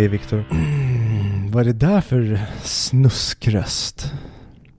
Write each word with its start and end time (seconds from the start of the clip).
Hej 0.00 0.08
Viktor. 0.08 0.44
Mm, 0.50 1.50
vad 1.50 1.60
är 1.60 1.64
det 1.64 1.86
där 1.86 2.00
för 2.00 2.40
snuskröst? 2.62 4.12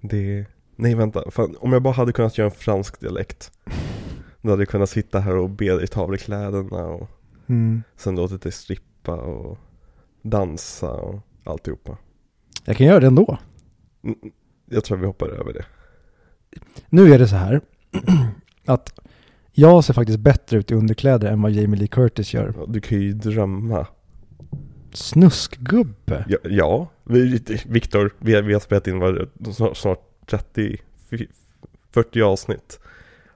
Det... 0.02 0.46
Nej 0.76 0.96
vänta, 0.96 1.32
Fan, 1.32 1.56
om 1.60 1.74
jag 1.74 1.82
bara 1.82 1.94
hade 1.94 2.12
kunnat 2.14 2.38
göra 2.38 2.50
en 2.50 2.56
fransk 2.56 3.00
dialekt. 3.00 3.52
Då 4.42 4.50
hade 4.50 4.62
jag 4.62 4.70
kunnat 4.70 4.90
sitta 4.90 5.20
här 5.20 5.38
och 5.38 5.50
be 5.50 5.76
dig 5.76 5.88
ta 5.88 6.02
av 6.02 6.10
dig 6.12 6.20
kläderna 6.20 6.86
och 6.86 7.10
Mm. 7.50 7.84
sen 7.98 8.16
låtit 8.16 8.42
dig 8.42 8.52
strippa 8.52 9.16
och 9.16 9.58
dansa 10.22 10.92
och 10.92 11.20
alltihopa. 11.44 11.98
Jag 12.66 12.78
kan 12.78 12.88
göra 12.88 13.00
det 13.00 13.08
ändå. 13.08 13.38
Mm, 14.04 14.18
Jag 14.70 14.84
tror 14.84 14.98
vi 14.98 15.06
hoppar 15.06 15.28
över 15.30 15.54
det. 15.54 15.66
Nu 16.90 17.14
är 17.14 17.20
det 17.20 17.28
så 17.28 17.36
här 17.36 17.62
att 18.66 19.00
jag 19.52 19.84
ser 19.84 19.94
faktiskt 19.94 20.20
bättre 20.20 20.58
ut 20.58 20.72
i 20.72 20.76
underkläder 20.76 21.32
än 21.32 21.42
vad 21.42 21.52
Jamie 21.52 21.80
Lee 21.80 21.88
Curtis 21.88 22.34
gör. 22.34 22.66
Du 22.68 22.82
kan 22.82 23.02
ju 23.02 23.14
drömma. 23.14 23.88
Snuskgubbe. 24.94 26.26
Ja, 26.28 26.38
ja. 26.44 26.88
Vi, 27.04 27.40
Viktor, 27.66 28.12
vi, 28.20 28.36
har- 28.36 28.42
vi 28.42 28.54
har 28.54 28.60
spelat 28.60 28.88
in 28.88 29.00
vad, 29.00 29.28
snart, 29.56 29.78
snart 29.78 30.00
30, 30.30 30.78
40 31.92 32.22
avsnitt. 32.22 32.80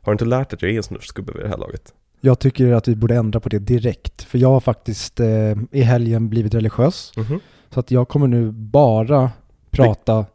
Har 0.01 0.11
du 0.11 0.13
inte 0.13 0.25
lärt 0.25 0.49
dig 0.49 0.55
att 0.57 0.61
jag 0.61 0.71
är 0.71 0.77
en 0.77 0.83
snusgubbe 0.83 1.33
vid 1.33 1.41
det 1.43 1.49
här 1.49 1.57
laget? 1.57 1.93
Jag 2.21 2.39
tycker 2.39 2.71
att 2.71 2.87
vi 2.87 2.95
borde 2.95 3.15
ändra 3.15 3.39
på 3.39 3.49
det 3.49 3.59
direkt. 3.59 4.23
För 4.23 4.37
jag 4.37 4.49
har 4.49 4.59
faktiskt 4.59 5.19
eh, 5.19 5.55
i 5.71 5.81
helgen 5.81 6.29
blivit 6.29 6.53
religiös. 6.53 7.11
Mhm. 7.17 7.39
Så 7.69 7.79
att 7.79 7.91
jag 7.91 8.07
kommer 8.07 8.27
nu 8.27 8.51
bara 8.51 9.31
prata 9.71 10.25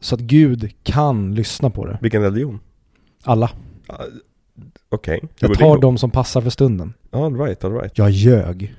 så 0.00 0.14
att 0.14 0.20
Gud 0.20 0.72
kan 0.82 1.34
lyssna 1.34 1.70
på 1.70 1.86
det. 1.86 1.98
Vilken 2.02 2.22
religion? 2.22 2.60
Alla. 3.24 3.50
Ah, 3.86 4.02
Okej. 4.88 5.20
Hur 5.22 5.28
Jag 5.38 5.50
det 5.50 5.54
tar 5.56 5.78
de 5.80 5.98
som 5.98 6.10
passar 6.10 6.40
för 6.40 6.50
stunden. 6.50 6.94
All 7.10 7.36
right, 7.40 7.64
all 7.64 7.72
right. 7.72 7.98
Jag 7.98 8.10
ljög. 8.10 8.74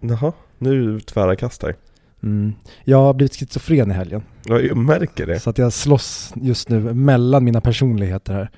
Jaha, 0.00 0.32
nu 0.58 1.00
tvära 1.00 1.36
kast 1.36 1.62
här. 1.62 1.74
Mm. 2.22 2.52
Jag 2.84 2.98
har 2.98 3.14
blivit 3.14 3.34
schizofren 3.36 3.90
i 3.90 3.94
helgen. 3.94 4.22
Ja, 4.44 4.60
Jag 4.60 4.76
märker 4.76 5.26
det. 5.26 5.40
Så 5.40 5.50
att 5.50 5.58
jag 5.58 5.72
slåss 5.72 6.32
just 6.36 6.68
nu 6.68 6.80
mellan 6.94 7.44
mina 7.44 7.60
personligheter 7.60 8.32
här. 8.34 8.50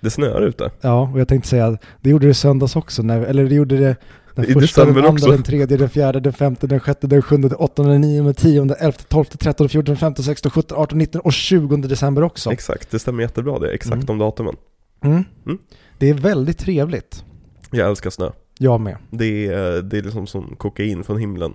Det 0.00 0.10
snöar 0.10 0.40
ute. 0.42 0.70
Ja, 0.80 1.10
och 1.12 1.20
jag 1.20 1.28
tänkte 1.28 1.48
säga 1.48 1.66
att 1.66 1.82
det 2.00 2.10
gjorde 2.10 2.26
det 2.26 2.34
söndags 2.34 2.76
också. 2.76 3.02
När, 3.02 3.20
eller 3.20 3.44
det 3.44 3.54
gjorde 3.54 3.76
det 3.76 3.96
den 4.34 4.44
I 4.50 4.52
första, 4.52 4.84
den 4.84 4.96
andra, 4.96 5.08
också. 5.10 5.30
den 5.30 5.42
tredje, 5.42 5.76
den 5.76 5.88
fjärde, 5.88 6.20
den 6.20 6.32
femte, 6.32 6.66
den 6.66 6.80
sjätte, 6.80 7.06
den 7.06 7.22
sjunde, 7.22 7.48
den 7.48 7.58
åttonde, 7.58 7.92
den 7.92 8.00
nionde, 8.00 8.34
tionde, 8.34 8.74
elfte, 8.74 9.04
tolfte, 9.04 9.38
trettonde, 9.38 9.68
fjortonde, 9.68 9.98
femtonde, 10.00 10.26
sextonde, 10.26 10.54
sjuttonde, 10.54 10.82
artonde, 10.82 11.02
nittonde 11.02 11.22
och 11.24 11.32
tjugonde 11.32 11.88
december 11.88 12.22
också. 12.22 12.52
Exakt, 12.52 12.90
det 12.90 12.98
stämmer 12.98 13.22
jättebra 13.22 13.58
det. 13.58 13.70
Exakt 13.70 13.94
Mm. 13.94 14.06
de 14.06 14.18
datumen. 14.18 14.56
Mm. 15.04 15.24
Mm. 15.46 15.58
Det 15.98 16.10
är 16.10 16.14
väldigt 16.14 16.58
trevligt. 16.58 17.24
Jag 17.70 17.88
älskar 17.88 18.10
snö. 18.10 18.30
Jag 18.58 18.80
med. 18.80 18.96
Det 19.10 19.46
är, 19.46 19.82
det 19.82 19.98
är 19.98 20.02
liksom 20.02 20.26
som 20.26 20.56
kokain 20.56 21.04
från 21.04 21.18
himlen. 21.18 21.54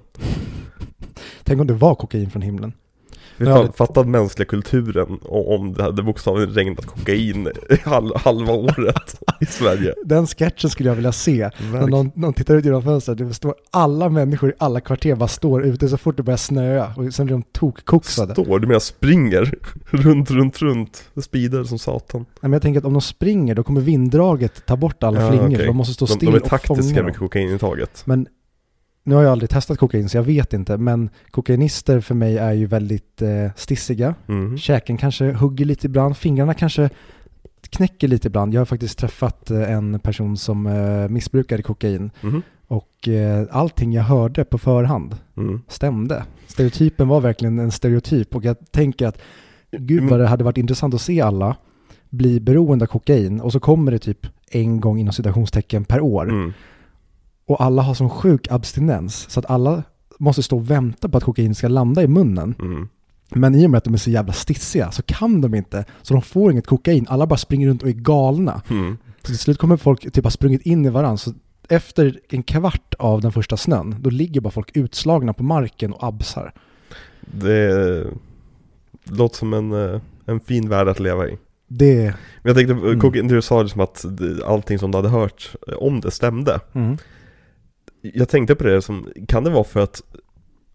Tänk 1.44 1.62
om 1.62 1.68
det 1.68 1.74
var 1.74 1.96
kokain 1.96 2.32
från 2.32 2.42
himlen. 2.42 2.74
Ja, 3.38 3.68
fatta 3.76 4.04
mänskliga 4.04 4.46
kulturen 4.46 5.20
om 5.22 5.74
det 5.74 5.84
hade 5.84 6.04
bokstavligen 6.04 6.54
regnat 6.54 6.86
kokain 6.86 7.50
halv, 7.84 8.10
halva 8.16 8.54
året 8.54 9.22
i 9.42 9.46
Sverige. 9.46 9.94
Den 10.06 10.28
sketchen 10.28 10.70
skulle 10.70 10.90
jag 10.90 10.96
vilja 10.96 11.12
se. 11.12 11.38
När 11.38 11.50
Verkligen. 11.72 11.90
någon, 11.90 12.12
någon 12.16 12.34
tittar 12.34 12.56
ut 12.56 12.66
genom 12.66 12.84
fönstret, 12.84 13.18
det 13.18 13.34
står 13.34 13.56
alla 13.72 14.10
människor 14.10 14.50
i 14.50 14.54
alla 14.58 14.82
kvarter 14.82 15.16
bara 15.16 15.28
står 15.28 15.64
ute 15.66 15.90
så 15.90 15.98
fort 15.98 16.18
det 16.18 16.24
börjar 16.24 16.38
snöa 16.38 16.94
och 16.98 17.14
sen 17.14 17.26
blir 17.26 17.36
de 17.36 17.44
tokkoksade. 17.44 18.34
Står, 18.34 18.60
du 18.60 18.68
menar 18.68 18.80
springer 18.80 19.54
runt, 19.86 20.32
runt, 20.32 20.62
runt, 20.62 21.04
speedar 21.22 21.64
som 21.64 21.80
satan. 21.80 22.22
Nej, 22.22 22.26
men 22.42 22.54
jag 22.54 22.62
tänker 22.62 22.80
att 22.80 22.86
om 22.86 22.94
de 22.94 23.02
springer 23.02 23.56
då 23.56 23.64
kommer 23.64 23.82
vinddraget 23.82 24.66
ta 24.66 24.76
bort 24.78 25.04
alla 25.04 25.22
Ja, 25.22 25.30
flingor. 25.30 25.48
okej. 25.56 25.66
De 25.68 25.76
måste 25.78 25.94
stå 25.94 26.08
still 26.08 26.32
de 26.32 26.36
är 26.38 26.42
och 26.42 26.50
taktiska 26.50 26.84
fånga 26.84 27.04
med 27.04 27.16
kokainintaget. 27.18 28.02
Men 28.06 28.28
nu 29.04 29.16
har 29.16 29.24
jag 29.24 29.32
aldrig 29.32 29.50
testat 29.50 29.78
kokain 29.78 30.10
så 30.10 30.18
jag 30.18 30.24
vet 30.24 30.54
inte. 30.54 30.78
Men 30.78 31.10
kokainister 31.32 32.00
för 32.00 32.16
mig 32.16 32.38
är 32.38 32.54
ju 32.54 32.66
väldigt 32.66 33.22
eh, 33.22 33.52
stissiga. 33.56 34.16
Mm. 34.28 34.58
Käken 34.58 34.98
kanske 34.98 35.32
hugger 35.32 35.66
lite 35.66 35.88
ibland. 35.88 36.18
Fingrarna 36.18 36.54
kanske 36.54 36.90
knäcker 37.70 38.08
lite 38.08 38.28
ibland. 38.28 38.54
Jag 38.54 38.62
har 38.62 38.66
faktiskt 38.66 38.98
träffat 39.00 39.52
eh, 39.52 39.72
en 39.72 40.00
person 40.00 40.38
som 40.38 40.68
eh, 40.68 41.10
missbrukade 41.10 41.64
kokain. 41.64 42.12
Mhm. 42.22 42.42
Och 42.68 43.08
eh, 43.08 43.46
allting 43.52 43.94
jag 43.94 44.04
hörde 44.04 44.46
på 44.46 44.58
förhand 44.58 45.16
Mm. 45.38 45.62
stämde. 45.68 46.24
Stereotypen 46.48 47.08
var 47.08 47.22
verkligen 47.22 47.60
en 47.60 47.72
stereotyp. 47.72 48.36
Och 48.36 48.46
jag 48.46 48.72
tänker 48.72 49.08
att 49.08 49.18
gud 49.72 50.04
vad 50.10 50.20
det 50.20 50.28
hade 50.28 50.44
varit 50.44 50.58
intressant 50.58 50.94
att 50.94 51.02
se 51.02 51.22
alla 51.22 51.56
bli 52.10 52.40
beroende 52.40 52.86
av 52.86 52.88
kokain. 52.88 53.42
Och 53.42 53.52
så 53.52 53.60
kommer 53.60 53.92
det 53.92 54.00
typ 54.00 54.28
en 54.52 54.80
gång 54.80 55.00
inom 55.00 55.14
citationstecken 55.14 55.86
per 55.86 56.02
år. 56.02 56.54
Mm. 57.48 57.56
Och 57.56 57.62
alla 57.64 57.82
har 57.82 57.94
sån 57.94 58.10
sjuk 58.10 58.48
abstinens 58.52 59.30
så 59.30 59.40
att 59.40 59.50
alla 59.50 59.84
måste 60.20 60.44
stå 60.44 60.58
och 60.58 60.72
vänta 60.72 61.10
på 61.10 61.18
att 61.18 61.24
kokain 61.24 61.56
ska 61.56 61.68
landa 61.68 62.04
i 62.04 62.08
munnen. 62.08 62.56
Mm. 62.60 62.88
Men 63.30 63.56
i 63.56 63.66
och 63.66 63.70
med 63.70 63.78
att 63.78 63.84
de 63.84 63.94
är 63.94 63.98
så 63.98 64.10
jävla 64.10 64.34
stissiga 64.34 64.92
så 64.92 65.02
kan 65.04 65.42
de 65.42 65.56
inte. 65.56 65.86
Så 66.02 66.14
de 66.14 66.22
får 66.22 66.52
inget 66.52 66.68
kokain. 66.68 67.06
Alla 67.10 67.28
bara 67.28 67.38
springer 67.38 67.68
runt 67.68 67.84
och 67.84 67.90
är 67.90 67.94
galna. 67.94 68.62
Mm. 68.70 68.98
Så 69.22 69.28
till 69.28 69.38
slut 69.38 69.58
kommer 69.58 69.78
folk 69.78 70.12
typ 70.12 70.24
ha 70.24 70.32
sprungit 70.32 70.62
in 70.62 70.86
i 70.86 70.90
varandra. 70.90 71.18
Så 71.18 71.34
efter 71.70 72.20
en 72.30 72.44
kvart 72.44 72.94
av 73.00 73.22
den 73.22 73.32
första 73.32 73.58
snön, 73.58 73.96
då 74.00 74.10
ligger 74.10 74.42
bara 74.42 74.52
folk 74.52 74.78
utslagna 74.78 75.34
på 75.34 75.44
marken 75.44 75.94
och 75.94 76.04
absar. 76.08 76.54
Det 77.22 78.06
låter 79.04 79.38
som 79.38 79.54
en, 79.54 79.72
eh, 79.72 80.02
en 80.26 80.40
fin 80.40 80.70
värld 80.70 80.88
att 80.88 81.00
leva 81.00 81.28
i. 81.28 81.38
Det... 81.68 82.04
Men 82.44 82.56
jag 82.56 82.56
tänkte, 82.56 82.74
Mm. 82.74 83.00
kokain, 83.00 83.28
du 83.28 83.42
sa 83.42 83.64
det 83.64 83.70
som 83.70 83.82
att 83.82 84.06
allting 84.46 84.80
som 84.80 84.92
du 84.92 84.98
hade 84.98 85.10
hört 85.10 85.56
eh, 85.68 85.74
om 85.74 86.02
det 86.02 86.12
stämde. 86.12 86.60
Mm. 86.74 86.98
Jag 88.04 88.30
tänkte 88.30 88.56
på 88.56 88.64
det 88.64 88.82
som, 88.82 89.08
kan 89.28 89.44
det 89.44 89.50
vara 89.50 89.64
för 89.64 89.80
att 89.80 90.02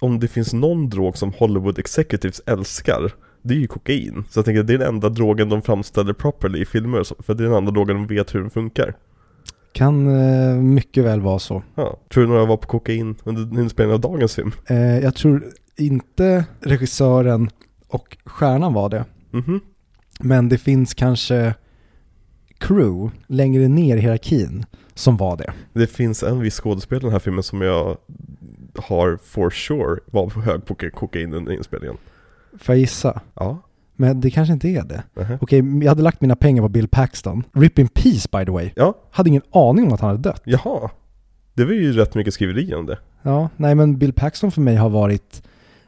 om 0.00 0.20
det 0.20 0.28
finns 0.28 0.52
någon 0.52 0.88
drog 0.88 1.16
som 1.16 1.32
Hollywood 1.32 1.78
executives 1.78 2.40
älskar, 2.46 3.12
det 3.42 3.54
är 3.54 3.58
ju 3.58 3.66
kokain. 3.66 4.24
Så 4.30 4.38
jag 4.38 4.44
tänker 4.44 4.62
det 4.62 4.74
är 4.74 4.78
den 4.78 4.88
enda 4.88 5.08
drogen 5.08 5.48
de 5.48 5.62
framställer 5.62 6.12
properly 6.12 6.62
i 6.62 6.64
filmer, 6.64 7.22
för 7.22 7.34
det 7.34 7.44
är 7.44 7.48
den 7.48 7.56
enda 7.56 7.70
drogen 7.70 7.96
de 7.96 8.14
vet 8.14 8.34
hur 8.34 8.40
den 8.40 8.50
funkar. 8.50 8.94
Kan 9.72 10.06
eh, 10.06 10.54
mycket 10.54 11.04
väl 11.04 11.20
vara 11.20 11.38
så. 11.38 11.62
Ja. 11.74 11.98
Tror 12.08 12.24
du 12.24 12.28
några 12.28 12.44
var 12.44 12.56
på 12.56 12.68
kokain 12.68 13.16
under 13.24 13.60
inspelningen 13.62 13.94
av 13.94 14.00
dagens 14.00 14.34
film? 14.34 14.52
Eh, 14.66 14.98
jag 14.98 15.14
tror 15.14 15.44
inte 15.76 16.44
regissören 16.60 17.50
och 17.88 18.16
stjärnan 18.24 18.74
var 18.74 18.88
det. 18.88 19.04
Mhm. 19.30 19.60
Men 20.20 20.48
det 20.48 20.58
finns 20.58 20.94
kanske 20.94 21.54
crew 22.58 23.16
längre 23.26 23.68
ner 23.68 23.96
i 23.96 24.00
hierarkin 24.00 24.64
som 24.98 25.16
var 25.16 25.36
det. 25.36 25.52
Det 25.72 25.86
finns 25.86 26.22
en 26.22 26.40
viss 26.40 26.60
skådespelare 26.60 27.02
i 27.02 27.04
den 27.04 27.12
här 27.12 27.18
filmen 27.18 27.42
som 27.42 27.60
jag 27.62 27.96
har 28.76 29.18
for 29.24 29.50
sure 29.50 30.00
var 30.06 30.26
på 30.30 30.40
hög 30.40 30.64
på 30.66 30.74
kokain 30.74 31.34
under 31.34 31.52
inspelningen. 31.52 31.96
Får 32.58 32.74
jag 32.74 32.80
gissa? 32.80 33.20
Ja. 33.34 33.58
Men 33.96 34.20
det 34.20 34.30
kanske 34.30 34.52
inte 34.52 34.68
är 34.68 34.82
det. 34.84 35.02
Nähä. 35.14 35.38
Okej, 35.40 35.62
jag 35.82 35.88
hade 35.88 36.02
lagt 36.02 36.20
mina 36.20 36.36
pengar 36.36 36.62
på 36.62 36.68
Bill 36.68 36.88
Paxton. 36.88 37.42
Rip 37.52 37.78
in 37.78 37.88
peace 37.88 38.28
by 38.32 38.44
the 38.44 38.50
way. 38.50 38.70
Ja, 38.76 38.94
Hade 39.10 39.28
ingen 39.28 39.42
aning 39.50 39.86
om 39.86 39.92
att 39.92 40.00
han 40.00 40.10
hade 40.10 40.22
dött. 40.22 40.42
jaha. 40.44 40.90
Det 41.54 41.64
var 41.64 41.72
ju 41.72 41.92
rätt 41.92 42.14
mycket 42.14 42.34
skriveri 42.34 42.74
om 42.74 42.86
det. 42.86 42.98
Ja, 43.22 43.48
nej 43.56 43.74
men 43.74 43.98
Bill 43.98 44.12
Paxton 44.12 44.50
för 44.52 44.60
mig 44.60 44.76
har 44.76 44.88
varit 44.90 45.42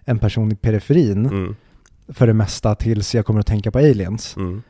en 0.04 0.18
person 0.18 0.52
i 0.52 0.54
periferin 0.54 1.26
Mm, 1.26 1.56
för 2.08 2.26
det 2.26 2.34
mesta 2.34 2.74
tills 2.74 3.14
jag 3.14 3.26
kommer 3.26 3.40
att 3.40 3.46
tänka 3.46 3.70
på 3.70 3.78
aliens. 3.78 4.36
mm, 4.36 4.62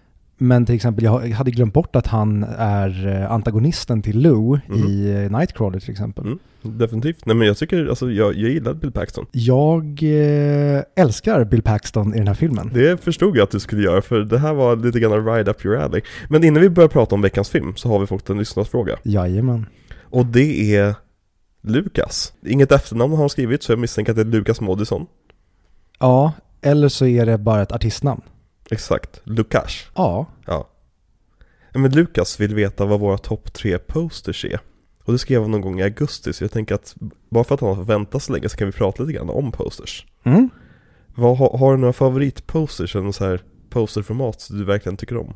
Men 0.42 0.66
till 0.66 0.74
exempel, 0.74 1.04
jag 1.04 1.20
hade 1.30 1.50
glömt 1.50 1.74
bort 1.74 1.96
att 1.96 2.06
han 2.06 2.44
är 2.58 3.06
eh, 3.22 3.32
antagonisten 3.32 4.02
till 4.02 4.18
Lou 4.20 4.58
Mhm. 4.68 4.88
i 4.88 5.10
eh, 5.10 5.38
Nightcrawler 5.38 5.80
till 5.80 5.90
exempel. 5.90 6.24
mm. 6.26 6.38
Definitivt. 6.62 7.26
Nej 7.26 7.36
men 7.36 7.46
jag 7.46 7.56
tycker, 7.56 7.86
alltså 7.86 8.10
jag, 8.10 8.34
jag 8.34 8.50
gillade 8.50 8.76
Bill 8.78 8.92
Paxton. 8.92 9.26
Jag 9.32 10.02
eh, 10.02 10.82
älskar 10.96 11.44
Bill 11.44 11.62
Paxton 11.62 12.14
i 12.14 12.18
den 12.18 12.26
här 12.28 12.34
filmen. 12.34 12.70
Det 12.74 13.00
förstod 13.04 13.36
jag 13.36 13.42
att 13.44 13.50
du 13.50 13.60
skulle 13.60 13.82
göra, 13.82 14.02
för 14.02 14.20
det 14.20 14.38
här 14.38 14.54
var 14.54 14.76
lite 14.76 15.00
grann 15.00 15.26
ride 15.26 15.50
up 15.50 15.64
your 15.64 15.76
alley. 15.76 16.00
Men 16.28 16.44
innan 16.44 16.62
vi 16.62 16.70
börjar 16.70 16.88
prata 16.88 17.14
om 17.14 17.22
veckans 17.22 17.48
film 17.50 17.72
så 17.76 17.88
har 17.88 17.98
vi 17.98 18.06
fått 18.06 18.30
en 18.30 18.38
lyssnarsfråga. 18.38 18.96
Jajamän. 19.02 19.66
Och 20.02 20.26
det 20.26 20.76
är 20.76 20.94
Lukas. 21.62 22.32
Inget 22.46 22.72
efternamn 22.72 23.12
har 23.12 23.18
han 23.20 23.28
skrivit, 23.28 23.62
så 23.62 23.72
jag 23.72 23.78
misstänker 23.78 24.12
att 24.12 24.16
det 24.16 24.22
är 24.22 24.26
Lukas 24.26 24.60
Moodysson. 24.60 25.06
Ja, 25.98 26.32
eller 26.62 26.88
så 26.88 27.06
är 27.06 27.26
det 27.26 27.38
bara 27.38 27.62
ett 27.62 27.72
artistnamn. 27.72 28.20
Exakt, 28.70 29.20
Lukas. 29.24 29.86
Ja, 29.94 30.26
Ja. 30.46 30.68
Men 31.74 31.90
Lukas 31.92 32.40
vill 32.40 32.54
veta 32.54 32.86
vad 32.86 33.00
våra 33.00 33.18
topp 33.18 33.52
tre 33.52 33.78
posters 33.78 34.44
är. 34.44 34.60
Och 35.04 35.12
det 35.12 35.18
skrev 35.18 35.42
han 35.42 35.50
någon 35.50 35.60
gång 35.60 35.80
i 35.80 35.82
augusti, 35.82 36.32
så 36.32 36.44
jag 36.44 36.50
tänker 36.52 36.74
att 36.74 36.94
bara 37.30 37.44
för 37.44 37.54
att 37.54 37.60
han 37.60 37.76
har 37.76 37.84
väntat 37.84 38.22
så 38.22 38.32
länge 38.32 38.48
så 38.48 38.56
kan 38.56 38.66
vi 38.66 38.72
prata 38.72 39.02
lite 39.02 39.12
grann 39.18 39.30
om 39.30 39.52
posters. 39.52 40.06
mm. 40.24 40.50
Vad, 41.14 41.38
har, 41.38 41.58
har 41.58 41.72
du 41.72 41.78
några 41.78 41.92
favoritposters, 41.92 42.96
eller 42.96 43.12
så 43.12 43.24
här 43.24 43.40
posterformat 43.70 44.46
du 44.50 44.64
verkligen 44.64 44.96
tycker 44.96 45.16
om? 45.16 45.34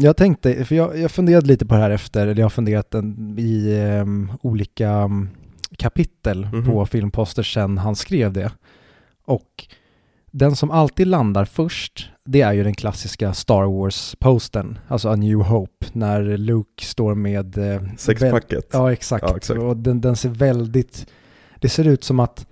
Jag 0.00 0.16
tänkte, 0.16 0.64
för 0.64 0.74
jag, 0.74 0.98
jag 0.98 1.10
funderade 1.10 1.46
lite 1.46 1.66
på 1.66 1.74
det 1.74 1.80
här 1.80 1.90
efter, 1.90 2.22
eller 2.26 2.40
jag 2.40 2.44
har 2.44 2.50
funderat 2.50 2.94
en, 2.94 3.38
i 3.38 3.78
em, 3.80 4.32
olika 4.42 4.88
em, 4.90 5.28
kapitel 5.78 6.48
Mhm. 6.52 6.64
på 6.66 6.86
filmposter 6.86 7.42
sen 7.42 7.78
han 7.78 7.96
skrev 7.96 8.32
det. 8.32 8.52
Och 9.24 9.66
den 10.30 10.56
som 10.56 10.70
alltid 10.70 11.06
landar 11.06 11.44
först, 11.44 12.10
det 12.24 12.40
är 12.40 12.52
ju 12.52 12.64
den 12.64 12.74
klassiska 12.74 13.32
Star 13.34 13.62
Wars-postern, 13.64 14.78
alltså 14.88 15.08
A 15.08 15.16
New 15.16 15.38
Hope, 15.38 15.86
när 15.92 16.22
Luke 16.36 16.84
står 16.84 17.14
med... 17.14 17.58
eh, 17.58 17.82
Sexpacket? 17.98 18.68
Ja, 18.72 18.92
exakt. 18.92 19.24
Ja, 19.28 19.36
exakt. 19.36 19.60
Och 19.60 19.76
den, 19.76 20.00
den 20.00 20.16
ser 20.16 20.28
väldigt... 20.28 21.06
Det 21.60 21.68
ser 21.68 21.86
ut 21.86 22.04
som 22.04 22.20
att 22.20 22.46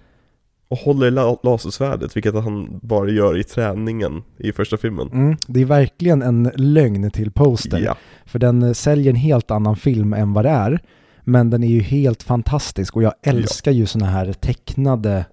Och 0.68 0.78
håller 0.78 1.10
la- 1.10 1.40
lasersvärdet, 1.42 2.16
vilket 2.16 2.34
han 2.34 2.78
bara 2.82 3.10
gör 3.10 3.38
i 3.38 3.44
träningen 3.44 4.22
i 4.36 4.52
första 4.52 4.76
filmen. 4.76 5.08
Mm, 5.12 5.36
det 5.46 5.60
är 5.60 5.64
verkligen 5.64 6.22
en 6.22 6.50
lögn 6.56 7.10
till 7.10 7.30
poster. 7.32 7.78
Ja, 7.78 7.96
För 8.26 8.38
den 8.38 8.62
eh, 8.62 8.72
säljer 8.72 9.10
en 9.10 9.16
helt 9.16 9.50
annan 9.50 9.76
film 9.76 10.12
än 10.12 10.32
vad 10.32 10.44
det 10.44 10.50
är. 10.50 10.80
Men 11.24 11.50
den 11.50 11.62
är 11.62 11.68
ju 11.68 11.80
helt 11.80 12.22
fantastisk 12.22 12.96
och 12.96 13.02
jag 13.02 13.12
älskar 13.22 13.72
ju 13.72 13.86
sådana 13.86 14.10
här 14.12 14.32
tecknade 14.32 15.24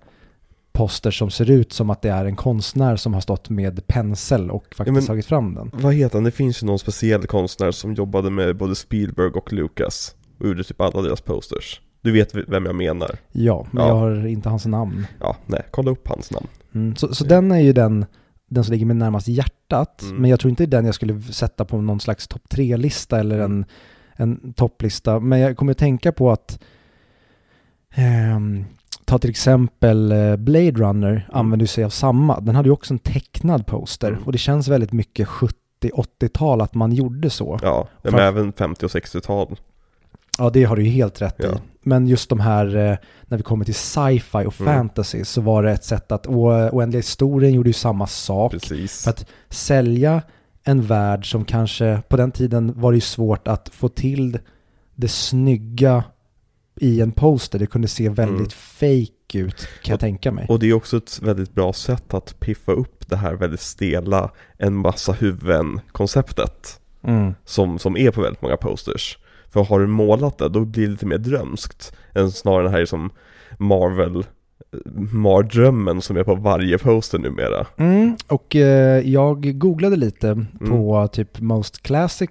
poster 0.77 1.11
som 1.11 1.29
ser 1.29 1.49
ut 1.51 1.73
som 1.73 1.89
att 1.89 2.01
det 2.01 2.09
är 2.09 2.25
en 2.25 2.35
konstnär 2.35 2.95
som 2.95 3.13
har 3.13 3.21
stått 3.21 3.49
med 3.49 3.87
pensel 3.87 4.51
och 4.51 4.63
faktiskt 4.75 4.93
men- 4.93 5.05
tagit 5.05 5.25
fram 5.25 5.53
den. 5.53 5.71
vad 5.73 5.93
heter 5.93 6.15
han? 6.17 6.23
Det 6.23 6.31
finns 6.31 6.63
ju 6.63 6.67
någon 6.67 6.79
speciell 6.79 7.27
konstnär 7.27 7.71
som 7.71 7.93
jobbade 7.93 8.29
med 8.29 8.57
både 8.57 8.75
Spielberg 8.75 9.31
och 9.31 9.53
Lucas 9.53 10.15
och 10.39 10.47
gjorde 10.47 10.63
typ 10.63 10.81
alla 10.81 11.01
deras 11.01 11.21
posters. 11.21 11.81
Du 12.01 12.11
vet 12.11 12.35
vem 12.35 12.65
jag 12.65 12.75
menar? 12.75 13.09
Ja, 13.31 13.67
men 13.71 13.83
Ja. 13.83 13.89
jag 13.89 13.95
har 13.95 14.27
inte 14.27 14.49
hans 14.49 14.65
namn. 14.65 15.05
Ja, 15.19 15.37
nej, 15.45 15.61
kolla 15.71 15.91
upp 15.91 16.07
hans 16.07 16.31
namn. 16.31 16.47
Mm. 16.75 16.95
Så, 16.95 17.15
så 17.15 17.23
Ja. 17.25 17.29
den 17.29 17.51
är 17.51 17.59
ju 17.59 17.73
den, 17.73 18.05
den 18.49 18.63
som 18.63 18.71
ligger 18.73 18.85
mig 18.85 18.95
närmast 18.95 19.27
hjärtat. 19.27 20.01
Mm. 20.01 20.15
Men 20.17 20.29
jag 20.29 20.39
tror 20.39 20.49
inte 20.49 20.65
det 20.65 20.67
är 20.77 20.77
den 20.77 20.85
jag 20.85 20.95
skulle 20.95 21.21
sätta 21.21 21.65
på 21.65 21.81
någon 21.81 21.99
slags 21.99 22.27
topp 22.27 22.41
tre-lista 22.49 23.19
eller 23.19 23.39
en, 23.39 23.45
Mm. 23.51 23.65
en 24.15 24.53
topplista. 24.53 25.19
Men 25.19 25.39
jag 25.39 25.57
kommer 25.57 25.71
att 25.71 25.77
tänka 25.77 26.11
på 26.11 26.31
att 26.31 26.59
ehm, 27.95 28.65
ta 29.07 29.17
till 29.19 29.29
exempel 29.29 30.11
eh, 30.11 30.35
Blade 30.35 30.71
Runner 30.71 31.29
använder 31.31 31.65
sig 31.65 31.83
av 31.83 31.89
samma. 31.89 32.39
Den 32.39 32.55
hade 32.55 32.67
ju 32.69 32.73
också 32.73 32.93
en 32.93 32.99
tecknad 32.99 33.65
poster 33.65 34.07
Mm. 34.11 34.23
och 34.23 34.31
det 34.31 34.37
känns 34.37 34.67
väldigt 34.67 34.93
mycket 34.93 35.27
70-80-tal 35.27 36.61
att 36.61 36.73
man 36.73 36.91
gjorde 36.91 37.29
så. 37.29 37.59
Ja, 37.61 37.87
men 38.01 38.11
För- 38.11 38.19
även 38.21 38.53
50 38.53 38.85
och 38.85 38.91
60-tal. 38.91 39.55
Ja, 40.39 40.49
det 40.49 40.63
har 40.63 40.75
du 40.75 40.83
ju 40.83 40.89
helt 40.89 41.21
rätt 41.21 41.39
i. 41.39 41.43
Ja. 41.43 41.57
Men 41.83 42.07
just 42.07 42.29
de 42.29 42.39
här, 42.39 42.75
eh, 42.75 42.97
när 43.25 43.37
vi 43.37 43.43
kommer 43.43 43.65
till 43.65 43.75
sci-fi 43.75 44.37
och 44.45 44.61
Mm. 44.61 44.73
fantasy 44.75 45.23
så 45.25 45.41
var 45.41 45.63
det 45.63 45.71
ett 45.71 45.83
sätt 45.83 46.11
att, 46.11 46.25
och 46.25 46.73
Oändliga 46.73 46.99
historien 46.99 47.53
gjorde 47.53 47.69
ju 47.69 47.73
samma 47.73 48.07
sak. 48.07 48.51
Precis. 48.51 49.03
För 49.03 49.09
att 49.11 49.25
sälja 49.49 50.21
en 50.63 50.81
värld 50.81 51.31
som 51.31 51.45
kanske, 51.45 52.01
på 52.09 52.17
den 52.17 52.31
tiden 52.31 52.73
var 52.75 52.91
det 52.91 52.95
ju 52.97 53.01
svårt 53.01 53.47
att 53.47 53.69
få 53.69 53.89
till 53.89 54.39
det 54.95 55.07
snygga 55.07 56.03
i 56.81 57.01
en 57.01 57.11
poster. 57.11 57.59
Det 57.59 57.65
kunde 57.67 57.87
se 57.87 58.09
väldigt 58.09 58.53
fake 58.53 59.37
ut 59.39 59.55
kan 59.59 59.67
jag 59.91 59.93
Och- 59.93 59.99
tänka 59.99 60.31
mig. 60.31 60.45
Och 60.49 60.59
det 60.59 60.69
är 60.69 60.73
också 60.73 60.97
ett 60.97 61.19
väldigt 61.21 61.53
bra 61.53 61.73
sätt 61.73 62.13
att 62.13 62.39
piffa 62.39 62.71
upp 62.71 63.09
det 63.09 63.15
här 63.15 63.33
väldigt 63.33 63.59
stela, 63.61 64.31
en 64.57 64.73
massa 64.75 65.11
huvuden 65.11 65.79
konceptet. 65.91 66.79
Mm. 67.03 67.33
Som, 67.45 67.79
som 67.79 67.97
är 67.97 68.11
på 68.11 68.21
väldigt 68.21 68.41
många 68.41 68.57
posters. 68.57 69.17
För 69.49 69.63
har 69.63 69.79
du 69.79 69.87
målat 69.87 70.37
det, 70.37 70.49
då 70.49 70.65
blir 70.65 70.85
det 70.85 70.91
lite 70.91 71.05
mer 71.05 71.17
drömskt. 71.17 71.95
Än 72.15 72.31
snarare 72.31 72.63
den 72.63 72.71
här 72.71 72.85
som 72.85 73.09
Marvel, 73.57 74.23
mardrömmen 75.11 76.01
som 76.01 76.17
är 76.17 76.23
på 76.23 76.35
varje 76.35 76.77
poster 76.77 77.19
numera. 77.19 77.65
Mm. 77.77 78.17
Och 78.27 78.55
eh, 78.55 79.09
jag 79.09 79.59
googlade 79.59 79.95
lite 79.95 80.45
på 80.67 81.07
typ 81.11 81.39
Most 81.39 81.81
Classic 81.83 82.29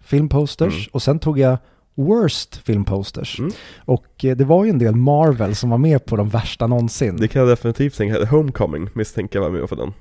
Film 0.00 0.28
Posters 0.28 0.74
Mm. 0.74 0.88
och 0.92 1.02
sen 1.02 1.18
tog 1.18 1.38
jag 1.38 1.58
Worst 1.96 2.56
Film 2.56 2.84
Posters. 2.84 3.38
Mm. 3.38 3.52
Och 3.84 4.24
eh, 4.24 4.36
det 4.36 4.44
var 4.44 4.64
ju 4.64 4.70
en 4.70 4.78
del 4.78 4.94
Marvel 4.94 5.54
som 5.54 5.70
var 5.70 5.78
med 5.78 6.04
på 6.04 6.16
de 6.16 6.28
värsta 6.28 6.66
någonsin. 6.66 7.16
Det 7.16 7.28
kan 7.28 7.40
jag 7.40 7.48
definitivt 7.48 7.96
tänka, 7.96 8.24
Homecoming 8.24 8.88
misstänker 8.94 9.38
jag 9.38 9.50
var 9.50 9.58
med 9.58 9.68
på 9.68 9.74
den. 9.74 9.92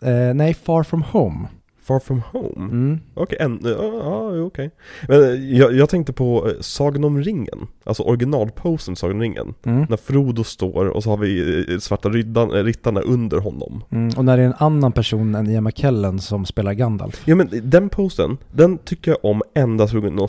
Eh, 0.00 0.34
nej, 0.34 0.54
Far 0.54 0.82
From 0.82 1.02
Home. 1.02 1.48
Far 1.84 2.00
From 2.00 2.22
Home? 2.32 2.70
Mm. 2.70 3.00
Okej, 3.14 3.38
en, 3.40 3.60
ja, 3.62 4.34
ja, 4.34 4.42
okej. 4.42 4.70
Men 5.08 5.22
eh, 5.22 5.58
jag, 5.58 5.74
jag 5.74 5.88
tänkte 5.88 6.12
på 6.12 6.48
eh, 6.48 6.60
Sagan 6.60 7.04
om 7.04 7.22
ringen, 7.22 7.66
alltså 7.84 8.02
originalposten 8.02 8.96
Sagan 8.96 9.16
om 9.16 9.22
ringen. 9.22 9.54
Mm. 9.62 9.86
När 9.88 9.96
Frodo 9.96 10.44
står 10.44 10.86
och 10.86 11.02
så 11.02 11.10
har 11.10 11.16
vi 11.16 11.64
eh, 11.72 11.78
svarta 11.78 12.08
ryddan, 12.08 12.52
eh, 12.52 12.64
ryttarna 12.64 13.00
under 13.00 13.38
honom. 13.38 13.84
Mm. 13.90 14.10
Och 14.16 14.24
när 14.24 14.36
det 14.36 14.42
är 14.42 14.46
en 14.46 14.54
annan 14.58 14.92
person 14.92 15.34
än 15.34 15.50
Ian 15.50 15.64
McKellen 15.64 16.18
som 16.18 16.46
spelar 16.46 16.72
Gandalf. 16.72 17.22
Ja 17.24 17.34
men 17.34 17.48
den 17.62 17.88
posten, 17.88 18.36
den 18.52 18.78
tycker 18.78 19.10
jag 19.10 19.24
om 19.24 19.42
endast 19.54 19.92
på 19.92 20.00
grund 20.00 20.20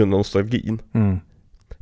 av, 0.00 0.08
nostalgin. 0.08 0.82
Mm. 0.94 1.18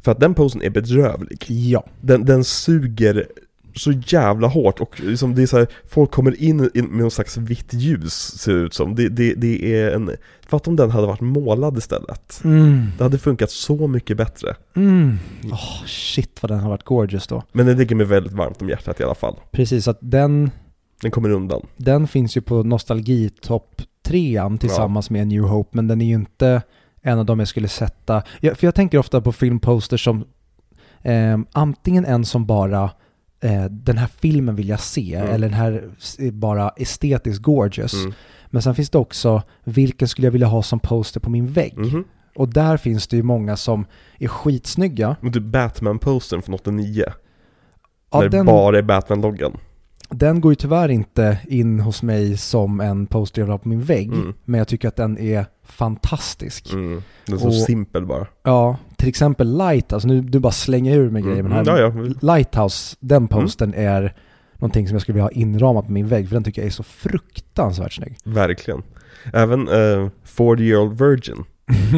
För 0.04 0.12
att 0.12 0.20
den 0.20 0.34
posten 0.34 0.62
är 0.62 0.70
bedrövlig. 0.70 1.44
Ja. 1.48 1.84
Den, 2.00 2.24
den 2.24 2.44
suger 2.44 3.26
så 3.76 3.92
jävla 3.92 4.48
hårt 4.48 4.80
och 4.80 5.00
liksom 5.00 5.34
det 5.34 5.42
är 5.42 5.46
så 5.46 5.58
här, 5.58 5.66
folk 5.88 6.10
kommer 6.10 6.42
in, 6.42 6.70
in 6.74 6.84
med 6.84 6.98
någon 6.98 7.10
slags 7.10 7.36
vitt 7.36 7.74
ljus 7.74 8.12
ser 8.14 8.52
det 8.54 8.60
ut 8.60 8.74
som. 8.74 8.94
Det, 8.94 9.08
det, 9.08 9.34
det 9.34 9.74
är 9.74 9.90
en, 9.90 10.10
för 10.48 10.56
att 10.56 10.68
om 10.68 10.76
den 10.76 10.90
hade 10.90 11.06
varit 11.06 11.20
målad 11.20 11.78
istället. 11.78 12.40
Mm. 12.44 12.86
Det 12.98 13.04
hade 13.04 13.18
funkat 13.18 13.50
så 13.50 13.86
mycket 13.86 14.16
bättre. 14.16 14.56
Mm. 14.76 15.18
Åh, 15.44 15.84
shit 15.86 16.42
vad 16.42 16.50
den 16.50 16.60
har 16.60 16.70
varit 16.70 16.84
gorgeous 16.84 17.26
då. 17.26 17.42
Men 17.52 17.66
den 17.66 17.78
ligger 17.78 17.96
mig 17.96 18.06
väldigt 18.06 18.32
varmt 18.32 18.62
om 18.62 18.68
hjärtat 18.68 19.00
i 19.00 19.04
alla 19.04 19.14
fall. 19.14 19.36
Precis, 19.50 19.88
att 19.88 19.98
den, 20.00 20.50
Den 21.02 21.10
kommer 21.10 21.30
undan. 21.30 21.66
den 21.76 22.08
finns 22.08 22.36
ju 22.36 22.40
på 22.40 22.62
nostalgitopp 22.62 23.82
trean 24.02 24.58
tillsammans 24.58 25.10
med 25.10 25.26
New 25.26 25.42
Hope, 25.42 25.70
men 25.72 25.88
den 25.88 26.00
är 26.00 26.06
ju 26.06 26.14
inte 26.14 26.62
en 27.02 27.18
av 27.18 27.26
dem 27.26 27.38
jag 27.38 27.48
skulle 27.48 27.68
sätta. 27.68 28.22
Ja, 28.40 28.54
för 28.54 28.66
jag 28.66 28.74
tänker 28.74 28.98
ofta 28.98 29.20
på 29.20 29.32
filmposters 29.32 30.04
som 30.04 30.24
eh, 31.02 31.38
antingen 31.52 32.04
en 32.04 32.24
som 32.24 32.46
bara 32.46 32.90
den 33.70 33.98
här 33.98 34.06
filmen 34.20 34.56
vill 34.56 34.68
jag 34.68 34.80
se, 34.80 35.14
Mm. 35.14 35.30
eller 35.34 35.48
den 35.48 35.58
här 35.58 35.72
är 36.18 36.30
bara 36.30 36.68
estetiskt 36.68 37.42
gorgeous. 37.42 37.94
Mm. 37.94 38.12
Men 38.46 38.62
sen 38.62 38.74
finns 38.74 38.90
det 38.90 38.98
också, 38.98 39.42
vilken 39.64 40.08
skulle 40.08 40.26
jag 40.26 40.32
vilja 40.32 40.46
ha 40.46 40.62
som 40.62 40.80
poster 40.80 41.20
på 41.20 41.30
min 41.30 41.46
vägg? 41.46 41.78
Mhm. 41.78 42.04
Och 42.36 42.48
där 42.48 42.76
finns 42.76 43.06
det 43.06 43.16
ju 43.16 43.22
många 43.22 43.56
som 43.56 43.86
är 44.18 44.28
skitsnygga. 44.28 45.16
Men 45.20 45.32
typ 45.32 45.42
Batman-postern 45.42 46.42
från 46.42 46.54
89. 46.54 47.04
Ja, 48.10 48.18
när 48.20 48.28
det 48.28 48.36
den, 48.36 48.46
bara 48.46 48.78
är 48.78 48.82
Batman-loggan. 48.82 49.56
Den 50.10 50.40
går 50.40 50.52
ju 50.52 50.56
tyvärr 50.56 50.88
inte 50.88 51.38
in 51.48 51.80
hos 51.80 52.02
mig 52.02 52.36
som 52.36 52.80
en 52.80 53.06
poster 53.06 53.40
jag 53.42 53.46
vill 53.46 53.52
ha 53.52 53.58
på 53.58 53.68
min 53.68 53.82
vägg. 53.82 54.12
Mm. 54.12 54.34
Men 54.44 54.58
jag 54.58 54.68
tycker 54.68 54.88
att 54.88 54.96
den 54.96 55.18
är 55.18 55.46
fantastisk. 55.64 56.72
Mm. 56.72 57.02
Den 57.26 57.34
är 57.34 57.38
så 57.38 57.46
Och- 57.46 57.54
simpel 57.54 58.06
bara. 58.06 58.26
Ja, 58.42 58.76
till 58.96 59.08
exempel 59.08 59.56
Lighthouse, 59.58 60.06
nu 60.08 60.20
du 60.20 60.38
bara 60.38 60.52
slänger 60.52 60.96
ur 60.96 61.10
mig 61.10 61.22
grejer, 61.22 61.42
men 61.42 61.52
här, 61.52 61.60
Mm. 61.62 61.76
Ja, 61.76 61.86
Mm. 61.86 62.14
ja. 62.20 62.34
Lighthouse, 62.34 62.96
den 63.00 63.28
posten 63.28 63.74
är 63.74 64.14
någonting 64.54 64.88
som 64.88 64.94
jag 64.94 65.02
skulle 65.02 65.14
vilja 65.14 65.24
ha 65.24 65.30
inramat 65.30 65.86
på 65.86 65.92
min 65.92 66.06
vägg, 66.08 66.28
för 66.28 66.34
den 66.36 66.44
tycker 66.44 66.62
jag 66.62 66.66
är 66.66 66.70
så 66.72 66.82
fruktansvärt 66.82 67.92
snygg. 67.92 68.16
Verkligen. 68.24 68.82
Även 69.32 69.68
uh, 69.68 70.08
40 70.24 70.62
year 70.62 70.80
old 70.82 70.98
virgin 71.02 71.44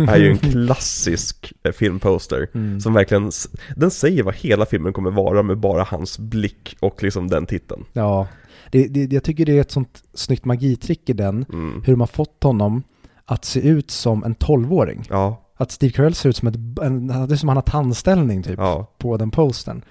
är 0.09 0.17
ju 0.17 0.31
en 0.31 0.39
klassisk 0.67 1.53
eh, 1.63 1.73
filmposter. 1.73 2.49
Mm. 2.55 2.81
Som 2.81 2.95
verkligen, 2.95 3.31
den 3.77 3.91
säger 3.91 4.23
vad 4.23 4.35
hela 4.35 4.67
filmen 4.67 4.93
kommer 4.93 5.11
vara 5.11 5.43
med 5.43 5.59
bara 5.59 5.83
hans 5.83 6.19
blick 6.19 6.77
och 6.81 7.03
liksom 7.03 7.29
den 7.29 7.47
titeln. 7.47 7.85
Ja, 7.93 8.27
det, 8.71 8.89
det, 8.89 9.13
jag 9.13 9.23
tycker 9.25 9.47
det 9.47 9.57
är 9.57 9.61
ett 9.61 9.71
sånt 9.71 10.03
snyggt 10.15 10.45
magitrick 10.45 11.09
i 11.11 11.13
den, 11.13 11.45
Mm. 11.53 11.83
hur 11.87 11.93
de 11.93 12.01
har 12.01 12.07
fått 12.07 12.43
honom 12.43 12.83
att 13.25 13.45
se 13.45 13.61
ut 13.69 13.91
som 13.91 14.25
en 14.25 14.35
tolvåring. 14.35 15.05
Ja, 15.11 15.45
Att 15.57 15.71
Steve 15.71 15.93
Carell 15.93 16.15
ser 16.15 16.29
ut 16.29 16.37
som 16.37 16.49
ett, 16.49 16.55
en, 16.83 17.07
det 17.07 17.15
är 17.15 17.37
som 17.37 17.49
han 17.49 17.57
har 17.57 17.63
tandställning 17.63 18.43
typ, 18.43 18.59
ja. 18.59 18.93
på 18.99 19.17
den 19.17 19.31
posten. 19.31 19.83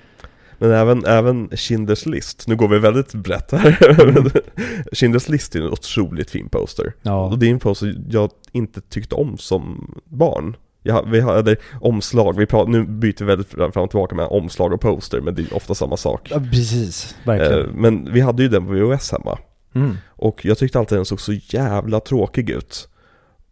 Men 0.57 0.71
även, 0.71 1.05
även 1.05 1.49
Schindler's 1.49 2.09
list, 2.09 2.47
nu 2.47 2.55
går 2.55 2.67
vi 2.67 2.79
väldigt 2.79 3.13
brett 3.13 3.51
här. 3.51 3.99
Mm. 4.01 4.23
Schindler's 4.91 5.31
list 5.31 5.55
är 5.55 5.59
en 5.59 5.71
otroligt 5.71 6.29
fin 6.29 6.49
poster. 6.49 6.93
Ja, 7.01 7.25
Och 7.25 7.39
det 7.39 7.47
är 7.47 7.51
en 7.51 7.59
poster 7.59 7.95
jag 8.09 8.29
inte 8.51 8.81
tyckte 8.81 9.15
om 9.15 9.37
som 9.37 9.91
barn. 10.05 10.55
Jag, 10.83 11.09
vi 11.09 11.19
hade 11.21 11.55
omslag, 11.81 12.37
vi 12.37 12.45
pratar, 12.45 12.71
nu 12.71 12.85
byter 12.85 13.19
vi 13.19 13.25
väldigt 13.25 13.47
fram 13.47 13.83
och 13.83 13.89
tillbaka 13.89 14.15
med 14.15 14.25
omslag 14.25 14.73
och 14.73 14.81
poster, 14.81 15.21
men 15.21 15.35
det 15.35 15.41
är 15.41 15.55
ofta 15.55 15.75
samma 15.75 15.97
sak. 15.97 16.27
ja 16.31 16.39
precis, 16.39 17.15
verkligen. 17.23 17.65
Eh, 17.65 17.73
men 17.73 18.13
vi 18.13 18.21
hade 18.21 18.43
ju 18.43 18.49
den 18.49 18.65
på 18.65 18.71
VHS 18.71 19.11
hemma. 19.11 19.39
Mm. 19.75 19.97
Och 20.07 20.45
jag 20.45 20.57
tyckte 20.57 20.79
alltid 20.79 20.97
den 20.97 21.05
såg 21.05 21.21
så 21.21 21.33
jävla 21.33 21.99
tråkig 21.99 22.49
ut. 22.49 22.89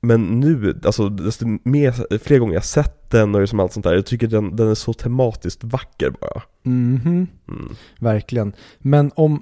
Men 0.02 0.40
nu, 0.40 0.80
alltså 0.86 1.10
desto 1.10 1.46
mer, 1.64 2.18
fler 2.18 2.40
gånger 2.40 2.54
jag 2.54 2.66
sett 2.66 3.12
den 3.12 3.36
och 3.36 3.42
liksom 3.42 3.60
allt 3.60 3.74
sånt 3.74 3.84
där, 3.84 3.94
jag 3.94 4.06
tycker 4.06 4.28
den, 4.28 4.56
den 4.56 4.68
är 4.68 4.76
så 4.76 4.94
tematiskt 4.94 5.64
vacker 5.64 6.10
bara. 6.10 6.42
Mhm. 6.66 7.28
Mm. 7.50 7.76
Verkligen. 8.00 8.54
Men 8.80 9.12
om, 9.16 9.42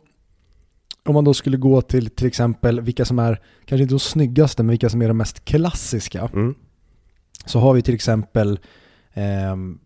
om 1.06 1.14
man 1.14 1.24
då 1.24 1.34
skulle 1.34 1.58
gå 1.58 1.82
till 1.82 2.10
till 2.10 2.28
exempel 2.28 2.82
vilka 2.82 3.06
som 3.06 3.20
är, 3.20 3.40
kanske 3.66 3.82
inte 3.84 3.94
de 3.94 4.00
snyggaste, 4.00 4.64
men 4.64 4.70
vilka 4.70 4.90
som 4.90 5.02
är 5.02 5.08
de 5.08 5.18
mest 5.18 5.46
klassiska. 5.46 6.30
Mm. 6.34 6.56
Så 7.46 7.60
har 7.60 7.74
vi 7.74 7.82
till 7.82 7.94
exempel 7.96 8.60
ehm, 9.14 9.80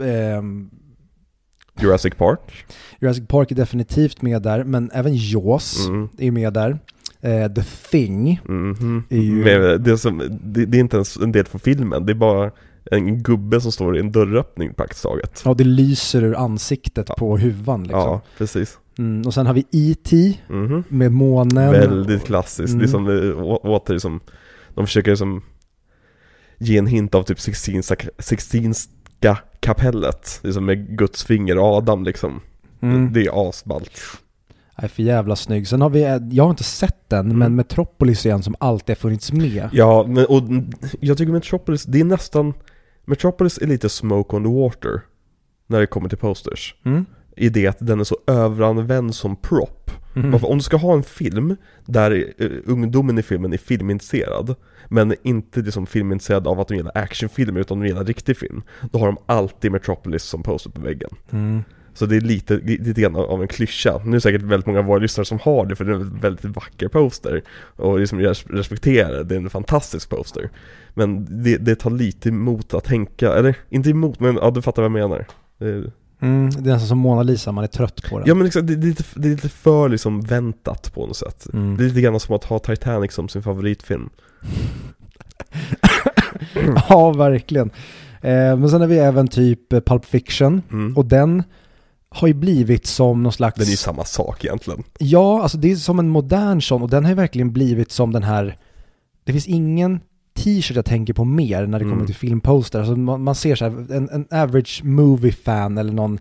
ehm, 0.00 0.70
Jurassic 1.80 2.14
Park. 2.14 2.40
Jurassic 3.00 3.26
Park 3.28 3.50
är 3.50 3.54
definitivt 3.56 4.22
med 4.22 4.42
där, 4.42 4.64
men 4.64 4.90
även 4.94 5.12
Jaws 5.16 5.86
Mm. 5.88 6.08
är 6.18 6.30
med 6.30 6.52
där. 6.52 6.78
Eh, 7.20 7.52
The 7.52 7.62
Thing. 7.90 8.40
Mhm. 8.44 9.04
Är 9.10 9.16
ju- 9.18 9.44
Men 9.44 9.82
det, 9.82 9.90
är 9.90 9.96
som, 9.96 10.38
det, 10.42 10.66
det 10.66 10.78
är 10.78 10.80
inte 10.80 10.96
ens 10.96 11.16
en 11.16 11.32
del 11.32 11.44
från 11.46 11.60
filmen, 11.60 12.06
det 12.06 12.12
är 12.12 12.14
bara 12.14 12.50
en 12.90 13.22
gubbe 13.22 13.60
som 13.60 13.72
står 13.72 13.96
i 13.96 14.00
en 14.00 14.12
dörröppning 14.12 14.74
praktiskt 14.74 15.02
taget. 15.02 15.42
Ja, 15.44 15.54
det 15.54 15.64
lyser 15.64 16.22
ur 16.24 16.34
ansiktet 16.34 17.06
Ja. 17.08 17.14
på 17.18 17.38
huvan 17.38 17.82
liksom. 17.82 18.00
Ja, 18.00 18.20
precis. 18.38 18.78
Mm, 18.98 19.26
och 19.26 19.34
sen 19.34 19.46
har 19.46 19.54
vi 19.54 19.64
E.T. 19.72 20.38
Mhm. 20.48 20.84
med 20.88 21.12
månen. 21.12 21.70
Väldigt 21.72 22.24
klassiskt, 22.24 22.68
Mm. 22.74 22.78
det 22.78 22.84
är 22.84 22.88
som, 22.88 23.04
det 23.04 23.34
å- 23.34 23.60
åter 23.76 23.92
liksom, 23.94 24.20
de 24.74 24.86
försöker 24.86 25.10
liksom 25.10 25.42
ge 26.58 26.78
en 26.78 26.86
hint 26.86 27.14
av 27.14 27.22
typ 27.22 27.40
Sixtinska, 27.40 27.96
Sixtinska 28.18 29.38
kapellet, 29.60 30.40
liksom 30.42 30.64
med 30.64 30.98
Guds 30.98 31.24
finger 31.24 31.76
Adam 31.78 32.04
liksom. 32.04 32.40
Mm. 32.80 33.12
Det 33.12 33.20
är 33.26 33.48
asballt. 33.48 34.00
är 34.76 34.88
för 34.88 35.02
jävla 35.02 35.36
snygg. 35.36 35.68
Sen 35.68 35.80
har 35.80 35.90
vi, 35.90 36.00
jag 36.30 36.44
har 36.44 36.50
inte 36.50 36.64
sett 36.64 37.08
den, 37.08 37.26
Mm. 37.26 37.38
men 37.38 37.54
Metropolis 37.54 38.26
är 38.26 38.30
en 38.32 38.42
som 38.42 38.54
alltid 38.60 38.90
har 38.96 39.00
funnits 39.00 39.32
med. 39.32 39.68
Ja, 39.72 40.04
men, 40.08 40.26
och 40.26 40.42
jag 41.00 41.18
tycker 41.18 41.32
Metropolis, 41.32 41.82
det 41.84 42.00
är 42.00 42.04
nästan 42.04 42.54
Metropolis 43.08 43.58
är 43.58 43.66
lite 43.66 43.88
smoke 43.88 44.36
on 44.36 44.44
the 44.44 44.50
water 44.50 45.00
När 45.66 45.80
det 45.80 45.86
kommer 45.86 46.08
till 46.08 46.18
posters 46.18 46.74
Mm. 46.84 47.06
I 47.36 47.48
det 47.48 47.66
att 47.66 47.76
den 47.80 48.00
är 48.00 48.04
så 48.04 48.16
överanvänd 48.26 49.14
som 49.14 49.36
prop 49.36 49.90
Mm. 50.16 50.30
Varför, 50.30 50.48
Om 50.50 50.58
du 50.58 50.64
ska 50.64 50.76
ha 50.76 50.94
en 50.94 51.02
film 51.02 51.56
där 51.84 52.32
eh, 52.38 52.50
ungdomen 52.66 53.18
i 53.18 53.22
filmen 53.22 53.52
är 53.52 53.58
filmintresserad 53.58 54.54
Men 54.88 55.14
inte 55.22 55.60
liksom 55.60 55.86
filmintresserad 55.86 56.46
av 56.46 56.60
att 56.60 56.68
de 56.68 56.74
gillar 56.76 56.92
actionfilmer 56.94 57.60
utan 57.60 57.80
de 57.80 57.86
gillar 57.86 58.04
riktig 58.04 58.36
film 58.36 58.62
Då 58.90 58.98
har 58.98 59.06
de 59.06 59.16
alltid 59.26 59.72
Metropolis 59.72 60.22
som 60.22 60.42
poster 60.42 60.70
på 60.70 60.80
väggen 60.80 61.10
Mm. 61.30 61.62
Så 61.98 62.06
det 62.06 62.16
är 62.16 62.20
lite, 62.20 62.56
lite 62.56 63.00
grann 63.00 63.16
av 63.16 63.42
en 63.42 63.48
klyscha. 63.48 64.00
Nu 64.04 64.10
är 64.10 64.14
det 64.14 64.20
säkert 64.20 64.42
väldigt 64.42 64.66
många 64.66 64.78
av 64.78 64.84
våra 64.84 64.98
lyssnare 64.98 65.24
som 65.24 65.38
har 65.42 65.66
det 65.66 65.76
för 65.76 65.84
det 65.84 65.92
är 65.92 65.94
en 65.94 66.18
väldigt 66.20 66.44
vacker 66.44 66.88
poster. 66.88 67.42
Och 67.76 67.98
liksom 67.98 68.20
jag 68.20 68.36
respekterar 68.50 69.10
det, 69.10 69.24
det 69.24 69.34
är 69.34 69.40
en 69.40 69.50
fantastisk 69.50 70.10
poster. 70.10 70.50
Men 70.94 71.26
det, 71.42 71.56
det 71.56 71.74
tar 71.74 71.90
lite 71.90 72.28
emot 72.28 72.74
att 72.74 72.84
tänka, 72.84 73.32
eller 73.34 73.56
inte 73.68 73.90
emot 73.90 74.20
men 74.20 74.34
ja 74.34 74.50
du 74.50 74.62
fattar 74.62 74.82
vad 74.82 75.00
jag 75.00 75.08
menar. 75.08 75.26
Det, 75.58 75.90
Mm. 76.20 76.50
Det 76.50 76.70
är 76.70 76.72
nästan 76.72 76.88
som 76.88 76.98
Mona 76.98 77.22
Lisa, 77.22 77.52
man 77.52 77.64
är 77.64 77.68
trött 77.68 78.02
på 78.10 78.18
den. 78.18 78.28
ja 78.28 78.34
men 78.34 78.44
liksom, 78.44 78.66
det, 78.66 78.76
det, 78.76 78.86
är 78.86 78.88
lite, 78.88 79.04
det 79.14 79.28
är 79.28 79.30
lite 79.30 79.48
för 79.48 79.88
liksom 79.88 80.20
väntat 80.20 80.94
på 80.94 81.06
något 81.06 81.16
sätt. 81.16 81.46
Mm. 81.52 81.76
Det 81.76 81.84
är 81.84 81.88
lite 81.88 82.00
grann 82.00 82.20
som 82.20 82.34
att 82.34 82.44
ha 82.44 82.58
Titanic 82.58 83.12
som 83.12 83.28
sin 83.28 83.42
favoritfilm. 83.42 84.10
ja, 86.88 87.12
verkligen. 87.12 87.70
Eh, 88.20 88.56
men 88.56 88.68
sen 88.68 88.80
har 88.80 88.88
vi 88.88 88.98
även 88.98 89.28
typ 89.28 89.72
eh, 89.72 89.80
Pulp 89.80 90.04
Fiction. 90.04 90.62
Mm. 90.70 90.96
Och 90.96 91.04
den 91.04 91.42
har 92.10 92.28
ju 92.28 92.34
blivit 92.34 92.86
som 92.86 93.22
någon 93.22 93.32
slags... 93.32 93.56
Den 93.58 93.66
är 93.66 93.70
ju 93.70 93.76
samma 93.76 94.04
sak 94.04 94.44
egentligen. 94.44 94.82
Ja, 94.98 95.42
alltså 95.42 95.58
det 95.58 95.72
är 95.72 95.76
som 95.76 95.98
en 95.98 96.08
modern 96.08 96.60
sån 96.62 96.82
och 96.82 96.90
den 96.90 97.04
har 97.04 97.10
ju 97.10 97.14
verkligen 97.16 97.52
blivit 97.52 97.92
som 97.92 98.12
den 98.12 98.22
här... 98.22 98.58
Det 99.24 99.32
finns 99.32 99.46
ingen 99.46 100.00
t-shirt 100.36 100.76
jag 100.76 100.84
tänker 100.84 101.12
på 101.12 101.24
mer 101.24 101.66
när 101.66 101.78
det 101.78 101.84
kommer 101.84 101.94
Mm. 101.94 102.06
till 102.06 102.14
filmposter. 102.14 102.78
Alltså 102.78 102.96
man, 102.96 103.22
man 103.22 103.34
ser 103.34 103.54
så 103.56 103.64
här, 103.64 103.92
en, 103.92 104.08
en 104.10 104.26
average 104.30 104.80
movie-fan 104.84 105.78
eller 105.78 105.92
någon 105.92 106.18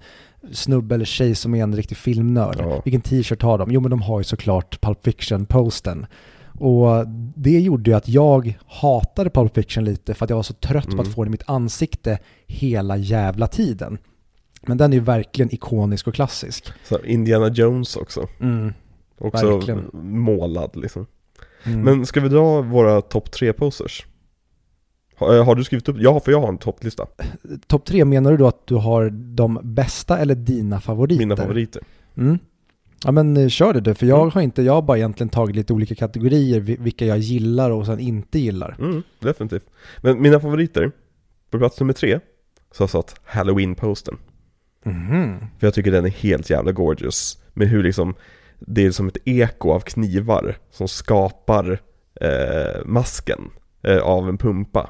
snubbe 0.51 0.95
eller 0.95 1.05
tjej 1.05 1.35
som 1.35 1.55
är 1.55 1.63
en 1.63 1.75
riktig 1.75 1.97
filmnörd. 1.97 2.55
Ja. 2.59 2.81
Vilken 2.85 3.01
t-shirt 3.01 3.41
har 3.41 3.57
de? 3.57 3.71
Jo 3.71 3.81
men 3.81 3.91
de 3.91 4.01
har 4.01 4.19
ju 4.19 4.23
såklart 4.23 4.81
Pulp 4.81 5.03
Fiction-posten. 5.03 6.05
Och 6.59 7.07
det 7.35 7.59
gjorde 7.59 7.89
ju 7.91 7.97
att 7.97 8.07
jag 8.07 8.57
hatade 8.67 9.29
Pulp 9.29 9.55
Fiction 9.55 9.85
lite 9.85 10.13
för 10.13 10.23
att 10.25 10.29
jag 10.29 10.35
var 10.37 10.43
så 10.43 10.53
trött 10.53 10.85
på 10.85 10.91
Mm. 10.93 10.99
att 11.07 11.13
få 11.13 11.23
det 11.23 11.27
i 11.27 11.31
mitt 11.31 11.49
ansikte 11.49 12.19
hela 12.47 12.97
jävla 12.97 13.47
tiden. 13.47 13.97
Men 14.61 14.77
den 14.77 14.93
är 14.93 14.97
ju 14.97 15.03
verkligen 15.03 15.53
ikonisk 15.53 16.07
och 16.07 16.13
klassisk. 16.13 16.71
Så 16.83 16.99
Indiana 17.03 17.47
Jones 17.49 17.95
också. 17.95 18.27
Mm. 18.39 18.73
Också 19.17 19.55
Verkligen. 19.57 19.89
målad 19.93 20.75
liksom. 20.75 21.05
Mm. 21.63 21.81
Men 21.81 22.05
ska 22.05 22.21
vi 22.21 22.29
dra 22.29 22.61
våra 22.61 23.01
topp 23.01 23.31
tre 23.31 23.53
posters? 23.53 24.05
Har, 25.15 25.35
eh, 25.37 25.45
har 25.45 25.55
du 25.55 25.63
skrivit 25.63 25.89
upp? 25.89 25.95
Ja, 25.99 26.19
för 26.19 26.31
jag 26.31 26.41
har 26.41 26.47
en 26.49 26.57
topplista. 26.57 27.05
Topp 27.67 27.85
tre, 27.85 28.05
menar 28.05 28.31
du 28.31 28.37
då 28.37 28.47
att 28.47 28.67
du 28.67 28.75
har 28.75 29.09
de 29.09 29.59
bästa 29.63 30.17
eller 30.17 30.35
dina 30.35 30.81
favoriter? 30.81 31.19
Mina 31.19 31.35
favoriter. 31.35 31.83
Mm. 32.17 32.39
Ja 33.05 33.11
men 33.11 33.37
eh, 33.37 33.47
kör 33.47 33.73
det 33.73 33.79
du, 33.81 33.95
för 33.95 34.05
jag 34.05 34.29
har 34.29 34.41
inte, 34.41 34.61
jag 34.61 34.73
har 34.73 34.81
bara 34.81 34.97
egentligen 34.97 35.29
tagit 35.29 35.55
lite 35.55 35.73
olika 35.73 35.95
kategorier, 35.95 36.59
vi- 36.59 36.77
vilka 36.79 37.05
jag 37.05 37.17
gillar 37.17 37.71
och 37.71 37.85
sen 37.85 37.99
inte 37.99 38.39
gillar. 38.39 38.75
Mm, 38.79 39.03
definitivt. 39.19 39.65
Men 40.01 40.21
mina 40.21 40.39
favoriter, 40.39 40.91
på 41.51 41.57
plats 41.57 41.79
nummer 41.79 41.93
tre, 41.93 42.19
så 42.71 42.81
har 42.81 42.85
jag 42.85 42.89
satt 42.89 43.15
Halloween-posten. 43.25 44.17
Mhm. 44.91 45.39
För 45.59 45.67
jag 45.67 45.73
tycker 45.73 45.91
den 45.91 46.05
är 46.05 46.09
helt 46.09 46.49
jävla 46.49 46.71
gorgeous. 46.71 47.37
Med 47.53 47.67
hur 47.67 47.83
liksom, 47.83 48.15
det 48.59 48.85
är 48.85 48.91
som 48.91 49.07
ett 49.07 49.17
eko 49.25 49.71
av 49.71 49.79
knivar 49.79 50.57
som 50.71 50.87
skapar 50.87 51.79
eh, 52.21 52.85
masken 52.85 53.49
eh, 53.83 53.97
av 53.97 54.29
en 54.29 54.37
pumpa. 54.37 54.89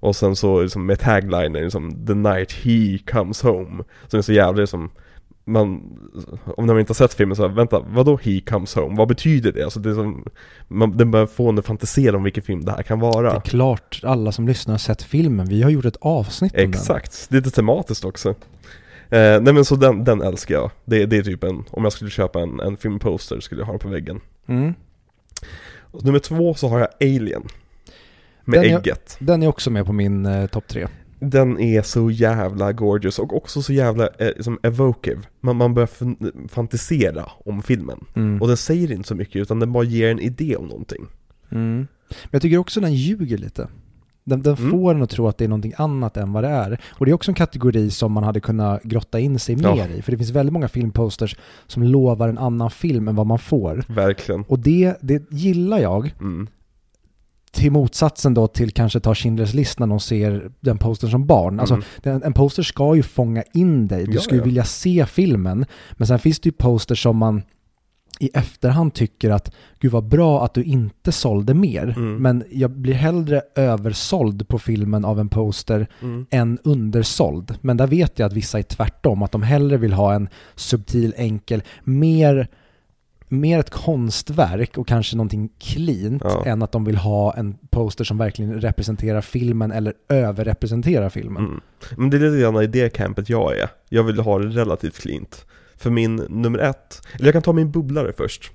Och 0.00 0.16
sen 0.16 0.36
så 0.36 0.62
liksom 0.62 0.86
med 0.86 0.98
taglinen 1.00 1.62
liksom 1.62 2.06
The 2.06 2.14
night 2.14 2.52
he 2.52 2.98
comes 3.12 3.42
home. 3.42 3.84
Det 4.10 4.16
är 4.16 4.22
så 4.22 4.32
jävla 4.32 4.66
som 4.66 4.90
man, 5.44 5.82
om 6.56 6.66
man 6.66 6.80
inte 6.80 6.90
har 6.90 6.94
sett 6.94 7.14
filmen 7.14 7.36
så 7.36 7.42
här, 7.48 7.54
vänta, 7.54 7.80
vadå 7.88 8.18
he 8.22 8.40
comes 8.40 8.74
home? 8.74 8.96
Vad 8.96 9.08
betyder 9.08 9.52
det? 9.52 9.62
Alltså 9.62 9.80
det 9.80 9.90
är 9.90 9.94
som, 9.94 10.24
man, 10.68 10.96
den 10.96 11.10
börjar 11.10 11.26
få 11.26 11.48
en 11.48 11.58
att 11.58 11.66
fantisera 11.66 12.16
om 12.16 12.22
vilken 12.22 12.42
film 12.42 12.64
det 12.64 12.72
här 12.72 12.82
kan 12.82 12.98
Det 12.98 13.06
är 13.06 13.12
vara. 13.12 13.40
klart 13.40 14.00
alla 14.04 14.32
som 14.32 14.48
lyssnar 14.48 14.72
har 14.74 14.78
sett 14.78 15.02
filmen, 15.02 15.46
vi 15.46 15.62
har 15.62 15.70
gjort 15.70 15.84
ett 15.84 15.96
avsnitt 16.00 16.54
om 16.54 16.60
Exakt, 16.60 17.26
det 17.30 17.36
är 17.36 17.40
lite 17.40 17.50
tematiskt 17.56 18.04
också. 18.04 18.34
Eh, 19.10 19.40
nej 19.42 19.52
men 19.54 19.64
så 19.64 19.76
den, 19.76 20.04
den 20.04 20.22
älskar 20.22 20.54
jag. 20.54 20.70
Det, 20.84 21.06
det 21.06 21.16
är 21.16 21.22
typ 21.22 21.44
en, 21.44 21.64
om 21.70 21.82
jag 21.84 21.92
skulle 21.92 22.10
köpa 22.10 22.40
en, 22.40 22.60
en 22.60 22.76
filmposter 22.76 23.40
skulle 23.40 23.60
jag 23.60 23.66
ha 23.66 23.72
den 23.72 23.78
på 23.80 23.88
väggen. 23.88 24.20
Mm. 24.46 24.74
Och 25.80 26.04
nummer 26.04 26.18
två 26.18 26.54
så 26.54 26.68
har 26.68 26.78
jag 26.78 26.88
Alien. 27.00 27.42
Med 28.44 28.60
Den 28.62 28.70
är- 28.70 28.78
ägget. 28.78 29.16
Den 29.20 29.42
är 29.42 29.46
också 29.46 29.70
med 29.70 29.86
på 29.86 29.92
min 29.92 30.26
eh, 30.26 30.46
topp 30.46 30.68
tre. 30.68 30.86
Den 31.22 31.60
är 31.60 31.82
så 31.82 32.10
jävla 32.10 32.72
gorgeous 32.72 33.18
och 33.18 33.36
också 33.36 33.62
så 33.62 33.72
jävla 33.72 34.08
eh, 34.18 34.30
som 34.40 34.58
evocative. 34.62 35.20
Man, 35.40 35.56
man 35.56 35.74
börjar 35.74 35.86
fan- 35.86 36.48
fantisera 36.48 37.24
om 37.44 37.62
filmen. 37.62 38.04
Mm. 38.14 38.42
Och 38.42 38.48
den 38.48 38.56
säger 38.56 38.92
inte 38.92 39.08
så 39.08 39.14
mycket 39.14 39.36
utan 39.36 39.60
den 39.60 39.72
bara 39.72 39.84
ger 39.84 40.10
en 40.10 40.20
idé 40.20 40.56
om 40.56 40.66
någonting. 40.66 41.06
Mm. 41.50 41.76
Men 42.22 42.28
jag 42.30 42.42
tycker 42.42 42.58
också 42.58 42.80
den 42.80 42.94
ljuger 42.94 43.38
lite. 43.38 43.68
Den, 44.30 44.42
den 44.42 44.54
Mm. 44.56 44.70
får 44.70 44.94
en 44.94 45.02
att 45.02 45.10
tro 45.10 45.28
att 45.28 45.38
det 45.38 45.44
är 45.44 45.48
någonting 45.48 45.72
annat 45.76 46.16
än 46.16 46.32
vad 46.32 46.44
det 46.44 46.48
är. 46.48 46.80
Och 46.90 47.04
det 47.06 47.10
är 47.10 47.14
också 47.14 47.30
en 47.30 47.34
kategori 47.34 47.90
som 47.90 48.12
man 48.12 48.24
hade 48.24 48.40
kunnat 48.40 48.82
grotta 48.82 49.20
in 49.20 49.38
sig 49.38 49.56
Ja. 49.62 49.74
mer 49.74 49.88
i. 49.88 50.02
För 50.02 50.12
det 50.12 50.18
finns 50.18 50.30
väldigt 50.30 50.52
många 50.52 50.68
filmposters 50.68 51.36
som 51.66 51.82
lovar 51.82 52.28
en 52.28 52.38
annan 52.38 52.70
film 52.70 53.08
än 53.08 53.14
vad 53.16 53.26
man 53.26 53.38
får. 53.38 53.84
Verkligen. 53.88 54.42
Och 54.48 54.58
det, 54.58 54.96
det 55.00 55.30
gillar 55.32 55.78
jag. 55.78 56.14
Mm. 56.20 56.48
Till 57.52 57.72
motsatsen 57.72 58.34
då 58.34 58.46
till 58.46 58.70
kanske 58.70 59.00
ta 59.00 59.12
Schindler's 59.12 59.54
list 59.54 59.78
när 59.78 59.86
de 59.86 60.00
ser 60.00 60.50
den 60.60 60.78
postern 60.78 61.10
som 61.10 61.26
barn. 61.26 61.60
Alltså 61.60 61.74
Mm. 61.74 61.84
den, 62.02 62.22
en 62.22 62.32
poster 62.32 62.62
ska 62.62 62.94
ju 62.96 63.02
fånga 63.02 63.42
in 63.54 63.88
dig. 63.88 64.04
Du 64.06 64.12
Ja, 64.12 64.20
ska 64.20 64.34
ju 64.34 64.40
ja. 64.40 64.44
vilja 64.44 64.64
se 64.64 65.06
filmen. 65.06 65.66
Men 65.92 66.06
sen 66.06 66.18
finns 66.18 66.40
det 66.40 66.46
ju 66.46 66.52
posters 66.52 67.02
som 67.02 67.16
man 67.16 67.42
i 68.22 68.30
efterhand 68.34 68.94
tycker 68.94 69.30
att 69.30 69.52
gud 69.80 69.92
vad 69.92 70.04
bra 70.04 70.44
att 70.44 70.54
du 70.54 70.62
inte 70.62 71.12
sålde 71.12 71.54
mer. 71.54 71.94
Mm. 71.96 72.16
Men 72.16 72.44
jag 72.50 72.70
blir 72.70 72.94
hellre 72.94 73.42
översåld 73.56 74.48
på 74.48 74.58
filmen 74.58 75.04
av 75.04 75.20
en 75.20 75.28
poster 75.28 75.86
Mm. 76.02 76.26
än 76.30 76.58
undersåld. 76.64 77.54
Men 77.60 77.76
där 77.76 77.86
vet 77.86 78.18
jag 78.18 78.26
att 78.26 78.32
vissa 78.32 78.58
är 78.58 78.62
tvärtom, 78.62 79.22
att 79.22 79.32
de 79.32 79.42
hellre 79.42 79.76
vill 79.76 79.92
ha 79.92 80.14
en 80.14 80.28
subtil, 80.54 81.14
enkel, 81.16 81.62
mer, 81.84 82.48
mer 83.28 83.58
ett 83.58 83.70
konstverk 83.70 84.78
och 84.78 84.86
kanske 84.88 85.16
någonting 85.16 85.48
cleant 85.58 86.22
Ja. 86.24 86.44
än 86.46 86.62
att 86.62 86.72
de 86.72 86.84
vill 86.84 86.96
ha 86.96 87.34
en 87.34 87.54
poster 87.70 88.04
som 88.04 88.18
verkligen 88.18 88.60
representerar 88.60 89.20
filmen 89.20 89.72
eller 89.72 89.94
överrepresenterar 90.08 91.08
filmen. 91.08 91.44
Mm. 91.44 91.60
Men 91.96 92.10
det 92.10 92.16
är 92.16 92.20
lite 92.30 92.40
grann 92.42 92.62
i 92.62 92.66
det 92.66 92.90
campet 92.90 93.28
jag 93.28 93.58
är. 93.58 93.68
Jag 93.88 94.02
vill 94.02 94.18
ha 94.20 94.38
det 94.38 94.46
relativt 94.46 94.98
cleant. 95.00 95.46
För 95.80 95.90
min 95.90 96.16
nummer 96.16 96.58
ett, 96.58 97.02
eller 97.14 97.24
jag 97.24 97.32
kan 97.32 97.42
ta 97.42 97.52
min 97.52 97.70
bubblare 97.70 98.12
först. 98.12 98.50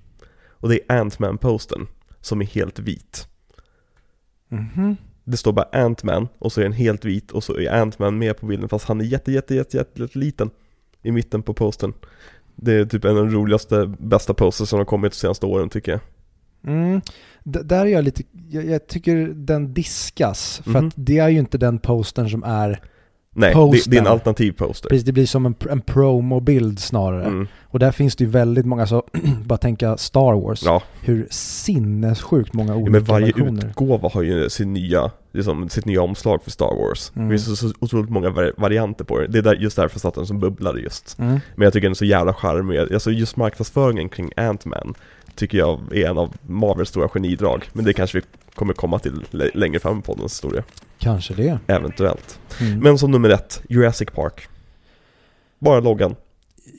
Och 0.49 0.69
det 0.69 0.79
är 0.87 0.99
Ant-Man-posten, 1.01 1.87
som 2.21 2.41
är 2.41 2.45
helt 2.45 2.79
vit. 2.79 3.27
Mhm. 4.49 4.95
Det 5.23 5.37
står 5.37 5.53
bara 5.53 5.69
Ant-Man 5.71 6.27
och 6.39 6.51
så 6.51 6.59
är 6.59 6.63
den 6.63 6.73
helt 6.73 7.05
vit 7.05 7.31
och 7.31 7.43
så 7.43 7.59
är 7.59 7.71
Ant-Man 7.81 8.17
med 8.17 8.37
på 8.37 8.45
bilden 8.45 8.69
fast 8.69 8.87
han 8.87 9.01
är 9.01 9.05
jätte, 9.05 9.31
jätte, 9.31 9.55
jätte, 9.55 9.77
jätte, 9.77 10.01
jätte 10.01 10.19
liten 10.19 10.49
i 11.01 11.11
mitten 11.11 11.41
på 11.43 11.53
posten. 11.53 11.93
Det 12.55 12.73
är 12.73 12.85
typ 12.85 13.05
en 13.05 13.17
av 13.17 13.25
de 13.25 13.31
roligaste, 13.35 13.93
bästa 13.99 14.33
posters 14.33 14.69
som 14.69 14.79
har 14.79 14.85
kommit 14.85 15.11
de 15.11 15.17
senaste 15.17 15.45
åren 15.45 15.69
tycker 15.69 15.91
jag. 15.91 16.01
Mm. 16.73 17.01
Där 17.43 17.85
är 17.85 17.89
jag 17.89 18.03
lite, 18.03 18.23
jag, 18.49 18.65
jag 18.65 18.87
tycker 18.87 19.27
den 19.27 19.73
diskas, 19.73 20.61
för 20.63 20.69
Mhm. 20.71 20.87
att 20.87 20.93
det 20.97 21.17
är 21.17 21.29
ju 21.29 21.39
inte 21.39 21.57
den 21.57 21.79
postern 21.79 22.29
som 22.29 22.43
är, 22.43 22.81
Nej, 23.37 23.49
det, 23.49 23.53
Posten. 23.55 23.91
det 23.91 23.97
är 23.97 24.01
en 24.01 24.07
alternativ 24.07 24.51
poster. 24.51 24.89
precis, 24.89 25.05
det 25.05 25.11
blir 25.11 25.25
som 25.25 25.45
en, 25.45 25.55
en 25.69 25.81
promobild 25.81 26.79
snarare. 26.79 27.25
Mm. 27.25 27.47
Och 27.63 27.79
där 27.79 27.91
finns 27.91 28.15
det 28.15 28.23
ju 28.23 28.29
väldigt 28.29 28.65
många, 28.65 28.87
så 28.87 29.03
bara 29.45 29.57
tänka 29.57 29.97
Star 29.97 30.41
Wars, 30.41 30.63
Ja, 30.65 30.81
hur 31.01 31.27
sinnessjukt 31.31 32.53
många 32.53 32.71
ja, 32.71 32.75
olika 32.77 32.91
men 32.91 33.03
varje 33.03 33.25
versioner. 33.25 33.65
utgåva 33.67 34.09
har 34.13 34.21
ju 34.21 34.49
sin 34.49 34.73
nya, 34.73 35.11
liksom, 35.33 35.69
sitt 35.69 35.85
nya 35.85 36.01
omslag 36.01 36.43
för 36.43 36.51
Star 36.51 36.75
Wars. 36.87 37.11
Mm. 37.15 37.27
Det 37.29 37.33
finns 37.37 37.45
så, 37.59 37.69
så 37.69 37.73
otroligt 37.79 38.09
många 38.09 38.29
vari- 38.29 38.53
varianter 38.57 39.05
på 39.05 39.19
det. 39.19 39.27
Det 39.27 39.37
är 39.37 39.41
där, 39.41 39.55
just 39.55 39.75
därför 39.75 39.99
satt 39.99 40.13
den 40.15 40.25
som 40.25 40.39
bubblare 40.39 40.79
just. 40.79 41.19
Mm. 41.19 41.39
Men 41.55 41.63
jag 41.65 41.73
tycker 41.73 41.85
den 41.87 41.91
är 41.91 41.95
så 41.95 42.05
jävla 42.05 42.33
charmig. 42.33 42.79
Alltså 42.79 43.11
just 43.11 43.35
marknadsföringen 43.37 44.09
kring 44.09 44.31
Ant-Man 44.37 44.93
tycker 45.35 45.57
jag 45.57 45.79
är 45.97 46.09
en 46.09 46.17
av 46.17 46.33
Marvels 46.47 46.89
stora 46.89 47.07
genidrag. 47.09 47.69
Men 47.73 47.85
det 47.85 47.93
kanske 47.93 48.17
vi 48.17 48.23
kommer 48.55 48.73
komma 48.73 48.99
till 48.99 49.25
lä- 49.31 49.49
längre 49.53 49.79
fram 49.79 49.99
i 49.99 50.01
poddens 50.01 50.31
historia. 50.33 50.63
Kanske 50.99 51.33
det. 51.33 51.59
Eventuellt. 51.67 52.39
Mm. 52.61 52.79
Men 52.79 52.97
som 52.97 53.11
nummer 53.11 53.29
ett, 53.29 53.61
Jurassic 53.69 54.09
Park. 54.09 54.47
Bara 55.59 55.79
loggan. 55.79 56.15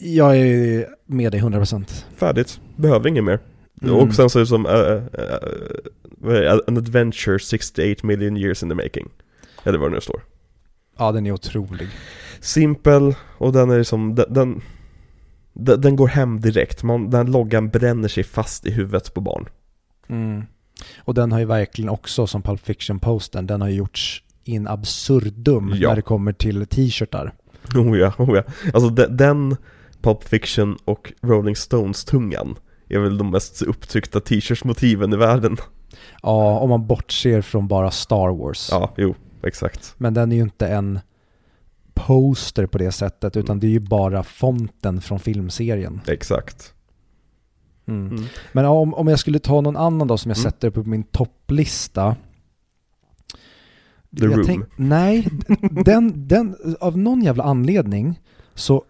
Jag 0.01 0.37
är 0.37 0.89
med 1.07 1.33
dig 1.33 1.41
100%. 1.41 2.05
Färdigt. 2.17 2.61
Behöver 2.77 3.09
inget 3.09 3.25
mer. 3.25 3.39
Mm. 3.83 3.95
Och 3.95 4.15
sen 4.15 4.31
så 4.31 4.39
är 4.39 4.41
det 4.41 4.47
som 4.47 4.67
uh, 4.67 4.73
uh, 4.73 5.03
det? 6.33 6.53
An 6.67 6.77
adventure 6.77 7.39
68 7.39 8.07
million 8.07 8.37
years 8.37 8.63
in 8.63 8.69
the 8.69 8.75
making. 8.75 9.09
Eller 9.65 9.79
vad 9.79 9.91
det 9.91 9.95
nu 9.95 10.01
står. 10.01 10.21
Ja, 10.99 11.13
den 11.13 11.27
är 11.27 11.33
otrolig. 11.33 11.89
Simpel 12.41 13.15
och 13.39 13.53
den 13.53 13.71
är 13.71 13.83
som, 13.83 14.15
den, 14.15 14.33
den 14.33 14.63
Den, 15.53 15.81
den 15.81 15.97
går 15.97 16.09
hem 16.09 16.41
direkt, 16.41 16.83
man, 16.83 17.11
den 17.11 17.31
loggan 17.31 17.69
bränner 17.69 18.09
sig 18.09 18.25
fast 18.25 18.67
i 18.67 18.71
huvudet 18.71 19.15
på 19.15 19.21
barn. 19.21 19.49
Mm. 20.09 20.45
Och 20.99 21.15
den 21.15 21.33
har 21.33 21.39
ju 21.39 21.45
verkligen 21.45 21.89
också, 21.89 22.27
som 22.27 22.43
Pulp 22.43 22.61
Fiction-posten, 22.67 23.47
den 23.47 23.61
har 23.61 23.69
ju 23.69 23.75
gjorts 23.75 24.23
in 24.45 24.69
absurdum 24.69 25.73
Ja. 25.77 25.89
när 25.89 25.97
det 25.97 26.03
kommer 26.03 26.33
till 26.33 26.67
t-shirtar. 26.67 27.33
Oh 27.75 27.99
ja, 27.99 28.13
oh 28.19 28.37
ja. 28.37 28.43
Alltså 28.75 28.89
den, 28.91 29.17
den 29.17 29.57
Pulp 30.03 30.25
Fiction 30.25 30.77
och 30.85 31.13
Rolling 31.23 31.57
Stones-tungan 31.57 32.57
är 32.89 32.99
väl 32.99 33.19
de 33.19 33.31
mest 33.31 33.63
upptryckta 33.63 34.21
t-shirtsmotiven 34.21 35.13
i 35.13 35.17
världen. 35.17 35.57
Ja, 36.23 36.59
om 36.59 36.71
man 36.71 36.87
bortser 36.87 37.41
från 37.43 37.69
bara 37.69 37.91
Star 37.91 38.29
Wars. 38.39 38.69
Ja, 38.71 38.95
jo, 38.97 39.15
exakt. 39.43 39.95
Men 39.99 40.15
den 40.15 40.33
är 40.33 40.37
ju 40.37 40.43
inte 40.43 40.67
en 40.69 40.99
poster 41.95 42.67
på 42.67 42.79
det 42.79 42.93
sättet, 42.93 43.37
utan 43.37 43.51
Mm. 43.55 43.61
det 43.61 43.67
är 43.67 43.71
ju 43.71 43.81
bara 43.81 44.23
fonten 44.23 45.01
från 45.01 45.19
filmserien. 45.19 46.01
Exakt. 46.07 46.73
Mm. 47.89 48.07
Mm. 48.11 48.25
Men 48.53 48.65
om, 48.65 48.95
om 48.95 49.09
jag 49.09 49.19
skulle 49.19 49.39
ta 49.39 49.61
någon 49.61 49.77
annan 49.77 50.09
då 50.09 50.19
som 50.19 50.31
jag 50.31 50.39
Mm. 50.39 50.51
sätter 50.53 50.71
på 50.71 50.83
min 50.83 51.03
topplista. 51.03 52.17
The 54.19 54.25
jag 54.25 54.49
Room. 54.49 54.65
nej, 54.77 55.29
den, 55.85 56.29
den, 56.29 56.57
av 56.81 56.99
någon 56.99 57.23
jävla 57.23 57.45
anledning 57.45 58.21
så, 58.55 58.85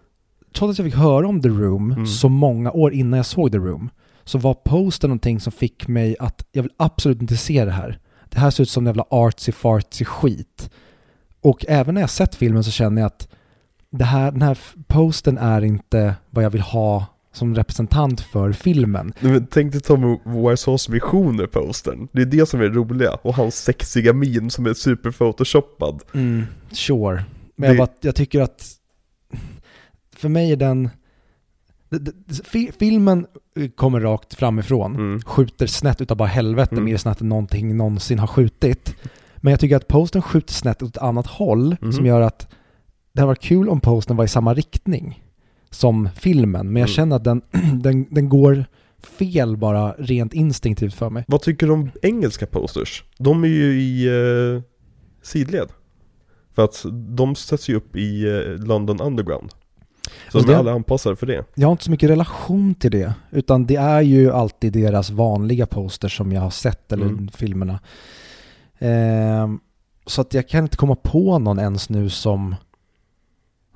trots 0.55 0.71
att 0.73 0.79
jag 0.79 0.93
fick 0.93 1.01
höra 1.01 1.29
om 1.29 1.43
The 1.43 1.49
Room 1.49 1.93
Mm. 1.93 2.07
så 2.07 2.29
många 2.29 2.71
år 2.73 2.93
innan 2.93 3.17
jag 3.17 3.27
såg 3.27 3.53
The 3.53 3.59
Room, 3.59 3.91
så 4.25 4.39
var 4.39 4.55
posten 4.55 5.11
någonting 5.11 5.41
som 5.41 5.53
fick 5.53 5.89
mig 5.89 6.17
att, 6.19 6.47
jag 6.53 6.63
vill 6.63 6.73
absolut 6.77 7.21
inte 7.23 7.37
se 7.37 7.65
det 7.65 7.71
här. 7.71 7.99
Det 8.29 8.39
här 8.39 8.51
ser 8.51 8.63
ut 8.63 8.71
som 8.71 8.83
en 8.83 8.87
jävla 8.87 9.05
artsy 9.11 9.53
fartsy 9.53 10.05
skit. 10.05 10.71
Och 11.41 11.65
även 11.69 11.95
när 11.95 12.01
jag 12.01 12.11
sett 12.11 12.35
filmen 12.35 12.65
så 12.65 12.71
känner 12.71 13.03
jag 13.03 13.07
att 13.07 13.29
det 13.91 14.05
här, 14.05 14.31
den 14.33 14.43
här 14.43 14.59
posten 14.87 15.39
är 15.39 15.65
inte 15.65 16.15
vad 16.31 16.45
jag 16.45 16.51
vill 16.51 16.61
ha 16.61 17.07
som 17.37 17.55
representant 17.55 18.21
för 18.21 18.53
filmen. 18.53 19.13
Nej, 19.21 19.33
Men 19.33 19.47
tänk 19.47 19.73
dig 19.73 19.81
Tommy 19.81 20.19
Wiseaus 20.25 20.89
visioner 20.89 21.47
postern. 21.47 22.09
Det 22.13 22.23
är 22.23 22.27
det 22.27 22.47
som 22.49 22.61
är 22.61 22.69
roliga. 22.69 23.13
Och 23.13 23.35
hans 23.35 23.55
sexiga 23.57 24.13
min 24.13 24.51
som 24.51 24.67
är 24.67 24.75
superphotoshoppad. 24.75 26.03
Mm, 26.15 26.43
sure. 26.73 27.25
Men 27.57 27.71
Det- 27.71 27.77
jag, 27.77 27.77
bara, 27.77 27.97
jag 28.01 28.15
tycker 28.15 28.41
att 28.41 28.65
för 30.17 30.29
mig 30.29 30.53
är 30.53 30.57
den... 30.57 30.91
Filmen 32.79 33.27
kommer 33.77 34.01
rakt 34.01 34.35
framifrån, 34.35 34.95
Mm. 34.97 35.21
skjuter 35.23 35.67
snett 35.67 36.01
utav 36.01 36.17
bara 36.17 36.29
helvete, 36.29 36.73
Mm. 36.75 36.85
mer 36.85 36.97
snett 36.97 37.21
än 37.21 37.29
någonting 37.29 37.77
någonsin 37.77 38.19
har 38.19 38.27
skjutit. 38.27 38.95
Men 39.37 39.51
jag 39.51 39.61
tycker 39.61 39.77
att 39.77 39.89
posten 39.89 40.23
skjuter 40.23 40.53
snett 40.55 40.83
åt 40.83 40.97
ett 40.97 41.03
annat 41.03 41.27
håll 41.27 41.77
Mhm. 41.81 41.93
som 41.93 42.07
gör 42.07 42.21
att 42.21 42.49
det 43.13 43.21
hade 43.21 43.27
varit 43.27 43.43
kul 43.43 43.69
om 43.69 43.81
posten 43.81 44.17
var 44.17 44.25
i 44.25 44.29
samma 44.29 44.55
riktning 44.55 45.23
som 45.71 46.09
filmen. 46.17 46.67
Men 46.73 46.81
jag 46.81 46.89
Mm. 46.89 46.95
känner 46.95 47.17
att 47.17 47.25
den, 47.25 47.43
den, 47.83 48.07
den 48.11 48.29
går 48.29 48.65
fel 49.19 49.57
bara 49.57 49.93
rent 49.99 50.35
instinktivt 50.35 50.95
för 50.95 51.11
mig. 51.11 51.25
Vad 51.29 51.43
tycker 51.43 51.67
du 51.67 51.73
om 51.73 51.91
engelska 52.03 52.47
posters? 52.47 53.05
De 53.19 53.45
är 53.45 53.49
ju 53.49 53.81
i 53.81 54.07
eh, 54.07 54.63
sidled. 55.23 55.69
För 56.55 56.65
att 56.65 56.85
de 57.17 57.35
sätts 57.35 57.69
ju 57.69 57.75
upp 57.75 57.97
i 57.97 58.25
eh, 58.27 58.65
London 58.67 59.01
Underground. 59.01 59.51
Så 60.33 60.39
Alltså 60.39 60.49
de 60.49 60.55
är 60.55 60.59
alla 60.59 60.73
anpassade 60.73 61.17
för 61.17 61.27
det. 61.27 61.45
Jag 61.55 61.69
har 61.69 61.73
inte 61.73 61.85
så 61.85 61.91
mycket 61.91 62.11
relation 62.11 62.75
till 62.75 62.91
det, 62.91 63.15
utan 63.31 63.67
det 63.67 63.77
är 63.77 64.01
ju 64.01 64.33
alltid 64.33 64.73
deras 64.73 65.11
vanliga 65.11 65.67
posters 65.67 66.17
som 66.17 66.33
jag 66.33 66.41
har 66.41 66.51
sett, 66.51 66.93
eller 66.93 67.05
Mm. 67.07 67.29
filmerna. 67.29 67.81
Ehm, 68.79 69.61
så 70.07 70.21
att 70.21 70.35
jag 70.35 70.49
kan 70.49 70.65
inte 70.65 70.77
komma 70.77 70.95
på 70.97 71.39
någon 71.39 71.59
ens 71.59 71.89
nu 71.89 72.11
som... 72.11 72.55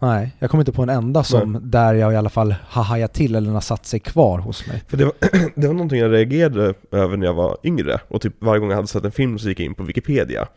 Nej, 0.02 0.36
jag 0.38 0.50
kommer 0.50 0.62
inte 0.62 0.72
på 0.72 0.82
en 0.82 0.88
enda 0.88 1.24
som 1.24 1.58
där 1.62 1.94
jag 1.94 2.12
i 2.12 2.16
alla 2.16 2.30
fall 2.30 2.54
har 2.68 2.82
hajat 2.82 3.12
till 3.12 3.34
eller 3.34 3.50
har 3.50 3.60
satt 3.60 3.86
sig 3.86 4.00
kvar 4.00 4.38
hos 4.38 4.66
mig. 4.66 4.82
För 4.88 4.96
det 4.96 5.04
var, 5.04 5.14
det 5.54 5.66
var 5.66 5.74
någonting 5.74 5.98
jag 5.98 6.12
reagerade 6.12 6.74
över 6.90 7.16
när 7.16 7.26
jag 7.26 7.34
var 7.34 7.56
yngre. 7.64 8.00
Och 8.08 8.20
typ 8.20 8.34
varje 8.38 8.60
gång 8.60 8.68
jag 8.68 8.76
hade 8.76 8.88
sett 8.88 9.04
en 9.04 9.12
film 9.12 9.38
så 9.38 9.48
gick 9.48 9.60
jag 9.60 9.64
in 9.66 9.74
på 9.74 9.82
Wikipedia. 9.82 10.48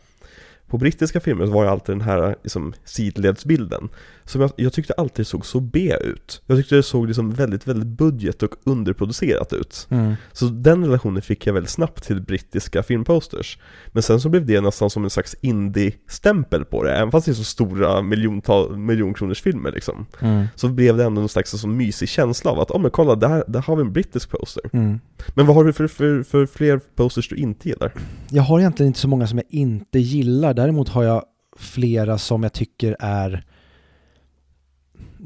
På 0.66 0.78
brittiska 0.78 1.20
filmer 1.20 1.46
var 1.46 1.64
det 1.64 1.70
alltid 1.70 1.94
den 1.94 2.00
här 2.00 2.36
liksom, 2.42 2.74
sidledsbilden. 2.84 3.88
Som 4.24 4.40
jag, 4.40 4.50
jag 4.56 4.72
tyckte 4.72 4.92
alltid 4.92 5.26
såg 5.26 5.46
så 5.46 5.60
B 5.60 5.96
ut. 6.00 6.42
Jag 6.46 6.58
tyckte 6.58 6.74
det 6.74 6.82
såg 6.82 7.06
liksom 7.06 7.30
väldigt, 7.32 7.68
väldigt 7.68 7.88
budget 7.88 8.42
och 8.42 8.54
underproducerat 8.64 9.52
ut. 9.52 9.88
Så 10.32 10.44
den 10.44 10.84
relationen 10.84 11.22
fick 11.22 11.46
jag 11.46 11.54
väldigt 11.54 11.70
snabbt 11.70 12.04
till 12.04 12.22
brittiska 12.22 12.82
filmposters. 12.82 13.58
Men 13.88 14.02
sen 14.02 14.20
så 14.20 14.28
blev 14.28 14.46
det 14.46 14.60
nästan 14.60 14.90
som 14.90 15.04
en 15.04 15.10
slags 15.10 15.36
indie-stämpel 15.40 16.64
på 16.64 16.84
det, 16.84 16.96
även 16.96 17.10
fast 17.10 17.26
det 17.26 17.32
är 17.32 17.34
så 17.34 17.44
stora 17.44 18.02
miljontal, 18.02 18.76
miljonkronors 18.76 19.42
filmer 19.42 19.72
liksom. 19.72 20.06
Mm. 20.20 20.46
Så 20.54 20.68
blev 20.68 20.96
det 20.96 21.04
ändå 21.04 21.20
en 21.22 21.28
slags 21.28 21.50
så 21.50 21.68
mysig 21.68 22.08
känsla 22.08 22.50
av 22.50 22.60
att, 22.60 22.68
ja 22.70 22.76
oh, 22.76 22.82
men 22.82 22.90
kolla, 22.90 23.14
där, 23.14 23.44
där 23.48 23.60
har 23.60 23.76
vi 23.76 23.82
en 23.82 23.92
brittisk 23.92 24.30
poster. 24.30 24.70
Mm. 24.72 25.00
Men 25.34 25.46
vad 25.46 25.56
har 25.56 25.64
du 25.64 25.72
för, 25.72 25.86
för, 25.86 26.22
för 26.22 26.46
fler 26.46 26.80
posters 26.94 27.28
du 27.28 27.36
inte 27.36 27.68
gillar? 27.68 27.92
Jag 28.30 28.42
har 28.42 28.60
egentligen 28.60 28.86
inte 28.86 29.00
så 29.00 29.08
många 29.08 29.26
som 29.26 29.38
jag 29.38 29.46
inte 29.50 29.98
gillar. 29.98 30.54
Däremot 30.54 30.88
har 30.88 31.02
jag 31.02 31.24
flera 31.56 32.18
som 32.18 32.42
jag 32.42 32.52
tycker 32.52 32.96
är... 33.00 33.44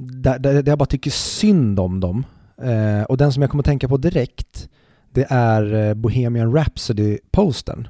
Där, 0.00 0.38
där, 0.38 0.62
där 0.62 0.72
jag 0.72 0.78
bara 0.78 0.86
tycker 0.86 1.10
synd 1.10 1.80
om 1.80 2.00
dem. 2.00 2.26
Eh, 2.62 3.02
och 3.02 3.16
den 3.16 3.32
som 3.32 3.42
jag 3.42 3.50
kommer 3.50 3.62
att 3.62 3.66
tänka 3.66 3.88
på 3.88 3.96
direkt, 3.96 4.68
det 5.12 5.26
är 5.30 5.74
eh, 5.88 5.94
Bohemian 5.94 6.56
Rhapsody-postern. 6.56 7.88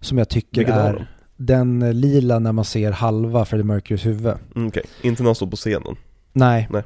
Som 0.00 0.18
jag 0.18 0.28
tycker 0.28 0.60
Vilken 0.60 0.78
av 0.78 0.86
är 0.86 1.08
den 1.36 1.82
eh, 1.82 1.92
lila 1.92 2.38
när 2.38 2.52
man 2.52 2.64
ser 2.64 2.90
halva 2.92 3.44
Freddie 3.44 3.64
Mercurys 3.64 4.06
huvud. 4.06 4.34
Mm, 4.56 4.68
Okej, 4.68 4.82
inte 5.02 5.22
när 5.22 5.28
han 5.28 5.34
står 5.34 5.46
på 5.46 5.56
scenen. 5.56 5.96
Nej. 6.32 6.68
Nej. 6.70 6.82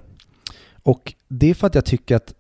Och 0.83 1.15
det 1.29 1.51
är 1.51 1.55
för 1.55 1.67
att 1.67 1.75
jag 1.75 1.85
tycker 1.85 2.17
att 2.17 2.35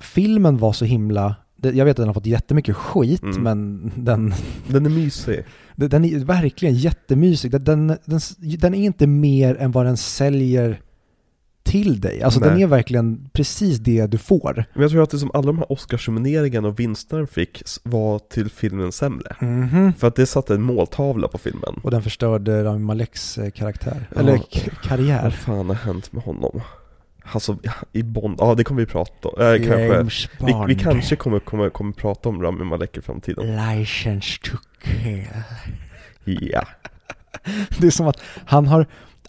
filmen 0.00 0.58
var 0.58 0.72
så 0.72 0.84
himla... 0.84 1.36
Jag 1.62 1.84
vet 1.84 1.90
att 1.90 1.96
den 1.96 2.06
har 2.06 2.14
fått 2.14 2.26
jättemycket 2.26 2.76
skit, 2.76 3.22
Mm. 3.22 3.42
men 3.42 3.92
den, 3.96 4.34
Den 4.68 4.86
är 4.86 4.90
mysig. 4.90 5.44
Den 5.76 5.88
den 5.88 6.04
är 6.04 6.18
verkligen 6.18 6.74
jättemysig. 6.74 7.50
Den, 7.50 7.64
den, 7.64 7.86
den, 8.04 8.20
den 8.58 8.74
är 8.74 8.84
inte 8.84 9.06
mer 9.06 9.54
än 9.56 9.70
vad 9.72 9.86
den 9.86 9.96
säljer 9.96 10.80
till 11.66 12.00
dig. 12.00 12.22
Alltså 12.22 12.40
Nej. 12.40 12.48
den 12.48 12.58
är 12.60 12.66
verkligen 12.66 13.28
precis 13.32 13.78
det 13.78 14.06
du 14.06 14.18
får. 14.18 14.64
Men 14.72 14.82
jag 14.82 14.90
tror 14.90 15.02
att 15.02 15.10
det 15.10 15.18
som 15.18 15.30
alla 15.34 15.46
de 15.46 15.58
här 15.58 15.72
Oscarsnomineringarna 15.72 16.68
och 16.68 16.80
vinsterna 16.80 17.18
den 17.18 17.26
fick 17.26 17.62
var 17.82 18.18
till 18.18 18.50
filmen 18.50 18.92
sämre. 18.92 19.36
För 19.98 20.06
att 20.08 20.14
det 20.16 20.26
satte 20.26 20.54
en 20.54 20.62
måltavla 20.62 21.28
på 21.28 21.38
filmen. 21.38 21.80
Och 21.82 21.90
den 21.90 22.02
förstörde 22.02 22.64
Rami 22.64 22.78
Maleks 22.78 23.38
eh, 23.38 23.50
karaktär. 23.50 24.08
Ja. 24.14 24.20
Eller 24.20 24.36
k- 24.38 24.44
Vad 24.64 24.80
karriär. 24.82 25.30
fan 25.30 25.68
har 25.68 25.74
hänt 25.76 26.12
med 26.12 26.22
honom? 26.22 26.60
Alltså, 27.32 27.58
i 27.92 28.02
Bond, 28.02 28.36
ja 28.38 28.54
det 28.54 28.64
kommer 28.64 28.80
vi 28.80 28.86
prata 28.86 29.28
om. 29.28 29.42
Eh, 29.42 29.66
kanske. 29.68 30.28
Vi, 30.40 30.54
vi 30.66 30.74
kanske 30.74 31.16
kommer, 31.16 31.38
kommer, 31.38 31.70
kommer 31.70 31.92
prata 31.92 32.28
om 32.28 32.42
Rami 32.42 32.64
Malek 32.64 32.96
i 32.96 33.00
framtiden. 33.00 33.56
License 33.78 34.38
to 34.42 34.56
kill. 34.84 35.26
Ja. 36.24 36.62
Det 37.78 37.86
är 37.86 37.90
som 37.90 38.06
att 38.08 38.20
han 38.44 38.66
har, 38.66 38.86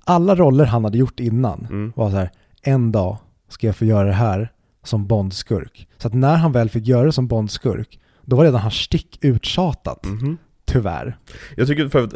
alla 0.07 0.35
roller 0.35 0.65
han 0.65 0.83
hade 0.83 0.97
gjort 0.97 1.19
innan 1.19 1.59
Mm. 1.69 1.93
var 1.95 2.09
så 2.09 2.15
här, 2.15 2.31
en 2.61 2.91
dag 2.91 3.17
ska 3.49 3.67
jag 3.67 3.75
få 3.75 3.85
göra 3.85 4.07
det 4.07 4.13
här 4.13 4.51
som 4.83 5.07
Bondskurk. 5.07 5.87
Så 5.97 6.07
att 6.07 6.13
när 6.13 6.35
han 6.37 6.51
väl 6.51 6.69
fick 6.69 6.87
göra 6.87 7.05
det 7.05 7.11
som 7.11 7.27
Bondskurk, 7.27 7.99
då 8.25 8.35
var 8.35 8.43
redan 8.43 8.61
hans 8.61 8.73
stick 8.75 9.19
uttjatat. 9.21 10.05
Mhm. 10.05 10.37
Tyvärr. 10.65 11.17
Jag 11.57 11.67
tycker 11.67 11.89
för 11.89 12.03
att 12.03 12.13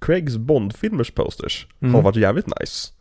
Craigs 0.00 0.36
Bond-filmers 0.36 1.10
posters 1.14 1.66
Mm. 1.80 1.94
har 1.94 2.02
varit 2.02 2.16
jävligt 2.16 2.46
nice. 2.60 2.92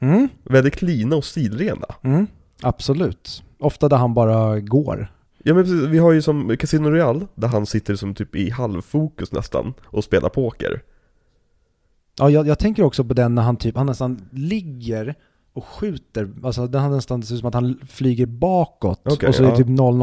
Mm. 0.00 0.28
Väldigt 0.44 0.74
cleana 0.76 1.16
och 1.16 1.24
stilrena. 1.24 1.86
Mm, 2.02 2.26
absolut. 2.62 3.42
Ofta 3.58 3.88
där 3.88 3.96
han 3.96 4.14
bara 4.14 4.60
går. 4.60 5.12
Ja 5.42 5.54
men 5.54 5.64
precis, 5.64 5.82
vi 5.88 5.98
har 5.98 6.12
ju 6.12 6.22
som 6.22 6.56
Casino 6.56 6.88
Royale, 6.90 7.26
där 7.34 7.48
han 7.48 7.66
sitter 7.66 7.96
som 7.96 8.14
typ 8.14 8.36
i 8.36 8.50
halvfokus 8.50 9.32
nästan 9.32 9.74
och 9.84 10.04
spelar 10.04 10.28
poker. 10.28 10.82
Ja, 12.18 12.30
jag, 12.30 12.46
jag 12.48 12.58
tänker 12.58 12.82
också 12.82 13.04
på 13.04 13.14
den 13.14 13.34
när 13.34 13.42
han 13.42 13.56
typ, 13.56 13.76
han 13.76 13.86
nästan 13.86 14.20
ligger 14.30 15.14
och 15.52 15.64
skjuter. 15.64 16.28
Alltså 16.42 16.66
den 16.66 16.82
har 16.82 16.90
nästan 16.90 17.20
det 17.20 17.26
ser 17.26 17.34
ut 17.34 17.40
som 17.40 17.48
att 17.48 17.54
han 17.54 17.78
flyger 17.88 18.26
bakåt 18.26 19.00
Okej, 19.04 19.28
och 19.28 19.34
så 19.34 19.42
är 19.42 19.46
det 19.46 19.52
ja. 19.52 19.56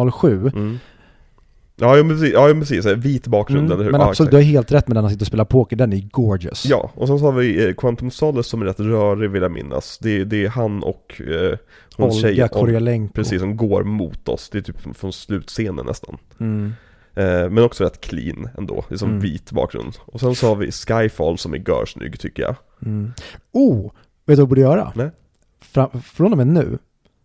typ 0.08 0.14
007. 0.14 0.52
Mm. 0.56 0.78
Ja, 1.76 1.98
ja 1.98 2.04
precis, 2.04 2.34
ja, 2.34 2.54
precis, 2.60 2.86
vit 2.86 3.28
bakgrund 3.28 3.60
Mm, 3.66 3.72
eller 3.72 3.84
hur? 3.84 3.92
men 3.92 4.02
ja, 4.02 4.10
absolut, 4.10 4.28
exakt. 4.28 4.32
du 4.32 4.38
har 4.38 4.44
helt 4.44 4.72
rätt 4.72 4.88
med 4.88 4.98
den 4.98 5.04
han 5.04 5.12
sitter 5.12 5.24
och 5.24 5.28
spelar 5.28 5.46
poker, 5.46 5.76
den 5.76 5.94
är 5.94 6.02
gorgeous. 6.12 6.66
Ja, 6.66 6.92
och 6.96 7.08
sen 7.08 7.20
så 7.20 7.26
har 7.26 7.32
vi 7.32 7.68
eh, 7.68 7.74
Quantum 7.74 8.12
Solace 8.12 8.50
som 8.50 8.62
är 8.62 8.66
rätt 8.66 8.80
rörig 8.80 9.30
vill 9.30 9.42
jag 9.42 9.52
minnas. 9.52 9.98
Det, 10.02 10.24
det 10.24 10.46
är 10.46 10.50
han 10.50 10.84
och 10.84 11.22
eh, 11.28 11.58
hon 11.98 12.06
Olga 12.10 12.22
tjejen, 12.22 12.50
Koryalenko. 12.50 13.14
precis, 13.14 13.42
som 13.42 13.58
går 13.58 13.84
mot 13.84 14.28
oss. 14.28 14.50
Det 14.50 14.58
är 14.58 14.62
typ 14.62 14.98
från 14.98 15.14
slutscenen 15.14 15.86
nästan. 15.86 16.18
Mm. 16.40 16.74
Eh, 17.16 17.50
men 17.50 17.58
också 17.64 17.84
rätt 17.84 18.02
clean 18.02 18.50
ändå, 18.58 18.86
det 18.90 18.96
är 18.96 18.98
som 19.00 19.10
Mm. 19.10 19.22
vit 19.22 19.52
bakgrund. 19.52 19.94
Och 20.06 20.20
sen 20.20 20.36
så 20.36 20.48
har 20.48 20.56
vi 20.56 20.72
Skyfall 20.72 21.38
som 21.38 21.54
är 21.54 21.64
görsnygg 21.70 22.20
tycker 22.20 22.44
jag. 22.44 22.56
Mm. 22.86 23.12
Oh, 23.52 23.84
vet 23.84 23.92
du 24.26 24.36
vad 24.36 24.38
du 24.38 24.46
borde 24.46 24.62
göra? 24.62 24.92
Nej. 24.96 25.10
Fra, 25.62 25.90
från 26.04 26.32
och 26.32 26.38
med 26.38 26.48
nu 26.48 26.78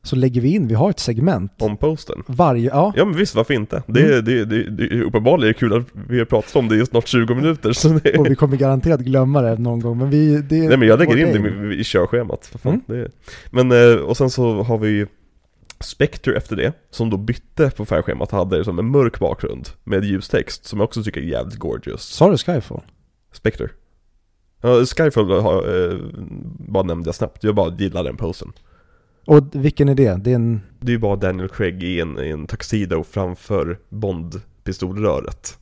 så 0.03 0.17
lägger 0.17 0.41
vi 0.41 0.49
in, 0.55 0.69
vi 0.69 0.75
har 0.75 0.91
ett 0.91 0.99
segment. 1.01 1.53
Om 1.59 1.77
postern. 1.77 2.23
Varje, 2.27 2.71
ja. 2.71 2.93
Ja 2.97 3.05
men 3.05 3.17
visst, 3.17 3.35
varför 3.35 3.55
inte? 3.55 3.83
Det, 3.87 4.01
Mm. 4.01 4.17
är 4.17 4.23
det, 4.23 4.45
det, 4.45 4.71
det, 4.71 4.85
är 4.95 5.03
uppenbarligen 5.03 5.55
kul 5.55 5.73
att 5.77 5.87
vi 6.09 6.19
har 6.19 6.25
pratat 6.25 6.57
om 6.57 6.69
det 6.69 6.77
i 6.77 6.87
snart 6.87 7.09
20 7.09 7.35
minuter 7.35 7.73
så 7.73 7.89
det, 7.89 8.19
Och 8.19 8.31
vi 8.31 8.35
kommer 8.35 8.57
garanterat 8.57 9.01
glömma 9.01 9.43
det 9.43 9.59
någon 9.59 9.81
gång, 9.81 9.99
men 9.99 10.11
vi... 10.11 10.43
Det, 10.43 10.59
är 10.59 10.69
Nej 10.69 10.77
men 10.77 10.89
jag 10.89 10.99
lägger 10.99 11.17
in 11.17 11.43
det 11.43 11.75
i, 11.75 11.81
i 11.81 11.85
körschemat, 11.85 12.47
för 12.47 12.59
fan. 12.59 12.83
Mm. 12.89 13.03
Det, 13.03 13.11
men, 13.51 13.73
eh, 13.73 13.97
och 13.97 14.17
sen 14.17 14.31
så 14.31 14.63
har 14.63 14.79
vi 14.79 15.07
Spectre 15.81 16.37
efter 16.37 16.57
det, 16.57 16.73
som 16.91 17.11
då 17.11 17.17
bytte 17.17 17.71
på 17.71 17.85
färgschemat, 17.85 18.31
hade 18.31 18.65
som 18.65 18.79
en 18.79 18.91
mörk 18.91 19.19
bakgrund 19.19 19.69
med 19.85 20.05
ljustext, 20.05 20.65
som 20.65 20.79
jag 20.79 20.85
också 20.85 21.03
tycker 21.03 21.21
är 21.21 21.25
jävligt 21.25 21.59
gorgeous. 21.59 22.03
Sa 22.03 22.31
du 22.31 22.39
Skyfall? 22.39 22.83
Spectre. 23.33 23.69
Ja, 24.61 24.85
Skyfall 24.85 25.31
har, 25.31 25.91
eh, 25.91 25.99
bara 26.59 26.83
nämnde 26.83 27.09
jag 27.09 27.15
snabbt, 27.15 27.45
jag 27.45 27.55
bara 27.55 27.75
gillar 27.75 28.05
den 28.05 28.17
posen. 28.17 28.53
Och 29.27 29.45
vilken 29.53 29.89
är 29.89 29.95
det? 29.95 30.15
Det 30.25 30.31
är 30.31 30.35
en... 30.35 30.61
Det 30.81 30.87
är 30.87 30.93
ju 30.93 30.99
bara 30.99 31.17
Daniel 31.17 31.49
Craig 31.49 31.83
i 31.83 32.01
en, 32.01 32.19
i 32.19 32.31
en 32.31 32.47
tuxedo 32.47 33.05
framför 33.05 33.79
Bond-pistolröret. 33.89 35.59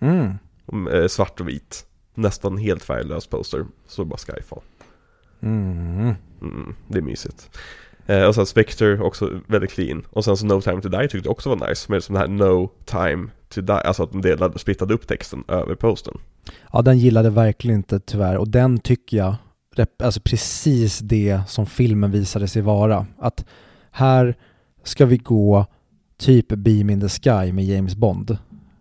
Mm. 0.00 0.32
Mm, 0.72 0.92
eh, 0.92 1.08
Svart 1.08 1.40
och 1.40 1.48
vit. 1.48 1.86
Nästan 2.14 2.56
helt 2.56 2.82
färglös 2.82 3.26
poster, 3.26 3.66
så 3.86 4.04
bara 4.04 4.18
Skyfall. 4.18 4.62
Mm. 5.40 6.14
Mm, 6.42 6.74
det 6.88 6.98
är 6.98 7.02
mysigt. 7.02 7.58
Eh, 8.06 8.24
och 8.24 8.34
sen 8.34 8.46
Spectre 8.46 8.98
också 8.98 9.30
väldigt 9.46 9.70
clean. 9.70 10.06
Och 10.10 10.24
sen 10.24 10.36
så 10.36 10.46
No 10.46 10.60
Time 10.60 10.82
To 10.82 10.88
Die 10.88 11.08
tyckte 11.08 11.28
jag 11.28 11.30
också 11.30 11.54
var 11.54 11.68
nice. 11.68 11.92
Med 11.92 12.04
som 12.04 12.12
det 12.14 12.18
här 12.18 12.28
No 12.28 12.70
Time 12.84 13.28
To 13.48 13.60
Die, 13.60 13.72
alltså 13.72 14.02
att 14.02 14.12
de 14.12 14.22
delade, 14.22 14.58
splittade 14.58 14.94
upp 14.94 15.06
texten 15.06 15.44
över 15.48 15.74
posten. 15.74 16.18
Ja, 16.72 16.82
den 16.82 16.98
gillade 16.98 17.30
verkligen 17.30 17.76
inte 17.76 18.00
tyvärr. 18.00 18.36
Och 18.36 18.48
den 18.48 18.78
tycker 18.78 19.16
jag, 19.16 19.34
alltså 19.98 20.20
precis 20.20 20.98
det 20.98 21.40
som 21.48 21.66
filmen 21.66 22.10
visade 22.10 22.48
sig 22.48 22.62
vara. 22.62 23.06
Att 23.18 23.44
här 23.90 24.36
ska 24.84 25.06
vi 25.06 25.16
gå 25.16 25.66
typ 26.18 26.48
Beam 26.48 26.90
in 26.90 27.00
the 27.00 27.08
Sky 27.08 27.52
med 27.52 27.64
James 27.64 27.96
Bond. 27.96 28.38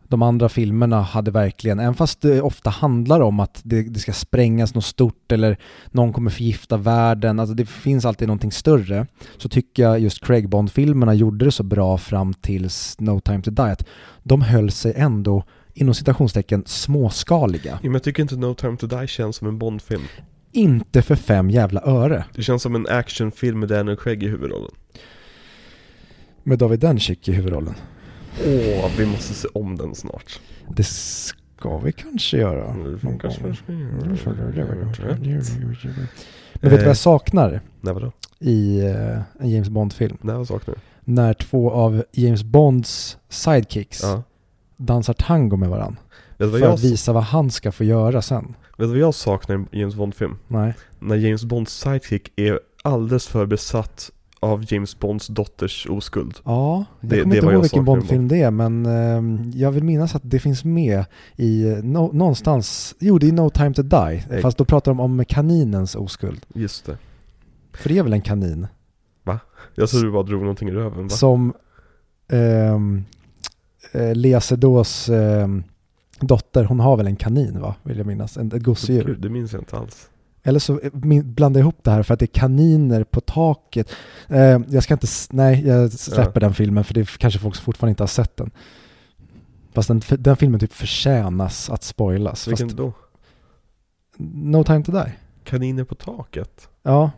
De 0.07 0.21
andra 0.21 0.49
filmerna 0.49 1.01
hade 1.01 1.31
verkligen, 1.31 1.79
även 1.79 1.93
fast 1.93 2.21
det 2.21 2.41
ofta 2.41 2.69
handlar 2.69 3.21
om 3.21 3.39
att 3.39 3.61
det, 3.63 3.81
det 3.81 3.99
ska 3.99 4.13
sprängas 4.13 4.75
något 4.75 4.85
stort 4.85 5.31
eller 5.31 5.57
någon 5.91 6.13
kommer 6.13 6.31
förgifta 6.31 6.77
världen, 6.77 7.39
alltså 7.39 7.55
det 7.55 7.65
finns 7.65 8.05
alltid 8.05 8.27
någonting 8.27 8.51
större, 8.51 9.07
så 9.37 9.49
tycker 9.49 9.83
jag 9.83 9.99
just 9.99 10.25
Craig 10.25 10.49
Bond-filmerna 10.49 11.13
gjorde 11.13 11.45
det 11.45 11.51
så 11.51 11.63
bra 11.63 11.97
fram 11.97 12.33
tills 12.33 12.95
No 12.99 13.19
Time 13.19 13.41
To 13.41 13.51
Die, 13.51 13.61
att 13.61 13.85
de 14.23 14.41
höll 14.41 14.71
sig 14.71 14.93
ändå 14.95 15.43
inom 15.73 15.93
citationstecken 15.93 16.63
småskaliga. 16.65 17.71
Ja, 17.71 17.79
men 17.81 17.93
jag 17.93 18.03
tycker 18.03 18.21
inte 18.21 18.35
No 18.35 18.53
Time 18.53 18.77
To 18.77 18.87
Die 18.87 19.07
känns 19.07 19.35
som 19.35 19.47
en 19.47 19.57
Bond-film. 19.57 20.03
Inte 20.51 21.01
för 21.01 21.15
fem 21.15 21.49
jävla 21.49 21.81
öre. 21.81 22.25
Det 22.33 22.43
känns 22.43 22.61
som 22.61 22.75
en 22.75 22.87
actionfilm 22.87 23.59
med 23.59 23.69
Daniel 23.69 23.97
Craig 23.97 24.23
i 24.23 24.27
huvudrollen. 24.27 24.71
Med 26.43 26.59
David 26.59 26.79
Dencik 26.79 27.27
i 27.27 27.31
huvudrollen. 27.31 27.73
Åh, 28.39 28.91
vi 28.97 29.05
måste 29.05 29.33
se 29.33 29.47
om 29.53 29.75
den 29.77 29.95
snart. 29.95 30.39
Det 30.75 30.83
ska 30.83 31.77
vi 31.77 31.91
kanske 31.91 32.37
göra. 32.37 32.69
Mm, 32.69 33.19
kanske. 33.21 33.41
Men 33.43 33.55
vet 36.61 36.61
du 36.61 36.69
vad 36.69 36.79
Eh. 36.79 36.87
jag 36.87 36.97
saknar 36.97 37.61
Nej 37.81 37.93
vadå? 37.93 38.11
i 38.39 38.79
eh, 38.79 39.19
en 39.39 39.49
James 39.49 39.69
Bond-film? 39.69 40.17
Nej 40.21 40.35
vad 40.35 40.47
saknar 40.47 40.75
du? 40.75 40.81
När 41.13 41.33
två 41.33 41.71
av 41.71 42.03
James 42.11 42.43
Bonds 42.43 43.17
sidekicks 43.29 43.99
Ja. 44.03 44.23
dansar 44.77 45.13
tango 45.13 45.55
med 45.57 45.69
varandra. 45.69 46.01
För 46.37 46.59
jag, 46.59 46.71
att 46.73 46.83
visa 46.83 47.13
vad 47.13 47.23
han 47.23 47.51
ska 47.51 47.71
få 47.71 47.83
göra 47.83 48.21
sen. 48.21 48.45
vet 48.45 48.55
du 48.77 48.87
vad 48.87 48.97
jag 48.97 49.13
saknar 49.15 49.55
i 49.55 49.59
en 49.59 49.67
James 49.79 49.95
Bond-film? 49.95 50.37
Nej. 50.47 50.73
När 50.99 51.15
James 51.15 51.43
Bonds 51.45 51.73
sidekick 51.79 52.31
är 52.35 52.59
alldeles 52.83 53.27
för 53.27 53.45
besatt 53.45 54.11
av 54.45 54.65
James 54.73 54.99
Bonds 54.99 55.27
dotters 55.27 55.87
oskuld. 55.89 56.35
Ja, 56.43 56.85
jag 57.01 57.09
Det- 57.09 57.21
kommer 57.21 57.35
det 57.35 57.37
inte 57.37 57.51
ihåg 57.53 57.61
vilken 57.61 57.85
Bond-film 57.85 58.27
det 58.27 58.41
är, 58.41 58.51
men 58.51 58.85
ehm, 58.85 59.51
jag 59.55 59.71
vill 59.71 59.83
minnas 59.83 60.15
att 60.15 60.21
det 60.25 60.39
finns 60.39 60.63
med 60.63 61.05
i 61.35 61.67
eh, 61.71 61.77
no, 61.83 62.11
någonstans, 62.13 62.95
jo 62.99 63.17
det 63.19 63.27
är 63.27 63.31
No 63.31 63.49
Time 63.49 63.73
To 63.73 63.81
Die, 63.81 64.23
Eh. 64.31 64.39
fast 64.41 64.57
då 64.57 64.65
pratar 64.65 64.91
de 64.91 64.99
om 64.99 65.25
kaninens 65.25 65.95
oskuld. 65.95 66.45
Just 66.53 66.85
det. 66.85 66.97
För 67.73 67.89
det 67.89 67.97
är 67.97 68.03
väl 68.03 68.13
en 68.13 68.21
kanin? 68.21 68.67
Jag 69.77 69.89
tror 69.89 70.03
du 70.03 70.11
bara 70.11 70.23
drog 70.23 70.41
någonting 70.41 70.69
i 70.69 70.71
röven 70.71 71.03
va? 71.03 71.09
Som 71.09 71.53
eh, 72.27 72.79
Lea 74.15 74.41
Sedås 74.41 75.09
ehm, 75.09 75.63
dotter, 76.19 76.63
hon 76.63 76.79
har 76.79 76.97
väl 76.97 77.07
en 77.07 77.15
kanin 77.15 77.59
va? 77.61 77.75
Vill 77.83 77.97
jag 77.97 78.07
minnas, 78.07 78.37
en, 78.37 78.47
ett 78.51 78.63
gosedjur. 78.63 79.17
Det 79.19 79.29
minns 79.29 79.53
jag 79.53 79.61
inte 79.61 79.77
alls. 79.77 80.09
Eller 80.47 80.59
så 80.59 80.79
eh, 80.79 80.91
blandar 81.23 81.59
jag 81.59 81.63
ihop 81.63 81.83
det 81.83 81.91
här 81.91 82.03
för 82.03 82.13
att 82.13 82.19
det 82.19 82.25
är 82.25 82.39
kaniner 82.39 83.03
på 83.03 83.21
taket. 83.21 83.91
Eh, 84.27 84.59
jag 84.69 84.83
ska 84.83 84.93
inte, 84.93 85.07
nej 85.29 85.67
jag 85.67 85.91
släpper 85.91 86.39
den 86.39 86.53
filmen 86.53 86.83
för 86.83 86.93
det 86.93 86.99
är 86.99 87.05
kanske 87.17 87.39
folk 87.39 87.55
som 87.55 87.65
fortfarande 87.65 87.89
inte 87.89 88.03
har 88.03 88.07
sett 88.07 88.37
den. 88.37 88.51
Fast 89.73 89.87
den, 89.87 90.01
den 90.09 90.35
filmen 90.35 90.59
typ 90.59 90.73
förtjänas 90.73 91.69
att 91.69 91.83
spoilas. 91.83 92.47
Vilken 92.47 92.69
Fast 92.69 92.77
då? 92.77 92.93
no 94.17 94.63
time 94.63 94.83
to 94.83 94.91
die. 94.91 95.11
Kaniner 95.43 95.83
på 95.83 95.95
taket? 95.95 96.69
Ja. 96.83 97.11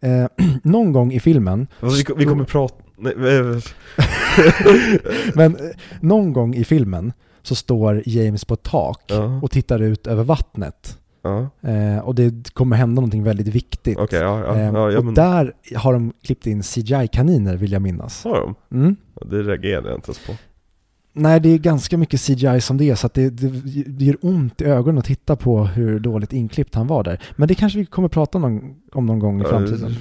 Eh, 0.00 0.26
någon 0.62 0.92
gång 0.92 1.12
i 1.12 1.20
filmen, 1.20 1.66
Alltså, 1.80 2.14
vi, 2.14 2.24
vi 2.24 2.30
kommer 2.30 2.44
prata... 2.44 2.74
Nej, 2.96 3.12
eh, 3.12 3.58
men 5.34 5.56
eh, 5.56 5.70
någon 6.00 6.32
gång 6.32 6.54
i 6.54 6.64
filmen 6.64 7.12
så 7.42 7.54
står 7.54 8.02
James 8.06 8.44
på 8.44 8.54
ett 8.54 8.62
tak 8.62 9.02
ja, 9.06 9.40
och 9.42 9.50
tittar 9.50 9.82
ut 9.82 10.06
över 10.06 10.24
vattnet. 10.24 10.98
Ja. 11.24 11.50
Eh, 11.70 11.98
och 11.98 12.14
det 12.14 12.54
kommer 12.54 12.76
hända 12.76 12.94
någonting 12.94 13.22
väldigt 13.22 13.48
viktigt. 13.48 13.98
Okej, 13.98 14.20
ja, 14.20 14.40
ja, 14.40 14.56
Eh, 14.56 14.64
ja, 14.64 14.90
ja 14.90 14.98
och 14.98 15.04
men... 15.04 15.14
där 15.14 15.52
har 15.76 15.92
de 15.92 16.12
klippt 16.22 16.46
in 16.46 16.62
CGI-kaniner 16.62 17.56
vill 17.56 17.72
jag 17.72 17.82
minnas. 17.82 18.24
Har 18.24 18.40
de? 18.40 18.54
Mm. 18.78 18.96
Ja, 19.20 19.26
Det 19.30 19.42
reagerade 19.42 19.88
jag 19.88 19.98
inte 19.98 20.08
ens 20.08 20.26
på. 20.26 20.32
Nej, 21.16 21.40
det 21.40 21.48
är 21.48 21.58
ganska 21.58 21.98
mycket 21.98 22.20
CGI 22.20 22.60
som 22.60 22.76
det 22.76 22.90
är, 22.90 22.94
så 22.94 23.06
att 23.06 23.14
det, 23.14 23.30
det, 23.30 23.48
det 23.86 24.04
gör 24.04 24.16
ont 24.20 24.60
i 24.60 24.64
ögonen 24.64 24.98
att 24.98 25.04
titta 25.04 25.36
på 25.36 25.64
hur 25.64 25.98
dåligt 25.98 26.32
inklippt 26.32 26.74
han 26.74 26.86
var 26.86 27.02
där. 27.04 27.20
Men 27.36 27.48
det 27.48 27.54
kanske 27.54 27.78
vi 27.78 27.86
kommer 27.86 28.08
prata 28.08 28.38
någon, 28.38 28.74
om 28.92 29.06
någon 29.06 29.18
gång 29.18 29.40
i 29.40 29.44
framtiden. 29.44 29.94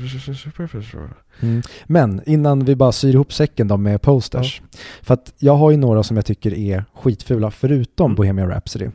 Mm. 1.41 1.62
Men 1.86 2.21
innan 2.25 2.65
vi 2.65 2.75
bara 2.75 2.91
syr 2.91 3.13
ihop 3.13 3.33
säcken 3.33 3.67
då 3.67 3.77
med 3.77 4.01
posters. 4.01 4.62
För 5.01 5.13
att 5.13 5.33
jag 5.39 5.55
har 5.55 5.71
ju 5.71 5.77
några 5.77 6.03
som 6.03 6.17
jag 6.17 6.25
tycker 6.25 6.53
är 6.53 6.86
skitfula, 6.95 7.51
förutom 7.51 8.05
Mm. 8.05 8.15
Bohemian 8.15 8.49
Rhapsody. 8.49 8.89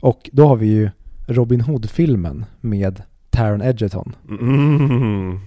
Och 0.00 0.30
då 0.32 0.46
har 0.48 0.56
vi 0.56 0.66
ju 0.66 0.90
Robin 1.26 1.60
Hood-filmen 1.60 2.44
med 2.60 3.02
Taron 3.30 3.62
Egerton. 3.62 4.16
Mm. 4.28 5.38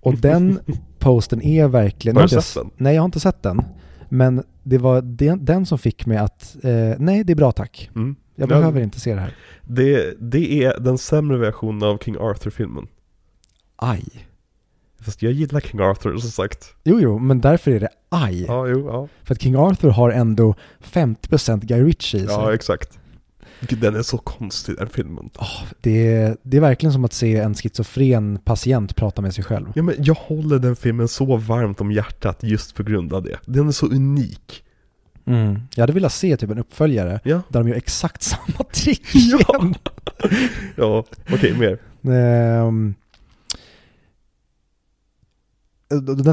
Och 0.00 0.14
den 0.18 0.58
posten 0.98 1.42
är 1.42 1.68
verkligen... 1.68 2.16
Har 2.16 2.22
du 2.22 2.28
sett 2.28 2.54
den? 2.54 2.70
Nej, 2.76 2.94
jag 2.94 3.02
har 3.02 3.04
inte 3.06 3.20
sett 3.20 3.42
den. 3.42 3.62
Men 4.08 4.42
det 4.62 4.78
var 4.78 5.02
den, 5.02 5.44
den 5.44 5.66
som 5.66 5.78
fick 5.78 6.06
mig 6.06 6.18
att, 6.18 6.56
eh, 6.62 6.70
nej 6.98 7.24
det 7.24 7.32
är 7.32 7.36
bra 7.36 7.52
tack. 7.52 7.90
Mm. 7.96 8.16
Jag 8.34 8.50
Ja, 8.50 8.56
behöver 8.56 8.80
inte 8.80 9.00
se 9.00 9.14
det 9.14 9.20
här. 9.20 9.34
Det, 9.64 10.14
det 10.20 10.64
är 10.64 10.80
den 10.80 10.98
sämre 10.98 11.38
versionen 11.38 11.82
av 11.82 11.98
King 11.98 12.16
Arthur-filmen. 12.18 12.86
Aj. 13.76 14.04
Fast 15.00 15.22
jag 15.22 15.32
gillar 15.32 15.60
King 15.60 15.80
Arthur 15.80 16.16
som 16.16 16.30
sagt. 16.30 16.74
Jo, 16.84 17.00
jo, 17.00 17.18
men 17.18 17.40
därför 17.40 17.70
är 17.70 17.80
det 17.80 17.88
aj. 18.08 18.42
Ja, 18.42 18.66
jo, 18.68 18.86
ja. 18.86 19.08
För 19.22 19.34
att 19.34 19.42
King 19.42 19.56
Arthur 19.56 19.90
har 19.90 20.10
ändå 20.10 20.54
50% 20.82 21.60
Guy 21.66 21.82
Ritchie 21.82 22.20
i 22.20 22.26
sig. 22.26 22.34
Ja, 22.34 22.54
exakt. 22.54 22.98
Den 23.60 23.96
är 23.96 24.02
så 24.02 24.18
konstig 24.18 24.76
den 24.76 24.88
filmen. 24.88 25.30
Åh, 25.38 25.62
det, 25.80 26.12
är, 26.12 26.36
det 26.42 26.56
är 26.56 26.60
verkligen 26.60 26.92
som 26.92 27.04
att 27.04 27.12
se 27.12 27.36
en 27.36 27.54
schizofren 27.54 28.38
patient 28.44 28.96
prata 28.96 29.22
med 29.22 29.34
sig 29.34 29.44
själv. 29.44 29.66
Ja 29.74 29.82
men 29.82 29.94
jag 29.98 30.14
håller 30.14 30.58
den 30.58 30.76
filmen 30.76 31.08
så 31.08 31.36
varmt 31.36 31.80
om 31.80 31.92
hjärtat 31.92 32.38
just 32.42 32.74
på 32.74 32.82
grund 32.82 33.12
av 33.12 33.22
det. 33.22 33.38
Den 33.46 33.68
är 33.68 33.72
så 33.72 33.86
unik. 33.86 34.64
Mm. 35.26 35.60
Jag 35.74 35.82
hade 35.82 35.92
velat 35.92 36.12
se 36.12 36.36
typ 36.36 36.50
en 36.50 36.58
uppföljare 36.58 37.20
Ja. 37.24 37.42
där 37.48 37.60
de 37.60 37.68
gör 37.68 37.76
exakt 37.76 38.22
samma 38.32 38.64
trick 38.72 39.02
Ja. 39.14 39.38
igen. 39.38 39.74
Ja, 40.76 41.04
okej 41.32 41.54
mer. 41.58 41.78
Ehm, 42.14 42.94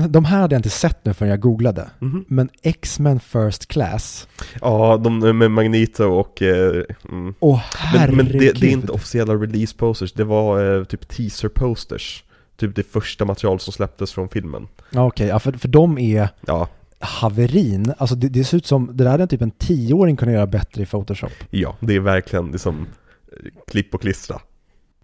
de, 0.10 0.26
här 0.26 0.41
hade 0.41 0.56
jag 0.56 0.60
inte 0.60 0.70
sett 0.70 1.06
nu 1.06 1.13
förrän 1.13 1.30
jag 1.30 1.39
googlade. 1.39 1.89
Mhm. 2.00 2.26
Men 2.28 2.50
X-Men 2.62 3.20
First 3.20 3.65
Class. 3.68 4.28
Ja, 4.62 4.98
de 4.98 5.38
med 5.38 5.52
Magneto 5.52 6.04
och... 6.04 6.41
Eh, 6.41 6.84
mm. 7.10 7.34
Åh 7.39 7.62
Men, 7.94 8.15
men 8.15 8.26
det, 8.26 8.52
det 8.60 8.68
är 8.68 8.72
inte 8.72 8.91
officiella 8.91 9.34
release 9.34 9.76
posters, 9.78 10.13
det 10.13 10.24
var 10.24 10.78
eh, 10.78 10.84
typ 10.84 11.08
teaser 11.08 11.50
posters. 11.50 12.24
Typ 12.58 12.76
det 12.76 12.84
första 12.84 13.26
material 13.26 13.60
som 13.60 13.74
släpptes 13.74 14.12
från 14.13 14.30
filmen. 14.30 14.68
Ja, 14.89 15.06
Okej, 15.08 15.28
ja, 15.28 15.39
för, 15.39 15.52
för 15.52 15.68
de 15.68 15.98
är 15.98 16.30
Ja, 16.46 16.68
haverin. 17.00 17.94
Alltså 17.98 18.15
det, 18.15 18.30
det 18.30 18.44
ser 18.44 18.58
ut 18.58 18.65
som, 18.65 18.89
det 18.94 19.04
där 19.04 19.12
hade 19.12 19.28
typ 19.28 19.41
en 19.41 19.52
tioåring 19.52 20.15
kunnat 20.18 20.34
göra 20.34 20.48
bättre 20.48 20.84
i 20.84 20.86
Photoshop. 20.86 21.32
ja, 21.50 21.76
det 21.80 21.96
är 21.96 22.00
verkligen 22.00 22.52
liksom 22.52 22.88
eh, 23.32 23.52
klipp 23.68 23.94
och 23.96 24.02
klistra. 24.02 24.41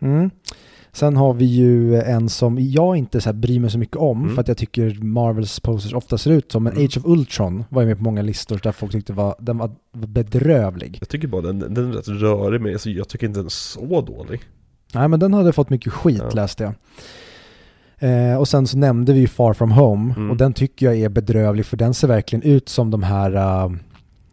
Mm. 0.01 0.31
Sen 0.93 1.17
har 1.17 1.33
vi 1.33 1.45
ju 1.45 1.95
en 2.01 2.29
som 2.29 2.57
jag 2.59 2.97
inte 2.97 3.21
så 3.21 3.29
här 3.29 3.33
bryr 3.33 3.59
mig 3.59 3.69
så 3.71 3.77
mycket 3.77 3.95
om 3.97 4.21
Mm. 4.23 4.35
för 4.35 4.41
att 4.41 4.47
jag 4.47 4.57
tycker 4.57 4.99
Marvels 5.03 5.59
posters 5.59 5.93
ofta 5.93 6.17
ser 6.17 6.31
ut 6.31 6.51
som, 6.51 6.63
men 6.63 6.73
Mm. 6.73 6.85
Age 6.85 6.97
of 6.97 7.05
Ultron 7.05 7.63
var 7.69 7.81
ju 7.81 7.87
med 7.87 7.97
på 7.97 8.03
många 8.03 8.21
listor 8.21 8.59
där 8.63 8.71
folk 8.71 8.91
tyckte 8.91 9.13
var, 9.13 9.35
den 9.39 9.57
var 9.57 9.71
bedrövlig. 9.93 10.97
Jag 10.99 11.09
tycker 11.09 11.27
bara 11.27 11.41
den, 11.41 11.59
den 11.59 11.89
är 11.89 11.93
rätt 11.93 12.07
rörig 12.07 12.61
men 12.61 12.73
alltså, 12.73 12.89
jag 12.89 13.07
tycker 13.07 13.27
inte 13.27 13.39
den 13.39 13.45
är 13.45 13.49
så 13.49 14.01
dålig. 14.01 14.41
Nej 14.93 15.07
men 15.07 15.19
den 15.19 15.33
hade 15.33 15.53
fått 15.53 15.69
mycket 15.69 15.93
skit 15.93 16.21
Ja. 16.23 16.29
läste 16.29 16.63
jag. 16.63 16.73
Eh, 17.97 18.37
och 18.37 18.47
sen 18.47 18.67
så 18.67 18.77
nämnde 18.77 19.13
vi 19.13 19.19
ju 19.19 19.27
Far 19.27 19.53
From 19.53 19.71
Home 19.71 20.13
Mm. 20.13 20.31
och 20.31 20.37
den 20.37 20.53
tycker 20.53 20.85
jag 20.85 20.97
är 20.99 21.09
bedrövlig 21.09 21.65
för 21.65 21.77
den 21.77 21.93
ser 21.93 22.07
verkligen 22.07 22.43
ut 22.43 22.69
som 22.69 22.91
de 22.91 23.03
här, 23.03 23.35
uh, 23.65 23.71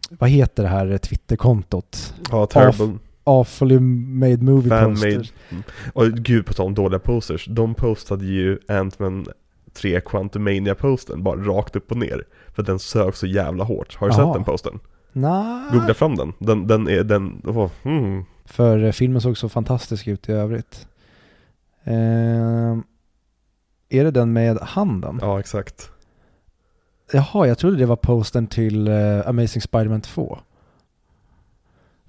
vad 0.09 0.29
heter 0.29 0.63
det 0.63 0.69
här 0.69 0.97
Twitterkontot? 0.97 2.13
Ja, 2.31 2.45
terrible. 2.45 2.97
Awfully 3.29 3.79
made 3.79 4.37
movie 4.37 4.69
Fan 4.69 4.91
poster. 4.91 5.31
made. 5.51 5.63
Och 5.93 6.11
gud 6.11 6.45
på 6.45 6.53
tal 6.53 6.65
om 6.65 6.73
dåliga 6.73 6.99
posters. 6.99 7.45
De 7.45 7.75
postade 7.75 8.25
ju 8.25 8.59
Ant-Man 8.67 9.25
3 9.73 9.99
Quantumania-posten 9.99 11.23
bara 11.23 11.35
rakt 11.35 11.75
upp 11.75 11.91
och 11.91 11.97
ner. 11.97 12.23
För 12.55 12.63
den 12.63 12.79
sög 12.79 13.15
så 13.15 13.27
jävla 13.27 13.63
hårt. 13.63 13.95
Har 13.95 14.09
du 14.09 14.15
Jaha. 14.15 14.25
sett 14.25 14.33
den 14.33 14.43
posten? 14.43 14.79
Nej, 15.11 15.63
Googla 15.71 15.93
fram 15.93 16.15
den. 16.15 16.33
Den, 16.39 16.67
den 16.67 16.87
är, 16.87 17.03
den, 17.03 17.41
oh, 17.45 17.69
mm. 17.83 18.25
för 18.45 18.83
eh, 18.83 18.91
filmen 18.91 19.21
såg 19.21 19.37
så 19.37 19.49
fantastisk 19.49 20.07
ut 20.07 20.29
i 20.29 20.31
övrigt. 20.31 20.87
Eh, 21.83 22.77
är 23.89 24.03
det 24.03 24.11
den 24.11 24.33
med 24.33 24.57
handen? 24.57 25.19
Ja, 25.21 25.39
exakt. 25.39 25.91
Jaha, 27.11 27.47
jag 27.47 27.57
trodde 27.57 27.77
det 27.77 27.85
var 27.85 27.95
postern 27.95 28.47
till 28.47 28.87
eh, 28.87 29.27
Amazing 29.27 29.61
Spider-Man 29.61 30.01
2. 30.01 30.39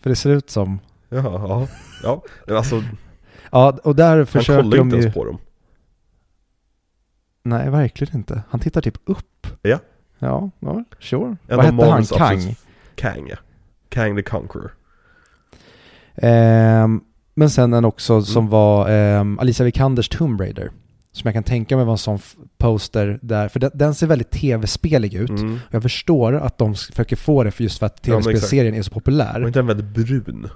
För 0.00 0.10
det 0.10 0.16
ser 0.16 0.30
ut 0.30 0.50
som... 0.50 0.78
Jaha, 1.10 1.68
ja. 2.02 2.22
Ja, 2.46 2.56
alltså 2.56 2.82
Ja, 3.52 3.78
och 3.84 3.96
där 3.96 4.16
han 4.16 4.26
försöker 4.26 4.62
kollar 4.62 4.76
de 4.76 4.82
inte 4.82 4.96
ju... 4.96 5.02
ens 5.02 5.14
på 5.14 5.24
dem. 5.24 5.38
Nej, 7.42 7.70
verkligen 7.70 8.16
inte. 8.16 8.42
Han 8.48 8.60
tittar 8.60 8.80
typ 8.80 8.98
upp. 9.04 9.46
Ja. 9.62 9.78
Ja, 10.18 10.50
ja 10.60 10.84
sure. 10.98 11.36
En 11.48 11.56
Vad 11.56 11.64
hette 11.64 11.84
han? 11.90 12.04
Kang? 12.04 12.56
Kang, 12.94 13.28
ja. 13.28 13.36
Kang 13.88 14.16
the 14.16 14.22
Conqueror. 14.22 14.70
Ehm, 16.14 17.00
men 17.34 17.50
sen 17.50 17.72
en 17.74 17.84
också 17.84 18.12
Mm. 18.12 18.24
som 18.24 18.48
var 18.48 18.88
ehm, 18.90 19.38
Alicia 19.38 19.64
Vikanders 19.64 20.08
Tomb 20.08 20.40
Raider. 20.40 20.70
Som 21.12 21.22
jag 21.28 21.34
kan 21.34 21.42
tänka 21.42 21.76
mig 21.76 21.84
var 21.84 21.92
en 21.92 21.98
sån 21.98 22.18
poster 22.58 23.18
där, 23.22 23.48
för 23.48 23.60
den, 23.60 23.70
den 23.74 23.94
ser 23.94 24.06
väldigt 24.06 24.30
tv-spelig 24.30 25.14
ut. 25.14 25.30
Mm. 25.30 25.58
Jag 25.70 25.82
förstår 25.82 26.32
att 26.32 26.58
de 26.58 26.74
försöker 26.74 27.16
få 27.16 27.44
det 27.44 27.50
för 27.50 27.62
just 27.62 27.78
för 27.78 27.86
att 27.86 28.06
Ja, 28.06 28.14
tv-spelserien 28.20 28.74
är 28.74 28.82
så 28.82 28.90
populär. 28.90 29.40
Var 29.40 29.46
inte 29.46 29.58
den 29.58 29.66
väldigt 29.66 30.06
brun? 30.06 30.48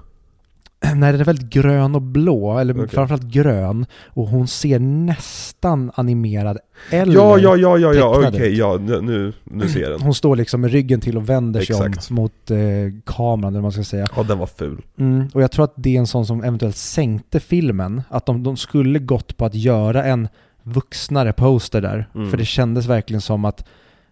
Nej, 0.95 1.11
den 1.11 1.21
är 1.21 1.25
väldigt 1.25 1.49
grön 1.49 1.95
och 1.95 2.01
blå, 2.01 2.59
eller 2.59 2.73
Okej. 2.73 2.87
framförallt 2.87 3.23
grön. 3.23 3.85
Och 4.05 4.27
hon 4.27 4.47
ser 4.47 4.79
nästan 4.79 5.91
animerad 5.95 6.57
eller 6.89 7.13
Ja, 7.13 7.37
ja, 7.37 7.55
ja, 7.55 7.77
ja, 7.77 7.93
ja, 7.93 8.27
okej, 8.27 8.51
ut. 8.51 8.57
ja, 8.57 8.77
nu- 8.81 9.33
nu, 9.43 9.69
ser 9.69 9.79
jag 9.81 9.91
den. 9.91 10.01
Hon 10.01 10.13
står 10.13 10.35
liksom 10.35 10.61
med 10.61 10.71
ryggen 10.71 11.01
till 11.01 11.17
och 11.17 11.29
vänder 11.29 11.61
sig 11.61 11.75
Exakt. 11.75 12.09
om 12.09 12.15
mot 12.15 12.51
eh, 12.51 12.57
kameran, 13.05 13.43
eller 13.43 13.51
vad 13.51 13.61
man 13.63 13.71
ska 13.71 13.83
säga. 13.83 14.07
Ja, 14.15 14.23
den 14.23 14.37
var 14.37 14.47
ful. 14.47 14.81
Mm, 14.99 15.27
och 15.33 15.41
jag 15.41 15.51
tror 15.51 15.65
att 15.65 15.73
det 15.75 15.95
är 15.95 15.99
en 15.99 16.07
sån 16.07 16.25
som 16.25 16.43
eventuellt 16.43 16.75
sänkte 16.77 17.39
filmen. 17.39 18.01
Att 18.09 18.25
de, 18.25 18.43
de 18.43 18.57
skulle 18.57 18.99
gått 18.99 19.37
på 19.37 19.45
att 19.45 19.55
göra 19.55 20.03
en 20.03 20.27
vuxnare 20.63 21.33
poster 21.33 21.81
där. 21.81 22.09
Mm. 22.15 22.29
För 22.31 22.37
det 22.37 22.45
kändes 22.45 22.85
verkligen 22.85 23.21
som 23.21 23.45
att 23.45 23.65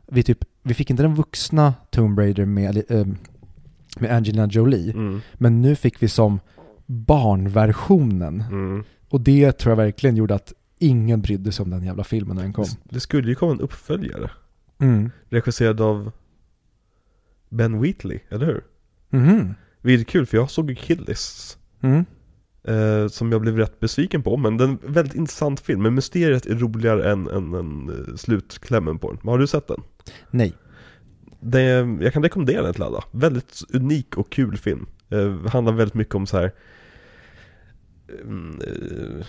vi 0.07 0.23
typ, 0.23 0.39
vi 0.63 0.73
fick 0.73 0.89
inte 0.89 1.03
den 1.03 1.15
vuxna 1.15 1.73
Tomb 1.89 2.19
Raider 2.19 2.45
med, 2.45 2.83
eh, 2.89 3.05
med 3.99 4.11
Angelina 4.11 4.47
Jolie. 4.47 4.91
Mm. 4.91 5.21
Men 5.33 5.61
nu 5.61 5.75
fick 5.75 6.03
vi 6.03 6.07
som 6.07 6.39
barnversionen. 6.85 8.41
Mm. 8.41 8.83
Och 9.09 9.21
det 9.21 9.51
tror 9.51 9.71
jag 9.71 9.77
verkligen 9.77 10.15
gjorde 10.15 10.35
att 10.35 10.53
ingen 10.79 11.21
brydde 11.21 11.51
sig 11.51 11.63
om 11.63 11.69
den 11.69 11.83
jävla 11.83 12.03
filmen 12.03 12.35
när 12.35 12.43
den 12.43 12.53
kom. 12.53 12.65
Det, 12.83 12.99
skulle 12.99 13.29
ju 13.29 13.35
komma 13.35 13.51
en 13.51 13.61
uppföljare. 13.61 14.31
Mm. 14.79 15.11
Regisserad 15.29 15.81
av 15.81 16.11
Ben 17.49 17.81
Wheatley, 17.81 18.19
eller 18.29 18.45
hur? 18.45 18.63
Mhm. 19.09 19.53
Vilket 19.81 20.07
kul, 20.07 20.25
för 20.25 20.37
jag 20.37 20.49
såg 20.49 20.69
ju 20.69 20.75
Killis. 20.75 21.57
Mm. 21.81 22.05
Eh, 22.63 23.07
som 23.07 23.31
jag 23.31 23.41
blev 23.41 23.57
rätt 23.57 23.79
besviken 23.79 24.23
på, 24.23 24.37
men 24.37 24.57
den 24.57 24.69
är 24.69 24.87
en 24.87 24.93
väldigt 24.93 25.15
intressant 25.15 25.59
film. 25.59 25.81
Men 25.81 25.93
mysteriet 25.93 26.45
är 26.45 26.55
roligare 26.55 27.11
än, 27.11 27.27
än, 27.27 27.53
än 27.53 27.89
eh, 27.89 28.15
slutklämmen 28.15 28.99
på 28.99 29.11
den. 29.11 29.19
Har 29.23 29.37
du 29.37 29.47
sett 29.47 29.67
den? 29.67 29.81
Nej. 30.31 30.53
Det, 31.39 31.61
jag 32.01 32.13
kan 32.13 32.23
rekommendera 32.23 32.61
den 32.61 32.73
till 32.73 32.83
alla. 32.83 33.03
Väldigt 33.11 33.61
unik 33.73 34.17
och 34.17 34.31
kul 34.31 34.57
film. 34.57 34.85
Eh, 35.09 35.47
handlar 35.47 35.73
väldigt 35.73 35.93
mycket 35.93 36.15
om 36.15 36.27
så 36.27 36.37
här. 36.37 36.51
Mm, 38.21 38.59
eh, 38.67 39.25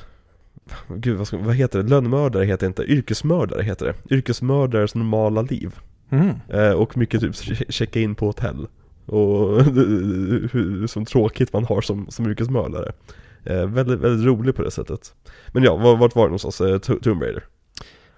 Gud, 0.97 1.17
vad, 1.19 1.27
ska, 1.27 1.37
vad 1.39 1.55
heter 1.55 1.83
det? 1.83 1.89
Lönnmördare 1.89 2.45
heter 2.45 2.67
det 2.67 2.69
inte, 2.69 2.83
yrkesmördare 2.83 3.63
heter 3.63 3.87
det. 3.87 4.15
Yrkesmördares 4.15 4.95
normala 4.95 5.43
liv. 5.43 5.75
Mhm. 6.09 6.31
Eh, 6.49 6.71
och 6.73 6.97
mycket 6.97 7.21
typ 7.21 7.33
che- 7.33 7.73
checka 7.73 8.01
in 8.01 8.15
på 8.15 8.27
hotell. 8.27 8.67
Och 9.07 9.65
hur 10.53 10.87
som 10.87 11.05
tråkigt 11.05 11.53
man 11.53 11.65
har 11.65 11.81
som, 11.81 12.07
som 12.11 12.27
yrkesmördare. 12.31 12.93
Eh, 13.45 13.67
väldigt, 13.67 14.01
väldigt 14.01 14.27
rolig 14.27 14.55
på 14.55 14.63
det 14.63 14.71
sättet. 14.71 15.15
Men 15.53 15.63
ja, 15.63 15.77
var- 15.77 15.97
vart 15.97 16.15
var 16.17 16.23
det 16.23 16.29
någonstans? 16.29 16.61
Eh, 16.61 16.75
To- 16.79 17.01
Tomb 17.03 17.23
Raider? 17.23 17.45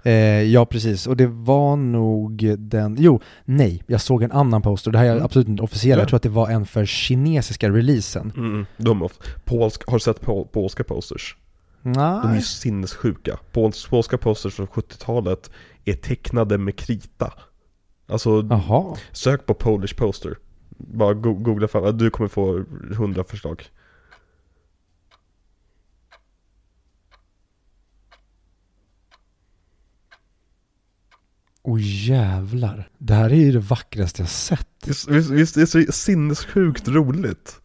Eh, 0.06 0.42
ja, 0.42 0.66
precis. 0.66 1.06
Och 1.06 1.16
det 1.16 1.26
var 1.26 1.76
nog 1.76 2.58
den... 2.58 2.96
Jo, 2.98 3.20
nej. 3.44 3.82
Jag 3.86 4.00
såg 4.00 4.22
en 4.22 4.32
annan 4.32 4.62
poster. 4.62 4.90
Det 4.90 4.98
här 4.98 5.04
är 5.06 5.10
Mm. 5.12 5.24
absolut 5.24 5.48
inte 5.48 5.62
officiell. 5.62 5.98
Ja. 5.98 6.02
Jag 6.02 6.08
tror 6.08 6.16
att 6.16 6.22
det 6.22 6.28
var 6.28 6.48
en 6.50 6.66
för 6.66 6.84
kinesiska 6.84 7.70
releasen. 7.70 8.32
Mm, 8.36 8.66
de, 8.76 9.00
är 9.02 9.04
of- 9.04 9.18
polsk, 9.44 9.86
har 9.86 9.92
du 9.92 10.00
sett 10.00 10.20
pol, 10.20 10.46
polska 10.52 10.84
posters? 10.84 11.36
De 11.82 11.98
är 11.98 12.22
ju 12.24 12.28
Nej. 12.32 12.42
sinnessjuka. 12.42 13.38
Pols, 13.52 13.86
polska 13.86 14.18
posters 14.18 14.54
från 14.54 14.66
70-talet 14.66 15.50
är 15.84 15.92
tecknade 15.94 16.58
med 16.58 16.76
krita. 16.76 17.32
Alltså, 18.08 18.46
Jaha. 18.50 18.96
sök 19.12 19.46
på 19.46 19.54
Polish 19.54 19.96
poster. 19.96 20.36
Bara 20.78 21.14
go 21.14 21.34
googla 21.34 21.68
fram, 21.68 21.98
du 21.98 22.10
kommer 22.10 22.28
få 22.28 22.64
hundra 22.96 23.24
förslag. 23.24 23.62
Åh 31.68 31.78
jävlar. 31.82 32.88
Det 32.98 33.14
här 33.14 33.30
är 33.30 33.34
ju 33.36 33.52
det 33.52 33.58
vackraste 33.58 34.22
jag 34.22 34.28
sett. 34.28 34.68
Visst, 34.86 35.54
det 35.54 35.62
är 35.62 35.66
så 35.86 35.92
sinnessjukt 35.92 36.88
roligt? 36.88 37.60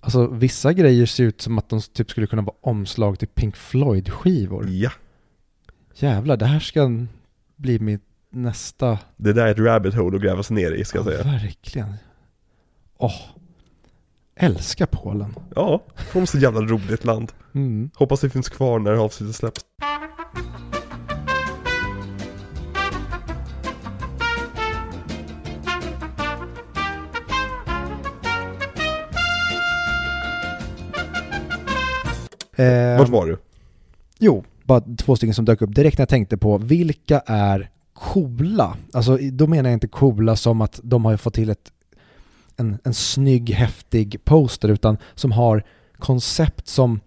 Alltså 0.00 0.26
vissa 0.26 0.72
grejer 0.72 1.06
ser 1.06 1.24
ut 1.24 1.40
som 1.40 1.58
att 1.58 1.68
de 1.68 1.80
typ 1.80 2.10
skulle 2.10 2.26
kunna 2.26 2.42
vara 2.42 2.56
omslag 2.60 3.18
till 3.18 3.28
Pink 3.28 3.56
Floyd-skivor. 3.56 4.66
Ja, 4.70 4.90
Jävlar, 5.94 6.36
det 6.36 6.46
här 6.46 6.60
ska 6.60 6.90
bli 7.56 7.78
mitt 7.78 8.02
nästa... 8.30 8.98
det 9.16 9.32
där 9.32 9.46
är 9.46 9.50
ett 9.50 9.58
rabbit 9.58 9.94
hole 9.94 10.16
att 10.16 10.22
gräva 10.22 10.42
sig 10.42 10.54
ner 10.56 10.72
i 10.72 10.84
ska 10.84 10.98
jag 10.98 11.06
Ja, 11.06 11.10
säga. 11.22 11.32
verkligen. 11.32 11.94
Åh. 12.98 13.14
Älskar 14.36 14.86
Polen. 14.86 15.34
Ja, 15.54 15.84
de 16.12 16.26
så 16.26 16.38
jävla 16.38 16.60
roligt 16.60 17.04
land. 17.04 17.32
Mm. 17.54 17.90
Hoppas 17.94 18.20
det 18.20 18.30
finns 18.30 18.48
kvar 18.48 18.78
när 18.78 18.92
avsnittet 18.92 19.36
släpps. 19.36 19.60
Eh, 32.62 32.98
Vart 32.98 33.08
var 33.08 33.26
du? 33.26 33.36
Jo, 34.18 34.44
bara 34.64 34.80
två 34.98 35.16
stycken 35.16 35.34
som 35.34 35.44
dök 35.44 35.62
upp 35.62 35.74
direkt 35.74 35.98
när 35.98 36.02
jag 36.02 36.08
tänkte 36.08 36.36
på 36.36 36.58
vilka 36.58 37.22
är 37.26 37.70
coola? 37.94 38.76
Alltså 38.92 39.16
då 39.32 39.46
menar 39.46 39.70
jag 39.70 39.76
inte 39.76 39.88
coola 39.88 40.36
som 40.36 40.60
att 40.60 40.80
de 40.82 41.04
har 41.04 41.16
fått 41.16 41.34
till 41.34 41.50
ett, 41.50 41.72
en, 42.56 42.78
en 42.84 42.94
snygg, 42.94 43.50
häftig 43.50 44.24
poster 44.24 44.68
utan 44.68 44.96
som 45.14 45.32
har 45.32 45.62
koncept 45.98 46.68
som 46.68 47.00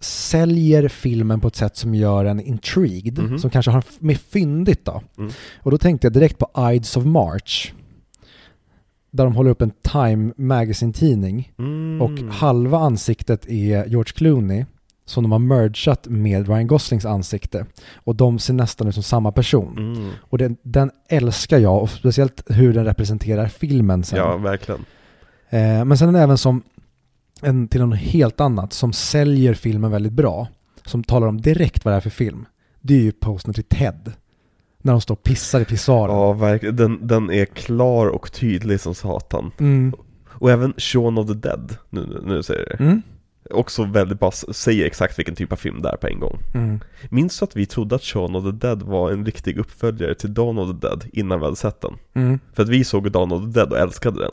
säljer 0.00 0.88
filmen 0.88 1.40
på 1.40 1.48
ett 1.48 1.56
sätt 1.56 1.76
som 1.76 1.94
gör 1.94 2.24
en 2.24 2.40
intrigued, 2.40 3.18
Mhm. 3.18 3.38
som 3.38 3.50
kanske 3.50 3.70
har 3.70 3.84
mer 3.98 4.14
fyndigt 4.14 4.84
då. 4.84 5.02
Mm. 5.18 5.32
Och 5.62 5.70
då 5.70 5.78
tänkte 5.78 6.06
jag 6.06 6.12
direkt 6.12 6.38
på 6.38 6.70
Ides 6.72 6.96
of 6.96 7.04
March. 7.04 7.72
Där 9.18 9.24
de 9.24 9.34
håller 9.36 9.50
upp 9.50 9.62
en 9.62 9.72
Time 9.82 10.32
Magazine-tidning 10.36 11.52
Mm. 11.58 12.02
och 12.02 12.34
halva 12.34 12.78
ansiktet 12.78 13.46
är 13.48 13.86
George 13.86 14.12
Clooney 14.16 14.64
som 15.04 15.22
de 15.22 15.32
har 15.32 15.38
mergat 15.38 16.06
med 16.08 16.48
Ryan 16.48 16.66
Goslings 16.66 17.04
ansikte. 17.04 17.66
Och 17.94 18.16
de 18.16 18.38
ser 18.38 18.54
nästan 18.54 18.88
ut 18.88 18.94
som 18.94 19.02
samma 19.02 19.32
person. 19.32 19.78
Mm. 19.78 20.10
Och 20.20 20.38
den, 20.38 20.56
den 20.62 20.90
älskar 21.08 21.58
jag 21.58 21.82
och 21.82 21.90
speciellt 21.90 22.42
hur 22.46 22.74
den 22.74 22.84
representerar 22.84 23.46
filmen 23.46 24.04
sen. 24.04 24.18
Ja, 24.18 24.36
verkligen. 24.36 24.80
Eh, 25.50 25.84
men 25.84 25.98
sen 25.98 26.08
är 26.08 26.12
den 26.12 26.22
även 26.22 26.38
som 26.38 26.62
en, 27.42 27.68
till 27.68 27.80
något 27.84 27.98
helt 27.98 28.40
annat 28.40 28.72
som 28.72 28.92
säljer 28.92 29.54
filmen 29.54 29.90
väldigt 29.90 30.12
bra. 30.12 30.48
Som 30.84 31.04
talar 31.04 31.26
om 31.26 31.40
direkt 31.40 31.84
vad 31.84 31.94
det 31.94 31.96
är 31.96 32.00
för 32.00 32.10
film. 32.10 32.46
Det 32.80 32.94
är 32.94 33.00
ju 33.02 33.12
postern 33.12 33.54
till 33.54 33.64
Ted. 33.64 34.12
När 34.82 34.92
de 34.92 35.00
står 35.00 35.14
och 35.14 35.22
pissar 35.22 35.60
i 35.60 35.64
pissoaren. 35.64 36.16
Ja, 36.16 36.32
verkligen. 36.32 36.76
Den, 36.76 37.06
den 37.06 37.30
är 37.30 37.44
klar 37.44 38.06
och 38.06 38.32
tydlig 38.32 38.80
som 38.80 38.94
satan. 38.94 39.50
Mm. 39.58 39.94
Och 40.28 40.50
även 40.50 40.74
Shaun 40.76 41.18
of 41.18 41.26
the 41.26 41.34
Dead, 41.34 41.76
nu, 41.90 42.06
nu, 42.06 42.22
nu 42.34 42.42
säger 42.42 42.66
jag 42.70 42.78
det. 42.78 42.84
Mm. 42.84 43.02
Också 43.50 43.84
väldigt 43.84 44.20
bara 44.20 44.28
s- 44.30 44.56
säger 44.56 44.86
exakt 44.86 45.18
vilken 45.18 45.34
typ 45.34 45.52
av 45.52 45.56
film 45.56 45.82
det 45.82 45.88
är 45.88 45.96
på 45.96 46.06
en 46.06 46.20
gång. 46.20 46.38
Mm. 46.54 46.80
Minns 47.10 47.38
du 47.38 47.44
att 47.44 47.56
vi 47.56 47.66
trodde 47.66 47.94
att 47.94 48.02
Shaun 48.02 48.36
of 48.36 48.44
the 48.44 48.50
Dead 48.66 48.82
var 48.82 49.10
en 49.12 49.24
riktig 49.26 49.58
uppföljare 49.58 50.14
till 50.14 50.34
Dawn 50.34 50.58
of 50.58 50.68
the 50.80 50.86
Dead 50.86 51.04
innan 51.12 51.38
vi 51.38 51.44
hade 51.44 51.56
sett 51.56 51.80
den? 51.80 51.94
Mm. 52.14 52.38
För 52.52 52.62
att 52.62 52.68
vi 52.68 52.84
såg 52.84 53.12
Dawn 53.12 53.32
of 53.32 53.42
the 53.42 53.60
Dead 53.60 53.72
och 53.72 53.78
älskade 53.78 54.20
den. 54.20 54.30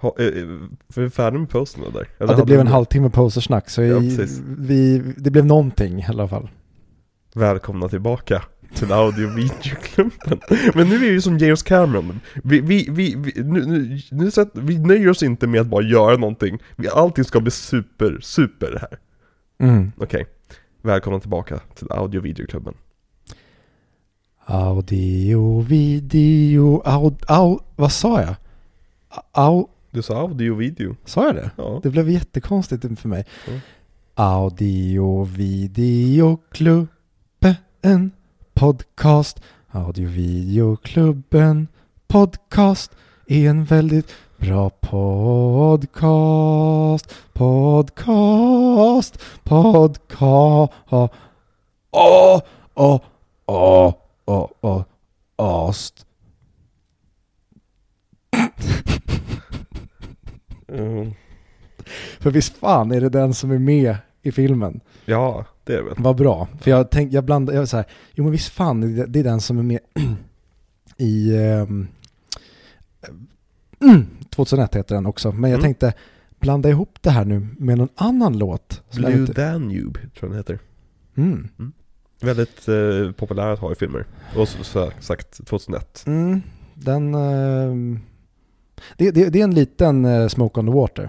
Ha, 0.00 0.14
eh, 0.18 0.26
eh, 0.26 0.32
för 0.88 1.00
vi 1.00 1.04
är 1.06 1.10
färdiga 1.10 1.40
med 1.40 1.50
posten 1.50 1.82
där? 1.92 2.08
Eller 2.18 2.32
Ja, 2.32 2.38
det 2.38 2.44
blev 2.44 2.60
en 2.60 2.66
mer? 2.66 2.72
halvtimme 2.72 3.10
postersnack 3.10 3.70
så 3.70 3.82
Ja, 3.82 4.02
i- 4.02 4.16
precis. 4.16 4.42
vi, 4.58 4.98
det 5.16 5.30
blev 5.30 5.46
någonting 5.46 5.98
i 5.98 6.06
alla 6.08 6.28
fall. 6.28 6.48
Välkomna 7.34 7.88
tillbaka 7.88 8.42
till 8.74 8.92
audio 8.92 9.28
videoklubben. 9.28 10.40
Men 10.74 10.88
nu 10.88 10.94
är 10.94 10.98
vi 10.98 11.06
ju 11.06 11.20
som 11.20 11.38
James 11.38 11.62
Cameron. 11.62 12.20
Vi, 12.44 12.60
vi, 12.60 12.86
vi, 12.90 13.14
vi, 13.16 13.42
nu, 13.42 13.66
nu, 13.66 13.98
nu, 14.10 14.30
sätt- 14.30 14.50
vi 14.54 14.78
nöjer 14.78 15.08
oss 15.10 15.22
inte 15.22 15.46
med 15.46 15.60
att 15.60 15.66
bara 15.66 15.82
göra 15.82 16.16
någonting. 16.16 16.58
Vi, 16.76 16.88
allting 16.88 17.24
ska 17.24 17.40
bli 17.40 17.50
super, 17.50 18.18
super 18.20 18.78
här. 18.80 18.98
Mm. 19.68 19.92
Okej. 19.96 20.26
Välkomna 20.82 21.20
tillbaka 21.20 21.60
till 21.74 21.86
audio 21.92 22.20
videoklubben. 22.20 22.74
Audio, 24.46 25.60
video, 25.60 26.82
au, 26.84 27.14
au, 27.28 27.60
vad 27.76 27.92
sa 27.92 28.20
jag? 28.22 28.34
Au, 29.32 29.68
Du 29.90 30.02
sa 30.02 30.20
audio 30.20 30.54
video. 30.54 30.96
sa 31.04 31.26
jag 31.26 31.34
det? 31.34 31.50
Ja. 31.56 31.80
Det 31.82 31.90
blev 31.90 32.10
jättekonstigt 32.10 33.00
för 33.00 33.08
mig. 33.08 33.24
Mm. 33.48 33.60
Audio, 34.14 35.24
videoklubben, 35.24 36.86
podcast. 38.54 39.42
Audio, 39.70 40.08
videoklubben, 40.08 41.68
podcast 42.06 42.92
är 43.26 43.48
en 43.50 43.64
väldigt 43.64 44.14
bra 44.36 44.70
podcast. 44.70 45.94
Podcast, 47.32 49.18
podcast. 49.44 50.72
Åh, 51.90 52.40
åh, 52.74 53.00
åh, 53.46 53.94
åh, 54.24 54.50
åh, 54.60 54.82
ast. 55.36 56.06
Mm. 60.68 61.12
För 62.20 62.30
visst 62.30 62.56
fan 62.56 62.92
är 62.92 63.00
det 63.00 63.08
den 63.08 63.34
som 63.34 63.50
är 63.50 63.58
med 63.58 63.96
i 64.22 64.32
filmen? 64.32 64.80
Ja, 65.04 65.44
det 65.64 65.74
är 65.74 65.82
väl. 65.82 65.94
Vad 65.98 66.16
bra. 66.16 66.48
För 66.60 66.70
jag 66.70 66.90
tänkte, 66.90 67.14
jag 67.14 67.24
blandade, 67.24 67.56
jag 67.56 67.60
var 67.62 67.66
så 67.66 67.76
här, 67.76 67.86
jo 68.12 68.24
men 68.24 68.32
visst 68.32 68.48
fan, 68.52 68.80
det, 68.80 69.06
det 69.06 69.18
är 69.20 69.24
den 69.24 69.40
som 69.40 69.58
är 69.58 69.62
med 69.62 69.78
i 70.96 71.36
ehm, 71.36 71.88
mm, 73.80 74.06
2001 74.30 74.74
heter 74.74 74.94
den 74.94 75.06
också. 75.06 75.32
Men 75.32 75.50
jag 75.50 75.58
Mm. 75.58 75.62
tänkte 75.62 75.92
blanda 76.40 76.68
ihop 76.68 76.98
det 77.00 77.10
här 77.10 77.24
nu 77.24 77.46
med 77.58 77.78
någon 77.78 77.88
annan 77.94 78.38
låt. 78.38 78.82
Blue 78.94 79.12
inte- 79.12 79.32
Danube, 79.32 80.00
tror 80.00 80.10
jag 80.20 80.30
den 80.30 80.36
heter. 80.38 80.58
Mm. 81.16 81.48
Väldigt 82.20 82.68
eh, 82.68 83.12
populär 83.16 83.48
att 83.52 83.58
ha 83.58 83.72
i 83.72 83.74
filmer. 83.74 84.06
Och 84.36 84.48
så, 84.48 84.90
sagt 85.00 85.46
2001. 85.46 86.04
Mm, 86.06 86.42
den... 86.74 87.14
ehm, 87.14 87.98
det, 88.96 89.10
det, 89.10 89.28
det 89.28 89.40
är 89.40 89.44
en 89.44 89.54
liten 89.54 90.04
eh, 90.04 90.28
Smoke 90.28 90.60
on 90.60 90.66
the 90.66 90.72
Water. 90.72 91.08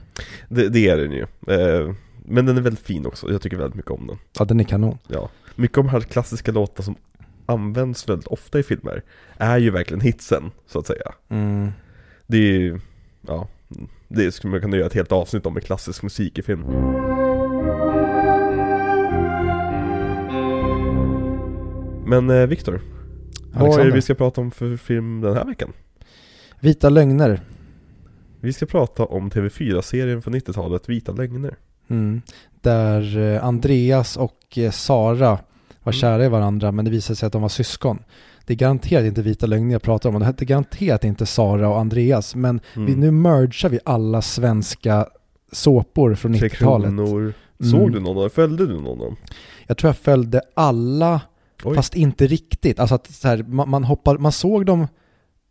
Det, 0.50 0.70
det 0.70 0.90
är 0.90 0.98
den 0.98 1.12
ju. 1.12 1.22
Eh, 1.48 1.94
men 2.26 2.46
den 2.46 2.58
är 2.58 2.62
väldigt 2.62 2.86
fin 2.86 3.06
också, 3.06 3.32
jag 3.32 3.42
tycker 3.42 3.58
väldigt 3.58 3.76
mycket 3.76 3.92
om 3.92 4.08
den. 4.08 4.18
Ja, 4.40 4.46
den 4.46 4.60
är 4.60 4.64
kanon. 4.64 4.98
Ja. 5.08 5.30
Mycket 5.56 5.78
av 5.78 5.84
de 5.84 5.90
här 5.90 6.00
klassiska 6.00 6.52
låtarna 6.52 6.86
som 6.86 6.96
används 7.46 8.10
väldigt 8.10 8.28
ofta 8.28 8.60
i 8.60 8.64
filmer 8.64 9.04
är 9.38 9.58
ju 9.58 9.70
verkligen 9.70 10.02
hitsen, 10.02 10.52
så 10.68 10.80
att 10.80 10.88
säga. 10.88 11.14
Mm. 11.30 11.72
Det 12.28 12.38
är 12.38 12.60
ju, 12.60 12.80
ja, 13.28 13.48
det 14.08 14.32
skulle 14.32 14.52
man 14.52 14.62
kunna 14.62 14.78
göra 14.78 14.88
ett 14.88 14.94
helt 14.94 15.12
avsnitt 15.12 15.46
om 15.46 15.54
med 15.54 15.64
klassisk 15.64 16.04
musik 16.04 16.40
i 16.40 16.42
film. 16.42 16.64
Men 22.06 22.30
eh, 22.30 22.48
Viktor, 22.48 22.82
vad 23.54 23.80
är 23.80 23.86
det 23.86 23.92
vi 23.92 24.02
ska 24.02 24.14
prata 24.14 24.42
om 24.42 24.52
för 24.52 24.78
film 24.78 25.22
den 25.22 25.34
här 25.34 25.46
veckan? 25.46 25.74
Vita 26.60 26.90
lögner. 26.90 27.42
Vi 28.40 28.54
ska 28.54 28.66
prata 28.66 29.06
om 29.06 29.30
TV4-serien 29.30 30.22
från 30.22 30.36
90-talet, 30.36 30.90
Vita 30.90 31.12
lögner. 31.12 31.56
Mm. 31.88 32.22
Där 32.62 33.18
eh, 33.18 33.46
Andreas 33.46 34.18
och 34.18 34.58
eh, 34.58 34.72
Sara 34.72 35.30
var 35.84 35.94
Mm. 35.94 35.94
kära 35.94 36.26
i 36.26 36.30
varandra 36.30 36.72
men 36.72 36.86
det 36.86 36.92
visade 36.92 37.16
sig 37.16 37.28
att 37.28 37.34
de 37.34 37.42
var 37.42 37.50
syskon. 37.50 38.00
Det 38.46 38.54
är 38.54 38.58
garanterat 38.58 39.06
inte 39.06 39.22
vita 39.22 39.46
lögner 39.46 39.72
jag 39.72 39.82
pratar 39.82 40.10
om 40.10 40.16
och 40.16 40.20
det 40.20 40.26
hette 40.26 40.46
garanterat 40.46 41.04
inte 41.04 41.26
Sara 41.26 41.70
och 41.70 41.80
Andreas 41.80 42.36
men 42.36 42.60
Mm. 42.76 42.86
vi, 42.86 42.96
nu 42.96 43.12
mergar 43.12 43.70
vi 43.70 43.80
alla 43.86 44.22
svenska 44.22 45.08
såpor 45.52 46.16
från 46.16 46.34
Tre 46.34 46.48
90-talet. 46.50 46.88
Kronor. 46.88 47.34
Såg 47.60 47.80
Mm. 47.82 47.92
du 47.92 48.00
någon 48.00 48.08
av 48.18 48.22
dem? 48.24 48.30
Följde 48.30 48.66
du 48.68 48.74
någon 48.74 48.88
av 48.88 48.98
dem? 48.98 49.16
Jag 49.68 49.78
tror 49.78 49.90
jag 49.90 49.98
följde 49.98 50.42
alla 50.54 51.22
Oj. 51.64 51.76
fast 51.76 51.96
inte 51.96 52.28
riktigt. 52.28 52.80
Alltså 52.80 52.96
att 52.96 53.08
så 53.12 53.28
här, 53.28 53.44
man, 53.44 53.70
man, 53.70 53.84
hoppar, 53.84 54.18
man 54.18 54.32
såg 54.32 54.66
dem 54.66 54.88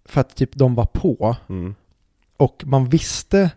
för 0.04 0.20
att 0.20 0.36
typ 0.36 0.54
de 0.54 0.74
var 0.74 0.84
på 0.86 1.36
Mm. 1.48 1.74
och 2.36 2.62
man 2.66 2.88
visste 2.88 3.50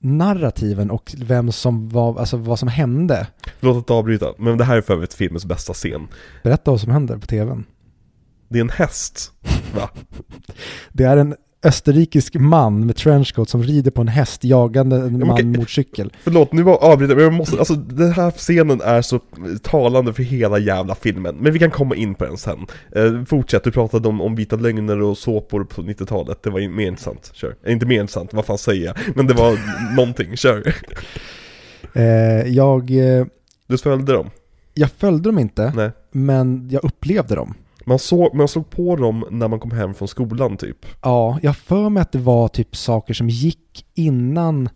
narrativen 0.00 0.90
och 0.90 1.14
vem 1.18 1.52
som 1.52 1.88
var, 1.88 2.18
alltså 2.18 2.36
vad 2.36 2.58
som 2.58 2.68
hände. 2.68 3.26
Låt 3.60 3.76
inte 3.76 3.92
avbryta, 3.92 4.26
men 4.38 4.58
det 4.58 4.64
här 4.64 4.76
är 4.76 4.80
för 4.80 4.94
övrigt 4.94 5.14
filmens 5.14 5.44
bästa 5.44 5.72
scen. 5.72 6.08
Berätta 6.42 6.70
vad 6.70 6.80
som 6.80 6.92
händer 6.92 7.18
på 7.18 7.26
tvn. 7.26 7.64
Det 8.48 8.58
är 8.58 8.60
en 8.60 8.70
häst, 8.70 9.32
va? 9.74 9.90
Det 10.92 11.04
är 11.04 11.16
en 11.16 11.34
österrikisk 11.62 12.34
man 12.34 12.86
med 12.86 12.96
trenchcoat 12.96 13.48
som 13.48 13.62
rider 13.62 13.90
på 13.90 14.00
en 14.00 14.08
häst 14.08 14.44
jagande 14.44 14.96
en 14.96 15.18
man 15.18 15.30
okej. 15.30 15.44
mot 15.44 15.70
cykel. 15.70 16.12
Förlåt, 16.22 16.52
nu 16.52 16.64
avbryter 16.64 17.14
men 17.14 17.24
jag 17.24 17.32
måste, 17.32 17.58
alltså 17.58 17.74
den 17.74 18.12
här 18.12 18.30
scenen 18.30 18.80
är 18.80 19.02
så 19.02 19.20
talande 19.62 20.12
för 20.12 20.22
hela 20.22 20.58
jävla 20.58 20.94
filmen. 20.94 21.36
Men 21.40 21.52
vi 21.52 21.58
kan 21.58 21.70
komma 21.70 21.96
in 21.96 22.14
på 22.14 22.24
den 22.24 22.36
sen. 22.36 22.66
Eh, 22.96 23.24
fortsätt, 23.24 23.64
du 23.64 23.72
pratade 23.72 24.08
om, 24.08 24.20
om 24.20 24.34
vita 24.34 24.56
lögner 24.56 25.00
och 25.02 25.18
såpor 25.18 25.64
på 25.64 25.82
90-talet. 25.82 26.42
Det 26.42 26.50
var 26.50 26.68
mer 26.68 26.86
intressant, 26.86 27.30
kör. 27.34 27.54
Eh, 27.64 27.72
inte 27.72 27.86
mer 27.86 28.00
intressant, 28.00 28.34
vad 28.34 28.44
fan 28.44 28.58
säger 28.58 28.86
jag? 28.86 28.96
Men 29.16 29.26
det 29.26 29.34
var 29.34 29.58
någonting, 29.96 30.36
kör. 30.36 30.74
Eh, 31.94 32.02
jag, 32.46 32.90
eh, 32.90 33.26
Du 33.66 33.78
följde 33.78 34.12
dem? 34.12 34.30
jag 34.74 34.90
följde 34.90 35.28
dem 35.28 35.38
inte, 35.38 35.72
Nej. 35.76 35.90
men 36.12 36.68
jag 36.72 36.84
upplevde 36.84 37.34
dem. 37.34 37.54
Man 37.88 37.98
såg, 37.98 38.34
man 38.34 38.48
såg 38.48 38.70
på 38.70 38.96
dem 38.96 39.24
när 39.30 39.48
man 39.48 39.60
kom 39.60 39.70
hem 39.70 39.94
från 39.94 40.08
skolan 40.08 40.56
typ. 40.56 40.86
Ja, 41.02 41.38
jag 41.42 41.56
för 41.56 41.88
mig 41.88 42.00
att 42.00 42.12
det 42.12 42.18
var 42.18 42.48
typ 42.48 42.76
saker 42.76 43.14
som 43.14 43.28
gick 43.28 43.84
innan 43.94 44.68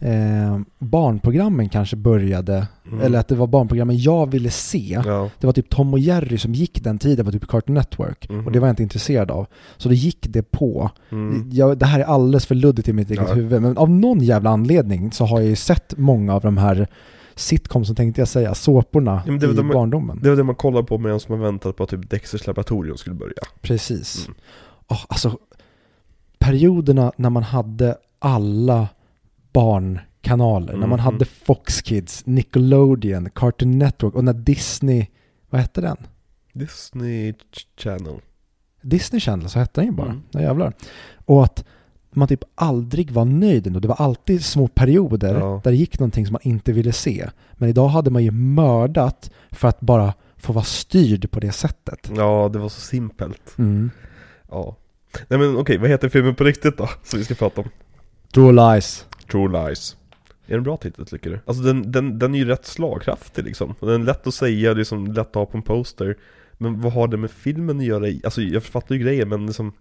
eh, 0.00 0.58
barnprogrammen 0.78 1.68
kanske 1.68 1.96
började. 1.96 2.66
Mm. 2.86 3.00
Eller 3.00 3.18
att 3.18 3.28
det 3.28 3.34
var 3.34 3.46
barnprogrammen 3.46 3.98
jag 3.98 4.30
ville 4.30 4.50
se. 4.50 5.02
Ja. 5.04 5.30
Det 5.40 5.46
var 5.46 5.52
typ 5.52 5.70
Tom 5.70 5.92
och 5.92 5.98
Jerry 5.98 6.38
som 6.38 6.54
gick 6.54 6.84
den 6.84 6.98
tiden 6.98 7.26
på 7.26 7.32
typ 7.32 7.48
Cartoon 7.48 7.74
Network. 7.74 8.30
Mhm. 8.30 8.46
Och 8.46 8.52
det 8.52 8.60
var 8.60 8.68
jag 8.68 8.72
inte 8.72 8.82
intresserad 8.82 9.30
av. 9.30 9.46
Så 9.76 9.88
då 9.88 9.94
gick 9.94 10.26
det 10.28 10.42
på. 10.42 10.90
Mm. 11.10 11.50
Jag, 11.52 11.78
det 11.78 11.86
här 11.86 12.00
är 12.00 12.04
alldeles 12.04 12.46
för 12.46 12.54
luddigt 12.54 12.88
i 12.88 12.92
mitt 12.92 13.10
eget 13.10 13.24
Ja. 13.28 13.34
huvud. 13.34 13.62
Men 13.62 13.78
av 13.78 13.90
någon 13.90 14.20
jävla 14.20 14.50
anledning 14.50 15.12
så 15.12 15.24
har 15.24 15.40
jag 15.40 15.48
ju 15.48 15.56
sett 15.56 15.94
många 15.98 16.34
av 16.34 16.42
de 16.42 16.56
här 16.56 16.88
sitcomsen 17.40 17.96
tänkte 17.96 18.20
jag 18.20 18.28
säga, 18.28 18.54
såporna 18.54 19.22
Ja, 19.26 19.32
det 19.32 19.46
var 19.46 19.54
i 19.54 19.56
de- 19.56 19.68
barndomen. 19.68 20.20
Det 20.22 20.28
var 20.28 20.36
det 20.36 20.44
man 20.44 20.54
kollade 20.54 20.86
på 20.86 20.98
medan 20.98 21.20
man 21.28 21.40
väntade 21.40 21.74
på 21.74 21.84
att 21.84 21.90
typ 21.90 22.10
Dexters 22.10 22.46
laboratorium 22.46 22.96
skulle 22.96 23.14
börja. 23.16 23.42
Precis. 23.60 24.26
Mm. 24.26 24.38
Åh, 24.88 25.04
alltså, 25.08 25.38
perioderna 26.38 27.12
när 27.16 27.30
man 27.30 27.42
hade 27.42 27.96
alla 28.18 28.88
barnkanaler, 29.52 30.72
när 30.72 30.86
man 30.86 30.98
Mhm. 30.98 31.04
hade 31.04 31.24
Fox 31.24 31.82
Kids, 31.82 32.26
Nickelodeon, 32.26 33.30
Cartoon 33.30 33.78
Network 33.78 34.14
och 34.14 34.24
när 34.24 34.32
Disney, 34.32 35.06
vad 35.50 35.60
hette 35.60 35.80
den? 35.80 35.96
Disney 36.52 37.32
Ch- 37.32 37.66
Channel. 37.76 38.14
Disney 38.82 39.20
Channel, 39.20 39.48
så 39.48 39.58
hette 39.58 39.80
den 39.80 39.86
ju 39.90 39.92
bara. 39.96 40.06
Mm. 40.10 40.22
Ja 40.30 40.40
jävlar. 40.40 40.72
Och 41.26 41.44
att 41.44 41.64
man 42.10 42.28
typ 42.28 42.44
aldrig 42.54 43.10
var 43.10 43.24
nöjd 43.24 43.66
ändå. 43.66 43.80
Det 43.80 43.88
var 43.88 43.96
alltid 43.96 44.44
små 44.44 44.68
perioder 44.68 45.34
Ja. 45.34 45.60
där 45.64 45.70
det 45.70 45.76
gick 45.76 45.98
någonting 45.98 46.26
som 46.26 46.32
man 46.32 46.40
inte 46.44 46.72
ville 46.72 46.92
se. 46.92 47.30
Men 47.52 47.68
idag 47.68 47.88
hade 47.88 48.10
man 48.10 48.24
ju 48.24 48.30
mördat 48.30 49.30
för 49.50 49.68
att 49.68 49.80
bara 49.80 50.14
få 50.36 50.52
vara 50.52 50.64
styrd 50.64 51.30
på 51.30 51.40
det 51.40 51.52
sättet. 51.52 52.10
Ja, 52.16 52.50
det 52.52 52.58
var 52.58 52.68
så 52.68 52.80
simpelt. 52.80 53.58
Mm. 53.58 53.90
Ja. 54.50 54.76
Nej 55.28 55.38
men 55.38 55.56
okej, 55.56 55.78
vad 55.78 55.90
heter 55.90 56.08
filmen 56.08 56.34
på 56.34 56.44
riktigt 56.44 56.78
då? 56.78 56.88
Som 57.04 57.18
vi 57.18 57.24
ska 57.24 57.34
prata 57.34 57.60
om. 57.60 57.68
True 58.34 58.52
Lies. 58.52 59.06
True 59.30 59.48
Lies. 59.68 59.96
Är 60.46 60.50
det 60.52 60.56
en 60.56 60.62
bra 60.62 60.76
titel 60.76 61.06
tycker 61.06 61.30
du? 61.30 61.40
Alltså 61.46 61.62
den, 61.62 61.92
den, 61.92 62.18
den 62.18 62.34
är 62.34 62.38
ju 62.38 62.44
rätt 62.44 62.66
slagkraftig 62.66 63.44
liksom. 63.44 63.74
Den 63.80 63.88
är 64.00 64.04
lätt 64.04 64.26
att 64.26 64.34
säga, 64.34 64.72
liksom 64.72 65.06
lätt 65.06 65.26
att 65.28 65.34
ha 65.34 65.46
på 65.46 65.56
en 65.56 65.62
poster. 65.62 66.16
Men 66.52 66.80
vad 66.80 66.92
har 66.92 67.08
det 67.08 67.16
med 67.16 67.30
filmen 67.30 67.78
att 67.78 67.84
göra? 67.84 68.06
Alltså 68.24 68.42
jag 68.42 68.62
fattar 68.62 68.94
ju 68.94 69.00
grejen 69.00 69.28
men 69.28 69.46
liksom 69.46 69.72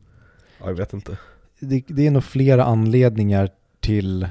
Ja, 0.59 0.67
jag 0.67 0.75
vet 0.75 0.93
inte. 0.93 1.17
Det, 1.59 1.83
det 1.87 2.07
är 2.07 2.11
nog 2.11 2.23
flera 2.23 2.63
anledningar 2.63 3.49
till, 3.79 4.27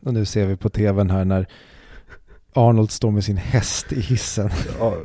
och 0.00 0.14
nu 0.14 0.24
ser 0.24 0.46
vi 0.46 0.56
på 0.56 0.68
tvn 0.68 1.10
här 1.10 1.24
när 1.24 1.46
Arnold 2.52 2.90
står 2.90 3.10
med 3.10 3.24
sin 3.24 3.36
häst 3.36 3.92
i 3.92 4.00
hissen. 4.00 4.50
Ja, 4.78 4.96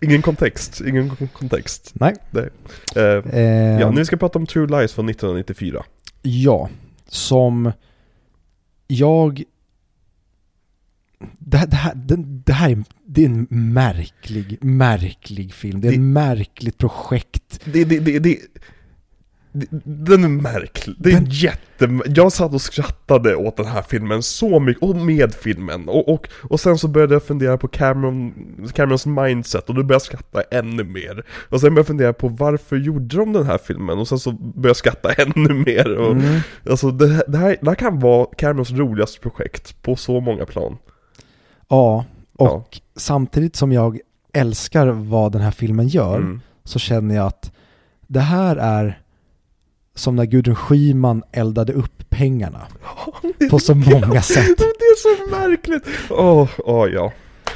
ingen 0.00 0.22
kontext, 0.22 0.80
ingen 0.86 1.10
kon- 1.10 1.28
kontext. 1.28 1.90
Nej. 1.94 2.14
Eh, 2.96 3.02
Eh, 3.38 3.80
ja, 3.80 3.90
nu 3.90 4.04
ska 4.04 4.16
vi 4.16 4.20
prata 4.20 4.38
om 4.38 4.46
True 4.46 4.66
Lies 4.80 4.92
från 4.92 5.08
1994. 5.08 5.84
Ja, 6.22 6.68
som 7.08 7.72
jag... 8.86 9.42
Det, 11.38 11.56
här- 11.56 11.66
det, 11.66 11.76
här, 11.76 11.94
det, 11.94 12.16
det 12.16 12.52
här 12.52 12.70
är, 12.70 12.84
det 13.06 13.22
är 13.24 13.26
en 13.28 13.46
märklig, 13.50 14.58
märklig 14.64 15.54
film. 15.54 15.80
Det 15.80 15.88
är 15.88 15.92
ett 15.92 15.96
Det- 15.96 16.00
märkligt 16.02 16.78
projekt. 16.78 17.60
Det, 17.64 17.84
det, 17.84 18.18
det, 18.18 18.38
Den 19.84 20.24
är 20.24 20.28
märklig, 20.28 20.96
det 20.98 21.10
är 21.10 21.14
Den- 21.14 21.26
jätte... 21.30 21.88
Jag 22.06 22.32
satt 22.32 22.54
och 22.54 22.60
skrattade 22.60 23.36
åt 23.36 23.56
den 23.56 23.66
här 23.66 23.82
filmen 23.82 24.22
så 24.22 24.60
mycket, 24.60 24.82
och 24.82 24.96
med 24.96 25.34
filmen. 25.34 25.88
Och, 25.88 26.08
och, 26.08 26.28
och 26.42 26.60
sen 26.60 26.78
så 26.78 26.88
började 26.88 27.14
jag 27.14 27.22
fundera 27.22 27.58
på 27.58 27.68
Cameron, 27.68 28.34
Camerons 28.74 29.06
mindset 29.06 29.68
och 29.68 29.74
då 29.74 29.82
började 29.82 29.94
jag 29.94 30.02
skratta 30.02 30.42
ännu 30.50 30.84
mer. 30.84 31.24
Och 31.48 31.60
sen 31.60 31.68
började 31.74 31.78
jag 31.78 31.86
fundera 31.86 32.12
på 32.12 32.28
varför 32.28 32.76
gjorde 32.76 33.16
de 33.16 33.32
den 33.32 33.46
här 33.46 33.58
filmen? 33.58 33.98
Och 33.98 34.08
sen 34.08 34.18
så 34.18 34.32
började 34.32 34.68
jag 34.68 34.76
skratta 34.76 35.12
ännu 35.22 35.54
mer. 35.54 35.96
Och, 35.96 36.12
Mm. 36.12 36.40
Alltså 36.70 36.90
det, 36.90 37.08
här- 37.08 37.24
det, 37.28 37.38
här, 37.38 37.56
det 37.60 37.68
här 37.70 37.74
kan 37.74 38.00
vara 38.00 38.26
Camerons 38.38 38.70
roligaste 38.72 39.20
projekt 39.20 39.82
på 39.82 39.96
så 39.96 40.20
många 40.20 40.44
plan. 40.46 40.76
Ja, 41.68 42.04
och 42.36 42.46
Ja. 42.48 42.64
samtidigt 42.96 43.56
som 43.56 43.72
jag 43.72 43.98
älskar 44.32 44.86
vad 44.86 45.32
den 45.32 45.40
här 45.42 45.50
filmen 45.50 45.88
gör 45.88 46.16
Mm. 46.16 46.40
så 46.64 46.78
känner 46.78 47.14
jag 47.14 47.26
att 47.26 47.52
det 48.06 48.20
här 48.20 48.56
är 48.56 49.00
som 49.94 50.16
när 50.16 50.24
Gudrun 50.24 50.56
Schyman 50.56 51.22
eldade 51.32 51.72
upp 51.72 52.04
pengarna 52.10 52.60
på 53.50 53.58
så 53.58 53.74
många 53.74 54.22
sätt. 54.22 54.58
Det 54.58 54.64
är 54.64 54.96
så 55.26 55.36
märkligt! 55.36 55.84
Åh, 56.10 56.48
åh 56.58 56.88
ja. 56.88 57.12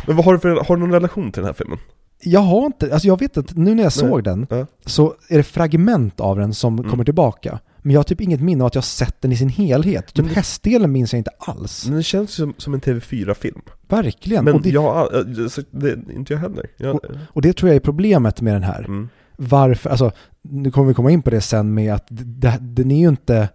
Men 0.06 0.16
vad 0.16 0.24
har 0.24 0.32
du 0.32 0.38
för, 0.38 0.48
har 0.64 0.76
du 0.76 0.80
någon 0.80 0.92
relation 0.92 1.32
till 1.32 1.40
den 1.42 1.46
här 1.46 1.52
filmen? 1.54 1.78
Jag 2.22 2.40
har 2.40 2.66
inte, 2.66 2.92
alltså 2.92 3.08
jag 3.08 3.20
vet 3.20 3.36
att 3.38 3.56
nu 3.56 3.74
när 3.74 3.82
jag 3.82 3.92
såg 3.92 4.24
den 4.24 4.46
Ja. 4.50 4.66
så 4.86 5.14
är 5.28 5.36
det 5.36 5.42
fragment 5.42 6.20
av 6.20 6.38
den 6.38 6.54
som 6.54 6.78
Mm. 6.78 6.90
kommer 6.90 7.04
tillbaka. 7.04 7.58
Men 7.78 7.92
jag 7.92 7.98
har 7.98 8.04
typ 8.04 8.20
inget 8.20 8.40
minne 8.40 8.62
av 8.64 8.66
att 8.66 8.74
jag 8.74 8.82
har 8.82 8.86
sett 8.86 9.22
den 9.22 9.32
i 9.32 9.36
sin 9.36 9.48
helhet. 9.48 10.06
Typ 10.14 10.24
Men- 10.24 10.34
hästdelen 10.34 10.92
minns 10.92 11.12
jag 11.12 11.20
inte 11.20 11.30
alls. 11.38 11.84
Men 11.86 11.94
den 11.94 12.02
känns 12.02 12.30
som, 12.34 12.54
som 12.58 12.74
en 12.74 12.80
TV4-film. 12.80 13.60
Verkligen. 13.88 14.44
Men 14.44 14.54
och, 14.54 14.62
det, 14.62 14.68
jag, 14.70 15.08
så 15.50 15.62
det, 15.70 15.98
inte 16.14 16.32
jag 16.32 16.40
heller. 16.40 16.66
Jag, 16.76 17.00
och 17.32 17.42
det 17.42 17.52
tror 17.52 17.68
jag 17.68 17.76
är 17.76 17.80
problemet 17.80 18.40
med 18.40 18.54
den 18.54 18.62
här. 18.62 18.78
mm. 18.84 19.08
Varför, 19.40 19.90
alltså 19.90 20.12
nu 20.42 20.70
kommer 20.70 20.88
vi 20.88 20.94
komma 20.94 21.10
in 21.10 21.22
på 21.22 21.30
det 21.30 21.40
sen 21.40 21.74
med 21.74 21.94
att 21.94 22.06
d- 22.08 22.22
d- 22.26 22.58
den 22.60 22.90
är 22.90 23.00
ju 23.00 23.08
inte 23.08 23.48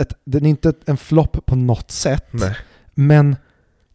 ett, 0.00 0.12
den 0.24 0.44
är 0.46 0.50
inte 0.50 0.72
en 0.86 0.96
flopp 0.96 1.46
på 1.46 1.56
något 1.56 1.90
sätt. 1.90 2.24
Nej, 2.30 2.56
Men 2.94 3.36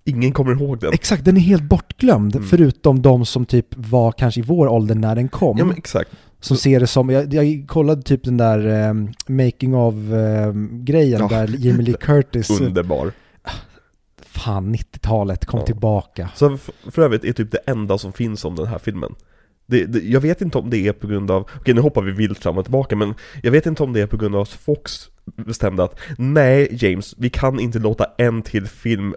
ingen 0.04 0.32
kommer 0.32 0.52
ihåg 0.52 0.80
den. 0.80 0.94
exakt, 0.94 1.26
den 1.26 1.38
är 1.38 1.42
helt 1.42 1.64
bortglömd. 1.64 2.36
Mm. 2.36 2.48
Förutom 2.48 3.02
de 3.02 3.26
som 3.26 3.46
typ 3.46 3.68
var 3.76 4.12
kanske 4.12 4.40
i 4.40 4.44
vår 4.44 4.68
ålder 4.68 4.96
när 4.96 5.16
den 5.16 5.28
kom. 5.30 5.58
Ja 5.58 5.66
men 5.66 5.78
exakt. 5.78 6.10
Som 6.40 6.58
ser 6.58 6.80
det 6.80 6.88
som, 6.88 7.10
jag, 7.10 7.34
jag 7.34 7.66
kollade 7.68 8.02
typ 8.02 8.24
den 8.24 8.38
där 8.38 8.66
ehm, 8.68 9.10
making 9.28 9.76
of 9.76 9.94
ehm, 9.96 10.86
grejen 10.86 11.20
Ja. 11.22 11.28
där 11.28 11.48
Jamie 11.58 11.82
Lee 11.86 11.96
Curtis, 12.00 12.62
Underbar. 12.62 13.12
fan 14.22 14.76
90-talet 14.76 15.46
kom 15.46 15.60
Ja. 15.60 15.66
tillbaka. 15.66 16.30
Så 16.36 16.58
för, 16.58 16.92
för 16.92 17.02
övrigt 17.02 17.24
är 17.24 17.34
typ 17.34 17.52
det 17.52 17.58
enda 17.58 17.98
som 17.98 18.14
finns 18.14 18.46
om 18.46 18.56
den 18.56 18.68
här 18.68 18.78
filmen. 18.78 19.16
Det, 19.66 19.86
det, 19.86 20.00
jag 20.00 20.22
vet 20.22 20.42
inte 20.42 20.58
om 20.58 20.70
det 20.70 20.78
är 20.78 20.94
på 20.94 21.08
grund 21.08 21.32
av, 21.32 21.50
okej 21.56 21.74
nu 21.74 21.82
hoppar 21.82 22.02
vi 22.02 22.12
vilt 22.12 22.40
fram 22.40 22.58
och 22.58 22.66
tillbaka 22.66 22.96
men 22.96 23.14
jag 23.44 23.52
vet 23.52 23.66
inte 23.66 23.84
om 23.84 23.94
det 23.94 24.02
är 24.02 24.08
på 24.08 24.18
grund 24.18 24.36
av 24.36 24.42
att 24.42 24.50
Fox 24.50 25.10
bestämde 25.26 25.84
att 25.84 26.00
nej 26.18 26.68
James, 26.72 27.16
vi 27.18 27.30
kan 27.30 27.60
inte 27.60 27.80
låta 27.80 28.06
en 28.18 28.42
till 28.42 28.68
film 28.68 29.16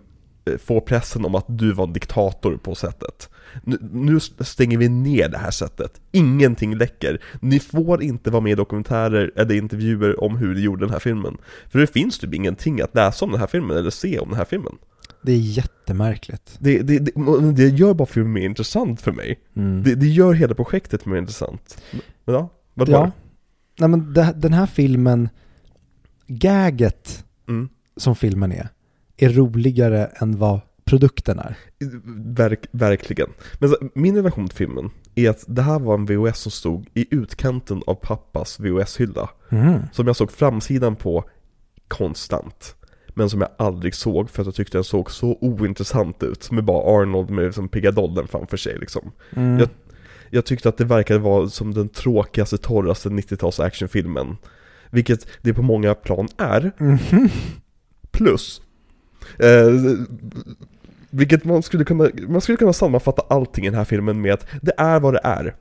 eh, 0.51 0.57
få 0.59 0.81
pressen 0.81 1.25
om 1.25 1.35
att 1.35 1.45
du 1.49 1.73
var 1.73 1.85
en 1.85 1.93
diktator 1.93 2.57
på 2.57 2.75
sättet. 2.75 3.31
Nu, 3.65 3.79
nu 3.93 4.21
stänger 4.41 4.79
vi 4.79 4.89
ner 4.89 5.29
det 5.29 5.39
här 5.39 5.51
sättet. 5.51 6.01
Ingenting 6.13 6.77
läcker. 6.77 7.23
Ni 7.41 7.61
får 7.61 8.03
inte 8.03 8.31
vara 8.31 8.43
med 8.43 8.53
i 8.53 8.55
dokumentärer 8.55 9.33
eller 9.37 9.55
intervjuer 9.55 10.25
om 10.25 10.37
hur 10.37 10.55
ni 10.55 10.61
gjorde 10.61 10.85
den 10.85 10.93
här 10.93 10.99
filmen. 10.99 11.37
För 11.69 11.79
det 11.79 11.87
finns 11.87 12.19
typ 12.19 12.35
ingenting 12.35 12.81
att 12.81 12.95
läsa 12.95 13.25
om 13.25 13.31
den 13.31 13.41
här 13.41 13.47
filmen 13.47 13.77
eller 13.77 13.91
se 13.91 14.19
om 14.19 14.29
den 14.29 14.39
här 14.39 14.45
filmen. 14.45 14.77
Det 15.23 15.33
är 15.33 15.39
jättemärkligt. 15.39 16.57
Det, 16.59 16.83
det, 16.83 16.99
det, 16.99 17.53
det 17.53 17.69
gör 17.69 17.95
bara 17.95 18.07
filmen 18.07 18.33
mer 18.33 18.43
intressant 18.43 19.01
för 19.01 19.13
mig. 19.13 19.41
Mm. 19.57 19.83
Det, 19.83 19.95
det 19.95 20.07
gör 20.07 20.33
hela 20.33 20.55
projektet 20.55 21.07
mer 21.07 21.17
intressant. 21.17 21.83
Men 22.25 22.35
ja, 22.35 22.49
vad 22.75 22.89
ja. 22.89 23.01
var 23.01 23.13
Nej 23.79 23.89
men 23.89 24.15
den 24.41 24.53
här 24.53 24.67
filmen, 24.67 25.29
gaget? 26.27 27.25
Mm. 27.49 27.69
som 27.97 28.17
filmen 28.17 28.53
är, 28.53 28.69
är 29.17 29.29
roligare 29.29 30.07
än 30.07 30.39
vad 30.39 30.61
produkten 30.85 31.39
är. 31.39 31.57
Verk, 32.35 32.67
verkligen. 32.71 33.31
Men 33.59 33.71
så, 33.71 33.77
min 33.95 34.17
relation 34.17 34.49
till 34.49 34.57
filmen 34.57 34.91
är 35.15 35.31
att 35.31 35.45
det 35.49 35.63
här 35.63 35.79
var 35.79 35.95
en 35.95 36.07
VHS 36.07 36.39
som 36.39 36.53
stod 36.53 36.89
i 36.95 37.07
utkanten 37.11 37.83
av 37.87 37.95
pappas 37.95 38.61
VHS-hylla. 38.61 39.31
Mm. 39.51 39.81
Som 39.93 40.07
jag 40.07 40.17
såg 40.17 40.33
framsidan 40.33 40.97
på 40.97 41.25
konstant. 41.89 42.77
Men 43.19 43.31
som 43.31 43.41
jag 43.41 43.51
aldrig 43.59 43.95
såg 43.95 44.31
för 44.31 44.43
att 44.43 44.47
jag 44.47 44.55
tyckte 44.55 44.77
den 44.79 44.85
såg 44.85 45.11
så 45.11 45.39
ointressant 45.41 46.23
ut. 46.23 46.51
Med 46.51 46.65
bara 46.65 47.01
Arnold 47.03 47.31
med 47.31 47.45
liksom 47.45 47.69
piggadollen 47.69 48.29
framför 48.29 48.57
sig 48.57 48.79
liksom. 48.79 49.13
Mm. 49.37 49.59
Jag- 49.59 49.69
Jag 50.31 50.45
tyckte 50.45 50.69
att 50.69 50.77
det 50.79 50.85
verkade 50.85 51.19
vara 51.21 51.49
som 51.49 51.75
den 51.75 51.89
tråkigaste, 51.89 52.59
torraste 52.59 53.09
90-tals 53.09 53.61
actionfilmen. 53.61 54.37
Vilket 54.91 55.27
det 55.43 55.55
på 55.55 55.63
många 55.63 55.95
plan 55.95 56.29
är. 56.39 56.73
Mhm. 56.79 57.29
Plus, 58.11 58.63
eh, 59.39 59.67
vilket 61.11 61.45
man 61.45 61.63
skulle 61.63 61.85
kunna, 61.85 62.09
man 62.29 62.41
skulle 62.41 62.59
kunna 62.59 62.73
sammanfatta 62.73 63.23
allting 63.29 63.65
i 63.67 63.69
den 63.71 63.79
här 63.79 63.85
filmen 63.85 64.21
med 64.21 64.35
att 64.35 64.47
det 64.63 64.73
är 64.79 65.01
vad 65.01 65.15
det 65.15 65.21
är. 65.25 65.55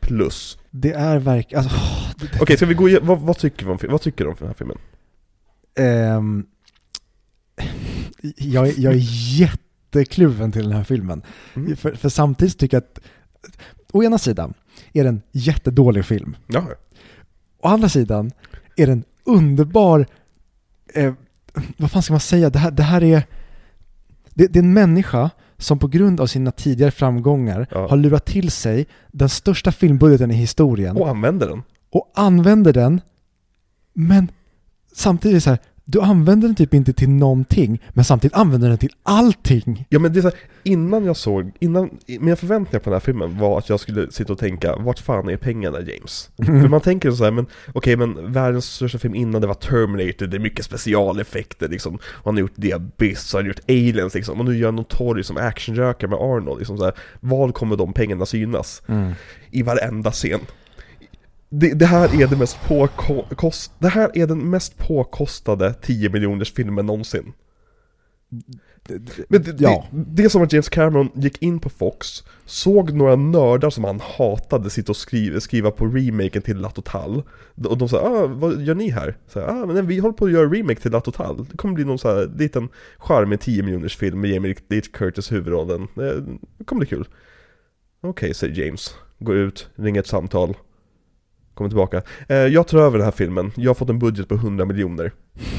Plus. 0.00 0.58
Det 0.70 0.92
är 0.92 1.18
verkligen, 1.18 1.64
alltså, 1.64 1.76
åh, 1.78 2.10
det- 2.20 2.42
Okej, 2.42 2.56
ska 2.56 2.66
vi 2.66 2.74
gå 2.74 2.88
igenom, 2.88 3.08
vad, 3.08 3.20
vad 3.20 3.38
tycker 3.38 3.66
vi 3.66 3.72
om, 3.72 3.78
fi- 3.78 3.86
vad 3.86 4.00
tycker 4.00 4.24
du 4.24 4.30
om 4.30 4.36
den 4.38 4.48
här 4.48 4.54
filmen? 4.54 4.78
Ehm, 5.78 6.44
jag, 8.36 8.68
är- 8.68 8.80
jag 8.80 8.92
är 8.94 9.00
jättekluven 9.40 10.52
till 10.52 10.62
den 10.62 10.72
här 10.72 10.84
filmen. 10.84 11.22
Mm. 11.54 11.76
För, 11.76 11.92
för 11.94 12.08
samtidigt 12.08 12.58
tycker 12.58 12.76
jag 12.76 12.82
att, 12.82 12.98
å 13.92 14.02
ena 14.04 14.18
sidan 14.18 14.54
är 14.92 15.02
det 15.02 15.08
en 15.08 15.22
jättedålig 15.32 16.04
film. 16.04 16.36
Ja, 16.46 16.66
Å 17.60 17.68
andra 17.68 17.88
sidan 17.88 18.30
är 18.76 18.86
det 18.86 18.92
en 18.92 19.04
underbar, 19.24 20.06
eh, 20.94 21.14
vad 21.76 21.90
fan 21.90 22.02
ska 22.02 22.12
man 22.12 22.20
säga, 22.20 22.50
det 22.50 22.58
här, 22.58 22.70
det 22.70 22.82
här 22.82 23.02
är, 23.04 23.22
det, 24.34 24.46
det 24.46 24.58
är 24.58 24.62
en 24.62 24.72
människa 24.72 25.30
som 25.58 25.78
på 25.78 25.88
grund 25.88 26.20
av 26.20 26.26
sina 26.26 26.50
tidigare 26.50 26.90
framgångar 26.90 27.66
Ja. 27.70 27.88
har 27.88 27.96
lurat 27.96 28.26
till 28.26 28.50
sig 28.50 28.86
den 29.12 29.28
största 29.28 29.72
filmbudgeten 29.72 30.30
i 30.30 30.34
historien 30.34 30.96
och 30.96 31.08
använder 31.08 31.48
den. 31.48 31.62
och 31.90 32.12
använder 32.14 32.72
den, 32.72 33.00
men 33.92 34.28
samtidigt 34.92 35.42
så 35.42 35.50
här, 35.50 35.58
du 35.88 36.00
använder 36.00 36.48
den 36.48 36.54
typ 36.54 36.74
inte 36.74 36.92
till 36.92 37.08
någonting, 37.08 37.82
men 37.92 38.04
samtidigt 38.04 38.36
använder 38.36 38.68
den 38.68 38.78
till 38.78 38.92
allting. 39.02 39.86
Ja 39.88 39.98
men 39.98 40.12
det 40.12 40.18
är 40.18 40.22
så 40.22 40.28
här, 40.28 40.38
innan 40.62 41.04
jag 41.04 41.16
såg, 41.16 41.52
innan, 41.58 41.90
mina 42.06 42.36
förväntningar 42.36 42.78
på 42.78 42.90
den 42.90 42.92
här 42.92 43.00
filmen 43.00 43.38
var 43.38 43.58
att 43.58 43.68
jag 43.68 43.80
skulle 43.80 44.10
sitta 44.10 44.32
och 44.32 44.38
tänka, 44.38 44.76
vart 44.76 44.98
fan 44.98 45.28
är 45.28 45.36
pengarna 45.36 45.80
James? 45.80 46.30
För 46.36 46.68
man 46.68 46.80
tänker 46.80 47.10
så 47.10 47.24
här, 47.24 47.30
men 47.30 47.46
okej 47.74 47.96
men 47.96 48.32
världens 48.32 48.64
största 48.64 48.98
film 48.98 49.14
innan 49.14 49.40
det 49.40 49.46
var 49.46 49.54
Terminator, 49.54 50.26
det 50.26 50.36
är 50.36 50.40
mycket 50.40 50.64
specialeffekter 50.64 51.68
liksom. 51.68 51.94
Och 51.96 52.24
han 52.24 52.34
har 52.34 52.40
gjort 52.40 52.62
The 52.62 52.72
Abyss, 52.72 53.32
han 53.32 53.42
har 53.42 53.48
gjort 53.48 53.68
Aliens 53.68 54.14
liksom, 54.14 54.38
och 54.38 54.44
nu 54.44 54.56
gör 54.56 54.68
han 54.68 54.76
någon 54.76 54.84
torg 54.84 55.24
som 55.24 55.36
actionrökare 55.36 56.10
med 56.10 56.18
Arnold 56.18 56.58
liksom 56.58 56.78
så 56.78 56.84
här, 56.84 56.94
Var 57.20 57.52
kommer 57.52 57.76
de 57.76 57.92
pengarna 57.92 58.26
synas? 58.26 58.82
I 59.50 59.62
varenda 59.62 60.10
scen. 60.10 60.40
Det, 61.48 61.74
det 61.74 61.86
här 61.86 62.22
är 62.22 62.26
det 62.26 62.36
mest 62.36 62.58
påkost, 62.68 63.72
det 63.78 63.88
här 63.88 64.10
är 64.14 64.26
den 64.26 64.50
mest 64.50 64.78
påkostade 64.78 65.74
10 65.74 66.08
miljoners 66.08 66.52
filmen 66.52 66.86
någonsin. 66.86 67.32
Men 69.28 69.42
det, 69.42 69.54
Ja. 69.58 69.86
det, 69.90 70.24
är 70.24 70.28
som 70.28 70.42
att 70.42 70.52
James 70.52 70.68
Cameron 70.68 71.10
gick 71.14 71.42
in 71.42 71.58
på 71.58 71.70
Fox, 71.70 72.24
såg 72.44 72.92
några 72.92 73.16
nördar 73.16 73.70
som 73.70 73.84
han 73.84 74.00
hatade 74.00 74.70
sitta 74.70 74.92
och 74.92 74.96
skriva, 74.96 75.40
skriva 75.40 75.70
på 75.70 75.86
remaken 75.86 76.42
till 76.42 76.56
La 76.56 76.70
Total. 76.70 77.22
Och 77.64 77.78
de 77.78 77.88
sa 77.88 77.98
ah, 77.98 78.26
vad 78.26 78.62
gör 78.62 78.74
ni 78.74 78.90
här? 78.90 79.16
Så 79.28 79.40
ah, 79.40 79.66
men 79.66 79.86
vi 79.86 79.98
håller 79.98 80.12
på 80.12 80.24
att 80.24 80.32
göra 80.32 80.48
remake 80.48 80.80
till 80.80 80.90
La 80.90 81.00
Total. 81.00 81.46
Det 81.50 81.56
kommer 81.56 81.74
bli 81.74 81.84
någon 81.84 81.98
så 81.98 82.08
här 82.08 82.30
liten 82.38 82.68
charmig 82.98 83.40
10 83.40 83.62
miljoners 83.62 83.96
film 83.96 84.20
med 84.20 84.30
Jamie 84.30 84.54
Lee 84.68 84.80
Curtis 84.80 85.32
huvudrollen. 85.32 85.88
Det, 85.94 86.20
det 86.58 86.64
kommer 86.64 86.80
bli 86.80 86.88
kul. 86.88 87.08
Okej, 88.00 88.34
säger 88.34 88.64
James. 88.64 88.94
Går 89.18 89.36
ut, 89.36 89.68
ringer 89.76 90.00
ett 90.00 90.06
samtal. 90.06 90.56
Kommer 91.56 91.70
tillbaka. 91.70 92.02
Eh, 92.28 92.36
jag 92.36 92.66
tar 92.68 92.78
över 92.78 92.98
den 92.98 93.04
här 93.04 93.12
filmen. 93.12 93.52
Jag 93.56 93.70
har 93.70 93.74
fått 93.74 93.90
en 93.90 93.98
budget 93.98 94.28
på 94.28 94.34
100 94.34 94.64
miljoner. 94.64 95.12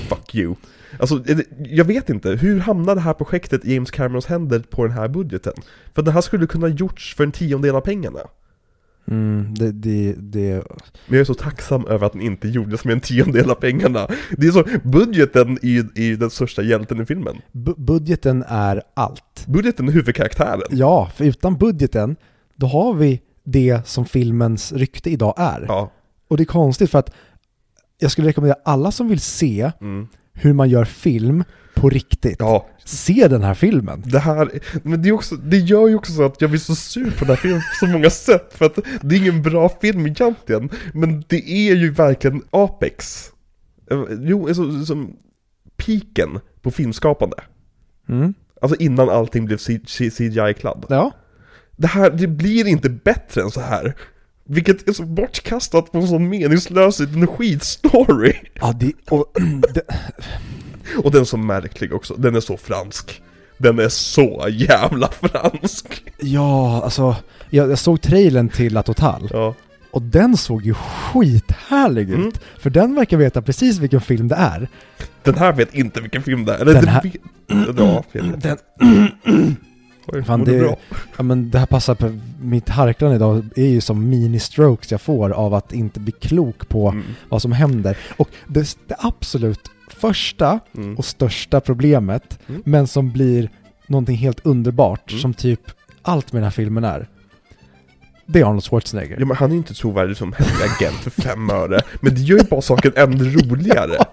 Fuck 0.10 0.36
you. 0.36 0.56
Alltså, 1.00 1.16
det- 1.16 1.48
jag 1.60 1.86
vet 1.86 2.10
inte. 2.10 2.32
Hur 2.32 2.60
hamnade 2.60 2.96
det 3.00 3.04
här 3.04 3.14
projektet 3.14 3.66
i 3.66 3.74
James 3.74 3.92
Camerons 3.92 4.26
händer 4.26 4.60
på 4.60 4.84
den 4.88 4.92
här 4.98 5.08
budgeten? 5.08 5.54
För 5.96 6.02
den 6.02 6.14
här 6.14 6.22
skulle 6.22 6.48
kunna 6.48 6.68
gjorts 6.68 7.16
för 7.16 7.24
en 7.24 7.32
tiondel 7.32 7.76
av 7.76 7.82
pengarna. 7.82 8.20
Mm, 9.12 9.54
det, 9.54 9.72
det, 9.72 10.14
det, 10.18 10.54
Men 11.08 11.18
jag 11.18 11.20
är 11.20 11.24
så 11.24 11.34
tacksam 11.34 11.86
över 11.86 12.06
att 12.06 12.12
den 12.14 12.22
inte 12.22 12.48
gjordes 12.48 12.86
med 12.86 12.94
en 12.94 13.00
tiondel 13.00 13.52
av 13.52 13.56
pengarna. 13.56 14.08
Det 14.38 14.48
är 14.48 14.52
så, 14.52 14.64
budgeten 14.84 15.58
är 15.62 16.00
är 16.00 16.16
den 16.16 16.30
största 16.30 16.62
hjälten 16.62 17.02
i 17.02 17.06
filmen. 17.06 17.38
bu- 17.52 17.76
budgeten 17.86 18.44
är 18.48 18.82
allt. 18.94 19.46
Budgeten 19.48 19.88
är 19.88 19.92
huvudkaraktären. 19.92 20.62
Ja, 20.70 21.12
för 21.16 21.26
utan 21.26 21.58
budgeten, 21.58 22.16
då 22.56 22.68
har 22.68 22.94
vi 22.94 23.22
det 23.50 23.88
som 23.88 24.06
filmens 24.06 24.72
rykte 24.74 25.10
idag 25.10 25.34
är. 25.38 25.66
Ja. 25.68 25.92
Och 26.28 26.38
det 26.38 26.44
är 26.44 26.46
konstigt 26.46 26.92
för 26.92 27.00
att 27.00 27.12
jag 28.00 28.12
skulle 28.12 28.28
rekommendera 28.28 28.60
alla 28.66 28.92
som 28.92 29.08
vill 29.10 29.20
se 29.20 29.72
Mm. 29.82 30.08
hur 30.34 30.54
man 30.54 30.70
gör 30.70 30.86
film 30.86 31.44
på 31.76 31.90
riktigt. 31.90 32.36
Ja, 32.40 32.68
Se 32.86 33.28
den 33.28 33.44
här 33.44 33.54
filmen. 33.54 34.04
det 34.06 34.20
här, 34.20 34.50
men 34.84 35.02
det, 35.02 35.10
är 35.10 35.14
också, 35.14 35.36
det 35.36 35.58
gör 35.58 35.88
ju 35.88 35.96
också 35.96 36.12
så 36.14 36.24
att 36.24 36.42
jag 36.42 36.50
blir 36.50 36.60
så 36.60 36.76
sur 36.76 37.12
på 37.12 37.20
den 37.20 37.28
här 37.28 37.36
filmen 37.36 37.60
på 37.60 37.86
så 37.86 37.92
många 37.92 38.10
sätt, 38.10 38.54
för 38.54 38.66
att 38.66 38.76
det 39.02 39.16
är 39.16 39.20
ingen 39.20 39.42
bra 39.42 39.70
film 39.82 40.08
egentligen, 40.08 40.70
men 40.94 41.24
det 41.28 41.50
är 41.70 41.76
ju 41.76 41.92
verkligen 41.92 42.42
Apex. 42.50 43.26
Eh, 43.92 44.04
Jo, 44.22 44.48
alltså, 44.48 44.86
som 44.86 45.16
piken 45.78 46.40
på 46.62 46.72
filmskapande. 46.72 47.38
Mm. 48.10 48.34
Alltså 48.62 48.78
innan 48.82 49.10
allting 49.10 49.46
blev 49.46 49.58
CGI-kladd. 49.58 50.86
Ja. 50.90 51.12
Det 51.78 51.88
här, 51.88 52.10
det 52.10 52.28
blir 52.28 52.68
inte 52.68 52.90
bättre 52.90 53.42
än 53.42 53.52
så 53.52 53.62
här. 53.62 53.96
Vilket 54.50 54.88
är 54.90 54.94
så 54.94 55.04
bortkastat 55.04 55.92
på 55.92 55.98
en 55.98 56.08
sån 56.08 56.30
meningslös 56.30 57.00
liten 57.00 57.28
skitstory. 57.28 58.34
Ja, 58.54 58.74
det, 58.80 58.92
och, 59.10 59.34
det, 59.74 59.82
Och 61.04 61.12
den 61.12 61.22
är 61.22 61.26
så 61.26 61.38
märklig 61.38 61.94
också, 61.94 62.14
den 62.18 62.36
är 62.36 62.40
så 62.40 62.58
fransk. 62.58 63.22
Den 63.58 63.80
är 63.80 63.90
så 63.90 64.46
jävla 64.52 65.10
fransk. 65.12 66.04
ja, 66.20 66.82
alltså, 66.84 67.16
jag, 67.50 67.72
jag 67.72 67.80
såg 67.80 68.02
trailern 68.02 68.50
till 68.50 68.74
La 68.74 68.84
Total 68.84 69.30
Ja. 69.34 69.56
och 69.92 70.02
den 70.02 70.38
såg 70.38 70.66
ju 70.66 70.74
skithärlig 70.74 72.10
ut. 72.10 72.16
Mm. 72.18 72.32
För 72.60 72.70
den 72.70 72.96
verkar 72.96 73.18
veta 73.18 73.42
precis 73.42 73.80
vilken 73.80 74.02
film 74.02 74.28
det 74.28 74.36
är. 74.36 74.68
Den 75.24 75.36
här 75.36 75.54
vet 75.54 75.76
inte 75.76 76.02
vilken 76.02 76.24
film 76.24 76.46
det 76.46 76.54
är. 76.54 76.60
Eller 76.60 76.74
Den 76.74 76.84
den 76.84 76.94
här- 76.94 77.02
vet... 77.04 77.14
Ja. 77.78 78.04
Den, 78.38 78.58
Oj, 80.14 80.24
Fan, 80.24 80.44
det- 80.44 80.60
bra? 80.60 80.76
ja 81.18 81.24
men 81.24 81.50
det 81.50 81.60
här 81.60 81.66
passar 81.66 81.96
på, 81.96 82.20
mitt 82.42 82.70
harklande 82.70 83.16
idag 83.16 83.46
är 83.56 83.66
ju 83.68 83.82
som 83.82 84.14
mini-strokes 84.14 84.92
jag 84.92 85.02
får 85.02 85.30
av 85.30 85.54
att 85.54 85.74
inte 85.74 86.00
bli 86.00 86.12
klok 86.12 86.70
på 86.70 86.90
Mm. 86.90 87.04
vad 87.30 87.42
som 87.42 87.52
händer. 87.52 87.98
Och 88.18 88.30
det, 88.48 88.78
det 88.88 88.96
absolut 89.00 89.72
första 89.90 90.60
Mm. 90.78 90.96
och 90.98 91.06
största 91.06 91.60
problemet, 91.60 92.40
Mm. 92.50 92.62
men 92.66 92.88
som 92.88 93.12
blir 93.12 93.50
någonting 93.88 94.18
helt 94.18 94.46
underbart, 94.46 95.12
Mm. 95.12 95.22
som 95.22 95.34
typ 95.34 95.62
allt 96.02 96.34
med 96.34 96.40
den 96.42 96.44
här 96.44 96.52
filmen 96.52 96.84
är. 96.84 97.08
Det 98.30 98.40
är 98.40 98.46
Arnold 98.46 98.64
Schwarzenegger. 98.64 99.18
Ja 99.20 99.26
men 99.26 99.38
han 99.38 99.50
är 99.50 99.54
ju 99.54 99.58
inte 99.58 99.74
trovärdig 99.74 100.18
som 100.18 100.34
hemlig 100.34 100.66
agent 100.66 100.96
för 100.98 101.12
fem 101.12 101.50
öre. 101.50 101.82
Men 102.02 102.16
det 102.16 102.22
gör 102.22 102.38
ju 102.38 102.44
bara 102.44 102.62
saken 102.62 102.92
ännu 102.96 103.24
roligare. 103.24 103.98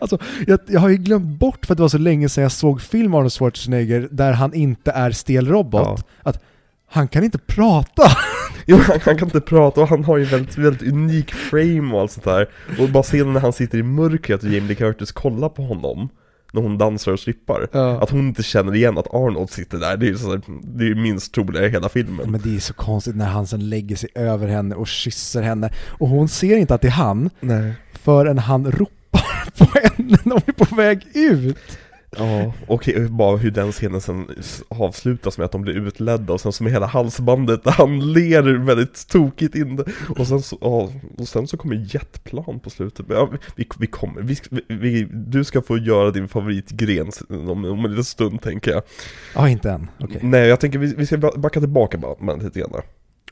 Alltså, 0.00 0.18
jag, 0.46 0.58
jag 0.66 0.80
har 0.80 0.88
ju 0.88 0.96
glömt 0.96 1.38
bort 1.38 1.66
för 1.66 1.74
att 1.74 1.78
det 1.78 1.82
var 1.82 1.88
så 1.88 1.98
länge 1.98 2.28
sedan 2.28 2.42
jag 2.42 2.52
såg 2.52 2.82
film 2.82 3.14
Arnold 3.14 3.32
Schwarzenegger 3.32 4.08
där 4.10 4.32
han 4.32 4.54
inte 4.54 4.90
är 4.90 5.10
stel 5.10 5.48
robot, 5.48 6.06
att 6.22 6.42
han 6.90 7.08
kan 7.08 7.24
inte 7.24 7.38
prata. 7.38 8.02
Jo, 8.66 8.76
han, 8.76 9.00
han 9.02 9.16
kan 9.16 9.28
inte 9.28 9.40
prata 9.40 9.80
och 9.80 9.88
han 9.88 10.04
har 10.04 10.16
ju 10.16 10.24
väldigt, 10.24 10.58
väldigt 10.58 10.92
unik 10.92 11.32
frame 11.32 11.94
och 11.94 12.00
allt 12.00 12.12
sånt 12.12 12.24
där. 12.24 12.48
Och 12.78 12.88
bara 12.88 13.02
scenen 13.02 13.32
när 13.32 13.40
han 13.40 13.52
sitter 13.52 13.78
i 13.78 13.82
mörkret 13.82 14.42
och 14.42 14.48
Jamie 14.48 14.68
Lee 14.68 14.74
Curtis 14.74 15.12
kollar 15.12 15.48
på 15.48 15.62
honom. 15.62 16.08
När 16.54 16.62
hon 16.62 16.78
dansar 16.78 17.12
och 17.12 17.20
strippar. 17.20 17.68
Ja. 17.72 18.02
Att 18.02 18.10
hon 18.10 18.20
inte 18.20 18.42
känner 18.42 18.74
igen 18.74 18.98
att 18.98 19.14
Arnold 19.14 19.50
sitter 19.50 19.78
där, 19.78 19.96
det 19.96 20.06
är 20.06 20.10
ju 20.10 20.18
så, 20.18 20.40
det 20.62 20.84
är 20.84 20.88
ju 20.88 20.94
minst 20.94 21.34
troliga 21.34 21.66
i 21.66 21.68
hela 21.68 21.88
filmen. 21.88 22.30
Men 22.30 22.40
det 22.40 22.56
är 22.56 22.60
så 22.60 22.74
konstigt 22.74 23.16
när 23.16 23.26
han 23.26 23.46
sen 23.46 23.68
lägger 23.68 23.96
sig 23.96 24.08
över 24.14 24.48
henne 24.48 24.74
och 24.74 24.86
kysser 24.86 25.42
henne. 25.42 25.70
Och 25.88 26.08
hon 26.08 26.28
ser 26.28 26.56
inte 26.56 26.74
att 26.74 26.80
det 26.80 26.88
är 26.88 26.92
han 26.92 27.30
Nej. 27.40 27.72
förrän 27.92 28.38
han 28.38 28.72
ropar 28.72 29.50
på 29.58 29.64
henne 29.64 30.18
när 30.24 30.32
hon 30.32 30.42
är 30.46 30.52
på 30.64 30.74
väg 30.74 31.06
ut. 31.14 31.78
Ja, 32.18 32.52
och 32.66 32.88
bara 33.10 33.36
hur 33.36 33.50
den 33.50 33.72
scenen 33.72 34.00
sen 34.00 34.26
avslutas 34.68 35.38
med 35.38 35.44
att 35.44 35.52
de 35.52 35.62
blir 35.62 35.74
utledda 35.74 36.32
och 36.32 36.40
sen 36.40 36.52
som 36.52 36.66
hela 36.66 36.86
halsbandet 36.86 37.64
där 37.64 37.70
han 37.78 38.12
ler 38.12 38.42
väldigt 38.64 39.08
tokigt 39.08 39.54
in 39.54 39.76
det. 39.76 39.84
Och 40.18 40.26
sen 40.26 40.42
så, 40.42 40.58
ja, 40.60 40.90
och 41.18 41.28
sen 41.28 41.46
så 41.46 41.56
kommer 41.56 41.94
jetplan 41.94 42.60
på 42.60 42.70
slutet. 42.70 43.06
Ja, 43.08 43.30
vi, 43.56 43.66
vi 43.78 43.86
kommer, 43.86 44.22
vi, 44.22 44.36
vi, 44.68 45.08
du 45.12 45.44
ska 45.44 45.62
få 45.62 45.78
göra 45.78 46.10
din 46.10 46.28
favoritgren 46.28 47.10
om, 47.28 47.64
om 47.64 47.84
en 47.84 47.90
liten 47.90 48.04
stund 48.04 48.42
tänker 48.42 48.70
jag. 48.70 48.82
Ja, 49.34 49.48
inte 49.48 49.70
än. 49.70 49.90
Okej. 50.00 50.18
Nej, 50.22 50.48
jag 50.48 50.60
tänker 50.60 50.78
vi, 50.78 50.94
vi 50.96 51.06
ska 51.06 51.16
ba- 51.16 51.36
backa 51.36 51.60
tillbaka 51.60 51.98
bara 51.98 52.36
lite 52.36 52.60
grann. 52.60 52.70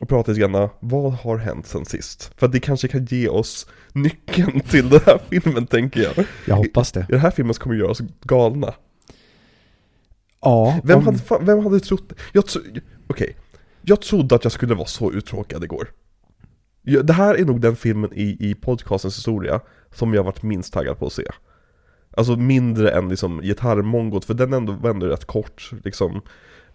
Och 0.02 0.08
prata 0.08 0.30
lite 0.32 0.40
grann, 0.40 0.68
vad 0.80 1.12
har 1.12 1.36
hänt 1.38 1.66
sen 1.66 1.84
sist? 1.84 2.32
För 2.36 2.46
att 2.46 2.52
det 2.52 2.60
kanske 2.60 2.88
kan 2.88 3.04
ge 3.04 3.28
oss 3.28 3.66
nyckeln 3.92 4.60
till 4.68 4.88
den 4.88 5.00
här 5.06 5.20
filmen 5.30 5.66
tänker 5.66 6.02
jag. 6.02 6.26
Jag 6.46 6.56
hoppas 6.56 6.92
det. 6.92 7.00
I 7.00 7.12
den 7.12 7.20
här 7.20 7.30
filmen 7.30 7.54
kommer 7.54 7.76
göra 7.76 7.90
oss 7.90 8.00
galna. 8.22 8.74
Ja, 10.40 10.80
Vem, 10.84 10.98
om- 10.98 11.04
hade, 11.04 11.44
vem 11.44 11.64
hade 11.64 11.80
trott? 11.80 12.12
Jag 12.32 12.46
tro, 12.46 12.62
Okej, 13.06 13.36
jag 13.82 14.00
trodde 14.02 14.34
att 14.34 14.44
jag 14.44 14.52
skulle 14.52 14.74
vara 14.74 14.86
så 14.86 15.12
uttråkad 15.12 15.64
igår. 15.64 15.88
Det 17.02 17.12
här 17.12 17.34
är 17.34 17.44
nog 17.44 17.60
den 17.60 17.76
filmen 17.76 18.10
i, 18.14 18.36
i 18.50 18.54
podcastens 18.54 19.16
historia 19.18 19.60
som 19.94 20.14
jag 20.14 20.24
varit 20.24 20.42
minst 20.42 20.72
taggad 20.72 20.98
på 20.98 21.06
att 21.06 21.12
se. 21.12 21.24
Alltså 22.16 22.36
mindre 22.36 22.90
än 22.90 23.08
liksom 23.08 23.40
gitarrmongot, 23.42 24.24
för 24.24 24.34
den 24.34 24.52
ändå, 24.52 24.72
var 24.72 24.90
ändå 24.90 25.06
rätt 25.06 25.24
kort, 25.24 25.70
liksom 25.84 26.20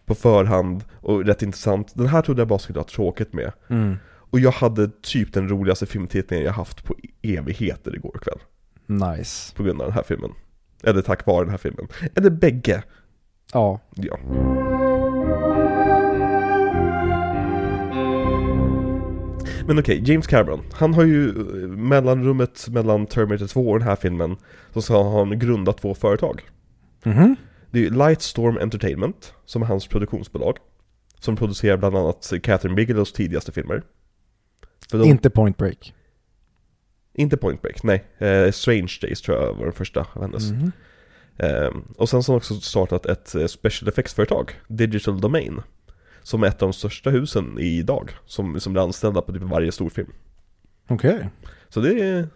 på 0.07 0.15
förhand 0.15 0.83
och 1.01 1.25
rätt 1.25 1.41
intressant. 1.43 1.95
Den 1.95 2.07
här 2.07 2.21
trodde 2.21 2.41
jag 2.41 2.47
bara 2.47 2.59
skulle 2.59 2.79
ha 2.79 2.83
tråkigt 2.83 3.33
med. 3.33 3.51
Mm. 3.67 3.95
Och 4.07 4.39
jag 4.39 4.51
hade 4.51 4.89
typ 5.01 5.33
den 5.33 5.49
roligaste 5.49 5.85
filmtittningen 5.85 6.45
jag 6.45 6.53
haft 6.53 6.83
på 6.83 6.95
evigheter 7.21 7.95
igår 7.95 8.19
kväll. 8.21 8.39
Nice. 8.85 9.55
På 9.55 9.63
grund 9.63 9.81
av 9.81 9.87
den 9.87 9.95
här 9.95 10.03
filmen. 10.03 10.31
Eller 10.83 11.01
tack 11.01 11.25
vare 11.25 11.43
den 11.43 11.49
här 11.49 11.57
filmen. 11.57 11.87
Eller 12.15 12.29
bägge. 12.29 12.83
Ja. 13.53 13.79
Ja. 13.95 14.17
Men 19.67 19.79
okej, 19.79 20.01
James 20.05 20.27
Cameron. 20.27 20.61
Han 20.73 20.93
har 20.93 21.03
ju 21.03 21.29
eh, 21.29 21.67
mellanrummet 21.67 22.67
mellan 22.69 23.05
Terminator 23.05 23.47
2 23.47 23.69
och 23.69 23.79
den 23.79 23.87
här 23.87 23.95
filmen 23.95 24.37
så 24.73 24.81
ska 24.81 25.09
han 25.17 25.39
grundat 25.39 25.77
två 25.77 25.95
företag. 25.95 26.41
Mhm. 27.03 27.35
Det 27.71 27.85
är 27.85 27.89
Lightstorm 27.89 28.57
Entertainment, 28.57 29.33
som 29.45 29.61
är 29.61 29.65
hans 29.65 29.87
produktionsbolag. 29.87 30.57
Som 31.19 31.35
producerar 31.35 31.77
bland 31.77 31.97
annat 31.97 32.33
Catherine 32.43 32.75
Bigelows 32.75 33.13
tidigaste 33.13 33.51
filmer. 33.51 33.83
De, 34.91 35.03
Inte 35.03 35.29
Point 35.29 35.57
Break. 35.57 35.93
inte 37.13 37.37
Point 37.37 37.61
Break, 37.61 37.83
nej. 37.83 38.03
Eh, 38.17 38.51
Strange 38.51 38.97
Days 39.01 39.21
tror 39.21 39.37
jag 39.37 39.53
var 39.53 39.63
den 39.63 39.73
första 39.73 39.99
av 40.13 40.21
hennes. 40.21 40.51
Mhm. 40.51 40.71
Ehm, 41.37 41.81
och 41.97 42.09
sen 42.09 42.23
så 42.23 42.31
har 42.31 42.33
han 42.33 42.37
också 42.37 42.53
startat 42.59 43.05
ett 43.05 43.35
eh, 43.35 43.45
special 43.45 43.89
effects-företag, 43.89 44.51
Digital 44.67 45.21
Domain. 45.21 45.61
Som 46.21 46.43
är 46.43 46.47
ett 46.47 46.61
av 46.61 46.69
de 46.69 46.73
största 46.73 47.09
husen 47.09 47.59
idag, 47.59 48.11
som, 48.25 48.59
som 48.59 48.73
blir 48.73 48.83
anställda 48.83 49.21
på 49.21 49.33
typ 49.33 49.41
varje 49.41 49.71
storfilm. 49.71 50.11
Okej. 50.87 51.29
Så 51.69 51.79
det 51.79 51.99
är, 52.01 52.27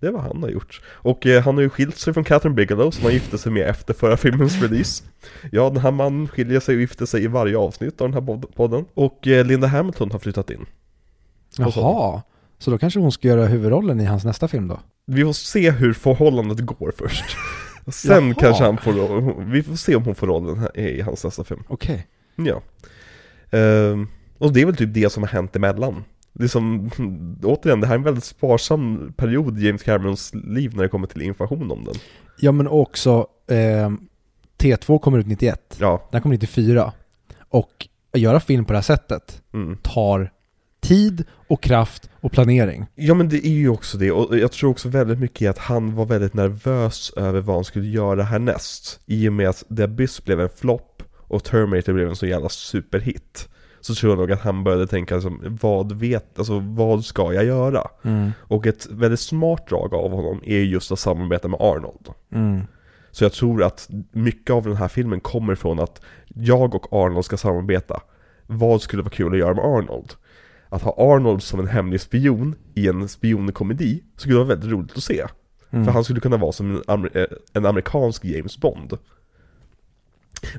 det 0.00 0.06
är 0.06 0.10
vad 0.10 0.22
han 0.22 0.42
har 0.42 0.50
gjort. 0.50 0.80
Och 0.86 1.26
eh, 1.26 1.42
han 1.42 1.54
har 1.54 1.62
ju 1.62 1.68
skilt 1.70 1.98
sig 1.98 2.14
från 2.14 2.24
Catherine 2.24 2.54
Bigelow, 2.54 2.90
som 2.90 3.04
han 3.04 3.12
gifte 3.12 3.38
sig 3.38 3.52
med 3.52 3.66
efter 3.68 3.94
förra 3.94 4.16
filmens 4.16 4.62
release. 4.62 5.04
Ja, 5.52 5.70
den 5.70 5.82
här 5.82 5.90
mannen 5.90 6.28
skiljer 6.28 6.60
sig 6.60 6.74
och 6.74 6.80
gifter 6.80 7.06
sig 7.06 7.24
i 7.24 7.26
varje 7.26 7.56
avsnitt 7.58 8.00
av 8.00 8.10
den 8.10 8.14
här 8.14 8.20
pod- 8.32 8.54
podden. 8.54 8.84
Och 8.94 9.26
eh, 9.26 9.44
Linda 9.46 9.66
Hamilton 9.66 10.10
har 10.10 10.18
flyttat 10.18 10.50
in. 10.50 10.66
Och 11.66 11.72
så. 11.74 11.80
Jaha. 11.80 12.22
Så 12.58 12.70
då 12.70 12.78
kanske 12.78 13.00
hon 13.00 13.12
ska 13.12 13.28
göra 13.28 13.46
huvudrollen 13.46 14.00
i 14.00 14.04
hans 14.04 14.24
nästa 14.24 14.48
film 14.48 14.68
då? 14.68 14.80
Vi 15.06 15.24
får 15.24 15.32
se 15.32 15.70
hur 15.70 15.92
förhållandet 15.92 16.60
går 16.60 16.92
först. 16.96 17.24
Sen 17.88 18.26
Jaha. 18.28 18.34
kanske 18.40 18.64
han 18.64 18.78
får 18.78 19.44
vi 19.44 19.62
får 19.62 19.76
se 19.76 19.96
om 19.96 20.04
hon 20.04 20.14
får 20.14 20.26
rollen 20.26 20.66
i 20.74 21.00
hans 21.00 21.24
nästa 21.24 21.44
film. 21.44 21.62
Okej. 21.68 22.06
Ja. 22.36 22.62
Ehm, 23.50 24.08
och 24.38 24.52
det 24.52 24.60
är 24.62 24.66
väl 24.66 24.76
typ 24.76 24.94
det 24.94 25.12
som 25.12 25.22
har 25.22 25.30
hänt 25.30 25.56
emellan. 25.56 26.04
Det 26.32 26.44
är 26.44 26.48
som, 26.48 26.90
återigen, 27.42 27.80
det 27.80 27.86
här 27.86 27.94
är 27.94 27.98
en 27.98 28.04
väldigt 28.04 28.24
sparsam 28.24 29.12
period 29.16 29.58
i 29.58 29.66
James 29.66 29.82
Camerons 29.82 30.34
liv 30.34 30.76
när 30.76 30.82
det 30.82 30.88
kommer 30.88 31.06
till 31.06 31.22
information 31.22 31.70
om 31.70 31.84
den. 31.84 31.94
Ja 32.40 32.52
men 32.52 32.68
också 32.68 33.26
eh, 33.48 33.90
T2 34.58 34.98
kommer 34.98 35.18
ut 35.18 35.26
91. 35.26 35.76
Ja, 35.80 36.08
Den 36.12 36.22
kommer 36.22 36.34
94. 36.34 36.92
Och 37.48 37.88
att 38.12 38.20
göra 38.20 38.40
film 38.40 38.64
på 38.64 38.72
det 38.72 38.76
här 38.76 38.82
sättet 38.82 39.42
mm. 39.52 39.76
tar 39.82 40.30
tid 40.80 41.24
och 41.48 41.62
kraft 41.62 42.10
och 42.20 42.32
planering. 42.32 42.86
Ja 42.94 43.14
men 43.14 43.28
det 43.28 43.46
är 43.46 43.50
ju 43.50 43.68
också 43.68 43.98
det, 43.98 44.10
och 44.10 44.38
jag 44.38 44.52
tror 44.52 44.70
också 44.70 44.88
väldigt 44.88 45.18
mycket 45.18 45.42
i 45.42 45.46
att 45.46 45.58
han 45.58 45.94
var 45.94 46.06
väldigt 46.06 46.34
nervös 46.34 47.12
över 47.16 47.40
vad 47.40 47.56
han 47.56 47.64
skulle 47.64 47.86
göra 47.86 48.22
härnäst. 48.22 49.00
I 49.06 49.28
och 49.28 49.32
med 49.32 49.48
att 49.48 49.64
The 49.76 49.82
Abyss 49.82 50.24
blev 50.24 50.40
en 50.40 50.48
flopp 50.48 51.02
och 51.16 51.44
Terminator 51.44 51.92
blev 51.92 52.08
en 52.08 52.16
så 52.16 52.26
jävla 52.26 52.48
superhit. 52.48 53.48
Så 53.80 53.94
tror 53.94 54.12
jag 54.12 54.18
nog 54.18 54.32
att 54.32 54.40
han 54.40 54.64
började 54.64 54.86
tänka 54.86 55.14
liksom, 55.14 55.58
vad 55.60 55.92
vet, 55.92 56.38
alltså 56.38 56.58
vad 56.58 57.04
ska 57.04 57.32
jag 57.32 57.44
göra? 57.44 57.82
Mm. 58.02 58.30
Och 58.40 58.66
ett 58.66 58.86
väldigt 58.90 59.20
smart 59.20 59.68
drag 59.68 59.94
av 59.94 60.10
honom 60.10 60.40
är 60.44 60.58
just 60.58 60.92
att 60.92 60.98
samarbeta 60.98 61.48
med 61.48 61.60
Arnold. 61.60 62.08
Mm. 62.32 62.60
Så 63.10 63.24
jag 63.24 63.32
tror 63.32 63.62
att 63.62 63.88
mycket 64.12 64.50
av 64.50 64.64
den 64.64 64.76
här 64.76 64.88
filmen 64.88 65.20
kommer 65.20 65.54
från 65.54 65.80
att 65.80 66.00
jag 66.26 66.74
och 66.74 66.92
Arnold 66.92 67.24
ska 67.24 67.36
samarbeta. 67.36 68.00
Vad 68.46 68.82
skulle 68.82 69.02
vara 69.02 69.10
kul 69.10 69.32
att 69.32 69.38
göra 69.38 69.54
med 69.54 69.64
Arnold? 69.64 70.12
Att 70.68 70.82
ha 70.82 71.14
Arnold 71.14 71.42
som 71.42 71.60
en 71.60 71.66
hemlig 71.68 72.00
spion 72.00 72.54
i 72.74 72.88
en 72.88 73.08
spionkomedi 73.08 74.02
skulle 74.16 74.34
vara 74.34 74.44
väldigt 74.46 74.70
roligt 74.70 74.96
att 74.96 75.02
se. 75.02 75.24
Mm. 75.70 75.84
För 75.84 75.92
han 75.92 76.04
skulle 76.04 76.20
kunna 76.20 76.36
vara 76.36 76.52
som 76.52 76.70
en, 76.70 76.82
amer- 76.82 77.18
eh, 77.18 77.26
en 77.52 77.66
amerikansk 77.66 78.24
James 78.24 78.58
Bond. 78.58 78.98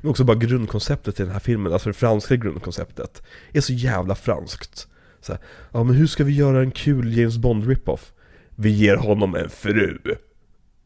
Men 0.00 0.10
också 0.10 0.24
bara 0.24 0.36
grundkonceptet 0.36 1.20
i 1.20 1.22
den 1.22 1.32
här 1.32 1.40
filmen, 1.40 1.72
alltså 1.72 1.88
det 1.88 1.94
franska 1.94 2.36
grundkonceptet, 2.36 3.22
är 3.52 3.60
så 3.60 3.72
jävla 3.72 4.14
franskt. 4.14 4.88
Så 5.20 5.32
här, 5.32 5.40
ja 5.72 5.84
men 5.84 5.96
hur 5.96 6.06
ska 6.06 6.24
vi 6.24 6.32
göra 6.32 6.60
en 6.60 6.70
kul 6.70 7.18
James 7.18 7.38
Bond 7.38 7.68
rip-off? 7.68 8.12
Vi 8.56 8.70
ger 8.70 8.96
honom 8.96 9.34
en 9.34 9.50
fru. 9.50 9.98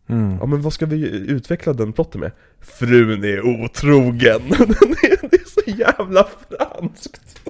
Mm. 0.08 0.36
Ja 0.40 0.46
men 0.46 0.62
vad 0.62 0.72
ska 0.72 0.86
vi 0.86 1.08
utveckla 1.08 1.72
den 1.72 1.92
plotten 1.92 2.20
med? 2.20 2.32
Frun 2.60 3.24
är 3.24 3.46
otrogen! 3.46 4.42
det, 4.48 4.54
är, 5.06 5.28
det 5.30 5.36
är 5.36 5.62
så 5.64 5.70
jävla 5.70 6.28
franskt! 6.48 7.40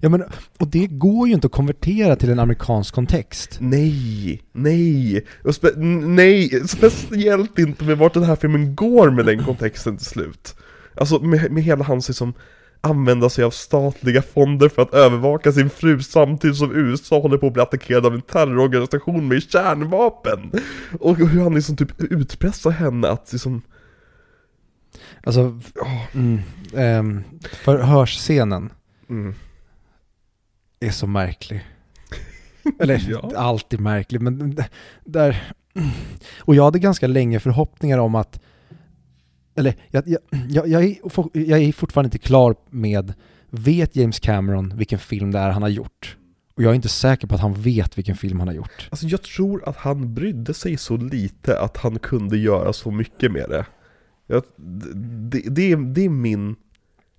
Ja, 0.00 0.08
men, 0.08 0.24
och 0.58 0.68
det 0.68 0.86
går 0.86 1.28
ju 1.28 1.34
inte 1.34 1.46
att 1.46 1.52
konvertera 1.52 2.16
till 2.16 2.30
en 2.30 2.38
amerikansk 2.38 2.94
kontext. 2.94 3.56
Nej, 3.60 4.42
nej, 4.52 5.26
spe, 5.52 5.68
nej, 5.76 6.68
speciellt 6.68 7.58
inte 7.58 7.84
med 7.84 7.98
vart 7.98 8.14
den 8.14 8.22
här 8.22 8.36
filmen 8.36 8.74
går 8.74 9.10
med 9.10 9.26
den 9.26 9.44
kontexten 9.44 9.96
till 9.96 10.06
slut. 10.06 10.54
Alltså 10.94 11.18
med, 11.18 11.52
med 11.52 11.62
hela 11.62 11.84
hans 11.84 12.08
liksom 12.08 12.34
använda 12.80 13.30
sig 13.30 13.44
av 13.44 13.50
statliga 13.50 14.22
fonder 14.22 14.68
för 14.68 14.82
att 14.82 14.94
övervaka 14.94 15.52
sin 15.52 15.70
fru 15.70 16.02
samtidigt 16.02 16.56
som 16.56 16.76
USA 16.76 17.20
håller 17.20 17.38
på 17.38 17.46
att 17.46 17.52
bli 17.52 17.62
attackerad 17.62 18.06
av 18.06 18.14
en 18.14 18.22
terrororganisation 18.22 19.28
med 19.28 19.42
kärnvapen. 19.42 20.52
Och 21.00 21.16
hur 21.16 21.42
han 21.42 21.54
liksom 21.54 21.76
typ 21.76 22.00
utpressar 22.00 22.70
henne 22.70 23.08
att 23.08 23.32
liksom 23.32 23.62
Alltså, 25.26 25.60
mm, 26.12 26.40
ehm, 26.76 27.22
förhörsscenen 27.64 28.70
mm. 29.10 29.34
Är 30.86 30.90
så 30.90 31.06
märklig. 31.06 31.64
Eller, 32.78 33.04
Ja. 33.08 33.32
alltid 33.36 33.80
märklig, 33.80 34.20
men 34.20 34.56
där... 35.04 35.52
Och 36.38 36.54
jag 36.54 36.64
hade 36.64 36.78
ganska 36.78 37.06
länge 37.06 37.40
förhoppningar 37.40 37.98
om 37.98 38.14
att... 38.14 38.40
Eller, 39.56 39.74
jag, 39.90 40.08
jag, 40.08 40.20
jag, 40.48 40.68
jag, 40.68 40.84
är, 40.84 40.96
jag 41.32 41.62
är 41.62 41.72
fortfarande 41.72 42.06
inte 42.06 42.18
klar 42.18 42.54
med... 42.70 43.14
Vet 43.50 43.96
James 43.96 44.20
Cameron 44.20 44.76
vilken 44.76 44.98
film 44.98 45.30
det 45.30 45.38
är 45.38 45.50
han 45.50 45.62
har 45.62 45.68
gjort? 45.68 46.16
Och 46.56 46.62
jag 46.62 46.70
är 46.70 46.74
inte 46.74 46.88
säker 46.88 47.26
på 47.26 47.34
att 47.34 47.40
han 47.40 47.54
vet 47.54 47.98
vilken 47.98 48.16
film 48.16 48.38
han 48.38 48.48
har 48.48 48.54
gjort. 48.54 48.88
Alltså 48.90 49.06
jag 49.06 49.22
tror 49.22 49.68
att 49.68 49.76
han 49.76 50.14
brydde 50.14 50.54
sig 50.54 50.76
så 50.76 50.96
lite 50.96 51.60
att 51.60 51.76
han 51.76 51.98
kunde 51.98 52.38
göra 52.38 52.72
så 52.72 52.90
mycket 52.90 53.32
med 53.32 53.48
det. 53.48 53.66
Jag, 54.26 54.42
det, 54.56 55.42
det, 55.50 55.72
är, 55.72 55.76
det 55.76 56.04
är 56.04 56.08
min... 56.08 56.56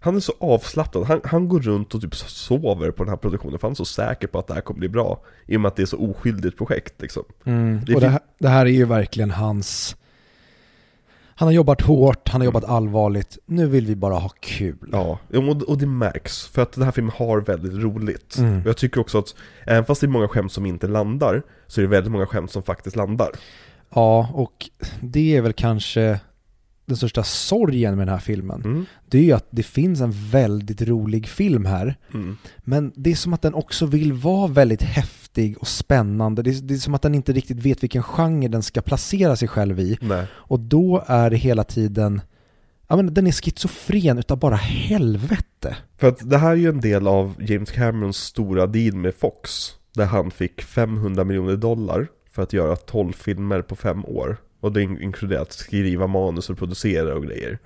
Han 0.05 0.15
är 0.15 0.19
så 0.19 0.33
avslappnad, 0.39 1.03
han, 1.03 1.21
han 1.23 1.49
går 1.49 1.59
runt 1.59 1.95
och 1.95 2.01
typ 2.01 2.15
sover 2.15 2.91
på 2.91 3.03
den 3.03 3.09
här 3.09 3.17
produktionen 3.17 3.59
för 3.59 3.67
han 3.67 3.71
är 3.71 3.75
så 3.75 3.85
säker 3.85 4.27
på 4.27 4.39
att 4.39 4.47
det 4.47 4.53
här 4.53 4.61
kommer 4.61 4.79
bli 4.79 4.89
bra. 4.89 5.21
I 5.45 5.57
och 5.57 5.61
med 5.61 5.69
att 5.69 5.75
det 5.75 5.81
är 5.81 5.85
så 5.85 5.97
oskyldigt 5.97 6.57
projekt 6.57 7.01
liksom. 7.01 7.23
Mm. 7.45 7.81
Det 7.85 7.95
och 7.95 8.01
det 8.01 8.09
här, 8.09 8.19
det 8.39 8.47
här 8.47 8.65
är 8.65 8.69
ju 8.69 8.85
verkligen 8.85 9.31
hans... 9.31 9.95
Han 11.35 11.47
har 11.47 11.53
jobbat 11.53 11.81
hårt, 11.81 12.29
han 12.29 12.41
har 12.41 12.45
jobbat 12.45 12.63
allvarligt. 12.63 13.37
Nu 13.45 13.67
vill 13.67 13.85
vi 13.85 13.95
bara 13.95 14.13
ha 14.13 14.29
kul. 14.39 14.89
Ja, 14.91 15.19
och, 15.33 15.63
och 15.69 15.77
det 15.77 15.87
märks. 15.87 16.47
För 16.47 16.61
att 16.61 16.71
den 16.71 16.83
här 16.83 16.91
filmen 16.91 17.13
har 17.17 17.41
väldigt 17.41 17.73
roligt. 17.83 18.37
Mm. 18.37 18.61
Och 18.61 18.67
jag 18.67 18.77
tycker 18.77 19.01
också 19.01 19.19
att, 19.19 19.35
även 19.65 19.85
fast 19.85 20.01
det 20.01 20.07
är 20.07 20.09
många 20.09 20.27
skämt 20.27 20.51
som 20.51 20.65
inte 20.65 20.87
landar, 20.87 21.43
så 21.67 21.81
är 21.81 21.83
det 21.83 21.89
väldigt 21.89 22.11
många 22.11 22.25
skämt 22.25 22.51
som 22.51 22.63
faktiskt 22.63 22.95
landar. 22.95 23.29
Ja, 23.95 24.29
och 24.33 24.69
det 25.01 25.37
är 25.37 25.41
väl 25.41 25.53
kanske 25.53 26.19
den 26.85 26.97
största 26.97 27.23
sorgen 27.23 27.97
med 27.97 28.07
den 28.07 28.13
här 28.13 28.21
filmen. 28.21 28.61
Mm. 28.65 28.85
Det 29.09 29.17
är 29.17 29.21
ju 29.21 29.31
att 29.31 29.47
det 29.49 29.63
finns 29.63 30.01
en 30.01 30.11
väldigt 30.11 30.81
rolig 30.81 31.27
film 31.27 31.65
här. 31.65 31.95
Mm. 32.13 32.37
Men 32.57 32.91
det 32.95 33.11
är 33.11 33.15
som 33.15 33.33
att 33.33 33.41
den 33.41 33.53
också 33.53 33.85
vill 33.85 34.13
vara 34.13 34.47
väldigt 34.47 34.83
häftig 34.83 35.57
och 35.57 35.67
spännande. 35.67 36.41
Det 36.41 36.49
är, 36.49 36.61
det 36.61 36.73
är 36.73 36.77
som 36.77 36.95
att 36.95 37.01
den 37.01 37.15
inte 37.15 37.33
riktigt 37.33 37.59
vet 37.65 37.83
vilken 37.83 38.03
genre 38.03 38.47
den 38.47 38.63
ska 38.63 38.81
placera 38.81 39.35
sig 39.35 39.47
själv 39.47 39.79
i. 39.79 39.97
Nej. 40.01 40.27
Och 40.33 40.59
då 40.59 41.03
är 41.07 41.29
det 41.29 41.37
hela 41.37 41.63
tiden, 41.63 42.21
ja 42.87 42.95
men 42.95 43.13
den 43.13 43.27
är 43.27 43.31
schizofren 43.31 44.17
utav 44.17 44.39
bara 44.39 44.55
helvete. 44.55 45.77
För 45.97 46.07
att 46.07 46.29
det 46.29 46.37
här 46.37 46.51
är 46.51 46.55
ju 46.55 46.69
en 46.69 46.81
del 46.81 47.07
av 47.07 47.35
James 47.39 47.71
Camerons 47.71 48.17
stora 48.17 48.67
deal 48.67 48.95
med 48.95 49.15
Fox. 49.15 49.71
Där 49.95 50.05
han 50.05 50.31
fick 50.31 50.61
500 50.61 51.23
miljoner 51.23 51.55
dollar 51.55 52.07
för 52.31 52.43
att 52.43 52.53
göra 52.53 52.75
12 52.75 53.13
filmer 53.13 53.61
på 53.61 53.75
fem 53.75 54.05
år. 54.05 54.37
Och 54.65 54.71
det 54.73 54.81
in- 54.81 55.01
inkluderar 55.01 55.41
att 55.41 55.53
skriva 55.53 56.07
manus 56.07 56.49
och 56.49 56.57
producera 56.57 57.15
och 57.15 57.23
grejer. 57.23 57.59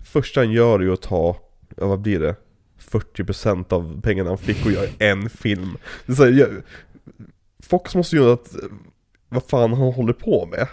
Första 0.00 0.40
han 0.40 0.50
gör 0.52 0.78
är 0.78 0.82
ju 0.82 0.92
att 0.92 1.02
ta, 1.02 1.36
ja 1.76 1.86
vad 1.86 2.00
blir 2.00 2.20
det? 2.20 2.36
40% 2.90 3.72
av 3.72 4.00
pengarna 4.00 4.30
han 4.30 4.38
fick 4.38 4.66
och 4.66 4.72
göra 4.72 4.88
en 4.98 5.30
film. 5.30 5.76
Det 6.06 6.12
är 6.12 6.16
så 6.16 6.24
här, 6.24 6.32
jag, 6.32 6.48
Fox 7.62 7.94
måste 7.94 8.16
ju 8.16 8.22
göra 8.22 8.32
att, 8.32 8.54
vad 9.28 9.42
fan 9.44 9.72
han 9.72 9.92
håller 9.92 10.12
på 10.12 10.46
med. 10.46 10.68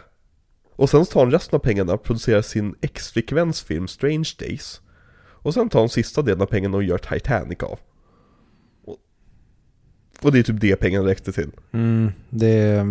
Och 0.76 0.89
sen 0.89 1.05
så 1.05 1.11
tar 1.11 1.19
han 1.24 1.32
resten 1.32 1.55
av 1.55 1.59
pengarna 1.59 1.93
och 1.93 2.03
producerar 2.03 2.41
sin 2.41 2.76
ex-flickväns 2.82 3.61
film 3.61 3.88
Strange 3.88 4.30
Days. 4.39 4.82
Och 5.19 5.53
sen 5.53 5.69
tar 5.69 5.80
han 5.80 5.89
sista 5.89 6.22
delen 6.22 6.41
av 6.41 6.45
pengarna 6.45 6.78
och 6.78 6.84
gör 6.84 6.97
Titanic 6.97 7.63
av. 7.63 7.80
Och, 8.86 8.97
och 10.22 10.32
det 10.32 10.39
är 10.39 10.43
typ 10.43 10.61
det 10.61 10.76
pengarna 10.76 11.07
räckte 11.07 11.32
till. 11.32 11.51
Mm, 11.72 12.11
det, 12.30 12.88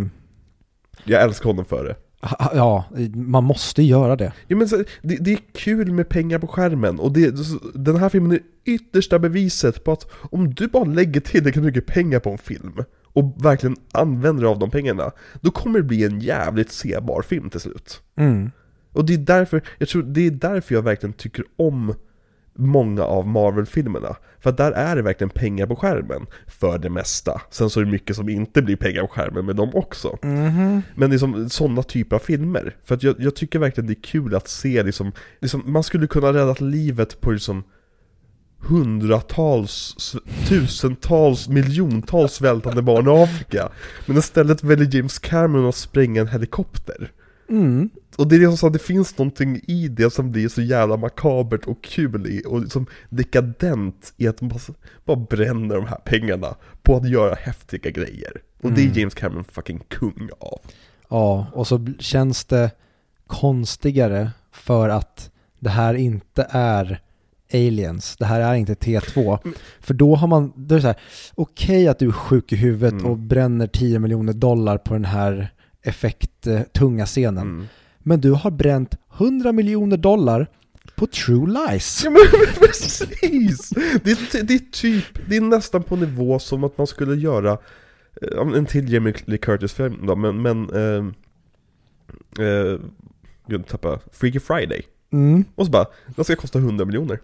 Jag 1.04 1.22
älskar 1.22 1.44
honom 1.50 1.64
för 1.64 1.84
det. 1.84 1.96
Ja, 2.38 2.84
man 3.14 3.44
måste 3.44 3.82
göra 3.82 4.16
det. 4.16 4.32
Ja, 4.46 4.56
men 4.56 4.68
så, 4.68 4.76
det, 5.02 5.16
det 5.16 5.32
är 5.32 5.38
kul 5.52 5.92
med 5.92 6.08
pengar 6.08 6.38
på 6.38 6.46
skärmen 6.46 6.98
och 6.98 7.12
det, 7.12 7.34
den 7.74 7.96
här 7.96 8.08
filmen 8.08 8.32
är 8.32 8.40
yttersta 8.64 9.18
beviset 9.18 9.84
på 9.84 9.92
att 9.92 10.10
om 10.12 10.54
du 10.54 10.68
bara 10.68 10.84
lägger 10.84 11.20
tillräckligt 11.20 11.64
mycket 11.64 11.86
pengar 11.86 12.20
på 12.20 12.30
en 12.30 12.38
film 12.38 12.84
och 13.12 13.44
verkligen 13.44 13.76
använder 13.92 14.44
av 14.44 14.58
de 14.58 14.70
pengarna, 14.70 15.10
då 15.40 15.50
kommer 15.50 15.78
det 15.78 15.84
bli 15.84 16.04
en 16.04 16.20
jävligt 16.20 16.72
sebar 16.72 17.22
film 17.22 17.50
till 17.50 17.60
slut. 17.60 18.02
Mm. 18.16 18.50
Och 18.92 19.04
det 19.04 19.14
är 19.14 19.18
därför, 19.18 19.62
jag 19.78 19.88
tror 19.88 20.02
det 20.02 20.26
är 20.26 20.30
därför 20.30 20.74
jag 20.74 20.82
verkligen 20.82 21.12
tycker 21.12 21.44
om 21.56 21.94
många 22.54 23.04
av 23.04 23.26
Marvel-filmerna. 23.28 24.16
För 24.40 24.50
att 24.50 24.56
där 24.56 24.72
är 24.72 24.96
det 24.96 25.02
verkligen 25.02 25.30
pengar 25.30 25.66
på 25.66 25.76
skärmen, 25.76 26.26
för 26.46 26.78
det 26.78 26.90
mesta. 26.90 27.40
Sen 27.50 27.70
så 27.70 27.80
är 27.80 27.84
det 27.84 27.90
mycket 27.90 28.16
som 28.16 28.28
inte 28.28 28.62
blir 28.62 28.76
pengar 28.76 29.02
på 29.02 29.08
skärmen 29.08 29.46
med 29.46 29.56
dem 29.56 29.70
också. 29.74 30.18
Mhm. 30.22 30.82
Men 30.94 31.10
liksom 31.10 31.50
sådana 31.50 31.82
typer 31.82 32.16
av 32.16 32.20
filmer. 32.20 32.76
För 32.84 32.94
att 32.94 33.02
jag, 33.02 33.16
jag 33.18 33.34
tycker 33.34 33.58
verkligen 33.58 33.86
det 33.86 33.92
är 33.92 34.02
kul 34.02 34.34
att 34.34 34.48
se 34.48 34.82
liksom, 34.82 35.12
liksom 35.40 35.62
man 35.66 35.82
skulle 35.82 36.06
kunna 36.06 36.32
rädda 36.32 36.54
livet 36.58 37.20
på 37.20 37.30
liksom 37.30 37.64
hundratals, 38.62 39.96
tusentals, 40.48 41.48
miljontals 41.48 42.32
svältande 42.32 42.82
barn 42.82 43.06
i 43.06 43.22
Afrika. 43.22 43.68
Men 44.06 44.16
istället 44.18 44.64
väljer 44.64 44.96
James 44.96 45.18
Cameron 45.18 45.68
att 45.68 45.74
spränga 45.74 46.20
en 46.20 46.28
helikopter. 46.28 47.12
Mm. 47.48 47.90
Och 48.16 48.28
det 48.28 48.36
är 48.36 48.38
liksom 48.40 48.56
så 48.56 48.66
att 48.66 48.72
det 48.72 48.78
finns 48.78 49.18
någonting 49.18 49.60
i 49.66 49.88
det 49.88 50.12
som 50.12 50.32
blir 50.32 50.48
så 50.48 50.62
jävla 50.62 50.96
makabert 50.96 51.66
och 51.66 51.84
kul 51.84 52.26
i, 52.26 52.42
och 52.46 52.60
liksom 52.60 52.86
dekadent 53.08 54.12
i 54.16 54.28
att 54.28 54.40
man 54.40 54.48
bara, 54.48 54.74
bara 55.04 55.26
bränner 55.30 55.74
de 55.74 55.86
här 55.86 55.98
pengarna 56.04 56.54
på 56.82 56.96
att 56.96 57.08
göra 57.08 57.34
häftiga 57.34 57.90
grejer. 57.90 58.32
Och 58.62 58.72
det 58.72 58.80
är 58.80 58.84
Mm. 58.84 58.98
James 58.98 59.14
Cameron 59.14 59.44
fucking 59.44 59.78
kung 59.88 60.28
av. 60.38 60.60
Ja, 61.08 61.46
och 61.52 61.66
så 61.66 61.86
känns 61.98 62.44
det 62.44 62.70
konstigare 63.26 64.30
för 64.52 64.88
att 64.88 65.30
det 65.58 65.70
här 65.70 65.94
inte 65.94 66.46
är 66.50 67.02
aliens. 67.52 68.16
Det 68.16 68.24
här 68.26 68.40
är 68.40 68.54
inte 68.54 68.74
T2. 68.74 69.38
Mm. 69.44 69.56
För 69.80 69.94
då 69.94 70.14
har 70.14 70.28
man, 70.28 70.52
då 70.56 70.74
är 70.74 70.78
det 70.78 70.82
så 70.82 70.86
här, 70.86 70.96
okej 71.34 71.88
att 71.88 71.98
du 71.98 72.06
är 72.08 72.12
sjuk 72.12 72.52
i 72.52 72.56
huvudet 72.56 72.92
Mm. 72.92 73.06
och 73.06 73.18
bränner 73.18 73.66
10 73.66 73.98
miljoner 73.98 74.32
dollar 74.32 74.78
på 74.78 74.94
den 74.94 75.04
här 75.04 75.52
effekttunga 75.82 77.06
scenen. 77.06 77.68
Men 78.02 78.20
du 78.20 78.30
har 78.30 78.50
bränt 78.50 78.96
100 79.18 79.52
miljoner 79.52 79.96
dollar 79.96 80.46
på 80.94 81.06
True 81.06 81.46
Lies. 81.46 82.04
Ja 82.04 82.10
men 82.10 82.20
precis! 82.58 83.68
Det 84.04 84.10
är, 84.10 84.42
det 84.42 84.54
är 84.54 84.70
typ, 84.72 85.04
det 85.28 85.36
är 85.36 85.40
nästan 85.40 85.82
på 85.82 85.96
nivå 85.96 86.38
som 86.38 86.64
att 86.64 86.78
man 86.78 86.86
skulle 86.86 87.14
göra 87.14 87.58
eh, 88.22 88.56
en 88.56 88.66
till 88.66 88.92
Jamie 88.92 89.14
Lee 89.24 89.38
Curtis-film 89.38 90.06
då, 90.06 90.16
men, 90.16 90.42
men 90.42 90.70
eh, 90.70 91.04
eh, 92.46 92.80
Gud, 93.46 93.66
tappa, 93.66 94.00
Freaky 94.12 94.40
Friday. 94.40 94.82
Mm. 95.12 95.44
Och 95.54 95.66
så 95.66 95.72
bara, 95.72 95.86
den 96.16 96.24
ska 96.24 96.36
kosta 96.36 96.58
100 96.58 96.84
miljoner. 96.84 97.20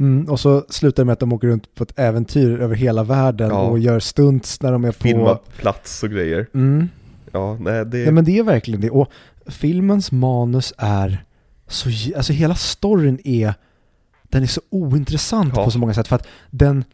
Mm, 0.00 0.28
och 0.28 0.40
så 0.40 0.64
slutar 0.68 1.02
det 1.02 1.04
med 1.04 1.12
att 1.12 1.20
de 1.20 1.32
åker 1.32 1.48
runt 1.48 1.74
på 1.74 1.84
ett 1.84 1.98
äventyr 1.98 2.60
över 2.60 2.74
hela 2.74 3.04
världen 3.04 3.48
Ja. 3.48 3.60
och 3.60 3.78
gör 3.78 4.00
stunts 4.00 4.62
när 4.62 4.72
de 4.72 4.84
är 4.84 4.92
på... 4.92 4.98
Filma 4.98 5.34
plats 5.34 6.02
och 6.02 6.10
grejer. 6.10 6.46
Mm. 6.54 6.88
Ja, 7.32 7.56
nej 7.60 7.86
det... 7.86 7.98
Ja 7.98 8.10
men 8.10 8.24
det 8.24 8.38
är 8.38 8.42
verkligen 8.42 8.80
det. 8.80 8.90
Och 8.90 9.10
filmens 9.46 10.12
manus 10.12 10.72
är 10.78 11.24
så, 11.66 11.88
alltså 12.16 12.32
hela 12.32 12.54
storyn 12.54 13.18
är, 13.24 13.54
den 14.22 14.42
är 14.42 14.46
så 14.46 14.60
ointressant 14.70 15.52
Ja. 15.56 15.64
på 15.64 15.70
så 15.70 15.78
många 15.78 15.94
sätt 15.94 16.08
för 16.08 16.16
att 16.16 16.26
den, 16.50 16.84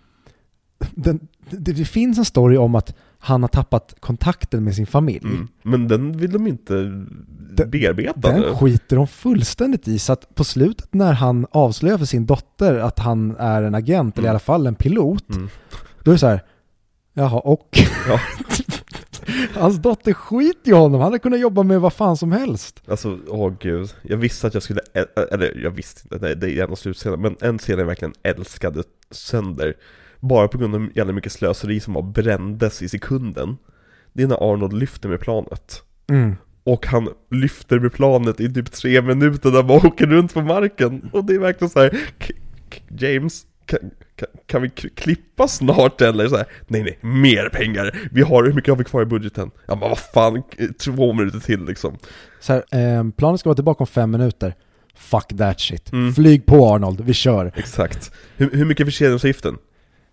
den 0.95 1.21
det, 1.51 1.73
det 1.73 1.85
finns 1.85 2.19
en 2.19 2.25
story 2.25 2.57
om 2.57 2.75
att 2.75 2.95
han 3.19 3.43
har 3.43 3.49
tappat 3.49 3.95
kontakten 4.01 4.65
med 4.65 4.75
sin 4.75 4.87
familj. 4.87 5.25
mm. 5.25 5.49
Men 5.63 5.89
den 5.89 6.19
vill 6.19 6.33
de 6.33 6.47
inte 6.47 6.75
Den- 6.75 7.71
bearbeta 7.71 8.21
Den 8.33 8.41
nu. 8.41 8.55
skiter 8.55 8.97
de 8.97 9.07
fullständigt 9.07 9.89
i, 9.89 9.99
så 9.99 10.13
att 10.13 10.35
på 10.35 10.45
slutet 10.45 10.95
när 10.95 11.13
han 11.13 11.47
avslöjar 11.51 11.99
för 11.99 12.05
sin 12.05 12.27
dotter 12.27 12.75
att 12.79 12.99
han 12.99 13.37
är 13.39 13.63
en 13.63 13.75
agent, 13.75 14.19
eller 14.19 14.25
i 14.27 14.29
Mm. 14.29 14.31
alla 14.31 14.39
fall 14.39 14.67
en 14.67 14.75
pilot, 14.75 15.31
Mm. 15.35 15.49
då 16.05 16.11
är 16.11 16.13
det 16.15 16.19
så 16.19 16.27
här, 16.27 16.43
jaha, 17.15 17.41
och? 17.41 17.79
Ja. 18.09 18.21
Hans 19.55 19.77
dotter 19.77 20.13
skiter 20.13 20.71
i 20.71 20.75
honom, 20.75 20.93
han 21.01 21.03
hade 21.03 21.19
kunnat 21.19 21.41
jobba 21.41 21.63
med 21.63 21.81
vad 21.81 21.93
fan 21.93 22.17
som 22.17 22.33
helst. 22.33 22.83
Alltså, 22.89 23.19
åh 23.29 23.53
gud. 23.61 23.95
Jag 24.03 24.17
visste 24.17 24.47
att 24.47 24.55
jag 24.55 24.63
skulle, 24.63 24.81
eller 25.33 25.61
jag 25.63 25.71
visste 25.71 26.01
inte, 26.05 26.27
nej, 26.27 26.37
det 26.37 26.53
är 26.53 26.65
en 26.65 26.71
av 26.71 26.77
slutscenen, 26.77 27.21
men 27.21 27.37
en 27.41 27.59
scen 27.59 27.79
jag 27.79 27.87
verkligen 27.87 28.15
älskade 28.23 28.83
sönder. 29.11 29.75
Bara 30.21 30.49
på 30.49 30.59
grund 30.59 30.75
av 30.75 30.89
jävla 30.95 31.13
mycket 31.13 31.33
slöseri 31.33 31.81
som 31.81 31.95
var 31.95 32.03
brändes 32.03 32.83
i 32.83 32.89
sekunden. 32.89 33.57
Det 34.13 34.23
är 34.23 34.27
när 34.27 34.53
Arnold 34.53 34.73
lyfter 34.73 35.09
med 35.09 35.21
planet. 35.21 35.83
Mm. 36.11 36.35
Och 36.65 36.87
han 36.87 37.09
lyfter 37.31 37.79
med 37.79 37.93
planet 37.93 38.41
i 38.41 38.55
typ 38.55 38.73
tre 38.73 39.03
minuter 39.03 39.51
där 39.51 39.63
man 39.63 39.87
åker 39.87 40.07
runt 40.07 40.35
på 40.35 40.41
marken. 40.43 41.11
Och 41.13 41.25
det 41.25 41.35
är 41.35 41.39
verkligen 41.39 41.71
så 41.71 41.81
här, 41.81 41.91
"K- 42.21 42.35
K- 42.73 42.81
James, 42.99 43.43
kan, 44.19 44.29
kan, 44.47 44.63
vi 44.63 44.69
klippa 44.71 45.49
snart 45.49 46.01
eller 46.01 46.29
så 46.29 46.37
här? 46.37 46.47
Nej 46.67 46.83
nej, 46.83 46.99
mer 47.01 47.49
pengar! 47.49 48.09
Vi 48.13 48.23
har, 48.23 48.45
hur 48.45 48.53
mycket 48.53 48.71
har 48.71 48.77
vi 48.77 48.85
kvar 48.85 49.03
i 49.03 49.05
budgeten? 49.05 49.51
Ja 49.67 49.75
men 49.75 49.89
vad 49.89 49.99
fan, 49.99 50.43
två 50.85 51.13
minuter 51.13 51.41
till 51.41 51.65
liksom. 51.65 51.99
Så 52.41 52.53
här, 52.53 52.65
eh, 52.99 53.11
planen 53.17 53.39
ska 53.39 53.49
vara 53.49 53.55
tillbaka 53.55 53.83
om 53.83 53.87
fem 53.87 54.11
minuter. 54.11 54.55
Fuck 54.95 55.39
that 55.39 55.61
shit. 55.61 55.93
Mm. 55.93 56.15
Flyg 56.15 56.47
på 56.47 56.75
Arnold, 56.75 57.01
vi 57.01 57.15
kör. 57.15 57.53
Exakt. 57.57 58.13
Hur, 58.37 58.51
hur 58.51 58.65
mycket 58.65 58.81
är 58.81 58.85
förseningsavgiften? 58.85 59.59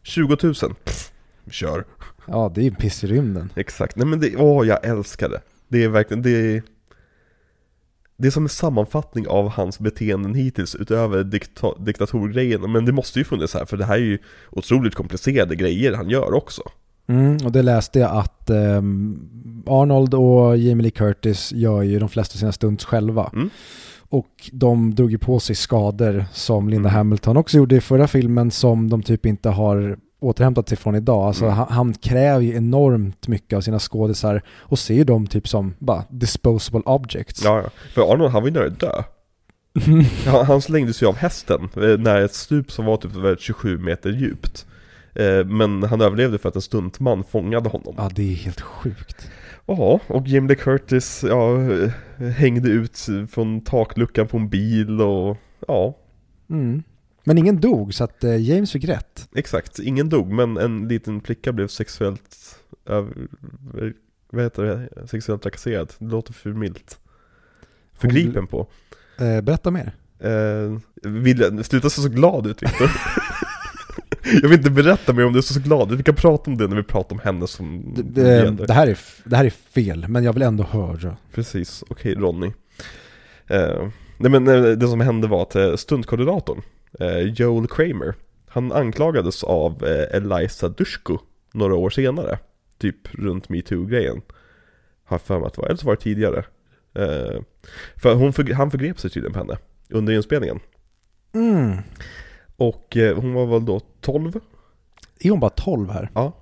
20 0.03 0.37
000? 0.43 0.53
Pff, 0.53 1.11
vi 1.43 1.51
kör. 1.51 1.83
Ja, 2.27 2.51
det 2.55 2.61
är 2.61 2.63
ju 2.63 2.71
piss 2.71 3.03
i 3.03 3.07
rymden. 3.07 3.51
Exakt, 3.55 3.95
nej 3.95 4.07
men 4.07 4.19
det, 4.19 4.35
åh 4.35 4.67
jag 4.67 4.85
älskar 4.85 5.29
det. 5.29 5.41
Det 5.67 5.83
är 5.83 5.89
verkligen, 5.89 6.23
det 6.23 6.29
är... 6.29 6.63
Det 8.17 8.27
är 8.27 8.31
som 8.31 8.43
en 8.43 8.49
sammanfattning 8.49 9.27
av 9.27 9.49
hans 9.49 9.79
beteenden 9.79 10.33
hittills 10.33 10.75
utöver 10.75 11.23
dikta, 11.23 11.67
diktatorgrejen. 11.79 12.71
Men 12.71 12.85
det 12.85 12.91
måste 12.91 13.19
ju 13.19 13.25
funnits 13.25 13.53
här, 13.53 13.65
för 13.65 13.77
det 13.77 13.85
här 13.85 13.95
är 13.95 13.99
ju 13.99 14.19
otroligt 14.51 14.95
komplicerade 14.95 15.55
grejer 15.55 15.93
han 15.93 16.09
gör 16.09 16.33
också. 16.33 16.61
Mm, 17.07 17.37
och 17.45 17.51
det 17.51 17.61
läste 17.61 17.99
jag 17.99 18.17
att 18.17 18.49
ehm, 18.49 19.63
Arnold 19.65 20.13
och 20.13 20.57
Jamie 20.57 20.83
Lee 20.83 20.91
Curtis 20.91 21.51
gör 21.51 21.81
ju 21.81 21.99
de 21.99 22.09
flesta 22.09 22.37
sina 22.37 22.51
stunts 22.51 22.85
själva. 22.85 23.29
Mm. 23.33 23.49
Och 24.09 24.49
de 24.51 24.95
drog 24.95 25.11
ju 25.11 25.17
på 25.17 25.39
sig 25.39 25.55
skador 25.55 26.25
som 26.33 26.69
Linda 26.69 26.89
Mm. 26.89 26.97
Hamilton 26.97 27.37
också 27.37 27.57
gjorde 27.57 27.75
i 27.75 27.81
förra 27.81 28.07
filmen 28.07 28.51
som 28.51 28.89
de 28.89 29.03
typ 29.03 29.25
inte 29.25 29.49
har 29.49 29.97
återhämtat 30.25 30.69
sig 30.69 30.77
från 30.77 30.95
idag. 30.95 31.23
Alltså 31.27 31.45
Mm. 31.45 31.57
han, 31.57 31.67
han 31.69 31.93
kräver 31.93 32.41
ju 32.41 32.55
enormt 32.55 33.27
mycket 33.27 33.57
av 33.57 33.61
sina 33.61 33.79
skådisar 33.79 34.41
och 34.49 34.79
ser 34.79 34.93
ju 34.93 35.03
dem 35.03 35.27
typ 35.27 35.47
som 35.47 35.73
bara 35.79 36.03
disposable 36.09 36.79
objects. 36.85 37.43
Ja, 37.43 37.61
ja. 37.63 37.69
För 37.93 38.13
Arnold 38.13 38.31
han 38.31 38.41
var 38.41 38.49
ju 38.49 38.53
nära 38.53 38.67
att 38.67 38.79
dö. 38.79 39.03
Han, 40.25 40.45
han 40.45 40.61
slängdes 40.61 41.03
ju 41.03 41.07
av 41.07 41.15
hästen 41.15 41.69
eh, 41.75 41.97
när 41.99 42.21
ett 42.21 42.33
stup 42.33 42.71
som 42.71 42.85
var 42.85 42.97
typ 42.97 43.15
över 43.15 43.35
27 43.39 43.77
meter 43.77 44.09
djupt. 44.09 44.65
Eh, 45.15 45.45
Men 45.45 45.83
han 45.83 46.01
överlevde 46.01 46.37
för 46.37 46.49
att 46.49 46.55
en 46.55 46.61
stuntman 46.61 47.23
fångade 47.23 47.69
honom. 47.69 47.93
ja, 47.97 48.09
det 48.15 48.31
är 48.31 48.35
helt 48.35 48.61
sjukt. 48.61 49.27
Ja, 49.65 49.99
och 50.07 50.27
Jamie 50.27 50.47
Lee 50.47 50.55
Curtis 50.55 51.23
ja, 51.29 51.61
eh, 51.71 51.89
hängde 52.29 52.69
ut 52.69 53.05
från 53.31 53.61
takluckan 53.61 54.27
på 54.27 54.37
en 54.37 54.49
bil 54.49 55.01
och 55.01 55.37
ja, 55.67 55.93
Mm. 56.49 56.83
Men 57.27 57.37
ingen 57.37 57.59
dog 57.59 57.93
så 57.93 58.03
att 58.03 58.23
eh, 58.23 58.41
James 58.41 58.71
fick 58.71 58.83
rätt. 58.83 59.29
exakt. 59.35 59.79
Ingen 59.79 60.09
dog, 60.09 60.31
men 60.31 60.57
en 60.57 60.87
liten 60.87 61.21
flicka 61.21 61.51
blev 61.51 61.67
sexuellt 61.67 62.59
vad 64.35 64.43
heter 64.43 64.63
det? 64.63 65.07
Sexuellt 65.07 65.41
trakasserad. 65.41 65.93
Det 65.99 66.05
låter 66.05 66.33
för 66.33 66.49
milt. 66.49 66.99
Förgripen 67.93 68.47
på. 68.47 68.67
Eh, 69.19 69.41
berätta 69.41 69.71
mer. 69.71 69.91
Eh, 70.19 70.79
vill, 71.03 71.63
sluta 71.63 71.89
se 71.89 72.01
så 72.01 72.09
glad 72.09 72.47
ut 72.47 72.63
Viktor. 72.63 72.91
jag 74.41 74.49
vill 74.49 74.59
inte 74.59 74.71
berätta 74.71 75.13
mer 75.13 75.25
om 75.25 75.33
du 75.33 75.39
är 75.39 75.43
så 75.43 75.59
glad. 75.59 75.91
Vi 75.91 76.03
kan 76.03 76.15
prata 76.15 76.51
om 76.51 76.57
det 76.57 76.67
när 76.67 76.75
vi 76.75 76.83
pratar 76.83 77.15
om 77.15 77.19
henne 77.23 77.47
som 77.47 77.93
Det, 77.95 78.03
det, 78.03 78.51
det, 78.51 78.73
här 78.73 78.87
är, 78.87 78.97
det 79.23 79.35
här 79.35 79.45
är 79.45 79.49
fel, 79.49 80.05
men 80.07 80.23
jag 80.23 80.33
vill 80.33 80.43
ändå 80.43 80.63
höra. 80.63 81.17
Precis, 81.33 81.83
okej 81.89 82.15
Ronny. 82.15 82.51
Eh, 83.47 83.87
nej 84.17 84.31
men 84.31 84.47
eh, 84.47 84.61
det 84.71 84.87
som 84.87 85.01
hände 85.01 85.27
var 85.27 85.41
att 85.41 85.55
eh, 85.55 85.75
stuntkoordinatorn, 85.75 86.57
eh, 86.57 86.63
Joel 87.35 87.67
Kramer, 87.67 88.13
han 88.55 88.71
anklagades 88.71 89.43
av 89.43 89.85
eh, 89.85 90.17
Eliza 90.17 90.69
Dushku 90.69 91.17
några 91.53 91.75
år 91.75 91.89
senare. 91.89 92.39
Typ 92.77 93.15
runt 93.15 93.49
metoo-grejen. 93.49 94.21
Har 95.03 95.17
för 95.17 95.39
mig 95.39 95.47
att 95.47 95.53
det 95.53 95.61
var, 95.61 95.67
eller 95.67 95.77
så 95.77 95.85
var 95.85 95.95
det 95.95 96.01
tidigare. 96.01 96.45
Eh, 96.93 97.41
för 97.95 98.15
hon 98.15 98.33
för, 98.33 98.53
han 98.53 98.71
förgrep 98.71 98.99
sig 98.99 99.09
tydligen 99.09 99.33
på 99.33 99.39
henne 99.39 99.57
under 99.89 100.13
inspelningen. 100.13 100.59
Mm. 101.33 101.77
Och 102.57 102.97
eh, 102.97 103.17
hon 103.17 103.33
var 103.33 103.45
väl 103.45 103.65
då 103.65 103.79
12? 104.01 104.39
Är 105.19 105.29
hon 105.29 105.39
bara 105.39 105.49
12 105.49 105.89
här? 105.89 106.09
Ja. 106.13 106.33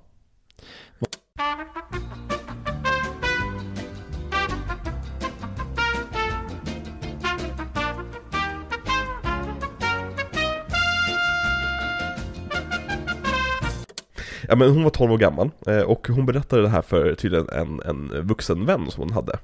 Ja 14.54 14.58
men 14.58 14.70
hon 14.70 14.84
var 14.84 14.90
12 14.90 15.12
år 15.12 15.18
gammal 15.18 15.52
eh, 15.68 15.82
och 15.82 16.08
hon 16.08 16.26
berättade 16.26 16.62
det 16.62 16.70
här 16.70 16.82
för 16.82 17.16
tydligen 17.16 17.50
en, 17.50 17.82
en 17.86 18.28
vuxen 18.28 18.66
vän 18.66 18.92
som 18.92 19.04
hon 19.04 19.12
hade. 19.12 19.40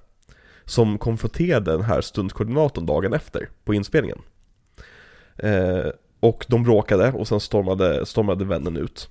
Som 0.65 0.97
konfronterade 0.97 1.71
den 1.71 1.81
här 1.81 2.01
stuntkoordinatorn 2.01 2.85
dagen 2.85 3.13
efter 3.13 3.49
på 3.63 3.73
inspelningen. 3.73 4.17
Eh, 5.37 5.87
och 6.19 6.45
de 6.49 6.63
bråkade 6.63 7.11
och 7.11 7.27
sen 7.27 7.39
stormade, 7.39 8.05
stormade 8.05 8.45
vännen 8.45 8.77
ut. 8.77 9.09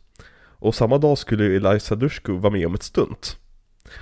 Och 0.59 0.75
samma 0.75 0.99
dag 0.99 1.19
skulle 1.19 1.57
Eliza 1.57 1.95
Dushku 1.95 2.33
vara 2.33 2.53
med 2.53 2.67
om 2.67 2.75
ett 2.75 2.83
stunt. 2.83 3.37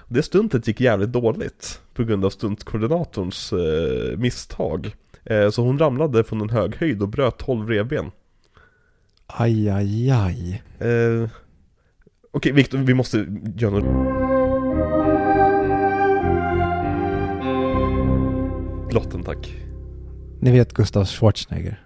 Det 0.08 0.22
stuntet 0.22 0.68
gick 0.68 0.80
jävligt 0.80 1.12
dåligt 1.12 1.80
på 1.94 2.04
grund 2.04 2.24
av 2.24 2.30
stuntkoordinatorns 2.30 3.52
eh, 3.52 4.18
misstag. 4.18 4.94
Eh, 5.24 5.50
så 5.50 5.62
hon 5.62 5.78
ramlade 5.78 6.24
från 6.24 6.40
en 6.40 6.50
hög 6.50 6.76
höjd 6.76 7.02
och 7.02 7.08
bröt 7.08 7.38
12 7.38 7.68
revben. 7.68 8.10
Aj, 9.26 9.68
aj, 9.68 10.10
aj. 10.10 10.62
Eh, 10.78 11.28
Okej 12.36 12.52
Viktor, 12.52 12.78
vi 12.78 12.94
måste 12.94 13.26
göra 13.56 13.70
något. 13.70 13.84
Lotten 18.94 19.22
tack. 19.22 19.56
Ni 20.40 20.50
vet 20.50 20.72
Gustav 20.74 21.04
Schwarzenegger. 21.04 21.84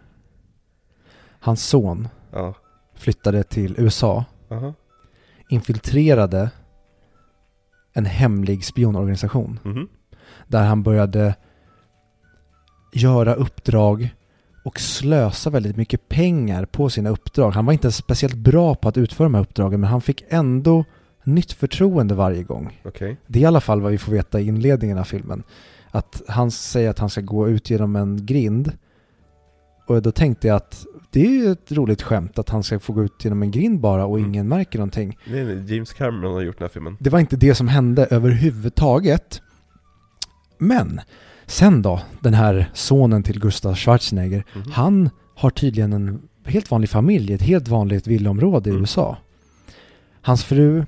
Hans 1.40 1.66
son 1.68 2.08
Ja. 2.32 2.54
flyttade 2.94 3.42
till 3.42 3.74
USA, 3.78 4.24
Aha. 4.50 4.74
infiltrerade 5.48 6.50
en 7.92 8.04
hemlig 8.06 8.64
spionorganisation 8.64 9.58
Mhm. 9.64 9.88
där 10.48 10.64
han 10.64 10.82
började 10.82 11.34
göra 12.92 13.34
uppdrag 13.34 14.14
och 14.62 14.80
slösa 14.80 15.50
väldigt 15.50 15.76
mycket 15.76 16.08
pengar 16.08 16.64
på 16.64 16.90
sina 16.90 17.10
uppdrag. 17.10 17.50
Han 17.50 17.66
var 17.66 17.72
inte 17.72 17.92
speciellt 17.92 18.34
bra 18.34 18.74
på 18.74 18.88
att 18.88 18.96
utföra 18.96 19.24
de 19.24 19.34
här 19.34 19.42
uppdragen 19.42 19.80
men 19.80 19.90
han 19.90 20.00
fick 20.00 20.24
ändå 20.28 20.84
nytt 21.24 21.52
förtroende 21.52 22.14
varje 22.14 22.42
gång. 22.42 22.80
Okej. 22.84 23.16
Det 23.26 23.38
är 23.38 23.42
i 23.42 23.46
alla 23.46 23.60
fall 23.60 23.80
vad 23.80 23.92
vi 23.92 23.98
får 23.98 24.12
veta 24.12 24.40
i 24.40 24.46
inledningen 24.46 24.98
av 24.98 25.04
filmen. 25.04 25.42
Att 25.90 26.22
han 26.28 26.50
säger 26.50 26.90
att 26.90 26.98
han 26.98 27.10
ska 27.10 27.20
gå 27.20 27.48
ut 27.48 27.70
genom 27.70 27.96
en 27.96 28.26
grind. 28.26 28.72
Och 29.86 30.02
då 30.02 30.12
tänkte 30.12 30.46
jag 30.48 30.56
att 30.56 30.86
det 31.10 31.20
är 31.26 31.30
ju 31.30 31.50
ett 31.52 31.72
roligt 31.72 32.02
skämt 32.02 32.38
att 32.38 32.48
han 32.50 32.62
ska 32.62 32.78
få 32.80 32.92
gå 32.92 33.04
ut 33.04 33.24
genom 33.24 33.42
en 33.42 33.50
grind 33.50 33.80
bara 33.80 34.06
och 34.06 34.18
Mm. 34.18 34.30
ingen 34.30 34.48
märker 34.48 34.78
någonting. 34.78 35.18
Nej, 35.26 35.44
nej, 35.44 35.74
James 35.74 35.92
Cameron 35.92 36.34
har 36.34 36.40
gjort 36.40 36.58
den 36.58 36.64
här 36.64 36.72
filmen. 36.72 36.96
Det 37.00 37.10
var 37.10 37.18
inte 37.20 37.36
det 37.36 37.54
som 37.54 37.68
hände 37.68 38.06
överhuvudtaget. 38.10 39.42
Men 40.58 41.00
sen 41.50 41.82
då, 41.82 42.00
den 42.20 42.34
här 42.34 42.70
sonen 42.74 43.22
till 43.22 43.40
Gustav 43.40 43.74
Schwarzenegger, 43.74 44.44
Mhm. 44.54 44.72
han 44.72 45.10
har 45.34 45.50
tydligen 45.50 45.92
en 45.92 46.20
helt 46.44 46.70
vanlig 46.70 46.90
familj, 46.90 47.32
ett 47.32 47.42
helt 47.42 47.68
vanligt 47.68 48.06
villaområde 48.06 48.70
i 48.70 48.72
Mm. 48.72 48.82
USA. 48.82 49.16
Hans 50.22 50.44
fru 50.44 50.84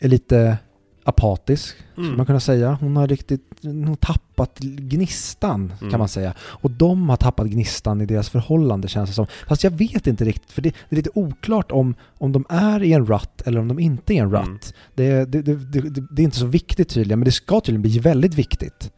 är 0.00 0.08
lite 0.08 0.58
apatisk, 1.04 1.76
skulle 1.92 2.06
Mm. 2.06 2.16
man 2.16 2.26
kunna 2.26 2.40
säga. 2.40 2.78
Hon 2.80 2.96
har 2.96 3.08
riktigt 3.08 3.40
hon 3.62 3.84
har 3.88 3.96
tappat 3.96 4.58
gnistan, 4.60 5.72
Mm. 5.80 5.90
kan 5.90 5.98
man 5.98 6.08
säga. 6.08 6.34
Och 6.40 6.70
de 6.70 7.08
har 7.08 7.16
tappat 7.16 7.46
gnistan 7.46 8.00
i 8.00 8.06
deras 8.06 8.28
förhållande, 8.28 8.88
känns 8.88 9.10
det 9.10 9.14
som. 9.14 9.26
Fast 9.48 9.64
jag 9.64 9.70
vet 9.70 10.06
inte 10.06 10.24
riktigt, 10.24 10.52
för 10.52 10.62
det, 10.62 10.68
det 10.88 10.94
är 10.94 10.96
lite 10.96 11.10
oklart 11.14 11.72
om, 11.72 11.94
om 12.18 12.32
de 12.32 12.44
är 12.48 12.82
i 12.82 12.92
en 12.92 13.06
rut 13.06 13.42
eller 13.44 13.60
om 13.60 13.68
de 13.68 13.78
inte 13.78 14.12
är 14.12 14.14
i 14.14 14.18
en. 14.18 14.34
Mm. 14.34 14.58
Det, 14.94 15.24
det, 15.24 15.42
det, 15.42 15.54
det, 15.54 16.02
det 16.10 16.22
är 16.22 16.24
inte 16.24 16.36
så 16.38 16.46
viktigt 16.46 16.88
tydligen, 16.88 17.18
men 17.18 17.24
det 17.24 17.32
ska 17.32 17.60
tydligen 17.60 17.82
bli 17.82 17.98
väldigt 17.98 18.34
viktigt. 18.34 18.90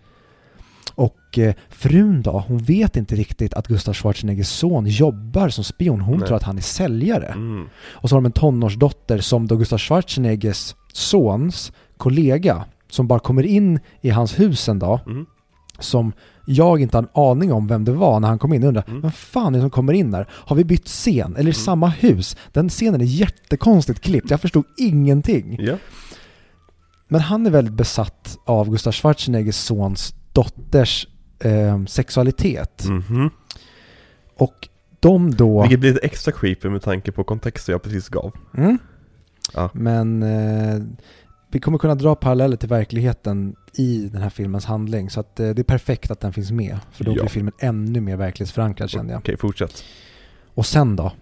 Och 0.95 1.39
eh, 1.39 1.55
frun 1.71 2.23
då, 2.23 2.45
hon 2.49 2.59
vet 2.59 2.97
inte 2.97 3.15
riktigt 3.15 3.55
att 3.55 3.67
Gustav 3.69 3.95
Schwarzeneggers 3.95 4.49
son 4.49 4.87
jobbar 4.87 5.49
som 5.49 5.65
spion. 5.65 6.01
Hon 6.01 6.19
Nej. 6.19 6.27
tror 6.27 6.37
att 6.37 6.43
han 6.43 6.59
är 6.59 6.63
säljare. 6.63 7.27
Mm. 7.27 7.69
Och 7.91 8.09
så 8.09 8.15
har 8.17 8.21
de 8.21 8.27
en 8.27 8.33
tonårsdotter 8.33 9.19
som 9.19 9.47
då 9.47 9.57
Gustav 9.57 9.79
Schwarzeneggers 9.79 10.75
sons 10.93 11.73
kollega 11.97 12.65
som 12.91 13.07
bara 13.09 13.19
kommer 13.19 13.47
in 13.47 13.81
i 14.01 14.11
hans 14.11 14.39
hus 14.39 14.69
en 14.69 14.79
dag 14.79 15.01
Mm. 15.07 15.27
som 15.79 16.13
jag 16.47 16.81
inte 16.81 16.97
har 16.97 17.03
en 17.03 17.09
aning 17.31 17.53
om 17.53 17.67
vem 17.67 17.85
det 17.85 17.93
var 17.93 18.21
när 18.21 18.29
han 18.29 18.39
kom 18.39 18.53
in. 18.53 18.63
Jag 18.63 18.69
undrar, 18.69 18.85
Mm. 18.89 19.01
vem 19.01 19.13
fan 19.13 19.55
är 19.55 19.59
det 19.59 19.63
som 19.63 19.71
kommer 19.71 19.93
in 19.93 20.11
där? 20.11 20.27
Har 20.31 20.57
vi 20.57 20.65
bytt 20.65 20.87
scen? 20.89 21.37
Eller 21.37 21.51
i 21.51 21.55
samma 21.55 21.89
hus? 21.89 22.37
Den 22.53 22.69
scenen 22.69 23.01
är 23.01 23.05
jättekonstigt 23.05 24.01
klippt. 24.01 24.31
Jag 24.31 24.41
förstod 24.41 24.65
ingenting. 24.77 25.57
Ja. 25.61 25.75
Men 27.09 27.21
han 27.21 27.47
är 27.47 27.51
väldigt 27.51 27.75
besatt 27.75 28.39
av 28.47 28.71
Gustav 28.71 28.93
Schwarzeneggers 28.93 29.55
sons 29.57 30.15
dotters 30.33 31.07
eh, 31.39 31.85
sexualitet. 31.85 32.85
Mhm. 32.89 33.31
Och 34.37 34.69
de 35.01 35.31
då... 35.35 35.63
Vilket 35.63 35.81
blir 35.81 35.93
lite 35.93 36.07
extra 36.07 36.33
creepy 36.33 36.69
med 36.69 36.83
tanke 36.83 37.13
på 37.13 37.25
kontexten 37.25 37.73
jag 37.73 37.83
precis 37.83 38.09
gav. 38.09 38.33
Mm. 38.57 38.79
Ja. 39.55 39.71
Men 39.75 40.23
eh, 40.23 40.83
vi 41.51 41.61
kommer 41.61 41.79
kunna 41.79 41.95
dra 41.95 42.15
paralleller 42.15 42.57
till 42.57 42.69
verkligheten 42.69 43.57
i 43.75 44.09
den 44.13 44.23
här 44.23 44.31
filmens 44.31 44.65
handling. 44.65 45.11
Så 45.11 45.21
att 45.21 45.41
eh, 45.41 45.51
det 45.51 45.63
är 45.63 45.65
perfekt 45.65 46.11
att 46.11 46.21
den 46.21 46.33
finns 46.33 46.51
med. 46.51 46.79
För 46.93 47.05
då 47.05 47.11
Ja. 47.11 47.15
blir 47.23 47.29
filmen 47.31 47.53
ännu 47.59 48.01
mer 48.01 48.17
verklighetsförankrad 48.17 48.91
kände 48.91 49.13
jag. 49.13 49.19
Okej, 49.21 49.37
fortsätt. 49.37 49.85
Och 50.55 50.67
sen 50.67 50.97
då, 50.97 51.13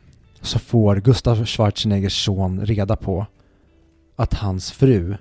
så 0.40 0.58
får 0.58 0.96
Gustav 0.96 1.44
Schwarzeneggers 1.44 2.24
son 2.24 2.66
reda 2.66 2.96
på 2.96 3.26
att 4.16 4.34
hans 4.34 4.72
fru 4.72 5.16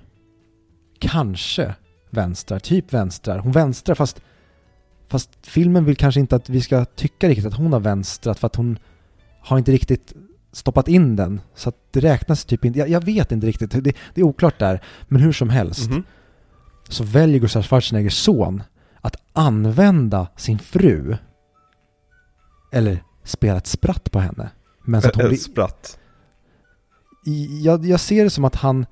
kanske 0.98 1.74
vänstrar, 2.10 2.58
typ 2.58 2.92
vänstrar. 2.92 3.38
Hon 3.38 3.52
vänstrar 3.52 3.94
fast, 3.94 4.20
fast 5.08 5.30
filmen 5.42 5.84
vill 5.84 5.96
kanske 5.96 6.20
inte 6.20 6.36
att 6.36 6.48
vi 6.48 6.60
ska 6.60 6.84
tycka 6.84 7.28
riktigt 7.28 7.46
att 7.46 7.54
hon 7.54 7.72
har 7.72 7.80
vänstrat 7.80 8.38
för 8.38 8.46
att 8.46 8.56
hon 8.56 8.78
har 9.40 9.58
inte 9.58 9.72
riktigt 9.72 10.12
stoppat 10.52 10.88
in 10.88 11.16
den. 11.16 11.40
Så 11.54 11.68
att 11.68 11.76
det 11.90 12.00
räknas 12.00 12.44
typ 12.44 12.64
inte, 12.64 12.78
jag, 12.78 12.88
jag 12.88 13.04
vet 13.04 13.32
inte 13.32 13.46
riktigt, 13.46 13.70
det, 13.70 13.80
det 14.14 14.20
är 14.20 14.22
oklart 14.22 14.58
där. 14.58 14.80
Men 15.08 15.20
hur 15.22 15.32
som 15.32 15.50
helst 15.50 15.90
Mhm. 15.90 16.02
så 16.88 17.04
väljer 17.04 17.40
Gustav 17.40 17.62
Schwarzeneggers 17.62 18.14
son 18.24 18.62
att 19.00 19.16
använda 19.32 20.28
sin 20.36 20.58
fru 20.58 21.16
eller 22.72 23.04
spela 23.24 23.58
ett 23.58 23.66
spratt 23.66 24.10
på 24.10 24.20
henne. 24.20 24.50
Men 24.84 25.02
så 25.02 25.08
att 25.08 25.16
hon 25.16 25.28
blir, 25.28 25.38
spratt. 25.38 25.98
jag, 27.62 27.84
jag 27.86 28.00
ser 28.00 28.24
det 28.24 28.30
som 28.30 28.44
att 28.44 28.56
han, 28.56 28.86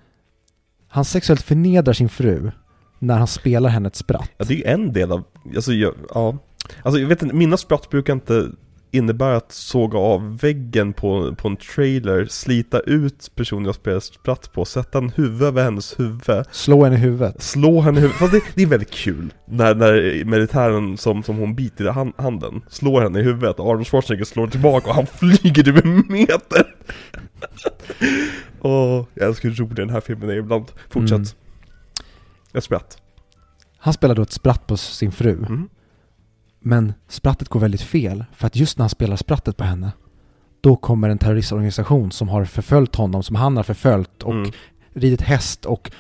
han 0.89 1.05
sexuellt 1.05 1.43
förnedrar 1.43 1.93
sin 1.93 2.09
fru 2.09 2.51
när 2.99 3.19
han 3.19 3.27
spelar 3.27 3.71
henne 3.71 3.87
ett 3.87 3.97
spratt. 3.97 4.31
Ja, 4.37 4.45
det 4.49 4.55
är 4.55 4.59
ju 4.59 4.65
en 4.65 4.93
del 4.93 5.13
av, 5.13 5.25
alltså 5.57 5.73
jag, 5.73 5.95
ja. 6.15 6.39
Alltså 6.83 7.01
jag 7.01 7.09
vet 7.09 7.23
inte, 7.23 7.35
mina 7.35 7.57
spratt 7.57 7.91
brukar 7.91 8.13
inte 8.13 8.49
innebära 8.91 9.37
att 9.37 9.53
såga 9.53 9.99
av 9.99 10.39
väggen 10.39 10.93
på, 10.93 11.35
på 11.35 11.49
en 11.49 11.57
trailer, 11.57 12.27
slita 12.27 12.81
ut 12.81 13.31
personen 13.35 13.65
jag 13.65 13.75
spelar 13.75 14.01
spratt 14.01 14.53
på, 14.53 14.65
sätta 14.65 14.99
en 14.99 15.11
huvud 15.11 15.43
över 15.43 15.65
hennes 15.65 16.01
huvud, 16.01 16.45
Slå 16.51 16.85
henne 16.85 16.97
i 16.97 16.99
huvudet. 16.99 17.43
slå 17.43 17.81
henne 17.81 17.99
i 17.99 18.01
huvudet. 18.01 18.19
Fast 18.19 18.33
det, 18.33 18.41
det 18.55 18.63
är 18.63 18.67
väldigt 18.67 18.91
kul 18.91 19.33
när, 19.47 19.75
när 19.75 20.25
militären 20.25 20.97
som, 20.97 21.23
som 21.23 21.37
hon 21.37 21.55
biter 21.55 21.85
i 21.85 21.89
hand, 21.89 22.13
handen 22.17 22.63
slår 22.69 23.01
henne 23.01 23.21
i 23.21 23.23
huvudet 23.23 23.59
och 23.61 23.71
Arnold 23.71 23.87
Schwarzenegger 23.87 24.25
slår 24.25 24.47
tillbaka 24.47 24.89
och 24.89 24.95
han 24.95 25.07
flyger 25.07 25.69
över 25.69 26.13
meter. 26.13 26.75
Åh, 28.61 29.05
jag 29.15 29.29
älskar 29.29 29.49
hur 29.49 29.57
rolig 29.57 29.77
den 29.77 29.91
här 29.91 30.01
filmen 30.01 30.31
är 30.31 30.35
ibland. 30.37 30.65
Fortsätt. 30.91 31.17
Mm. 31.17 31.29
Jag 32.53 32.63
spratt. 32.63 33.03
Han 33.79 33.93
spelar 33.95 34.15
då 34.15 34.23
ett 34.23 34.33
spratt 34.33 34.67
på 34.67 34.77
sin 34.77 35.13
fru. 35.13 35.33
Mm. 35.33 35.69
Men 36.61 36.93
sprattet 37.09 37.49
går 37.49 37.61
väldigt 37.61 37.83
fel. 37.83 38.25
För 38.35 38.47
att 38.47 38.57
just 38.57 38.79
när 38.79 38.83
han 38.83 38.91
spelar 38.91 39.17
sprattet 39.17 39.57
på 39.57 39.65
henne, 39.65 39.93
då 40.61 40.77
kommer 40.77 41.09
en 41.09 41.19
terroristorganisation 41.19 42.11
som 42.13 42.29
har 42.29 42.45
förföljt 42.45 42.95
honom, 42.97 43.23
som 43.23 43.37
han 43.37 43.57
har 43.57 43.65
förföljt 43.65 44.23
och 44.23 44.33
Mm. 44.35 44.51
ridit 44.93 45.21
häst 45.21 45.65
och 45.65 45.91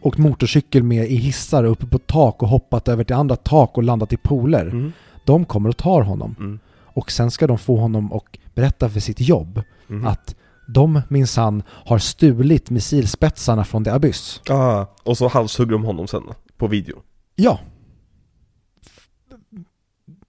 åkt, 0.00 0.18
motorcykel 0.18 0.82
med 0.82 1.10
i 1.10 1.16
hissar 1.16 1.64
uppe 1.64 1.86
på 1.86 1.98
tak 1.98 2.42
och 2.42 2.48
hoppat 2.48 2.88
över 2.88 3.04
till 3.04 3.16
andra 3.16 3.36
tak 3.36 3.76
och 3.76 3.82
landat 3.82 4.12
i 4.12 4.16
pooler. 4.16 4.66
Mm. 4.66 4.92
De 5.24 5.44
kommer 5.44 5.68
och 5.68 5.76
tar 5.76 6.02
honom. 6.02 6.34
Mm. 6.38 6.58
Och 6.78 7.10
sen 7.12 7.30
ska 7.30 7.46
de 7.46 7.58
få 7.58 7.76
honom 7.76 8.12
att 8.12 8.24
berätta 8.54 8.88
för 8.88 9.00
sitt 9.00 9.20
jobb 9.20 9.62
Mm. 9.88 10.06
att 10.06 10.34
de 10.68 11.00
minsann 11.08 11.62
har 11.68 11.98
stulit 11.98 12.70
missilspetsarna 12.70 13.64
från 13.64 13.84
The 13.84 13.90
Abyss. 13.90 14.40
Ah, 14.50 14.86
och 15.04 15.18
så 15.18 15.28
halshugger 15.28 15.72
de 15.72 15.84
honom 15.84 16.06
sen 16.08 16.22
på 16.56 16.66
video. 16.66 16.96
Ja. 17.36 17.60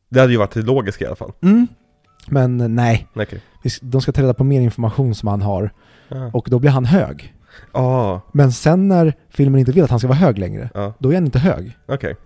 Det 0.10 0.20
hade 0.20 0.32
ju 0.32 0.38
varit 0.38 0.52
det 0.54 0.62
logiska 0.62 1.04
i 1.04 1.08
alla 1.08 1.16
fall. 1.16 1.32
Mm. 1.42 1.68
Men 2.28 2.62
eh, 2.62 2.68
nej, 2.68 3.08
s- 3.64 3.80
de 3.82 4.02
ska 4.02 4.12
ta 4.12 4.22
reda 4.22 4.34
på 4.34 4.44
mer 4.44 4.62
information 4.62 5.16
som 5.16 5.28
han 5.30 5.42
har. 5.42 5.72
Ah. 6.10 6.30
Och 6.34 6.48
då 6.52 6.60
blir 6.60 6.72
han 6.72 6.86
hög. 6.86 7.34
Ah, 7.72 8.20
Men 8.34 8.52
sen 8.52 8.88
när 8.88 9.14
filmen 9.30 9.60
inte 9.60 9.72
vill 9.72 9.84
att 9.84 9.90
han 9.90 10.00
ska 10.00 10.08
vara 10.08 10.18
hög 10.18 10.38
längre, 10.38 10.70
ja, 10.74 10.94
då 11.00 11.10
är 11.10 11.14
han 11.16 11.26
inte 11.26 11.40
hög. 11.40 11.78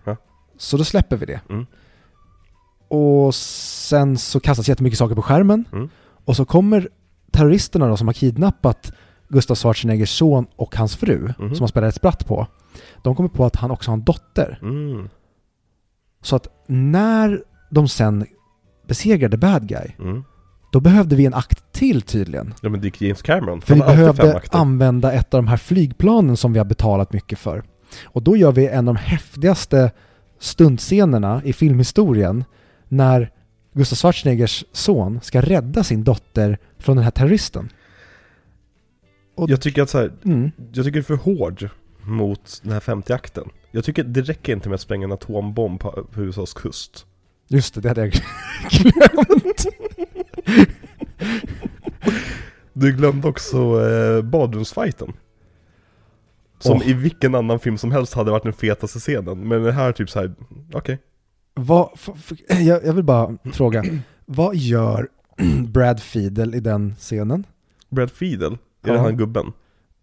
Ja. 0.04 0.16
Så 0.58 0.78
då 0.78 0.84
släpper 0.84 1.18
vi 1.18 1.26
det. 1.26 1.40
Mm. 1.50 1.66
Och 2.88 3.36
sen 3.36 4.18
så 4.18 4.40
kastas 4.40 4.70
jättemycket 4.70 5.00
saker 5.00 5.16
på 5.16 5.22
skärmen. 5.22 5.66
Mm. 5.74 5.90
Och 6.26 6.36
så 6.36 6.46
kommer 6.46 6.90
terroristerna 7.32 7.88
då 7.88 7.98
som 7.98 8.08
har 8.08 8.14
kidnappat 8.14 8.92
Gustav 9.30 9.56
Schwarzeneggers 9.56 10.10
son 10.18 10.46
och 10.56 10.76
hans 10.76 10.96
fru, 10.96 11.34
Mhm. 11.40 11.56
som 11.56 11.64
han 11.64 11.68
spelar 11.68 11.88
ett 11.88 11.96
spratt 11.96 12.28
på. 12.28 12.48
De 13.04 13.16
kommer 13.16 13.30
på 13.30 13.46
att 13.46 13.56
han 13.56 13.72
också 13.72 13.92
har 13.92 13.98
en 13.98 14.04
dotter. 14.04 14.60
Mm. 14.62 15.10
Så 16.22 16.36
att 16.36 16.48
när 16.68 17.44
de 17.70 17.88
sen 17.88 18.26
besegrade 18.88 19.38
bad 19.38 19.68
guy, 19.68 19.88
Mm. 20.00 20.24
då 20.72 20.80
behövde 20.80 21.16
vi 21.16 21.26
en 21.26 21.34
akt 21.34 21.74
till 21.74 22.02
tydligen. 22.02 22.54
Ja 22.62 22.70
men 22.70 22.80
det 22.82 22.88
gick 22.88 23.02
James 23.02 23.22
Cameron. 23.22 23.62
För 23.62 23.74
vi 23.76 23.80
behövde 23.82 24.42
använda 24.52 25.12
ett 25.12 25.34
av 25.34 25.44
de 25.44 25.48
här 25.48 25.58
flygplanen 25.58 26.38
som 26.38 26.54
vi 26.54 26.60
har 26.60 26.66
betalat 26.66 27.14
mycket 27.14 27.40
för. 27.40 27.64
Och 28.06 28.24
då 28.24 28.38
gör 28.38 28.52
vi 28.52 28.68
en 28.68 28.88
av 28.88 28.94
de 28.96 29.00
häftigaste 29.00 29.92
stuntscenerna 30.40 31.42
i 31.44 31.54
filmhistorien 31.54 32.44
när 32.88 33.32
Gustav 33.74 33.96
Schwarzeneggers 33.96 34.66
son 34.72 35.20
ska 35.24 35.42
rädda 35.42 35.84
sin 35.84 36.04
dotter 36.04 36.58
från 36.78 36.96
den 36.96 37.04
här 37.04 37.12
terroristen. 37.12 37.70
och- 39.36 39.50
Jag 39.50 39.62
tycker 39.62 39.82
att 39.82 39.90
så 39.90 39.98
här, 39.98 40.12
Mm. 40.26 40.52
jag 40.74 40.86
tycker 40.86 40.92
det 40.92 41.00
är 41.00 41.18
för 41.18 41.38
hård 41.38 41.70
mot 42.02 42.60
den 42.64 42.72
här 42.74 42.80
50-akten. 42.80 43.50
Jag 43.72 43.84
tycker 43.84 44.04
det 44.04 44.22
räcker 44.22 44.54
inte 44.54 44.70
med 44.70 44.76
att 44.76 44.82
spränga 44.82 45.04
en 45.06 45.12
atombomb 45.12 45.80
på, 45.80 46.08
på 46.12 46.22
USAs 46.22 46.54
kust. 46.54 47.06
Just 47.48 47.74
det, 47.74 47.82
det 47.82 47.88
hade 47.90 48.02
jag 48.02 48.12
glömt. 48.12 49.66
Du 52.74 52.92
glömde 52.92 53.28
också 53.28 53.88
eh, 53.90 54.22
badrumsfighten. 54.22 55.14
Som 56.60 56.78
Åh. 56.78 56.90
i 56.90 56.94
vilken 56.94 57.36
annan 57.36 57.60
film 57.60 57.78
som 57.78 57.92
helst 57.92 58.14
hade 58.14 58.32
varit 58.32 58.44
den 58.44 58.54
fetaste 58.54 59.00
scenen. 59.00 59.48
Men 59.48 59.64
den 59.64 59.74
här 59.74 59.88
är 59.88 59.92
typ 59.92 60.10
så 60.10 60.20
här, 60.20 60.34
okej. 60.74 61.00
Vad, 61.54 61.90
jag, 62.48 62.86
jag 62.86 62.94
vill 62.94 63.04
bara 63.04 63.38
fråga, 63.54 63.84
vad 64.26 64.56
gör 64.56 65.08
Brad 65.68 66.00
Fiedel 66.00 66.56
i 66.56 66.60
den 66.60 66.96
scenen? 66.96 67.46
Brad 67.90 68.12
Fiedel, 68.12 68.54
är 68.54 68.58
Ja. 68.88 68.94
det 68.94 69.00
han 69.00 69.18
gubben? 69.18 69.46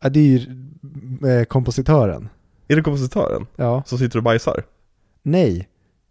Ja, 0.02 0.08
det 0.08 0.20
är 0.20 0.24
ju 0.24 0.38
eh, 1.30 1.44
kompositören. 1.44 2.28
Är 2.68 2.76
det 2.76 2.82
kompositören 2.82 3.46
Ja. 3.56 3.82
som 3.86 3.98
sitter 3.98 4.16
och 4.18 4.22
bajsar? 4.22 4.62
Nej, 5.22 5.68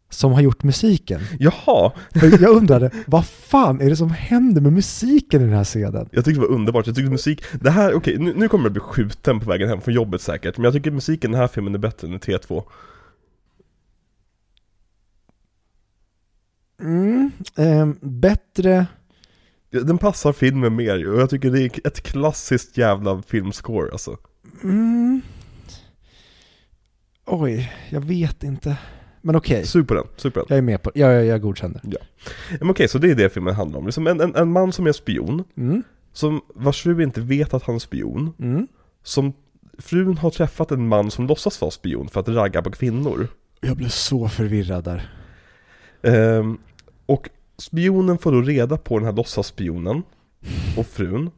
som 0.09 0.31
har 0.33 0.41
gjort 0.41 0.63
musiken. 0.63 1.21
Jaha! 1.39 1.91
Jag 2.13 2.43
undrade, 2.49 2.91
vad 3.07 3.25
fan 3.25 3.81
är 3.81 3.89
det 3.89 3.95
som 3.95 4.09
händer 4.09 4.61
med 4.61 4.73
musiken 4.73 5.41
i 5.41 5.45
den 5.45 5.53
här 5.53 5.63
scenen? 5.63 6.09
Jag 6.11 6.25
tyckte 6.25 6.41
det 6.41 6.47
var 6.47 6.55
underbart, 6.55 6.87
jag 6.87 6.95
tyckte 6.95 7.11
musik, 7.11 7.43
det 7.61 7.69
här, 7.69 7.93
okej, 7.93 8.17
nu, 8.19 8.33
nu 8.35 8.47
kommer 8.49 8.65
jag 8.65 8.71
bli 8.71 8.81
skjuten 8.81 9.39
på 9.39 9.49
vägen 9.49 9.69
hem 9.69 9.81
från 9.81 9.93
jobbet 9.93 10.21
säkert 10.21 10.57
Men 10.57 10.63
jag 10.63 10.73
tycker 10.73 10.91
musiken 10.91 11.31
i 11.31 11.33
den 11.33 11.41
här 11.41 11.47
filmen 11.47 11.75
är 11.75 11.79
bättre 11.79 12.07
än 12.07 12.13
i 12.13 12.17
T2 12.17 12.63
Mm, 16.81 17.31
ehm, 17.55 17.97
bättre... 18.01 18.85
Den 19.69 19.97
passar 19.97 20.33
filmen 20.33 20.75
mer 20.75 20.97
ju, 20.97 21.13
och 21.13 21.21
jag 21.21 21.29
tycker 21.29 21.51
det 21.51 21.61
är 21.61 21.87
ett 21.87 22.01
klassiskt 22.01 22.77
jävla 22.77 23.21
filmscore 23.21 23.91
alltså 23.91 24.17
Mm, 24.63 25.21
oj, 27.25 27.73
jag 27.89 28.01
vet 28.01 28.43
inte. 28.43 28.77
Men 29.21 29.35
okej, 29.35 29.65
Sug 29.65 29.87
på 29.87 29.93
den, 29.93 30.03
sug 30.15 30.33
på 30.33 30.39
den 30.39 30.45
jag 30.49 30.57
är 30.57 30.61
med 30.61 30.81
på 30.81 30.91
det. 30.93 30.99
Jag, 30.99 31.13
jag, 31.13 31.25
jag 31.25 31.41
godkänner. 31.41 31.81
Men 32.59 32.69
okej, 32.69 32.87
så 32.87 32.97
det 32.97 33.11
är 33.11 33.15
det 33.15 33.29
filmen 33.33 33.55
handlar 33.55 33.79
om, 33.79 33.85
liksom 33.85 34.07
en, 34.07 34.21
en, 34.21 34.35
en 34.35 34.51
man 34.51 34.71
som 34.71 34.87
är 34.87 34.91
spion 34.91 35.43
Mm, 35.57 35.83
Som 36.13 36.41
vars 36.55 36.83
fru 36.83 37.03
inte 37.03 37.21
vet 37.21 37.53
att 37.53 37.63
han 37.63 37.75
är 37.75 37.79
spion 37.79 38.33
mm. 38.39 38.67
Som 39.03 39.33
frun 39.77 40.17
har 40.17 40.29
träffat 40.29 40.71
en 40.71 40.87
man 40.87 41.11
som 41.11 41.27
låtsas 41.27 41.61
vara 41.61 41.71
spion 41.71 42.07
för 42.07 42.19
att 42.19 42.27
ragga 42.27 42.61
på 42.61 42.71
kvinnor 42.71 43.27
Jag 43.61 43.77
blev 43.77 43.89
så 43.89 44.29
förvirrad 44.29 44.83
där. 44.83 45.16
Ehm, 46.01 46.57
och 47.05 47.29
spionen 47.57 48.17
får 48.17 48.31
då 48.31 48.41
reda 48.41 48.77
på 48.77 48.97
den 48.97 49.05
här 49.05 49.13
låtsasspionen 49.13 50.03
och 50.77 50.85
frun. 50.85 51.31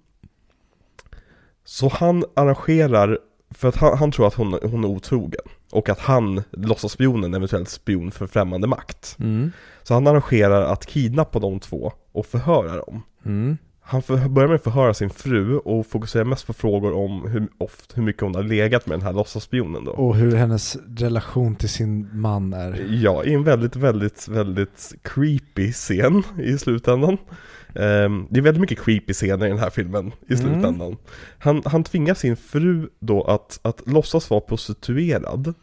Så 1.63 1.89
han 1.89 2.23
arrangerar, 2.33 3.19
för 3.51 3.67
att 3.67 3.75
han, 3.75 3.97
han 3.97 4.11
tror 4.11 4.27
att 4.27 4.33
hon, 4.33 4.59
hon 4.63 4.83
är 4.83 4.87
otrogen. 4.87 5.41
Och 5.71 5.89
att 5.89 5.99
han, 5.99 6.43
låtsasspionen, 6.51 7.33
eventuellt 7.33 7.69
spion 7.69 8.11
för 8.11 8.27
främmande 8.27 8.67
makt. 8.67 9.15
Mm, 9.19 9.51
Så 9.83 9.93
han 9.93 10.07
arrangerar 10.07 10.61
att 10.61 10.85
kidnappa 10.85 11.39
de 11.39 11.59
två 11.59 11.91
och 12.11 12.25
förhöra 12.25 12.75
dem. 12.77 13.01
mm. 13.25 13.57
Han 13.89 14.01
för, 14.01 14.29
börjar 14.29 14.47
med 14.47 14.55
att 14.55 14.63
förhöra 14.63 14.93
sin 14.93 15.09
fru 15.09 15.57
och 15.57 15.87
fokuserar 15.87 16.23
mest 16.23 16.47
på 16.47 16.53
frågor 16.53 16.93
om 16.93 17.27
hur, 17.27 17.47
oft, 17.57 17.97
hur 17.97 18.03
mycket 18.03 18.21
hon 18.21 18.35
har 18.35 18.43
legat 18.43 18.87
med 18.87 18.99
den 18.99 19.05
här 19.05 19.13
låtsasspionen 19.13 19.85
då. 19.85 19.91
Och 19.91 20.15
hur 20.15 20.35
hennes 20.35 20.77
relation 20.97 21.55
till 21.55 21.69
sin 21.69 22.09
man 22.13 22.53
är. 22.53 22.85
Ja, 22.89 23.23
i 23.23 23.33
en 23.33 23.43
väldigt, 23.43 23.75
väldigt, 23.75 24.27
väldigt 24.27 24.93
creepy 25.01 25.71
scen 25.71 26.23
i 26.43 26.57
slutändan. 26.57 27.17
Ehm, 27.75 28.27
det 28.29 28.39
är 28.39 28.41
väldigt 28.41 28.61
mycket 28.61 28.79
creepy 28.79 29.13
scener 29.13 29.45
i 29.45 29.49
den 29.49 29.59
här 29.59 29.69
filmen 29.69 30.11
i 30.27 30.33
Mm. 30.33 30.37
slutändan. 30.45 30.97
Han, 31.37 31.61
han 31.65 31.83
tvingar 31.83 32.13
sin 32.13 32.35
fru 32.37 32.89
då 32.99 33.23
att, 33.23 33.59
att 33.61 33.81
låtsas 33.89 34.29
vara 34.29 34.41
prostituerad. 34.41 35.53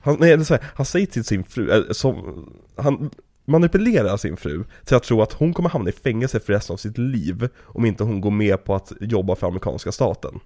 Han, 0.00 0.16
nej, 0.20 0.32
eller 0.32 0.44
så 0.44 0.54
här, 0.54 0.64
han 0.74 0.86
säger 0.86 1.06
till 1.06 1.24
sin 1.24 1.44
fru, 1.44 1.70
äh, 1.70 1.82
som, 1.90 2.44
han 2.76 3.10
manipulerar 3.44 4.16
sin 4.16 4.36
fru 4.36 4.64
till 4.84 4.96
att 4.96 5.02
tro 5.02 5.22
att 5.22 5.32
hon 5.32 5.54
kommer 5.54 5.68
hamna 5.68 5.88
i 5.88 5.92
fängelse 5.92 6.40
för 6.40 6.52
resten 6.52 6.74
av 6.74 6.76
sitt 6.76 6.98
liv 6.98 7.48
om 7.62 7.84
inte 7.84 8.04
hon 8.04 8.20
går 8.20 8.30
med 8.30 8.64
på 8.64 8.74
att 8.74 8.92
jobba 9.00 9.36
för 9.36 9.46
amerikanska 9.46 9.92
staten. 9.92 10.40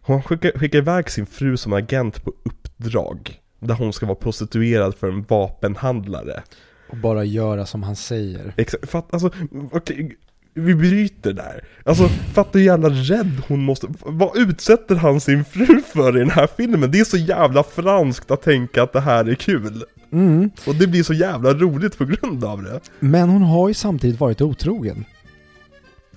Hon 0.00 0.22
skickar, 0.22 0.58
skickar 0.58 0.78
iväg 0.78 1.10
sin 1.10 1.26
fru 1.26 1.56
som 1.56 1.72
agent 1.72 2.24
på 2.24 2.32
uppdrag. 2.44 3.40
Där 3.58 3.74
hon 3.74 3.92
ska 3.92 4.06
vara 4.06 4.16
prostituerad 4.16 4.94
för 4.94 5.08
en 5.08 5.22
vapenhandlare. 5.22 6.42
Och 6.90 6.96
bara 6.96 7.24
göra 7.24 7.66
som 7.66 7.82
han 7.82 7.96
säger. 7.96 8.54
Exakt, 8.56 8.90
fatt, 8.90 9.14
alltså, 9.14 9.30
okej, 9.70 10.16
vi 10.54 10.74
bryter 10.74 11.32
där. 11.32 11.64
Alltså, 11.84 12.08
fatta 12.08 12.58
hur 12.58 12.66
jävla 12.66 12.88
rädd 12.88 13.42
hon 13.48 13.64
måste, 13.64 13.86
vad 14.00 14.36
utsätter 14.36 14.94
han 14.94 15.20
sin 15.20 15.44
fru 15.44 15.82
för 15.92 16.16
i 16.16 16.18
den 16.18 16.30
här 16.30 16.48
filmen? 16.56 16.90
Det 16.90 17.00
är 17.00 17.04
så 17.04 17.16
jävla 17.16 17.62
franskt 17.62 18.30
att 18.30 18.42
tänka 18.42 18.82
att 18.82 18.92
det 18.92 19.00
här 19.00 19.24
är 19.24 19.34
kul. 19.34 19.84
Mm. 20.12 20.50
Och 20.66 20.74
det 20.74 20.86
blir 20.86 21.02
så 21.02 21.14
jävla 21.14 21.54
roligt 21.54 21.98
på 21.98 22.04
grund 22.04 22.44
av 22.44 22.62
det. 22.62 22.80
Men 23.00 23.28
hon 23.28 23.42
har 23.42 23.68
ju 23.68 23.74
samtidigt 23.74 24.20
varit 24.20 24.40
otrogen. 24.40 25.04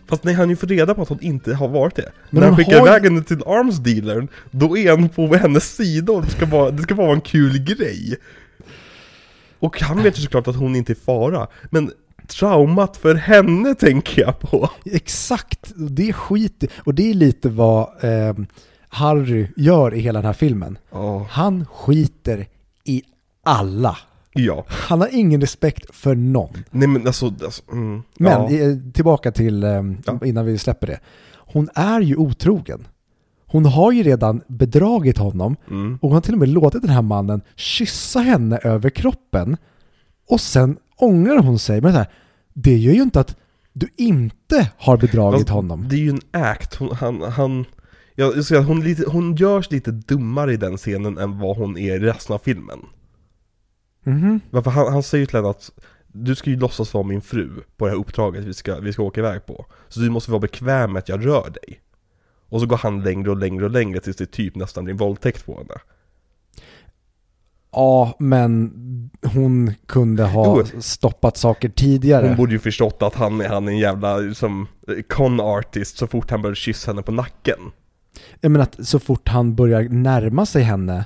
Fast 0.07 0.23
när 0.23 0.33
han 0.33 0.49
ju 0.49 0.55
får 0.55 0.67
reda 0.67 0.93
på 0.93 1.01
att 1.01 1.09
hon 1.09 1.21
inte 1.21 1.53
har 1.53 1.67
varit 1.67 1.95
det. 1.95 2.11
Men 2.29 2.39
när 2.39 2.47
han 2.47 2.57
skickar 2.57 2.79
har 2.79 2.87
iväg 2.87 3.03
henne 3.03 3.23
till 3.23 3.43
arms 3.45 3.77
dealern, 3.77 4.27
då 4.51 4.77
är 4.77 4.89
han 4.89 5.09
på 5.09 5.35
hennes 5.35 5.75
sida 5.75 6.13
och 6.13 6.21
det 6.21 6.31
ska 6.31 6.45
vara, 6.45 6.71
det 6.71 6.83
ska 6.83 6.95
vara 6.95 7.13
en 7.13 7.21
kul 7.21 7.57
grej. 7.57 8.15
Och 9.59 9.81
han 9.81 10.03
vet 10.03 10.17
ju 10.17 10.21
såklart 10.21 10.47
att 10.47 10.55
hon 10.55 10.75
inte 10.75 10.93
är 10.93 10.95
fara, 11.05 11.47
men 11.69 11.91
traumat 12.27 12.97
för 12.97 13.15
henne 13.15 13.75
tänker 13.75 14.21
jag 14.21 14.39
på. 14.39 14.69
Exakt, 14.85 15.73
det 15.75 16.09
är 16.09 16.13
skit 16.13 16.63
Och 16.77 16.93
det 16.93 17.09
är 17.09 17.13
lite 17.13 17.49
vad 17.49 18.03
eh, 18.03 18.35
Harry 18.89 19.47
gör 19.55 19.93
i 19.93 19.99
hela 19.99 20.19
den 20.19 20.25
här 20.25 20.33
filmen. 20.33 20.77
Ja. 20.91 21.27
Han 21.29 21.65
skiter 21.65 22.47
i 22.83 23.03
alla. 23.45 23.97
Ja. 24.33 24.65
Han 24.67 25.01
har 25.01 25.09
ingen 25.11 25.41
respekt 25.41 25.95
för 25.95 26.15
någon. 26.15 26.63
Nej 26.71 26.87
men 26.87 27.07
alltså, 27.07 27.25
alltså 27.25 27.63
mm, 27.71 28.03
Men 28.19 28.55
ja. 28.55 28.59
eh, 28.61 28.77
tillbaka 28.93 29.31
till, 29.31 29.63
eh, 29.63 29.83
innan 30.23 30.45
vi 30.45 30.57
släpper 30.57 30.87
det. 30.87 30.99
Hon 31.37 31.69
är 31.75 32.01
ju 32.01 32.15
otrogen. 32.15 32.87
Hon 33.45 33.65
har 33.65 33.91
ju 33.91 34.03
redan 34.03 34.41
bedragit 34.47 35.17
honom 35.17 35.55
Mm. 35.69 35.93
och 36.01 36.09
hon 36.09 36.13
har 36.13 36.21
till 36.21 36.33
och 36.33 36.39
med 36.39 36.49
låtit 36.49 36.81
den 36.81 36.91
här 36.91 37.01
mannen 37.01 37.41
kyssa 37.55 38.19
henne 38.19 38.57
över 38.63 38.89
kroppen. 38.89 39.57
Och 40.29 40.41
sen 40.41 40.77
ångrar 40.97 41.37
hon 41.37 41.59
sig. 41.59 41.81
Men 41.81 41.91
så 41.91 41.97
här, 41.97 42.07
det 42.53 42.77
gör 42.77 42.93
ju 42.93 43.01
inte 43.01 43.19
att 43.19 43.37
du 43.73 43.87
inte 43.97 44.71
har 44.77 44.97
bedragit 44.97 45.39
Fast 45.39 45.49
honom. 45.49 45.85
Det 45.89 45.95
är 45.95 45.99
ju 45.99 46.09
en 46.09 46.21
act, 46.31 46.75
hon, 46.75 46.95
han, 46.95 47.21
han 47.21 47.65
jag 48.15 48.37
jag 48.37 48.45
säga, 48.45 48.61
hon, 48.61 48.83
lite, 48.83 49.03
hon 49.09 49.35
görs 49.35 49.71
lite 49.71 49.91
dummare 49.91 50.53
i 50.53 50.57
den 50.57 50.77
scenen 50.77 51.17
än 51.17 51.39
vad 51.39 51.57
hon 51.57 51.77
är 51.77 51.95
i 51.95 51.99
resten 51.99 52.33
av 52.33 52.39
filmen. 52.39 52.79
Mhm. 54.05 54.39
Varför 54.49 54.71
han, 54.71 54.93
han 54.93 55.03
säger 55.03 55.25
till 55.25 55.35
henne 55.35 55.49
att 55.49 55.71
du 56.07 56.35
ska 56.35 56.49
ju 56.49 56.55
låtsas 56.59 56.93
vara 56.93 57.03
min 57.03 57.21
fru 57.21 57.49
på 57.77 57.85
det 57.85 57.91
här 57.91 57.97
uppdraget 57.99 58.43
vi 58.43 58.53
ska, 58.53 58.79
vi 58.79 58.93
ska 58.93 59.03
åka 59.03 59.19
iväg 59.21 59.45
på. 59.45 59.65
Så 59.89 59.99
du 59.99 60.09
måste 60.09 60.31
vara 60.31 60.39
bekväm 60.39 60.91
med 60.93 60.99
att 60.99 61.09
jag 61.09 61.25
rör 61.25 61.49
dig. 61.49 61.81
Och 62.49 62.59
så 62.61 62.65
går 62.67 62.77
han 62.77 63.03
längre 63.03 63.29
och 63.29 63.37
längre 63.37 63.65
och 63.65 63.71
längre 63.71 63.99
tills 63.99 64.17
det 64.17 64.25
typ 64.25 64.55
nästan 64.55 64.83
blir 64.83 64.93
en 64.93 64.97
våldtäkt 64.97 65.45
på 65.45 65.57
henne. 65.57 65.79
Ja, 67.71 68.15
men 68.19 68.71
hon 69.33 69.73
kunde 69.85 70.23
ha 70.23 70.57
Jo. 70.73 70.81
stoppat 70.81 71.37
saker 71.37 71.69
tidigare. 71.69 72.27
Hon 72.27 72.37
borde 72.37 72.51
ju 72.53 72.59
förstått 72.59 73.01
att 73.01 73.15
han 73.15 73.41
är, 73.41 73.49
han 73.49 73.67
är 73.67 73.71
en 73.71 73.77
jävla 73.77 74.33
som 74.33 74.67
con 75.09 75.39
artist 75.39 75.97
så 75.97 76.07
fort 76.07 76.31
han 76.31 76.41
började 76.41 76.55
kyssa 76.55 76.91
henne 76.91 77.01
på 77.01 77.11
nacken. 77.11 77.59
Jag 78.41 78.51
menar 78.51 78.63
att 78.63 78.87
så 78.87 78.99
fort 78.99 79.27
han 79.27 79.55
börjar 79.55 79.81
närma 79.89 80.45
sig 80.45 80.63
henne 80.63 81.05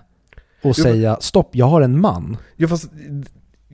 och 0.62 0.74
Jo, 0.78 0.84
säga 0.84 1.18
stopp, 1.22 1.50
jag 1.52 1.66
har 1.66 1.82
en 1.82 2.02
man. 2.02 2.38
Ja 2.56 2.68
fast 2.68 2.92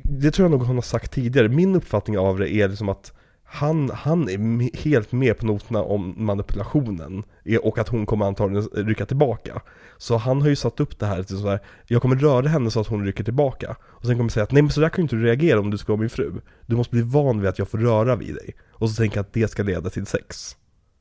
det 0.03 0.31
tror 0.31 0.43
jag 0.45 0.51
nog 0.51 0.67
hon 0.67 0.75
har 0.75 0.81
sagt 0.81 1.11
tidigare. 1.11 1.49
Min 1.49 1.75
uppfattning 1.75 2.17
av 2.17 2.39
det 2.39 2.53
är 2.53 2.69
liksom 2.69 2.89
att 2.89 3.13
han, 3.47 3.89
han 3.89 4.29
är 4.29 4.77
helt 4.77 5.11
med 5.11 5.38
på 5.38 5.45
noterna 5.45 5.83
om 5.83 6.13
manipulationen 6.17 7.23
och 7.61 7.77
att 7.77 7.89
hon 7.89 8.05
kommer 8.05 8.25
antagligen 8.25 8.63
rycka 8.73 9.05
tillbaka. 9.05 9.61
Så 9.97 10.17
han 10.17 10.41
har 10.41 10.49
ju 10.49 10.55
satt 10.55 10.79
upp 10.79 10.99
det 10.99 11.05
här 11.05 11.23
till 11.23 11.38
sådär, 11.38 11.59
jag 11.88 12.01
kommer 12.01 12.15
röra 12.15 12.47
henne 12.47 12.71
så 12.71 12.79
att 12.79 12.88
hon 12.88 13.05
rycker 13.05 13.23
tillbaka. 13.23 13.75
Och 13.83 14.05
sen 14.05 14.17
kommer 14.17 14.29
säga 14.29 14.43
att 14.43 14.51
nej 14.51 14.61
men 14.61 14.71
så 14.71 14.81
där 14.81 14.89
kan 14.89 15.01
ju 15.01 15.03
inte 15.03 15.15
du 15.15 15.23
reagera 15.23 15.59
om 15.59 15.71
du 15.71 15.77
ska 15.77 15.91
vara 15.91 15.99
min 15.99 16.09
fru. 16.09 16.33
Du 16.65 16.75
måste 16.75 16.91
bli 16.91 17.01
van 17.01 17.39
vid 17.39 17.49
att 17.49 17.59
jag 17.59 17.69
får 17.69 17.77
röra 17.77 18.15
vid 18.15 18.36
dig. 18.36 18.55
Och 18.71 18.89
så 18.89 18.95
tänker 18.95 19.17
jag 19.17 19.23
att 19.23 19.33
det 19.33 19.47
ska 19.51 19.63
leda 19.63 19.89
till 19.89 20.05
sex. 20.05 20.57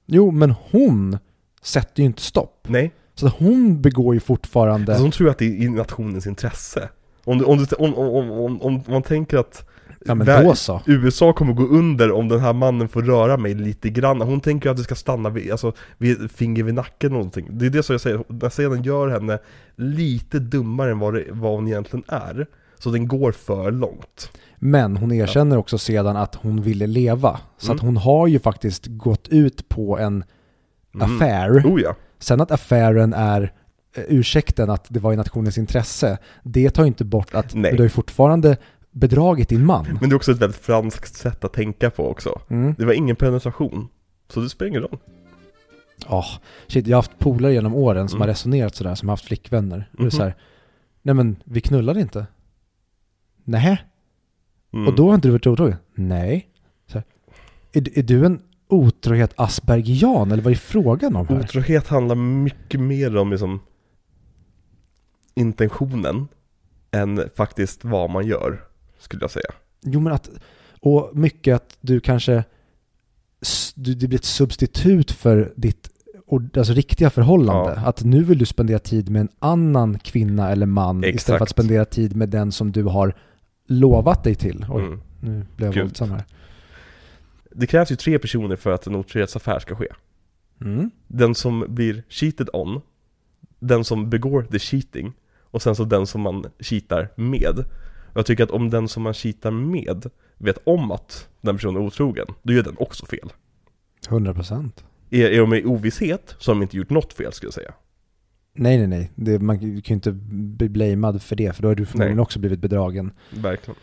Jo, 0.06 0.30
men 0.30 0.54
hon 0.70 1.18
sätter 1.62 2.02
ju 2.02 2.06
inte 2.06 2.22
stopp. 2.22 2.66
Nej, 2.68 2.92
Så 3.14 3.28
hon 3.28 3.82
begår 3.82 4.14
ju 4.14 4.20
fortfarande... 4.20 4.92
alltså 4.92 5.04
hon 5.04 5.10
tror 5.10 5.28
att 5.30 5.38
det 5.38 5.44
är 5.44 5.62
i 5.62 5.68
nationens 5.68 6.26
intresse. 6.26 6.88
Om, 7.24 7.38
du, 7.38 7.44
om, 7.44 7.58
du, 7.58 7.76
om, 7.76 7.94
om, 7.94 8.30
om, 8.30 8.62
om, 8.62 8.82
man 8.88 9.02
tänker 9.02 9.38
att 9.38 9.68
ja, 10.26 10.54
så. 10.54 10.80
USA 10.86 11.32
kommer 11.32 11.52
gå 11.52 11.66
under 11.66 12.12
om 12.12 12.28
den 12.28 12.40
här 12.40 12.52
mannen 12.52 12.88
får 12.88 13.02
röra 13.02 13.36
mig 13.36 13.54
lite 13.54 13.90
grann. 13.90 14.20
Hon 14.20 14.40
tänker 14.40 14.70
att 14.70 14.76
det 14.76 14.82
ska 14.82 14.94
stanna 14.94 15.30
vid, 15.30 15.50
alltså, 15.50 15.72
vid 15.98 16.30
finger 16.30 16.62
vid 16.62 16.74
nacken 16.74 17.06
eller 17.10 17.16
någonting. 17.16 17.46
Det 17.50 17.66
är 17.66 17.70
det 17.70 17.82
som 17.82 17.92
jag 17.94 18.00
säger, 18.00 18.24
den 18.28 18.50
scenen 18.50 18.82
gör 18.82 19.08
henne 19.08 19.38
lite 19.76 20.38
dummare 20.38 20.90
än 20.90 20.98
vad, 20.98 21.14
det, 21.14 21.24
vad 21.30 21.52
hon 21.54 21.68
egentligen 21.68 22.04
är. 22.08 22.46
Så 22.78 22.90
den 22.90 23.08
går 23.08 23.32
för 23.32 23.70
långt. 23.70 24.30
Men 24.58 24.96
hon 24.96 25.12
erkänner 25.12 25.56
också 25.56 25.78
sedan 25.78 26.16
att 26.16 26.34
hon 26.34 26.62
ville 26.62 26.86
leva. 26.86 27.40
Så 27.58 27.66
Mm. 27.66 27.76
att 27.76 27.82
hon 27.82 27.96
har 27.96 28.26
ju 28.26 28.38
faktiskt 28.38 28.86
gått 28.86 29.28
ut 29.28 29.68
på 29.68 29.98
en 29.98 30.24
Mm. 30.94 31.16
affär. 31.16 31.50
Oh 31.50 31.80
ja. 31.80 31.94
Sen 32.24 32.40
att 32.40 32.50
affären 32.50 33.12
är 33.12 33.52
eh, 33.96 34.04
ursäkten 34.08 34.70
att 34.70 34.86
det 34.88 35.00
var 35.00 35.12
i 35.12 35.16
nationens 35.16 35.58
intresse, 35.58 36.18
det 36.42 36.70
tar 36.70 36.82
ju 36.82 36.86
inte 36.86 37.04
bort 37.04 37.34
att 37.34 37.54
Nej. 37.54 37.72
du 37.72 37.78
har 37.78 37.84
ju 37.84 37.88
fortfarande 37.88 38.56
bedragit 38.90 39.48
din 39.48 39.66
man. 39.66 39.98
Men 40.00 40.08
det 40.10 40.14
är 40.14 40.16
också 40.16 40.32
ett 40.32 40.38
väldigt 40.38 40.60
franskt 40.60 41.16
sätt 41.16 41.44
att 41.44 41.52
tänka 41.52 41.90
på 41.90 42.08
också. 42.10 42.40
Mm. 42.48 42.74
Det 42.78 42.84
var 42.84 42.92
ingen 42.92 43.16
penetration. 43.16 43.88
Så 44.28 44.40
det 44.40 44.48
spelar 44.50 44.68
ingen 44.68 44.82
roll. 44.82 44.98
Ja, 46.08 46.24
shit, 46.66 46.86
jag 46.86 46.96
har 46.96 47.02
haft 47.02 47.18
polare 47.18 47.52
genom 47.52 47.74
åren 47.74 48.08
som 48.08 48.16
Mm. 48.16 48.20
har 48.20 48.28
resonerat 48.28 48.74
sådär, 48.74 48.94
som 48.94 49.08
har 49.08 49.12
haft 49.12 49.24
flickvänner. 49.24 49.88
Och 49.92 49.96
det 49.96 50.02
är 50.02 50.04
Mhm. 50.04 50.10
så 50.10 50.22
här, 50.22 50.34
nej 51.02 51.14
men 51.14 51.36
vi 51.44 51.60
knullade 51.60 52.00
inte. 52.00 52.26
Nej. 53.44 53.84
Mm. 54.72 54.88
Och 54.88 54.94
då 54.94 55.08
har 55.08 55.14
inte 55.14 55.28
du 55.28 55.32
varit 55.32 55.46
otrogen? 55.46 55.76
Nej. 55.94 56.48
Så 56.86 56.98
här, 56.98 57.04
är, 57.72 57.98
är 57.98 58.02
du 58.02 58.26
en 58.26 58.42
otrohet 58.74 59.32
aspergian 59.36 60.32
eller 60.32 60.42
vad 60.42 60.52
är 60.52 60.56
frågan 60.56 61.16
om 61.16 61.28
här? 61.28 61.40
Otrohet 61.40 61.88
handlar 61.88 62.14
mycket 62.14 62.80
mer 62.80 63.16
om 63.16 63.30
liksom 63.30 63.60
intentionen 65.34 66.28
än 66.90 67.28
faktiskt 67.36 67.84
vad 67.84 68.10
man 68.10 68.26
gör, 68.26 68.60
skulle 68.98 69.22
jag 69.22 69.30
säga. 69.30 69.50
Jo 69.82 70.00
men 70.00 70.12
att, 70.12 70.30
och 70.80 71.10
mycket 71.14 71.54
att 71.56 71.76
du 71.80 72.00
kanske, 72.00 72.44
du, 73.74 73.94
det 73.94 74.08
blir 74.08 74.18
ett 74.18 74.24
substitut 74.24 75.10
för 75.10 75.52
ditt 75.56 75.90
alltså 76.56 76.72
riktiga 76.72 77.10
förhållande. 77.10 77.72
Ja. 77.76 77.86
Att 77.88 78.04
nu 78.04 78.24
vill 78.24 78.38
du 78.38 78.46
spendera 78.46 78.78
tid 78.78 79.10
med 79.10 79.20
en 79.20 79.28
annan 79.38 79.98
kvinna 79.98 80.50
eller 80.50 80.66
man 80.66 81.04
istället 81.04 81.22
för 81.22 81.32
att 81.34 81.36
Exakt. 81.42 81.50
spendera 81.50 81.84
tid 81.84 82.16
med 82.16 82.28
den 82.28 82.52
som 82.52 82.72
du 82.72 82.82
har 82.84 83.16
lovat 83.66 84.24
dig 84.24 84.34
till. 84.34 84.66
Oj, 84.70 84.82
Mm. 84.82 85.00
nu 85.20 85.46
blev 85.56 85.66
jag 85.66 85.74
Gud. 85.74 85.82
våldsam 85.84 86.10
här. 86.10 86.24
Det 87.56 87.66
krävs 87.66 87.92
ju 87.92 87.96
tre 87.96 88.18
personer 88.18 88.56
för 88.56 88.70
att 88.70 88.86
en 88.86 88.94
otrohetsaffär 88.94 89.58
ska 89.58 89.76
ske. 89.76 89.88
Mm. 90.60 90.90
Den 91.06 91.34
som 91.34 91.64
blir 91.68 92.02
cheated 92.08 92.48
on, 92.52 92.80
den 93.58 93.84
som 93.84 94.10
begår 94.10 94.42
the 94.42 94.58
cheating 94.58 95.12
och 95.40 95.62
sen 95.62 95.76
så 95.76 95.84
den 95.84 96.06
som 96.06 96.20
man 96.20 96.44
cheatar 96.58 97.08
med. 97.16 97.64
Jag 98.14 98.26
tycker 98.26 98.44
att 98.44 98.50
om 98.50 98.70
den 98.70 98.88
som 98.88 99.02
man 99.02 99.14
cheatar 99.14 99.50
med 99.50 100.10
vet 100.38 100.58
om 100.64 100.90
att 100.90 101.28
den 101.40 101.56
personen 101.56 101.82
är 101.82 101.86
otrogen, 101.86 102.26
då 102.42 102.52
gör 102.52 102.62
den 102.62 102.76
också 102.78 103.06
fel. 103.06 103.32
100 104.08 104.34
procent. 104.34 104.84
Är, 105.10 105.30
är 105.30 105.38
de 105.38 105.54
i 105.54 105.64
ovisshet 105.64 106.36
så 106.38 106.50
har 106.50 106.54
de 106.54 106.62
inte 106.62 106.76
gjort 106.76 106.90
något 106.90 107.12
fel 107.12 107.32
skulle 107.32 107.46
jag 107.46 107.54
säga. 107.54 107.74
Nej, 108.56 108.78
nej, 108.78 108.86
nej. 108.86 109.10
Det, 109.14 109.38
man 109.38 109.58
kan 109.58 109.68
ju 109.68 109.94
inte 109.94 110.12
bli 110.12 110.68
blamad 110.68 111.22
för 111.22 111.36
det, 111.36 111.56
för 111.56 111.62
då 111.62 111.68
har 111.68 111.74
du 111.74 111.86
förmodligen 111.86 112.16
Nej. 112.16 112.22
också 112.22 112.38
blivit 112.38 112.60
bedragen. 112.60 113.12
Verkligen. 113.30 113.76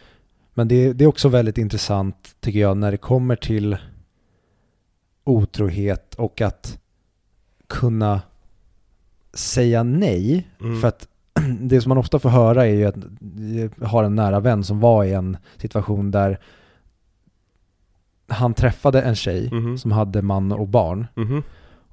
Men 0.54 0.68
det, 0.68 0.94
det 0.94 1.04
är 1.04 1.08
också 1.08 1.30
väldigt 1.30 1.58
intressant, 1.58 2.36
tycker 2.40 2.60
jag, 2.60 2.78
när 2.78 2.92
det 2.92 2.98
kommer 2.98 3.36
till 3.36 3.78
otrohet 5.24 6.16
och 6.16 6.42
att 6.42 6.80
kunna 7.68 8.22
säga 9.34 9.84
nej. 9.84 10.48
Mm. 10.62 10.82
För 10.82 10.88
att 10.88 11.08
det 11.60 11.82
som 11.82 11.90
man 11.90 11.98
ofta 11.98 12.20
får 12.20 12.30
höra 12.30 12.66
är 12.68 12.74
ju 12.74 12.86
att 12.86 12.96
jag 13.80 13.88
har 13.88 14.04
en 14.04 14.16
nära 14.16 14.40
vän 14.40 14.64
som 14.64 14.80
var 14.80 15.04
i 15.04 15.14
en 15.14 15.38
situation 15.58 16.12
där 16.12 16.40
han 18.28 18.54
träffade 18.54 19.02
en 19.02 19.16
tjej 19.16 19.50
Mhm. 19.52 19.78
som 19.78 19.92
hade 19.92 20.22
man 20.22 20.52
och 20.52 20.68
barn 20.68 21.08
Mhm. 21.16 21.44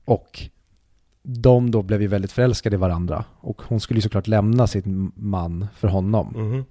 och 0.04 0.40
de 1.22 1.70
då 1.70 1.82
blev 1.82 2.02
ju 2.02 2.09
väldigt 2.09 2.32
förälskade 2.32 2.76
i 2.76 2.78
varandra 2.78 3.24
och 3.40 3.62
hon 3.62 3.80
skulle 3.80 3.98
ju 3.98 4.02
såklart 4.02 4.26
lämna 4.26 4.66
sin 4.66 5.12
man 5.14 5.66
för 5.76 5.88
honom. 5.88 6.32
Mhm. 6.36 6.64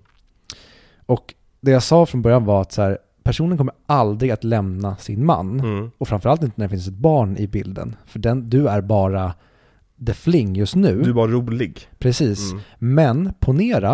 Och 1.06 1.34
det 1.62 1.72
jag 1.72 1.84
sa 1.84 2.06
från 2.06 2.22
början 2.22 2.46
var 2.46 2.62
att 2.62 2.72
så 2.72 2.82
här, 2.82 2.98
personen 3.24 3.58
kommer 3.58 3.74
aldrig 3.86 4.32
att 4.32 4.44
lämna 4.44 4.96
sin 4.96 5.26
man. 5.26 5.60
Mm. 5.60 5.92
Och 5.98 6.08
framförallt 6.08 6.44
inte 6.44 6.54
när 6.56 6.66
det 6.66 6.70
finns 6.70 6.88
ett 6.88 6.94
barn 6.94 7.38
i 7.38 7.48
bilden. 7.48 7.96
För 8.06 8.20
den, 8.20 8.50
du 8.50 8.68
är 8.68 8.82
bara 8.82 9.34
the 10.06 10.14
fling 10.14 10.56
just 10.56 10.76
nu. 10.76 11.02
Du 11.04 11.12
var 11.12 11.28
rolig. 11.28 11.80
Precis. 12.00 12.52
Mm. 12.52 12.64
Men 12.80 13.34
ponera 13.40 13.92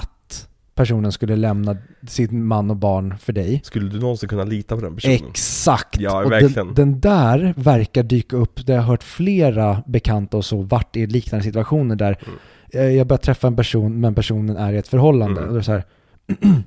att 0.00 0.48
personen 0.74 1.12
skulle 1.12 1.36
lämna 1.36 1.76
sin 2.08 2.44
man 2.44 2.70
och 2.70 2.76
barn 2.76 3.18
för 3.18 3.32
dig. 3.32 3.60
Skulle 3.64 3.90
du 3.90 4.00
någonsin 4.00 4.28
kunna 4.28 4.44
lita 4.44 4.74
på 4.74 4.80
den 4.80 4.94
personen? 4.94 5.16
Exakt! 5.28 6.00
Ja, 6.00 6.24
och 6.24 6.32
verkligen. 6.32 6.66
Den, 6.66 6.74
den 6.74 7.00
där 7.00 7.54
verkar 7.56 8.02
dyka 8.02 8.36
upp, 8.36 8.66
där 8.66 8.74
jag 8.74 8.82
har 8.82 8.88
hört 8.88 9.02
flera 9.02 9.82
bekanta 9.86 10.36
och 10.36 10.44
så 10.44 10.62
varit 10.62 10.96
i 10.96 11.06
liknande 11.06 11.44
situationer 11.44 11.96
där 11.96 12.18
Mm. 12.26 12.86
eh, 12.86 12.96
jag 12.96 13.06
börjar 13.06 13.18
träffa 13.18 13.46
en 13.46 13.56
person 13.56 14.00
men 14.00 14.14
personen 14.14 14.56
är 14.56 14.72
i 14.72 14.76
ett 14.76 14.88
förhållande. 14.88 15.40
Mm. 15.40 15.48
Och 15.48 15.54
det 15.54 15.60
är, 15.60 15.62
så 15.62 15.72
här, 15.72 15.84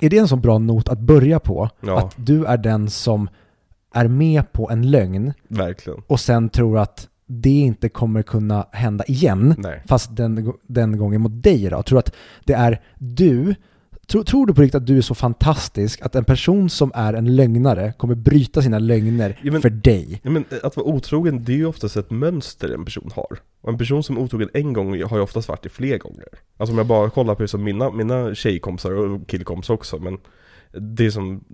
är 0.00 0.10
det 0.10 0.18
en 0.18 0.28
så 0.28 0.36
bra 0.36 0.58
not 0.58 0.88
att 0.88 1.00
börja 1.00 1.38
på? 1.40 1.70
Ja. 1.80 1.98
Att 1.98 2.14
du 2.16 2.44
är 2.44 2.56
den 2.56 2.90
som 2.90 3.28
är 3.94 4.08
med 4.08 4.52
på 4.52 4.70
en 4.70 4.90
lögn 4.90 5.32
Verkligen. 5.48 6.02
och 6.06 6.20
sen 6.20 6.48
tror 6.48 6.78
att 6.78 7.08
det 7.26 7.50
inte 7.50 7.88
kommer 7.88 8.22
kunna 8.22 8.66
hända 8.72 9.04
igen. 9.04 9.54
Nej. 9.58 9.82
Fast 9.88 10.16
den, 10.16 10.52
den 10.66 10.98
gången 10.98 11.20
mot 11.20 11.42
dig 11.42 11.68
då. 11.70 11.82
Tror 11.82 11.98
att 11.98 12.12
det 12.44 12.52
är 12.52 12.80
du, 12.98 13.54
tror, 14.08 14.24
tror 14.24 14.46
du 14.46 14.54
på 14.54 14.62
riktigt 14.62 14.74
att 14.74 14.86
du 14.86 14.96
är 14.98 15.02
så 15.02 15.14
fantastisk 15.14 16.00
att 16.02 16.14
en 16.14 16.24
person 16.24 16.70
som 16.70 16.92
är 16.94 17.14
en 17.14 17.36
lögnare 17.36 17.92
kommer 17.96 18.14
bryta 18.14 18.62
sina 18.62 18.78
lögner 18.78 19.38
Ja, 19.42 19.52
men- 19.52 19.62
för 19.62 19.70
dig? 19.70 20.20
Ja, 20.24 20.30
men 20.30 20.44
eh, 20.50 20.58
att 20.62 20.76
vara 20.76 20.86
otrogen, 20.86 21.44
det 21.44 21.52
är 21.52 21.56
ju 21.56 21.66
oftast 21.66 21.96
ett 21.96 22.10
mönster 22.10 22.74
en 22.74 22.84
person 22.84 23.10
har. 23.14 23.38
Och 23.60 23.68
en 23.72 23.78
person 23.78 24.02
som 24.02 24.16
är 24.16 24.20
otrogen 24.20 24.48
en 24.54 24.72
gång 24.72 25.02
har 25.02 25.16
ju 25.16 25.22
oftast 25.22 25.48
varit 25.48 25.62
det 25.62 25.68
fler 25.68 25.98
gånger. 25.98 26.26
Alltså 26.56 26.72
om 26.72 26.78
jag 26.78 26.86
bara 26.86 27.10
kollar 27.10 27.34
på 27.34 27.48
som 27.48 27.64
mina, 27.64 27.90
mina 27.90 28.34
tjejkompisar 28.34 28.90
och 28.92 29.28
killkompisar 29.28 29.74
också, 29.74 29.98
men 29.98 30.18
det 30.72 31.06
är 31.06 31.10
som 31.10 31.44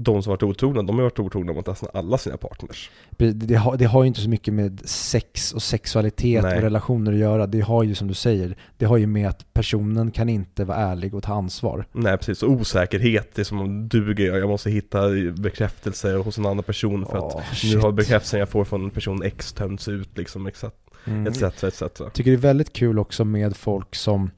de 0.00 0.22
som 0.22 0.30
varit 0.30 0.42
otrogna, 0.42 0.82
de 0.82 0.96
har 0.96 1.02
varit 1.02 1.18
otrogna 1.18 1.52
mot 1.52 1.66
nästan 1.66 1.88
alla 1.94 2.18
sina 2.18 2.36
partners. 2.36 2.90
Det, 3.16 3.54
har, 3.54 3.76
det 3.76 3.84
har 3.84 4.02
ju 4.02 4.08
inte 4.08 4.20
så 4.20 4.28
mycket 4.28 4.54
med 4.54 4.80
sex 4.84 5.52
och 5.52 5.62
sexualitet 5.62 6.42
Nej. 6.42 6.56
och 6.56 6.62
relationer 6.62 7.12
att 7.12 7.18
göra. 7.18 7.46
Det 7.46 7.60
har 7.60 7.82
ju 7.82 7.94
som 7.94 8.08
du 8.08 8.14
säger, 8.14 8.56
det 8.76 8.84
har 8.84 8.96
ju 8.96 9.06
med 9.06 9.28
att 9.28 9.52
personen 9.52 10.10
kan 10.10 10.28
inte 10.28 10.64
vara 10.64 10.78
ärlig 10.78 11.14
och 11.14 11.22
ta 11.22 11.34
ansvar. 11.34 11.84
Nej 11.92 12.18
precis, 12.18 12.42
och 12.42 12.50
osäkerhet, 12.50 13.34
det 13.34 13.42
är 13.42 13.44
som 13.44 13.60
om 13.60 13.88
duger 13.88 14.26
jag, 14.26 14.38
jag 14.38 14.48
måste 14.48 14.70
hitta 14.70 15.08
bekräftelse 15.38 16.16
hos 16.16 16.38
en 16.38 16.46
annan 16.46 16.64
person 16.64 17.06
för 17.06 17.18
att 17.18 17.34
Åh, 17.34 17.42
nu 17.50 17.54
shit. 17.54 17.82
har 17.82 17.92
bekräftelsen 17.92 18.40
jag 18.40 18.48
får 18.48 18.64
från 18.64 18.90
person 18.90 19.22
X 19.22 19.52
tömts 19.52 19.88
ut 19.88 20.18
liksom, 20.18 20.46
etc. 20.46 20.64
Mm. 21.04 21.26
etc, 21.26 21.42
etc. 21.64 21.82
tycker 22.12 22.30
det 22.30 22.36
är 22.36 22.36
väldigt 22.36 22.72
kul 22.72 22.98
också 22.98 23.24
med 23.24 23.56
folk 23.56 23.94
som 23.94 24.30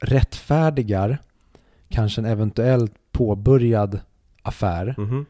rättfärdigar 0.00 1.18
kanske 1.88 2.20
en 2.20 2.24
eventuellt 2.24 2.92
påbörjad 3.12 4.00
affär 4.42 4.94
Mhm. 4.98 5.26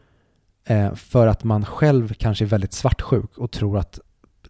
eh, 0.65 0.95
för 0.95 1.27
att 1.27 1.45
man 1.45 1.65
själv 1.65 2.15
kanske 2.15 2.45
är 2.45 2.47
väldigt 2.47 2.73
svartsjuk 2.73 3.39
och 3.39 3.51
tror 3.51 3.79
att 3.79 3.99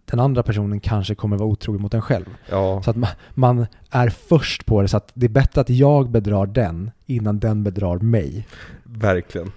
den 0.05 0.21
andra 0.21 0.43
personen 0.43 0.81
kanske 0.81 1.15
kommer 1.15 1.37
vara 1.37 1.49
otrogen 1.49 1.83
mot 1.83 1.95
en 1.95 2.03
själv. 2.03 2.25
Ja, 2.51 2.83
Så 2.85 2.91
att 2.91 2.97
man, 2.97 3.11
man 3.35 3.67
är 3.91 4.09
först 4.09 4.67
på 4.67 4.83
det 4.83 4.89
så 4.89 4.97
att 4.97 5.11
det 5.15 5.27
är 5.27 5.31
bättre 5.31 5.61
att 5.61 5.71
jag 5.71 6.11
bedrar 6.11 6.47
den 6.47 6.91
innan 7.07 7.39
den 7.39 7.65
bedrar 7.65 7.99
mig. 7.99 8.47
verkligen. 8.85 9.53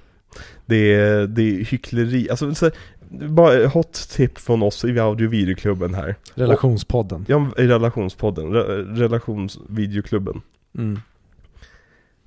Det 0.66 0.94
är, 0.94 1.28
det 1.28 1.42
är 1.42 1.64
hyckleri, 1.66 2.30
alltså 2.30 2.56
så, 2.56 2.72
bara 3.10 3.68
hot 3.68 3.94
tip 3.94 4.38
från 4.40 4.64
oss 4.64 4.86
i 4.86 5.00
audio 5.00 5.28
och 5.28 5.34
videoklubben 5.34 5.94
här. 5.94 6.16
Relationspodden. 6.36 7.26
Ja, 7.28 7.48
i 7.58 7.68
relationspodden, 7.68 8.54
re, 8.54 8.64
relationsvideoklubben. 9.04 10.42
Mm. 10.78 11.00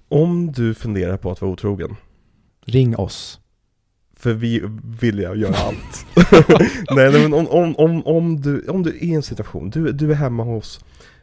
Om 0.08 0.52
du 0.52 0.74
funderar 0.74 1.16
på 1.16 1.30
att 1.30 1.40
vara 1.40 1.52
otrogen, 1.52 1.96
Ring 2.66 2.96
oss. 2.96 3.40
för 4.16 4.32
vi 4.32 4.62
vill 5.00 5.18
jag 5.18 5.36
göra 5.36 5.54
allt. 5.66 6.06
nej, 6.90 7.12
nej 7.12 7.22
men 7.22 7.34
om, 7.34 7.48
om, 7.48 7.76
om, 7.76 8.06
om, 8.06 8.40
du, 8.40 8.68
om 8.68 8.82
du 8.82 8.90
är 8.90 9.02
i 9.02 9.14
en 9.14 9.22
situation, 9.22 9.70
du, 9.70 9.92
du 9.92 10.10
är 10.10 10.14
hemma 10.14 10.42
hos, 10.42 10.80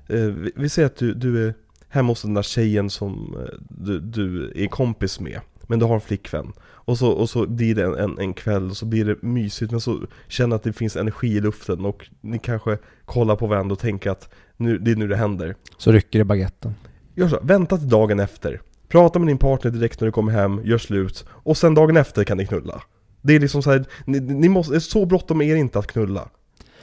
eh, 0.08 0.20
vi, 0.20 0.52
vi 0.56 0.70
säger 0.70 0.86
att 0.86 0.96
du, 0.96 1.14
du 1.14 1.48
är 1.48 1.54
hemma 1.90 2.12
hos 2.12 2.22
den 2.22 2.34
där 2.34 2.42
tjejen 2.42 2.90
som 2.90 3.36
eh, 3.40 3.60
du, 3.70 4.00
du 4.00 4.54
är 4.56 4.68
kompis 4.68 5.20
med, 5.20 5.40
men 5.68 5.80
du 5.80 5.86
har 5.86 5.96
en 5.96 6.02
flickvän. 6.02 6.54
Och 6.64 6.98
så, 6.98 7.12
och 7.12 7.30
så 7.30 7.48
blir 7.48 7.76
det 7.76 7.84
en, 7.84 7.96
en, 7.96 8.20
en 8.20 8.34
kväll 8.34 8.70
och 8.70 8.78
så 8.78 8.86
blir 8.86 9.06
det 9.06 9.22
mysigt 9.22 9.72
men 9.72 9.82
så 9.82 10.00
känner 10.28 10.56
att 10.56 10.64
det 10.64 10.74
finns 10.74 10.96
energi 10.96 11.28
i 11.28 11.42
luften 11.42 11.86
och 11.86 12.10
ni 12.22 12.40
kanske 12.40 12.78
kollar 13.06 13.36
på 13.36 13.48
varandra 13.48 13.74
och 13.74 13.80
tänker 13.80 14.12
att 14.12 14.34
nu, 14.58 14.78
det 14.78 14.92
är 14.92 14.96
nu 14.96 15.08
det 15.08 15.16
händer. 15.16 15.56
Så 15.78 15.92
rycker 15.92 16.20
det 16.20 16.26
baguetten. 16.26 16.76
Gör 17.16 17.28
så, 17.28 17.40
vänta 17.44 17.78
till 17.78 17.90
dagen 17.90 18.20
efter. 18.20 18.62
Prata 18.94 19.20
med 19.20 19.28
din 19.28 19.38
partner 19.38 19.72
direkt 19.72 20.02
när 20.02 20.06
du 20.06 20.12
kommer 20.12 20.32
hem, 20.32 20.62
gör 20.64 20.78
slut. 20.78 21.26
Och 21.30 21.58
sen 21.58 21.74
dagen 21.74 21.98
efter 21.98 22.24
kan 22.24 22.38
ni 22.38 22.48
knulla. 22.48 22.84
Det 23.22 23.36
är 23.36 23.40
liksom 23.40 23.64
så 23.64 23.72
här, 23.72 23.86
ni, 24.06 24.20
ni 24.20 24.50
måste, 24.50 24.82
så 24.82 25.06
bråttom 25.06 25.42
är 25.42 25.54
det 25.54 25.60
inte 25.60 25.80
att 25.80 25.88
knulla. 25.88 26.30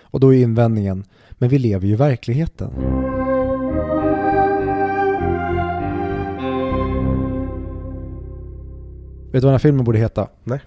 Och 0.01 0.21
då 0.21 0.35
är 0.35 0.39
invändningen, 0.39 1.05
men 1.31 1.49
vi 1.49 1.59
lever 1.59 1.87
ju 1.87 1.93
i 1.93 1.97
verkligheten. 1.97 2.71
Vet 9.25 9.33
du 9.33 9.41
vad 9.41 9.43
den 9.43 9.51
här 9.51 9.59
filmen 9.59 9.85
borde 9.85 9.99
heta? 9.99 10.29
Nej. 10.45 10.61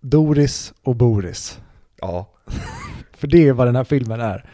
Doris 0.00 0.72
och 0.82 0.96
Boris. 0.96 1.58
Ja, 2.00 2.30
För 3.12 3.26
det 3.26 3.48
är 3.48 3.52
vad 3.52 3.66
den 3.66 3.76
här 3.76 3.84
filmen 3.84 4.20
är. 4.20 4.50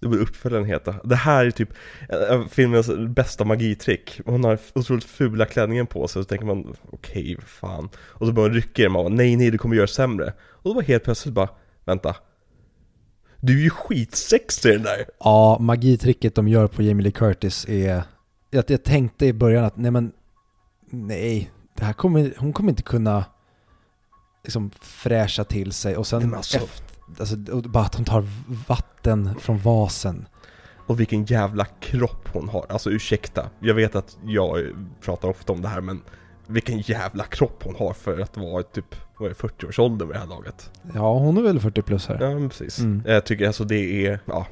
Det 0.00 0.08
borde 0.08 0.22
uppföljaren 0.22 0.64
heta. 0.64 0.94
Det 1.04 1.16
här 1.16 1.46
är 1.46 1.50
typ 1.50 1.72
eh, 2.08 2.46
filmens 2.46 2.90
bästa 3.08 3.44
magitrick. 3.44 4.20
Hon 4.24 4.44
har 4.44 4.58
otroligt 4.74 5.04
fula 5.04 5.46
klänningen 5.46 5.86
på 5.86 6.08
sig, 6.08 6.20
och 6.20 6.24
så 6.24 6.28
tänker 6.28 6.46
man 6.46 6.76
okej, 6.90 7.36
fan. 7.46 7.88
Och 7.96 8.26
så 8.26 8.32
börjar 8.32 8.48
man 8.48 8.56
rycka 8.56 8.82
i 8.82 8.84
den, 8.84 8.92
man 8.92 9.04
bara, 9.04 9.14
nej 9.14 9.36
nej, 9.36 9.50
du 9.50 9.58
kommer 9.58 9.76
göra 9.76 9.86
sämre. 9.86 10.32
Och 10.40 10.70
då 10.70 10.74
var 10.74 10.82
helt 10.82 11.04
plötsligt 11.04 11.34
bara, 11.34 11.48
vänta. 11.84 12.16
Du 13.40 13.58
är 13.58 13.62
ju 13.62 13.70
skitsexig 13.70 14.72
den 14.72 14.82
där. 14.82 15.04
Ja, 15.20 15.58
magitricket 15.60 16.34
de 16.34 16.48
gör 16.48 16.66
på 16.66 16.82
Jamie 16.82 17.02
Lee 17.04 17.12
Curtis 17.12 17.68
är... 17.68 18.02
Jag, 18.50 18.64
jag 18.68 18.84
tänkte 18.84 19.26
i 19.26 19.32
början 19.32 19.64
att 19.64 19.76
nej 19.76 19.90
men... 19.90 20.12
Nej, 20.90 21.50
det 21.74 21.84
här 21.84 21.92
kommer, 21.92 22.34
hon 22.38 22.52
kommer 22.52 22.70
inte 22.70 22.82
kunna 22.82 23.24
liksom 24.44 24.70
fräscha 24.80 25.44
till 25.44 25.72
sig 25.72 25.96
och 25.96 26.06
sen 26.06 26.22
Nej, 26.22 26.36
alltså- 26.36 26.56
efter, 26.56 26.87
alltså, 27.18 27.36
bara 27.68 27.84
att 27.84 27.94
hon 27.94 28.04
tar 28.04 28.24
vatten 28.68 29.34
från 29.40 29.58
vasen. 29.58 30.26
Och 30.86 31.00
vilken 31.00 31.24
jävla 31.24 31.64
kropp 31.64 32.28
hon 32.32 32.48
har. 32.48 32.66
Alltså 32.68 32.90
ursäkta, 32.90 33.50
jag 33.60 33.74
vet 33.74 33.94
att 33.94 34.18
jag 34.24 34.66
pratar 35.00 35.28
ofta 35.28 35.52
om 35.52 35.62
det 35.62 35.68
här 35.68 35.80
men 35.80 36.00
vilken 36.46 36.78
jävla 36.78 37.24
kropp 37.24 37.62
hon 37.64 37.74
har 37.76 37.92
för 37.92 38.18
att 38.20 38.36
vara 38.36 38.62
typ, 38.62 38.94
vad 39.18 39.30
är 39.30 39.34
det, 39.34 39.48
40-årsåldern 39.48 40.08
vid 40.08 40.16
det 40.16 40.20
här 40.20 40.26
laget. 40.26 40.70
Ja, 40.94 41.18
hon 41.18 41.36
är 41.36 41.42
väl 41.42 41.60
40 41.60 41.82
plus 41.82 42.06
här. 42.06 42.18
Ja 42.20 42.48
precis. 42.48 42.78
Mm. 42.78 43.02
Jag 43.06 43.24
tycker 43.24 43.46
alltså 43.46 43.64
det 43.64 44.06
är, 44.06 44.20
ja, 44.24 44.46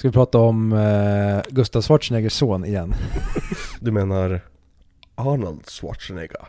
Ska 0.00 0.08
vi 0.08 0.12
prata 0.12 0.38
om 0.38 0.72
eh, 0.72 1.42
Gustav 1.50 1.82
Schwarzeneggers 1.82 2.32
son 2.32 2.64
igen? 2.64 2.94
du 3.80 3.90
menar 3.90 4.40
Arnold 5.14 5.68
Schwarzenegger? 5.68 6.48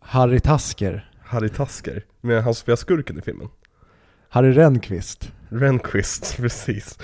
Harry 0.00 0.40
Tasker. 0.40 1.10
Harry 1.20 1.48
Tasker? 1.48 2.04
Men 2.20 2.42
han 2.42 2.54
spelar 2.54 2.76
skurken 2.76 3.18
i 3.18 3.22
filmen? 3.22 3.48
Harry 4.34 4.52
Rennqvist. 4.52 5.32
Rehnquist, 5.48 6.36
precis. 6.40 6.98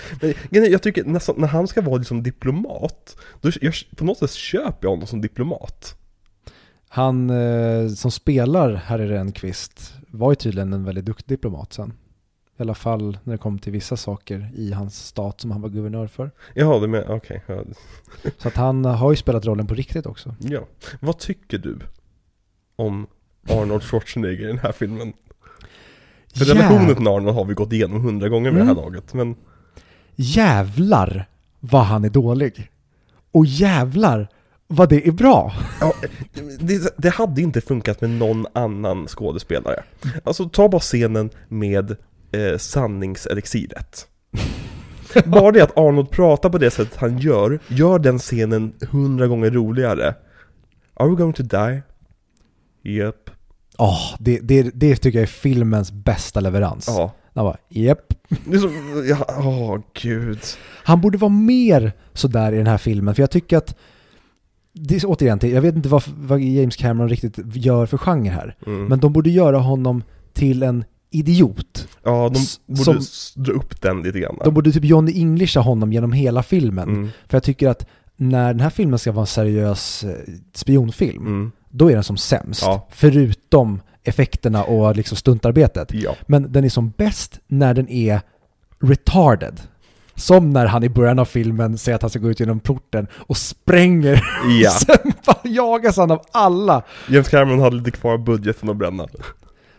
Men 0.50 0.70
jag 0.70 0.82
tycker 0.82 1.04
nästan, 1.04 1.34
när 1.38 1.48
han 1.48 1.68
ska 1.68 1.82
vara 1.82 1.96
liksom 1.96 2.22
diplomat, 2.22 3.16
då 3.40 3.50
jag, 3.60 3.74
på 3.96 4.04
något 4.04 4.18
sätt 4.18 4.30
köper 4.30 4.78
jag 4.86 4.90
honom 4.90 5.06
som 5.06 5.20
diplomat. 5.20 5.96
Han 6.88 7.30
eh, 7.30 7.88
som 7.88 8.10
spelar 8.10 8.74
Harry 8.74 9.06
Rennqvist 9.06 9.94
var 10.08 10.32
ju 10.32 10.34
tydligen 10.34 10.72
en 10.72 10.84
väldigt 10.84 11.04
duktig 11.04 11.28
diplomat 11.28 11.72
sen. 11.72 11.92
I 12.58 12.62
alla 12.62 12.74
fall 12.74 13.18
när 13.24 13.34
det 13.34 13.38
kom 13.38 13.58
till 13.58 13.72
vissa 13.72 13.96
saker 13.96 14.50
i 14.54 14.72
hans 14.72 15.06
stat 15.06 15.40
som 15.40 15.50
han 15.50 15.60
var 15.60 15.68
guvernör 15.68 16.06
för. 16.06 16.30
Jaha, 16.54 16.80
du 16.80 16.86
menar, 16.86 17.16
okej. 17.16 17.42
ja. 17.46 17.64
Så 18.38 18.48
att 18.48 18.56
han 18.56 18.84
har 18.84 19.10
ju 19.10 19.16
spelat 19.16 19.46
rollen 19.46 19.66
på 19.66 19.74
riktigt 19.74 20.06
också. 20.06 20.34
Ja. 20.38 20.66
Vad 21.00 21.18
tycker 21.18 21.58
du 21.58 21.78
om 22.76 23.06
Arnold 23.48 23.82
Schwarzenegger 23.82 24.44
i 24.44 24.46
den 24.46 24.58
här 24.58 24.72
filmen? 24.72 25.12
För 26.34 26.44
Jäv- 26.44 26.54
relationen 26.54 26.96
till 26.96 27.08
Arnold 27.08 27.34
har 27.36 27.44
vi 27.44 27.54
gått 27.54 27.72
igenom 27.72 28.00
hundra 28.00 28.28
gånger 28.28 28.50
med 28.50 28.60
det 28.60 28.64
här 28.64 28.72
Mm. 28.72 28.84
laget, 28.84 29.14
men 29.14 29.36
Jävlar 30.16 31.28
vad 31.60 31.82
han 31.84 32.04
är 32.04 32.10
dålig. 32.10 32.70
Och 33.32 33.46
jävlar 33.46 34.28
vad 34.66 34.88
det 34.88 35.06
är 35.08 35.12
bra. 35.12 35.52
ja, 35.80 35.92
det, 36.60 36.94
det 36.98 37.08
hade 37.08 37.42
inte 37.42 37.60
funkat 37.60 38.00
med 38.00 38.10
någon 38.10 38.46
annan 38.52 39.06
skådespelare. 39.06 39.82
Alltså 40.24 40.48
ta 40.48 40.68
bara 40.68 40.80
scenen 40.80 41.30
med 41.48 41.90
eh, 42.32 42.58
sanningselixiret. 42.58 44.06
Bara 45.24 45.50
det 45.52 45.60
att 45.62 45.78
Arnold 45.78 46.10
pratar 46.10 46.50
på 46.50 46.58
det 46.58 46.70
sättet 46.70 46.96
han 46.96 47.18
gör, 47.18 47.58
gör 47.68 47.98
den 47.98 48.18
scenen 48.18 48.72
hundra 48.90 49.26
gånger 49.26 49.50
roligare. 49.50 50.14
Are 50.94 51.08
we 51.08 51.14
going 51.16 51.32
to 51.32 51.42
die? 51.42 51.82
Yep. 52.84 53.30
Åh, 53.80 54.14
det, 54.18 54.38
det, 54.42 54.70
det 54.74 54.96
tycker 54.96 55.18
jag 55.18 55.22
är 55.22 55.26
filmens 55.26 55.92
bästa 55.92 56.40
leverans. 56.40 56.84
Ja. 56.88 57.12
Han 57.34 57.44
bara, 57.44 57.56
japp. 57.68 58.14
Ja, 59.08 59.26
åh 59.38 59.78
gud. 60.02 60.38
Han 60.84 61.00
borde 61.00 61.18
vara 61.18 61.28
mer 61.28 61.92
sådär 62.12 62.52
i 62.52 62.56
den 62.56 62.66
här 62.66 62.78
filmen, 62.78 63.14
för 63.14 63.22
jag 63.22 63.30
tycker 63.30 63.56
att 63.56 63.76
det 64.72 64.96
är 64.96 65.02
återigen, 65.06 65.38
jag 65.42 65.62
vet 65.62 65.76
inte 65.76 65.88
vad, 65.88 66.02
vad 66.16 66.40
James 66.40 66.76
Cameron 66.76 67.08
riktigt 67.08 67.38
gör 67.56 67.86
för 67.86 67.98
genre 67.98 68.30
här, 68.30 68.56
Mm. 68.66 68.84
men 68.86 69.00
de 69.00 69.12
borde 69.12 69.30
göra 69.30 69.58
honom 69.58 70.02
till 70.32 70.62
en 70.62 70.84
idiot. 71.10 71.88
Ja, 72.04 72.30
de 72.34 72.46
borde 72.74 73.02
som- 73.02 73.42
dra 73.44 73.52
upp 73.52 73.80
den 73.80 74.02
lite 74.02 74.18
grann. 74.20 74.38
De 74.44 74.54
borde 74.54 74.72
typ 74.72 74.84
Johnny 74.84 75.12
Englisha 75.20 75.60
honom 75.60 75.92
genom 75.92 76.12
hela 76.12 76.42
filmen. 76.42 76.88
mm. 76.88 77.08
För 77.28 77.36
jag 77.36 77.42
tycker 77.42 77.68
att 77.68 77.86
när 78.16 78.52
den 78.52 78.60
här 78.60 78.70
filmen 78.70 78.98
ska 78.98 79.12
vara 79.12 79.22
en 79.22 79.26
seriös 79.26 80.04
eh, 80.04 80.12
spionfilm, 80.54 81.26
Mm. 81.26 81.52
Då 81.70 81.90
är 81.90 81.94
den 81.94 82.04
som 82.04 82.16
sämst. 82.16 82.62
Ja. 82.62 82.86
Förutom 82.90 83.80
effekterna 84.04 84.64
och 84.64 84.96
liksom 84.96 85.16
stuntarbetet. 85.16 85.88
Ja. 85.92 86.14
Men 86.26 86.52
den 86.52 86.64
är 86.64 86.68
som 86.68 86.90
bäst 86.96 87.40
när 87.46 87.74
den 87.74 87.88
är 87.88 88.20
retarded. 88.80 89.60
Som 90.14 90.50
när 90.50 90.66
han 90.66 90.84
i 90.84 90.88
början 90.88 91.18
av 91.18 91.24
filmen 91.24 91.78
säger 91.78 91.96
att 91.96 92.02
han 92.02 92.10
ska 92.10 92.18
gå 92.18 92.30
ut 92.30 92.40
genom 92.40 92.60
porten 92.60 93.06
och 93.14 93.36
spränger. 93.36 94.22
Ja. 94.62 94.70
Sen 94.86 95.12
jagas 95.44 95.96
han 95.96 96.10
av 96.10 96.22
alla. 96.32 96.82
James 97.08 97.28
Cameron 97.28 97.60
hade 97.60 97.76
lite 97.76 97.90
kvar 97.90 98.18
budgeten 98.18 98.68
att 98.68 98.76
bränna. 98.76 99.06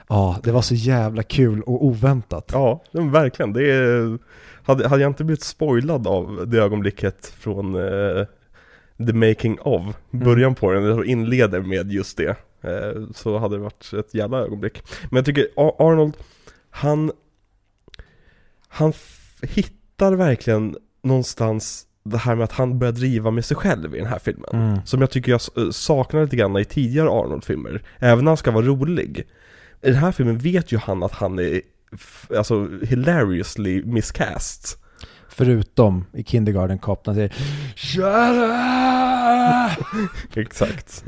Ja, 0.08 0.38
det 0.44 0.52
var 0.52 0.62
så 0.62 0.76
jävla 0.76 1.24
kul 1.24 1.62
och 1.62 1.86
oväntat. 1.86 2.50
Ja, 2.54 2.82
verkligen. 2.92 3.54
Det 3.54 3.72
är, 3.72 4.18
hade, 4.64 4.88
hade 4.88 5.02
jag 5.02 5.10
inte 5.10 5.24
blivit 5.24 5.44
spoilad 5.44 6.08
av 6.08 6.44
det 6.48 6.58
ögonblicket 6.58 7.34
från 7.40 7.76
eh, 7.76 8.26
The 9.08 9.14
Making 9.14 9.60
of, 9.60 9.96
början 10.12 10.56
på 10.56 10.72
den, 10.72 10.92
och 10.92 11.06
inleder 11.06 11.62
med 11.62 11.92
just 11.92 12.18
det, 12.18 12.36
eh, 12.62 13.04
så 13.16 13.38
hade 13.38 13.56
det 13.56 13.62
varit 13.62 13.94
ett 13.94 14.14
jävla 14.14 14.38
ögonblick. 14.38 14.84
Men 15.10 15.16
jag 15.16 15.26
tycker 15.26 15.48
Arnold, 15.56 16.18
han, 16.70 17.12
han 18.68 18.94
hittar 19.42 20.14
verkligen 20.14 20.76
någonstans 21.04 21.88
det 22.04 22.18
här 22.18 22.36
med 22.36 22.44
att 22.44 22.52
han 22.52 22.80
börjar 22.80 22.92
driva 22.92 23.32
med 23.32 23.46
sig 23.46 23.58
själv 23.58 23.96
i 23.96 23.98
den 23.98 24.08
här 24.08 24.20
filmen. 24.20 24.50
Mm. 24.54 24.86
Som 24.86 25.02
jag 25.02 25.12
tycker 25.12 25.32
jag 25.32 25.42
eh, 25.58 25.70
saknar 25.72 26.24
lite 26.24 26.36
grann 26.36 26.58
i 26.58 26.66
tidigare 26.66 27.10
Arnold-filmer. 27.10 27.82
Även 28.00 28.26
när 28.26 28.32
han 28.32 28.38
ska 28.38 28.52
vara 28.52 28.66
rolig. 28.66 29.28
I 29.82 29.88
den 29.88 29.96
här 29.96 30.12
filmen 30.12 30.38
vet 30.38 30.72
ju 30.72 30.78
han 30.78 31.04
att 31.04 31.12
han 31.12 31.40
är 31.40 31.62
alltså 32.38 32.70
hilariously 32.82 33.84
miscast. 33.84 34.78
Förutom 35.34 36.06
i 36.14 36.24
Kindergarten 36.24 36.80
Cop 36.80 37.06
när 37.06 37.14
han 37.14 37.16
säger 37.16 37.34
Shut 37.76 38.04
up! 40.34 40.38
Exakt. 40.38 41.04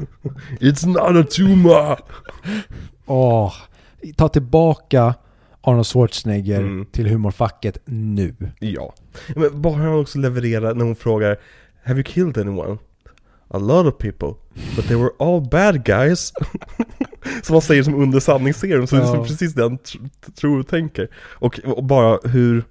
It's 0.60 0.88
not 0.88 1.26
a 1.26 1.28
tumor! 1.32 1.98
Åh, 3.06 3.54
ta 4.18 4.30
tillbaka 4.30 5.16
Arnold 5.62 5.88
Schwarzenegger 5.88 6.62
Mm. 6.62 6.86
till 6.86 7.08
humorfacket 7.08 7.78
nu. 7.86 8.36
Ja. 8.60 8.94
Men 9.36 9.62
bara 9.62 9.76
han 9.76 10.00
också 10.00 10.20
levererar 10.20 10.74
när 10.76 10.86
hon 10.86 10.96
frågar 10.96 11.38
Have 11.86 12.00
you 12.00 12.04
killed 12.04 12.38
anyone? 12.38 12.78
A 13.48 13.58
lot 13.58 13.86
of 13.94 13.98
people, 13.98 14.34
but 14.76 14.88
they 14.88 14.98
were 14.98 15.10
all 15.20 15.42
bad 15.52 15.86
guys. 15.86 16.34
som 17.44 17.54
han 17.54 17.62
säger 17.62 17.84
som 17.84 17.96
under 17.96 18.20
sanningsserum, 18.20 18.88
så 18.88 18.96
det 18.96 19.02
är 19.02 19.16
Ja. 19.16 19.24
precis 19.24 19.54
det 19.54 19.62
han 19.62 19.78
tr- 19.78 20.10
tror 20.36 20.60
och 20.60 20.68
tänker. 20.68 21.08
Och, 21.16 21.60
och 21.60 21.84
bara 21.84 22.20
hur, 22.30 22.64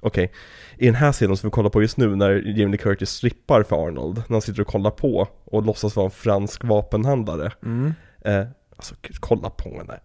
okej, 0.00 0.32
i 0.78 0.86
den 0.86 0.94
här 0.94 1.12
scenen 1.12 1.36
som 1.36 1.48
vi 1.48 1.50
kollar 1.50 1.70
på 1.70 1.82
just 1.82 1.96
nu 1.96 2.16
när 2.16 2.30
Jamie 2.30 2.68
Lee 2.68 2.76
Curtis 2.76 3.10
strippar 3.10 3.62
för 3.62 3.86
Arnold, 3.86 4.16
när 4.16 4.34
han 4.34 4.42
sitter 4.42 4.60
och 4.60 4.66
kollar 4.66 4.90
på 4.90 5.28
och 5.44 5.62
låtsas 5.62 5.96
vara 5.96 6.04
en 6.04 6.10
fransk 6.10 6.64
vapenhandlare. 6.64 7.52
Mm. 7.64 7.94
Eh, 8.20 8.46
alltså 8.76 8.94
kolla 9.20 9.50
på 9.50 9.68
henne. 9.78 10.00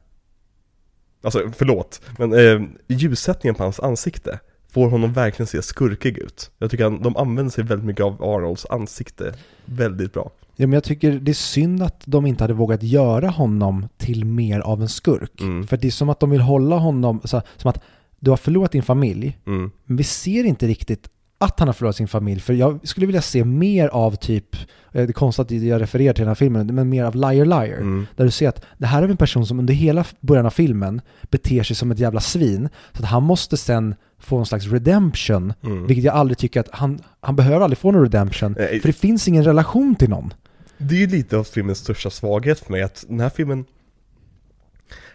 Alltså 1.23 1.51
förlåt, 1.55 2.01
men 2.17 2.33
eh, 2.33 2.61
ljussättningen 2.87 3.55
på 3.55 3.63
hans 3.63 3.79
ansikte 3.79 4.39
får 4.69 4.89
honom 4.89 5.13
verkligen 5.13 5.47
se 5.47 5.61
skurkig 5.61 6.17
ut. 6.17 6.51
Jag 6.57 6.71
tycker 6.71 6.85
att 6.85 7.03
de 7.03 7.17
använder 7.17 7.51
sig 7.51 7.63
väldigt 7.63 7.85
mycket 7.85 8.05
av 8.05 8.23
Arnolds 8.23 8.65
ansikte 8.69 9.33
väldigt 9.65 10.13
bra. 10.13 10.31
Ja, 10.55 10.67
men 10.67 10.73
jag 10.73 10.83
tycker 10.83 11.11
det 11.11 11.31
är 11.31 11.33
synd 11.33 11.83
att 11.83 12.01
de 12.05 12.25
inte 12.25 12.43
hade 12.43 12.53
vågat 12.53 12.83
göra 12.83 13.29
honom 13.29 13.87
till 13.97 14.25
mer 14.25 14.59
av 14.59 14.81
en 14.81 14.89
skurk. 14.89 15.41
Mm. 15.41 15.67
För 15.67 15.77
det 15.77 15.87
är 15.87 15.91
som 15.91 16.09
att 16.09 16.19
de 16.19 16.29
vill 16.29 16.41
hålla 16.41 16.77
honom, 16.77 17.21
så, 17.23 17.41
som 17.57 17.69
att 17.69 17.81
du 18.23 18.29
har 18.29 18.37
förlorat 18.37 18.71
din 18.71 18.83
familj, 18.83 19.37
Mm. 19.47 19.71
men 19.85 19.97
vi 19.97 20.03
ser 20.03 20.43
inte 20.43 20.67
riktigt 20.67 21.09
att 21.37 21.59
han 21.59 21.67
har 21.67 21.73
förlorat 21.73 21.95
sin 21.95 22.07
familj. 22.07 22.41
För 22.41 22.53
jag 22.53 22.87
skulle 22.87 23.05
vilja 23.05 23.21
se 23.21 23.43
mer 23.45 23.87
av 23.87 24.15
typ, 24.15 24.55
eh, 24.55 24.59
det 24.91 25.01
är 25.01 25.11
konstigt 25.13 25.45
att 25.45 25.51
jag 25.51 25.81
refererar 25.81 26.13
till 26.13 26.21
den 26.21 26.27
här 26.27 26.35
filmen, 26.35 26.75
men 26.75 26.89
mer 26.89 27.03
av 27.03 27.15
Liar 27.15 27.45
Liar. 27.45 27.77
Mm. 27.77 28.07
Där 28.15 28.25
du 28.25 28.31
ser 28.31 28.49
att 28.49 28.65
det 28.77 28.85
här 28.85 29.03
är 29.03 29.07
en 29.09 29.17
person 29.17 29.45
som 29.45 29.59
under 29.59 29.73
hela 29.73 30.05
början 30.19 30.45
av 30.45 30.49
filmen 30.49 31.01
beter 31.29 31.63
sig 31.63 31.75
som 31.75 31.91
ett 31.91 31.99
jävla 31.99 32.19
svin. 32.19 32.69
Så 32.93 33.03
att 33.03 33.09
han 33.09 33.23
måste 33.23 33.57
sen 33.57 33.95
få 34.19 34.37
en 34.37 34.45
slags 34.45 34.67
redemption. 34.67 35.53
Mm. 35.63 35.87
Vilket 35.87 36.05
jag 36.05 36.15
aldrig 36.15 36.37
tycker 36.37 36.59
att 36.59 36.69
han, 36.71 36.99
han 37.19 37.35
behöver 37.35 37.61
aldrig 37.61 37.77
få 37.77 37.91
någon 37.91 38.01
redemption. 38.01 38.55
Nej. 38.59 38.79
För 38.79 38.87
det 38.87 38.93
finns 38.93 39.27
ingen 39.27 39.43
relation 39.43 39.95
till 39.95 40.09
någon. 40.09 40.33
Det 40.77 40.95
är 40.95 40.99
ju 40.99 41.07
lite 41.07 41.37
av 41.37 41.43
filmens 41.43 41.77
största 41.79 42.09
svaghet 42.09 42.59
för 42.59 42.71
mig, 42.71 42.81
att 42.81 43.05
den 43.07 43.19
här 43.19 43.29
filmen 43.29 43.65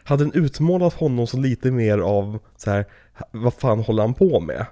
hade 0.08 0.24
den 0.24 0.32
utmålat 0.44 0.94
honom 0.94 1.26
som 1.26 1.42
lite 1.42 1.70
mer 1.70 1.98
av 1.98 2.38
så 2.56 2.70
här, 2.70 2.84
vad 3.30 3.54
fan 3.54 3.78
håller 3.80 4.02
han 4.02 4.14
på 4.14 4.40
med? 4.40 4.66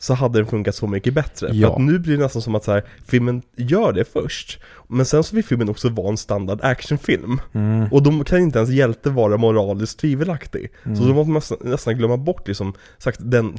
så 0.00 0.14
hade 0.14 0.38
den 0.38 0.46
funkat 0.46 0.74
så 0.74 0.86
mycket 0.86 1.14
bättre. 1.14 1.48
Ja. 1.52 1.68
För 1.68 1.74
att 1.74 1.82
nu 1.82 1.98
blir 1.98 2.16
det 2.16 2.22
nästan 2.22 2.42
som 2.42 2.54
att 2.54 2.64
så 2.64 2.72
här, 2.72 2.84
filmen 3.06 3.42
gör 3.56 3.92
det 3.92 4.04
först, 4.04 4.60
men 4.88 5.06
sen 5.06 5.24
så 5.24 5.34
vill 5.36 5.44
filmen 5.44 5.68
också 5.68 5.88
vara 5.88 6.08
en 6.08 6.16
standard 6.16 6.60
actionfilm. 6.62 7.40
Mm. 7.52 7.92
Och 7.92 8.02
då 8.02 8.24
kan 8.24 8.38
inte 8.38 8.58
ens 8.58 8.70
hjälte 8.70 9.10
vara 9.10 9.36
moraliskt 9.36 9.98
tvivelaktig. 10.00 10.70
Så 10.82 10.88
Mm. 10.88 11.08
då 11.08 11.14
måste 11.14 11.28
man 11.30 11.34
nästan, 11.34 11.58
nästan 11.60 11.96
glömma 11.96 12.16
bort 12.16 12.48
liksom, 12.48 12.72
sagt, 12.98 13.18
den 13.22 13.58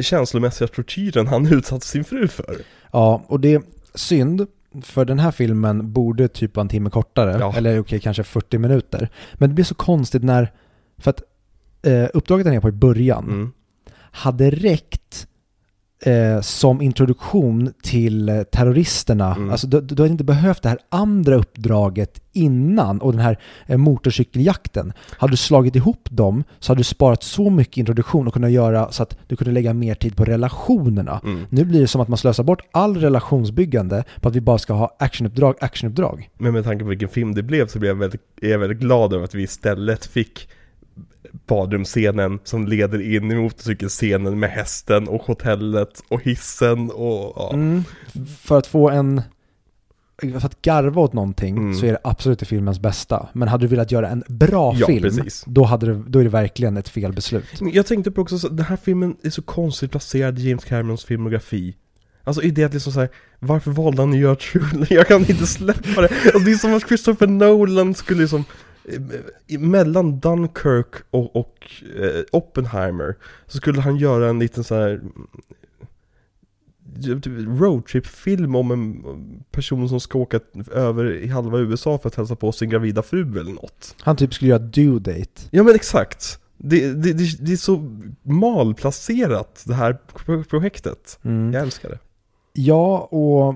känslomässiga 0.00 0.68
tortyren 0.68 1.26
han 1.26 1.46
utsatt 1.52 1.82
sin 1.82 2.04
fru 2.04 2.28
för. 2.28 2.56
Ja, 2.92 3.24
och 3.26 3.40
det 3.40 3.54
är 3.54 3.62
synd. 3.94 4.46
För 4.82 5.04
den 5.04 5.18
här 5.18 5.30
filmen 5.30 5.92
borde 5.92 6.28
typ 6.28 6.56
vara 6.56 6.62
en 6.62 6.68
timme 6.68 6.90
kortare. 6.90 7.36
Ja. 7.40 7.54
Eller 7.56 7.80
okej, 7.80 8.00
kanske 8.00 8.22
40 8.22 8.58
minuter. 8.58 9.08
Men 9.34 9.48
det 9.50 9.54
blir 9.54 9.64
så 9.64 9.74
konstigt 9.74 10.22
när... 10.22 10.52
För 10.98 11.10
att 11.10 11.22
eh, 11.82 12.06
uppdraget 12.14 12.44
den 12.46 12.54
är 12.54 12.60
på 12.60 12.68
i 12.68 12.72
början 12.72 13.24
Mm. 13.24 13.52
hade 13.94 14.50
räckt 14.50 15.26
eh, 16.02 16.40
som 16.40 16.82
introduktion 16.82 17.72
till 17.82 18.28
eh, 18.28 18.42
terroristerna. 18.42 19.34
Mm. 19.34 19.50
Alltså 19.50 19.66
du, 19.66 19.80
du 19.80 20.02
hade 20.02 20.12
inte 20.12 20.24
behövt 20.24 20.62
det 20.62 20.68
här 20.68 20.78
andra 20.88 21.36
uppdraget 21.36 22.20
innan 22.32 23.00
och 23.00 23.12
den 23.12 23.20
här 23.20 23.38
eh, 23.66 23.76
motorcykeljakten. 23.76 24.92
Hade 25.18 25.32
du 25.32 25.36
slagit 25.36 25.76
ihop 25.76 26.08
dem 26.10 26.44
så 26.58 26.70
hade 26.72 26.80
du 26.80 26.84
sparat 26.84 27.22
så 27.22 27.50
mycket 27.50 27.76
introduktion 27.76 28.26
och 28.26 28.32
kunnat 28.32 28.50
göra 28.50 28.92
så 28.92 29.02
att 29.02 29.18
du 29.26 29.36
kunde 29.36 29.52
lägga 29.52 29.74
mer 29.74 29.94
tid 29.94 30.16
på 30.16 30.24
relationerna. 30.24 31.20
Mm. 31.24 31.46
Nu 31.50 31.64
blir 31.64 31.80
det 31.80 31.88
som 31.88 32.00
att 32.00 32.08
man 32.08 32.18
slösar 32.18 32.44
bort 32.44 32.62
all 32.72 32.96
relationsbyggande 32.96 34.04
på 34.20 34.28
att 34.28 34.36
vi 34.36 34.40
bara 34.40 34.58
ska 34.58 34.72
ha 34.72 34.96
actionuppdrag, 34.98 35.54
actionuppdrag. 35.60 36.30
Men 36.38 36.52
med 36.52 36.64
tanke 36.64 36.84
på 36.84 36.88
vilken 36.88 37.08
film 37.08 37.34
det 37.34 37.42
blev 37.42 37.66
så 37.66 37.78
blev 37.78 37.88
jag 37.88 37.96
väldigt, 37.96 38.22
är 38.42 38.48
jag 38.48 38.58
väldigt 38.58 38.78
glad 38.78 39.12
över 39.12 39.24
att 39.24 39.34
vi 39.34 39.42
istället 39.42 40.06
fick 40.06 40.48
badrumsscenen 41.46 42.38
som 42.44 42.66
leder 42.66 43.14
in 43.16 43.30
i 43.30 43.34
motorcykelscenen 43.34 44.38
med 44.38 44.50
hästen 44.50 45.08
och 45.08 45.22
hotellet 45.22 46.02
och 46.08 46.22
hissen 46.22 46.90
och 46.90 47.32
ja. 47.36 47.50
Mm. 47.52 47.84
För 48.40 48.58
att 48.58 48.66
få 48.66 48.90
en... 48.90 49.22
För 50.22 50.46
att 50.46 50.62
garva 50.62 51.00
åt 51.02 51.12
någonting 51.12 51.56
Mm. 51.56 51.74
så 51.74 51.86
är 51.86 51.92
det 51.92 51.98
absolut 52.04 52.38
det 52.38 52.46
filmens 52.46 52.80
bästa. 52.80 53.28
Men 53.32 53.48
hade 53.48 53.64
du 53.64 53.68
velat 53.68 53.92
göra 53.92 54.08
en 54.08 54.24
bra 54.28 54.74
Ja, 54.78 54.86
film, 54.86 55.02
precis. 55.02 55.44
då, 55.46 55.64
hade 55.64 55.86
det, 55.86 56.02
då 56.06 56.18
är 56.18 56.24
det 56.24 56.30
verkligen 56.30 56.76
ett 56.76 56.88
fel 56.88 57.12
beslut. 57.12 57.44
Jag 57.60 57.86
tänkte 57.86 58.10
på 58.10 58.22
också, 58.22 58.38
så, 58.38 58.48
den 58.48 58.66
här 58.66 58.76
filmen 58.76 59.16
är 59.22 59.30
så 59.30 59.42
konstigt 59.42 59.90
placerad 59.90 60.38
i 60.38 60.48
James 60.48 60.64
Camerons 60.64 61.04
filmografi. 61.04 61.74
Alltså 62.24 62.42
i 62.42 62.50
det 62.50 62.64
att 62.64 62.72
liksom 62.72 62.92
såhär, 62.92 63.08
varför 63.38 63.70
valde 63.70 64.02
han 64.02 64.10
att 64.12 64.18
göra 64.18 64.34
True 64.36 64.86
Jag 64.90 65.06
kan 65.08 65.20
inte 65.20 65.46
släppa 65.46 66.00
det. 66.00 66.08
Alltså, 66.24 66.38
det 66.38 66.50
är 66.50 66.54
som 66.56 66.74
att 66.74 66.88
Christopher 66.88 67.26
Nolan 67.26 67.94
skulle 67.94 68.20
liksom, 68.20 68.44
mellan 69.58 70.20
Dunkirk 70.20 70.94
och, 71.10 71.36
och 71.36 71.70
eh, 72.00 72.22
Oppenheimer, 72.32 73.16
så 73.46 73.56
skulle 73.56 73.80
han 73.80 73.96
göra 73.96 74.28
en 74.28 74.38
liten 74.38 74.64
så 74.64 74.74
här 74.74 75.00
typ 77.22 77.26
roadtrip-film 77.60 78.54
om 78.54 78.70
en 78.70 79.04
person 79.50 79.88
som 79.88 80.00
ska 80.00 80.18
åka 80.18 80.40
över 80.72 81.12
i 81.12 81.26
halva 81.28 81.58
USA 81.58 81.98
för 81.98 82.08
att 82.08 82.14
hälsa 82.14 82.36
på 82.36 82.52
sin 82.52 82.70
gravida 82.70 83.02
fru 83.02 83.40
eller 83.40 83.52
något. 83.52 83.94
Han 84.00 84.16
typ 84.16 84.34
skulle 84.34 84.48
göra 84.50 84.58
due 84.58 84.98
date. 84.98 85.42
Ja 85.50 85.62
men 85.62 85.74
exakt. 85.74 86.38
Det, 86.56 86.92
det, 86.92 87.12
det, 87.12 87.38
det 87.46 87.52
är 87.52 87.56
så 87.56 88.00
malplacerat 88.22 89.62
det 89.66 89.74
här 89.74 89.98
pro- 90.14 90.44
projektet. 90.44 91.18
Mm. 91.22 91.52
Jag 91.52 91.62
älskar 91.62 91.88
det. 91.88 91.98
Ja, 92.52 92.98
och 92.98 93.54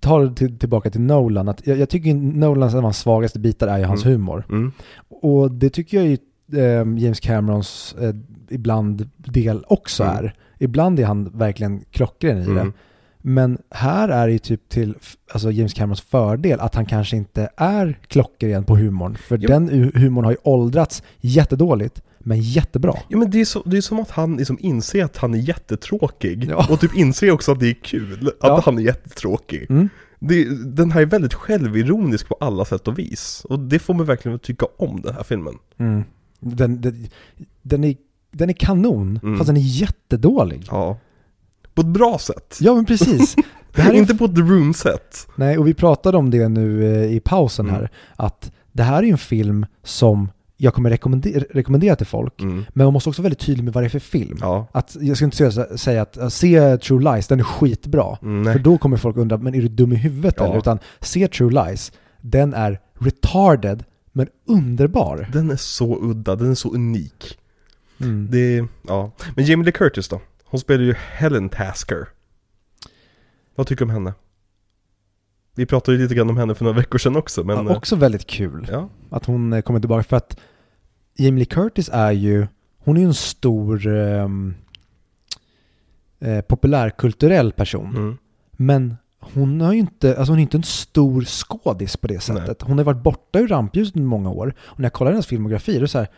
tar 0.00 0.20
det 0.24 0.34
till, 0.34 0.58
tillbaka 0.58 0.90
till 0.90 1.00
Nolan. 1.00 1.48
Att 1.48 1.66
jag, 1.66 1.78
jag 1.78 1.88
tycker 1.88 2.14
Nolans 2.14 2.72
en 2.72 2.78
av 2.78 2.84
hans 2.84 2.98
svagaste 2.98 3.38
bitar 3.38 3.68
är 3.68 3.78
ju 3.78 3.84
hans 3.84 4.04
Mm. 4.04 4.12
humor. 4.20 4.44
Mm. 4.48 4.72
Och 5.08 5.50
det 5.52 5.70
tycker 5.70 5.96
jag 5.96 6.06
ju 6.06 6.18
eh, 6.62 7.02
James 7.02 7.20
Camerons 7.20 7.94
eh, 8.00 8.14
ibland 8.50 9.08
del 9.16 9.64
också 9.68 10.02
Mm. 10.04 10.16
är. 10.16 10.34
Ibland 10.58 11.00
är 11.00 11.04
han 11.06 11.24
verkligen 11.34 11.80
klockren 11.90 12.38
i 12.38 12.44
det. 12.54 12.72
Men 13.22 13.58
här 13.70 14.08
är 14.08 14.26
det 14.26 14.32
ju 14.32 14.38
typ 14.38 14.68
till 14.68 14.94
alltså 15.32 15.50
James 15.50 15.74
Camerons 15.74 16.00
fördel 16.00 16.60
att 16.60 16.74
han 16.74 16.86
kanske 16.86 17.16
inte 17.16 17.48
är 17.56 17.98
klockren 18.08 18.64
på 18.64 18.76
humorn. 18.76 19.16
För 19.16 19.38
Jo. 19.38 19.48
den 19.48 19.70
hu- 19.70 19.98
humorn 19.98 20.24
har 20.24 20.32
ju 20.32 20.38
åldrats 20.42 21.02
jättedåligt, 21.20 22.02
men 22.18 22.40
jättebra. 22.40 22.94
Ja 23.08 23.18
men 23.18 23.30
det 23.30 23.40
är, 23.40 23.44
så, 23.44 23.62
det 23.66 23.76
är 23.76 23.80
som 23.80 24.00
att 24.00 24.10
han 24.10 24.36
liksom 24.36 24.56
inser 24.60 25.04
att 25.04 25.16
han 25.16 25.34
är 25.34 25.38
jättetråkig. 25.38 26.44
Ja. 26.50 26.66
Och 26.70 26.80
typ 26.80 26.96
inser 26.96 27.30
också 27.30 27.52
att 27.52 27.60
det 27.60 27.70
är 27.70 27.74
kul 27.82 28.26
att 28.28 28.34
Ja. 28.42 28.62
han 28.64 28.78
är 28.78 28.82
jättetråkig. 28.82 29.66
Mm. 29.70 29.88
Det, 30.18 30.44
den 30.74 30.90
här 30.90 31.00
är 31.00 31.06
väldigt 31.06 31.34
självironisk 31.34 32.28
på 32.28 32.36
alla 32.40 32.64
sätt 32.64 32.88
och 32.88 32.98
vis. 32.98 33.46
Och 33.48 33.58
det 33.58 33.78
får 33.78 33.94
mig 33.94 34.06
verkligen 34.06 34.36
att 34.36 34.42
tycka 34.42 34.66
om 34.78 35.00
den 35.00 35.14
här 35.14 35.22
filmen. 35.22 35.54
Mm. 35.78 36.02
Den, 36.40 36.80
den, 36.80 37.06
den, 37.62 37.84
är, 37.84 37.96
den 38.32 38.48
är 38.50 38.54
kanon, 38.54 39.20
Mm. 39.22 39.38
fast 39.38 39.46
den 39.48 39.56
är 39.56 39.60
jättedålig. 39.60 40.64
Ja. 40.70 40.98
På 41.74 41.80
ett 41.80 41.86
bra 41.88 42.18
sätt. 42.18 42.58
Ja 42.60 42.74
men 42.74 42.84
precis. 42.84 43.36
Det 43.74 43.82
här 43.82 43.90
är 43.92 43.98
Inte 43.98 44.14
på 44.14 44.28
The 44.28 44.40
Room-sätt. 44.40 45.28
Nej, 45.36 45.58
och 45.58 45.66
vi 45.66 45.74
pratade 45.74 46.18
om 46.18 46.30
det 46.30 46.48
nu 46.48 46.94
eh, 47.04 47.12
i 47.16 47.20
pausen 47.20 47.66
Mm. 47.68 47.80
här, 47.80 47.90
att 48.16 48.52
det 48.72 48.82
här 48.82 48.98
är 48.98 49.02
ju 49.02 49.10
en 49.12 49.18
film 49.18 49.66
som 49.84 50.30
jag 50.56 50.74
kommer 50.74 50.90
rekommendera, 50.90 51.44
rekommendera 51.50 51.96
till 51.96 52.06
folk, 52.06 52.40
Mm. 52.42 52.64
men 52.74 52.84
man 52.86 52.92
måste 52.92 53.08
också 53.08 53.22
vara 53.22 53.24
väldigt 53.24 53.46
tydlig 53.46 53.64
med 53.64 53.72
vad 53.74 53.82
det 53.82 53.86
är 53.86 53.90
för 53.90 53.98
film. 53.98 54.38
Ja. 54.40 54.66
Att, 54.72 54.96
jag 55.00 55.16
ska 55.16 55.24
inte 55.24 55.36
säga, 55.52 55.76
säga 55.78 56.02
att 56.02 56.32
se 56.32 56.76
True 56.78 57.12
Lies, 57.14 57.26
den 57.26 57.40
är 57.40 57.44
skitbra. 57.44 58.18
Mm, 58.22 58.52
För 58.52 58.58
då 58.60 58.78
kommer 58.78 58.96
folk 58.96 59.16
undra, 59.16 59.36
men 59.38 59.54
är 59.54 59.60
du 59.62 59.68
dum 59.68 59.92
i 59.92 59.96
huvudet 59.96 60.34
Ja. 60.38 60.44
eller? 60.44 60.58
Utan 60.58 60.78
se 61.00 61.28
True 61.28 61.64
Lies, 61.64 61.92
den 62.20 62.54
är 62.54 62.80
retarded, 62.98 63.84
men 64.12 64.26
underbar. 64.48 65.28
Den 65.32 65.50
är 65.50 65.56
så 65.56 65.98
udda, 66.02 66.36
den 66.36 66.50
är 66.50 66.54
så 66.54 66.74
unik. 66.74 67.38
Mm. 68.00 68.28
Det, 68.30 68.64
ja. 68.88 69.10
Men 69.36 69.44
Jamie 69.44 69.64
Lee 69.64 69.72
Curtis 69.72 70.08
då? 70.08 70.20
Hon 70.50 70.60
spelar 70.60 70.84
ju 70.84 70.94
Helen 70.94 71.48
Tasker. 71.48 72.08
Vad 73.54 73.66
tycker 73.66 73.84
du 73.84 73.88
om 73.88 73.94
henne? 73.94 74.14
Vi 75.54 75.66
pratade 75.66 75.96
ju 75.96 76.02
lite 76.02 76.14
grann 76.14 76.30
om 76.30 76.36
henne 76.36 76.54
för 76.54 76.64
några 76.64 76.76
veckor 76.76 76.98
sedan 76.98 77.16
också, 77.16 77.44
men... 77.44 77.66
ja, 77.66 77.76
också 77.76 77.96
väldigt 77.96 78.26
kul 78.26 78.66
Ja. 78.70 78.88
att 79.10 79.24
hon 79.24 79.52
eh, 79.52 79.60
kommer 79.62 79.80
tillbaka, 79.80 80.02
för 80.02 80.16
att 80.16 80.40
Jamie 81.16 81.38
Lee 81.38 81.44
Curtis 81.44 81.90
är 81.92 82.12
ju, 82.12 82.46
hon 82.78 82.96
är 82.96 83.00
ju 83.00 83.06
en 83.06 83.14
stor 83.14 83.86
ehm, 83.86 84.54
eh, 86.20 86.40
populärkulturell 86.40 87.52
person. 87.52 87.96
Mm. 87.96 88.18
Men 88.52 88.96
hon 89.20 89.60
har 89.60 89.72
ju 89.72 89.78
inte, 89.78 90.18
alltså 90.18 90.32
hon 90.32 90.38
är 90.38 90.42
inte 90.42 90.56
en 90.56 90.62
stor 90.62 91.22
skådis 91.24 91.96
på 91.96 92.06
det 92.06 92.20
sättet. 92.20 92.62
Hon 92.62 92.78
har 92.78 92.84
varit 92.84 93.02
borta 93.02 93.38
ur 93.38 93.48
rampljuset 93.48 93.96
i 93.96 94.00
många 94.00 94.30
år. 94.30 94.54
Och 94.60 94.78
när 94.78 94.84
jag 94.84 94.92
kollar 94.92 95.10
hennes 95.12 95.26
filmografi, 95.26 95.72
då 95.72 95.78
är 95.78 95.82
det 95.82 95.88
så 95.88 95.98
här, 95.98 96.08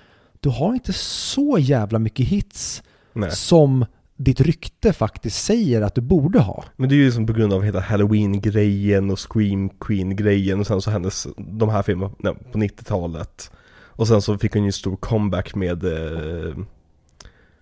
du 0.40 0.48
har 0.48 0.74
inte 0.74 0.92
så 0.92 1.58
jävla 1.60 1.98
mycket 1.98 2.26
hits 2.26 2.82
Nej. 3.12 3.30
som 3.30 3.86
ditt 4.24 4.40
rykte 4.40 4.92
faktiskt 4.92 5.44
säger 5.44 5.82
att 5.82 5.94
du 5.94 6.00
borde 6.00 6.38
ha. 6.38 6.64
Men 6.76 6.88
det 6.88 6.94
är 6.94 6.96
ju 6.96 7.04
liksom 7.04 7.26
på 7.26 7.32
grund 7.32 7.52
av 7.52 7.62
hela 7.62 7.80
Halloween-grejen 7.80 9.10
och 9.10 9.32
Scream 9.32 9.68
Queen-grejen 9.68 10.60
och 10.60 10.66
sen 10.66 10.80
så 10.82 10.90
hennes, 10.90 11.26
de 11.36 11.68
här 11.68 11.82
filmerna 11.82 12.34
på 12.52 12.58
90-talet. 12.58 13.50
Och 13.94 14.08
sen 14.08 14.22
så 14.22 14.38
fick 14.38 14.52
hon 14.52 14.62
ju 14.62 14.66
en 14.66 14.72
stor 14.72 14.96
comeback 14.96 15.54
med, 15.54 15.84
eh, 15.84 16.56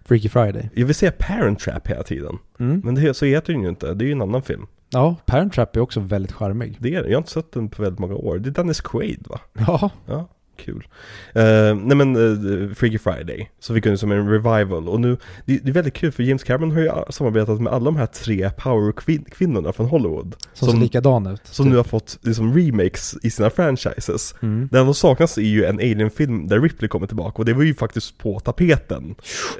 Freaky 0.04 0.28
Friday. 0.28 0.70
jag 0.74 0.86
vill 0.86 0.94
säga 0.94 1.12
Parent 1.18 1.58
Trap 1.58 1.86
hela 1.88 2.02
tiden. 2.02 2.38
Mm. 2.58 2.80
Men 2.84 2.94
det, 2.94 3.14
så 3.14 3.24
heter 3.24 3.52
den 3.52 3.62
ju 3.62 3.68
inte, 3.68 3.94
det 3.94 4.04
är 4.04 4.06
ju 4.06 4.12
en 4.12 4.22
annan 4.22 4.42
film. 4.42 4.66
Ja, 4.90 5.16
Parent 5.26 5.52
Trap 5.52 5.76
är 5.76 5.80
också 5.80 6.00
väldigt 6.00 6.32
charmig. 6.32 6.76
Det 6.78 6.94
är 6.94 7.04
jag 7.04 7.10
har 7.10 7.18
inte 7.18 7.30
sett 7.30 7.52
den 7.52 7.68
på 7.68 7.82
väldigt 7.82 7.98
många 7.98 8.14
år. 8.14 8.38
Det 8.38 8.48
är 8.48 8.50
Dennis 8.50 8.80
Quaid 8.80 9.26
va? 9.28 9.40
Ja, 9.52 9.90
Ja, 10.06 10.28
kul. 10.64 10.86
Uh, 11.36 11.74
nej 11.74 11.96
men 11.96 12.16
uh, 12.16 12.74
Freaky 12.74 12.98
Friday, 12.98 13.50
så 13.60 13.74
fick 13.74 13.86
hon 13.86 13.98
som 13.98 14.12
en 14.12 14.28
revival 14.28 14.88
och 14.88 15.00
nu, 15.00 15.16
det, 15.46 15.58
det 15.58 15.70
är 15.70 15.72
väldigt 15.72 15.94
kul 15.94 16.12
för 16.12 16.22
James 16.22 16.44
Cameron 16.44 16.70
har 16.70 16.80
ju 16.80 16.90
samarbetat 17.10 17.60
med 17.60 17.72
alla 17.72 17.84
de 17.84 17.96
här 17.96 18.06
tre 18.06 18.50
power-kvinnorna 18.50 19.72
från 19.72 19.86
Hollywood. 19.86 20.36
som, 20.52 20.68
ser 20.68 20.78
likadan 20.78 21.26
ut. 21.26 21.46
som 21.46 21.68
nu 21.68 21.76
har 21.76 21.84
fått 21.84 22.18
liksom 22.22 22.54
remakes 22.58 23.16
i 23.22 23.30
sina 23.30 23.50
franchises. 23.50 24.34
Mm. 24.42 24.68
Det 24.72 24.78
enda 24.78 24.94
som 24.94 25.10
saknas 25.10 25.38
är 25.38 25.42
ju 25.42 25.64
en 25.64 25.76
Alien-film 25.76 26.48
där 26.48 26.60
Ripley 26.60 26.88
kommer 26.88 27.06
tillbaka 27.06 27.38
och 27.38 27.44
det 27.44 27.52
var 27.52 27.62
ju 27.62 27.74
faktiskt 27.74 28.18
på 28.18 28.40
tapeten. 28.40 29.14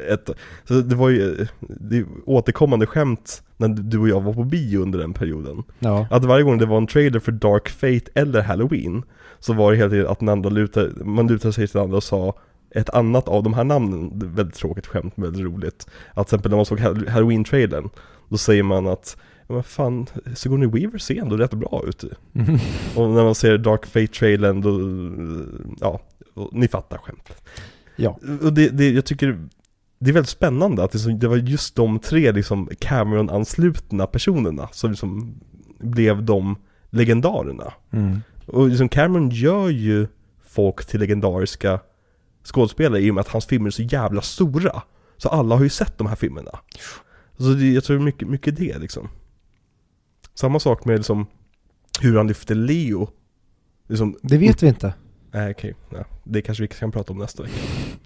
Ett, 0.09 0.31
så 0.65 0.75
det 0.75 0.97
var 0.97 1.09
ju 1.09 1.47
det 1.61 2.05
återkommande 2.27 2.87
skämt 2.87 3.43
när 3.57 3.69
du 3.69 3.99
och 3.99 4.09
jag 4.09 4.21
var 4.21 4.33
på 4.33 4.45
bio 4.45 4.79
under 4.79 4.99
den 4.99 5.13
perioden. 5.13 5.63
Ja. 5.79 6.07
Att 6.11 6.25
varje 6.25 6.45
gång 6.45 6.59
det 6.59 6.67
var 6.67 6.77
en 6.77 6.87
trailer 6.87 7.21
för 7.21 7.33
Dark 7.33 7.69
Fate 7.69 8.11
eller 8.15 8.43
Halloween 8.43 9.03
så 9.41 9.53
var 9.53 9.71
det 9.71 9.77
hela 9.77 9.91
tiden 9.91 10.09
att 10.09 10.19
den 10.19 10.29
andra 10.29 10.51
lutar, 10.51 11.05
man 11.05 11.27
lutade 11.27 11.53
sig 11.53 11.67
till 11.67 11.75
den 11.75 11.83
andra 11.83 11.97
och 11.97 12.03
sa 12.03 12.35
ett 12.75 12.91
annat 12.91 13.29
av 13.29 13.43
de 13.43 13.55
här 13.55 13.65
namnen, 13.65 14.13
väldigt 14.15 14.55
tråkigt 14.55 14.87
skämt 14.87 15.13
väldigt 15.17 15.43
roligt. 15.43 15.87
Att 16.15 16.29
till 16.29 16.35
exempel 16.35 16.51
när 16.51 16.57
man 16.57 16.67
såg 16.67 16.81
Hall- 16.81 17.09
Halloween-trailern, 17.09 17.91
då 18.29 18.39
säger 18.39 18.63
man 18.63 18.87
att 18.87 19.17
Ja 19.51 19.55
men 19.55 19.63
fan, 19.63 20.07
Sigourney 20.35 20.69
Weaver 20.69 20.99
ser 20.99 21.21
ändå 21.21 21.37
rätt 21.37 21.55
bra 21.55 21.83
ut. 21.87 22.05
Mm. 22.35 22.55
Och 22.97 23.11
när 23.11 23.25
man 23.25 23.35
ser 23.35 23.59
Dark 23.59 23.87
Fate-trailern 23.87 24.61
då, 24.61 24.81
ja, 25.81 26.01
ni 26.53 26.69
fattar 26.69 26.99
skämtet. 26.99 27.43
Ja. 27.97 28.19
Och 28.43 28.53
det, 28.53 28.69
det, 28.69 28.91
jag 28.91 29.05
tycker 29.05 29.49
det 29.99 30.11
är 30.11 30.15
väldigt 30.15 30.31
spännande 30.31 30.85
att 30.85 30.93
det, 30.93 31.13
det 31.13 31.29
var 31.29 31.37
just 31.37 31.77
de 31.77 31.99
tre 31.99 32.33
liksom 32.33 32.69
Cameron-anslutna 32.79 34.07
personerna 34.07 34.69
som 34.73 34.91
liksom 34.91 35.41
blev 35.79 36.23
de 36.23 36.57
legendarerna. 36.91 37.73
Mm. 37.91 38.21
Och 38.53 38.69
liksom 38.69 38.89
Cameron 38.89 39.31
gör 39.31 39.69
ju 39.69 40.07
folk 40.47 40.87
till 40.87 41.01
legendariska 41.01 41.81
skådespelare 42.45 43.01
i 43.01 43.11
och 43.11 43.15
med 43.15 43.21
att 43.21 43.29
hans 43.29 43.47
filmer 43.47 43.67
är 43.67 43.71
så 43.71 43.83
jävla 43.83 44.23
stora. 44.23 44.83
Så 45.17 45.29
alla 45.29 45.57
har 45.57 45.63
ju 45.63 45.69
sett 45.69 45.99
de 45.99 46.07
här 46.07 46.17
filmerna. 46.17 46.59
Så 47.37 47.43
det, 47.43 47.73
jag 47.73 47.85
tror 47.85 47.99
mycket, 47.99 48.29
mycket 48.29 48.57
det 48.57 48.79
liksom. 48.79 49.09
Samma 50.35 50.61
sak 50.61 50.85
med 50.85 50.97
liksom 50.97 51.27
hur 52.01 52.17
han 52.17 52.27
lyfter 52.27 52.55
Leo. 52.55 53.09
Liksom, 53.89 54.17
Det 54.23 54.39
vet 54.39 54.63
vi 54.63 54.69
inte. 54.69 54.95
Nej 55.33 55.51
okej, 55.51 55.75
ja, 55.91 56.05
det 56.33 56.43
kanske 56.43 56.63
vi 56.63 56.69
kan 56.69 56.93
prata 56.93 57.13
om 57.13 57.19
nästa 57.19 57.43
vecka. 57.43 57.55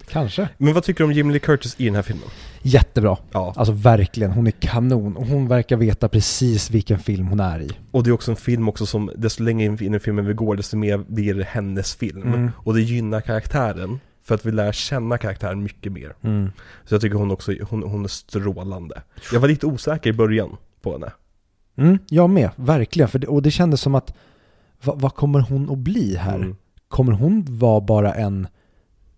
Kanske. 0.09 0.49
Men 0.59 0.75
vad 0.75 0.83
tycker 0.83 0.99
du 0.99 1.05
om 1.05 1.13
Jimmy 1.13 1.33
Lee 1.33 1.41
Curtis 1.41 1.75
i 1.79 1.85
den 1.85 1.95
här 1.95 2.03
filmen? 2.03 2.29
Jättebra. 2.63 3.19
Ja, 3.33 3.55
Alltså 3.57 3.73
verkligen, 3.73 4.33
hon 4.33 4.47
är 4.47 4.51
kanon. 4.51 5.17
Och 5.17 5.27
hon 5.27 5.49
verkar 5.49 5.77
veta 5.77 6.09
precis 6.09 6.71
vilken 6.71 6.99
film 6.99 7.27
hon 7.27 7.41
är 7.41 7.61
i. 7.61 7.71
och 7.91 8.05
det 8.05 8.11
är 8.11 8.13
också 8.13 8.31
en 8.31 8.37
film 8.37 8.69
också 8.69 8.87
som, 8.87 9.11
desto 9.17 9.43
längre 9.43 9.85
in 9.85 9.95
i 9.95 9.99
filmen 9.99 10.27
vi 10.27 10.35
går, 10.35 10.57
desto 10.57 10.77
mer 10.77 10.99
blir 10.99 11.35
det 11.35 11.45
hennes 11.45 11.95
film. 11.95 12.23
Mm. 12.23 12.51
Och 12.57 12.75
det 12.75 12.81
gynnar 12.83 13.21
karaktären, 13.21 14.01
för 14.23 14.35
att 14.35 14.47
vi 14.47 14.53
lär 14.53 14.73
känna 14.73 15.19
karaktären 15.19 15.63
mycket 15.63 15.93
mer. 15.93 16.15
Mm. 16.23 16.51
Så 16.85 16.95
jag 16.95 17.01
tycker 17.01 17.17
hon 17.17 17.31
också, 17.31 17.53
hon, 17.71 17.83
hon 17.83 18.05
är 18.05 18.09
strålande. 18.09 19.03
Jag 19.33 19.41
var 19.41 19.49
lite 19.49 19.67
osäker 19.67 20.11
i 20.11 20.13
början 20.13 20.57
på 20.83 20.93
henne. 20.93 21.13
Mm, 21.77 21.99
jag 22.09 22.31
med, 22.31 22.51
verkligen. 22.57 23.09
För 23.09 23.19
det, 23.19 23.27
och 23.27 23.43
det 23.43 23.51
kändes 23.51 23.81
som 23.81 23.95
att, 23.95 24.15
vad, 24.85 25.01
vad 25.01 25.15
kommer 25.15 25.41
hon 25.41 25.71
att 25.71 25.79
bli 25.79 26.17
här? 26.17 26.37
Mm. 26.37 26.57
Kommer 26.95 27.13
hon 27.13 27.45
vara 27.49 27.81
bara 27.81 28.15
en, 28.15 28.47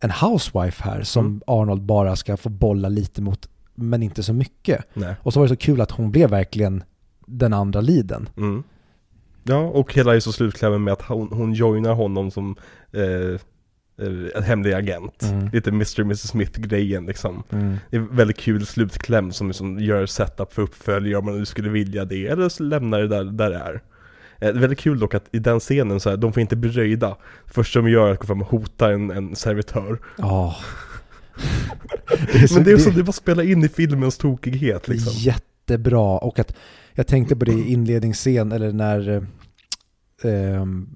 en 0.00 0.10
housewife 0.10 0.82
här 0.84 1.02
som 1.02 1.26
Mm. 1.26 1.42
Arnold 1.46 1.82
bara 1.82 2.16
ska 2.16 2.36
få 2.36 2.48
bolla 2.48 2.88
lite 2.88 3.22
mot, 3.22 3.48
men 3.74 4.02
inte 4.02 4.22
så 4.22 4.32
mycket? 4.32 4.84
Nej. 4.94 5.14
Och 5.22 5.32
så 5.32 5.40
var 5.40 5.44
det 5.44 5.48
så 5.48 5.56
kul 5.56 5.80
att 5.80 5.90
hon 5.90 6.10
blev 6.10 6.30
verkligen 6.30 6.84
den 7.26 7.52
andra 7.52 7.80
liden. 7.80 8.28
Mm. 8.36 8.62
Ja, 9.44 9.58
och 9.58 9.94
hela 9.94 10.16
är 10.16 10.20
så 10.20 10.32
slutklämmen 10.32 10.84
med 10.84 10.92
att 10.92 11.02
hon, 11.02 11.28
hon 11.32 11.52
joinar 11.52 11.94
honom 11.94 12.30
som 12.30 12.56
eh, 12.92 13.40
en 14.34 14.42
hemlig 14.42 14.72
agent. 14.72 15.22
Mm. 15.22 15.48
Lite 15.52 15.70
Mr. 15.70 16.00
och 16.00 16.06
Mrs. 16.06 16.28
Smith-grejen 16.28 17.06
liksom. 17.06 17.42
Mm. 17.50 17.76
Det 17.90 17.96
är 17.96 18.00
väldigt 18.00 18.38
kul 18.38 18.66
slutkläm 18.66 19.32
som, 19.32 19.52
som 19.52 19.80
gör 19.80 20.06
setup 20.06 20.52
för 20.52 20.62
uppföljare 20.62 21.18
om 21.18 21.24
man 21.24 21.38
nu 21.38 21.44
skulle 21.44 21.68
vilja 21.68 22.04
det, 22.04 22.26
eller 22.26 22.48
så 22.48 22.62
lämnar 22.62 23.00
det 23.00 23.08
där, 23.08 23.24
där 23.24 23.50
det 23.50 23.56
är. 23.56 23.82
Eh, 24.40 24.48
Det 24.52 24.58
är 24.58 24.60
väldigt 24.60 24.78
kul 24.78 24.98
dock 24.98 25.14
att 25.14 25.24
i 25.32 25.38
den 25.38 25.60
scenen 25.60 26.00
så 26.00 26.10
här, 26.10 26.16
de 26.16 26.32
får 26.32 26.40
inte 26.40 26.56
bli 26.56 26.70
röjda. 26.70 27.16
Första 27.46 27.78
de 27.82 27.90
gör 27.90 28.08
är 28.08 28.12
att 28.12 28.18
gå 28.18 28.26
fram 28.26 28.40
och 28.42 28.48
hota 28.48 28.92
en, 28.92 29.10
en 29.10 29.36
servitör. 29.36 29.98
Det 32.32 32.48
så, 32.48 32.54
Men 32.54 32.64
det 32.64 32.72
är 32.72 32.76
så 32.78 32.90
det 32.90 33.02
bara 33.02 33.12
spela 33.12 33.42
in 33.42 33.64
i 33.64 33.68
filmens 33.68 34.18
tokighet 34.18 34.88
liksom. 34.88 35.12
jättebra. 35.16 36.18
Och 36.18 36.38
att 36.38 36.54
jag 36.92 37.06
tänkte 37.06 37.36
på 37.36 37.44
det 37.44 37.52
i 37.52 37.72
inledningsscen, 37.72 38.52
eller 38.52 38.72
när, 38.72 39.08
eh, 39.08 40.32
ehm, 40.32 40.88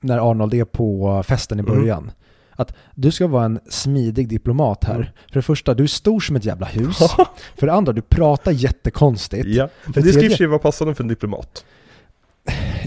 när 0.00 0.30
Arnold 0.30 0.54
är 0.54 0.64
på 0.64 1.22
festen 1.26 1.58
i 1.58 1.62
Mm. 1.62 1.74
början. 1.74 2.10
Att 2.50 2.74
du 2.94 3.10
ska 3.10 3.26
vara 3.26 3.44
en 3.44 3.60
smidig 3.68 4.28
diplomat 4.28 4.84
här. 4.84 4.94
Mm. 4.94 5.06
För 5.32 5.34
det 5.34 5.42
första, 5.42 5.74
du 5.74 5.82
är 5.82 5.86
stor 5.88 6.20
som 6.20 6.36
ett 6.36 6.44
jävla 6.44 6.66
hus. 6.66 6.98
För 7.56 7.66
det 7.66 7.72
andra, 7.72 7.92
du 7.92 8.02
pratar 8.02 8.52
jättekonstigt. 8.52 9.46
ja, 9.46 9.68
För 9.84 9.92
det 9.92 10.02
tredje- 10.02 10.12
skrivs 10.12 10.40
ju 10.40 10.46
vara 10.46 10.58
passande 10.58 10.94
för 10.94 11.04
en 11.04 11.08
diplomat. 11.08 11.64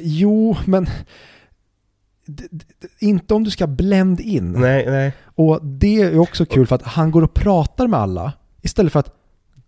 Jo, 0.03 0.57
men 0.65 0.87
inte 2.99 3.33
om 3.33 3.43
du 3.43 3.51
ska 3.51 3.67
blend 3.67 4.19
in. 4.19 4.51
Nej, 4.51 4.85
nej. 4.87 5.13
Och 5.35 5.65
det 5.65 6.01
är 6.01 6.19
också 6.19 6.45
kul 6.45 6.67
för 6.67 6.75
att 6.75 6.83
han 6.83 7.11
går 7.11 7.21
och 7.21 7.33
pratar 7.33 7.87
med 7.87 7.99
alla 7.99 8.33
istället 8.61 8.93
för 8.93 8.99
att 8.99 9.15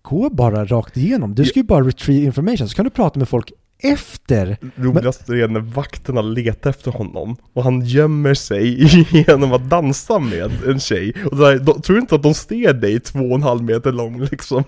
gå 0.01 0.29
bara 0.29 0.65
rakt 0.65 0.97
igenom. 0.97 1.35
Du 1.35 1.45
ska 1.45 1.59
ju 1.59 1.63
bara 1.63 1.87
retrieve 1.87 2.25
information, 2.25 2.69
så 2.69 2.75
kan 2.75 2.85
du 2.85 2.91
prata 2.91 3.19
med 3.19 3.29
folk 3.29 3.51
efter. 3.83 4.57
Roligast 4.75 5.29
är 5.29 5.47
när 5.47 5.59
vakterna 5.59 6.21
letar 6.21 6.69
efter 6.69 6.91
honom 6.91 7.35
och 7.53 7.63
han 7.63 7.81
gömmer 7.81 8.33
sig 8.33 8.83
genom 9.27 9.53
att 9.53 9.69
dansa 9.69 10.19
med 10.19 10.51
en 10.67 10.79
tjej. 10.79 11.13
Och 11.31 11.37
där, 11.37 11.59
de, 11.59 11.81
tror 11.81 11.95
du 11.95 12.01
inte 12.01 12.15
att 12.15 12.23
de 12.23 12.33
ser 12.33 12.73
dig 12.73 12.99
två 12.99 13.19
och 13.19 13.35
en 13.35 13.43
halv 13.43 13.63
meter 13.63 13.91
lång 13.91 14.21
liksom? 14.21 14.63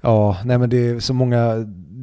Ja, 0.00 0.38
nej 0.44 0.58
men 0.58 0.70
det 0.70 0.88
är 0.88 1.00
så 1.00 1.14
många 1.14 1.54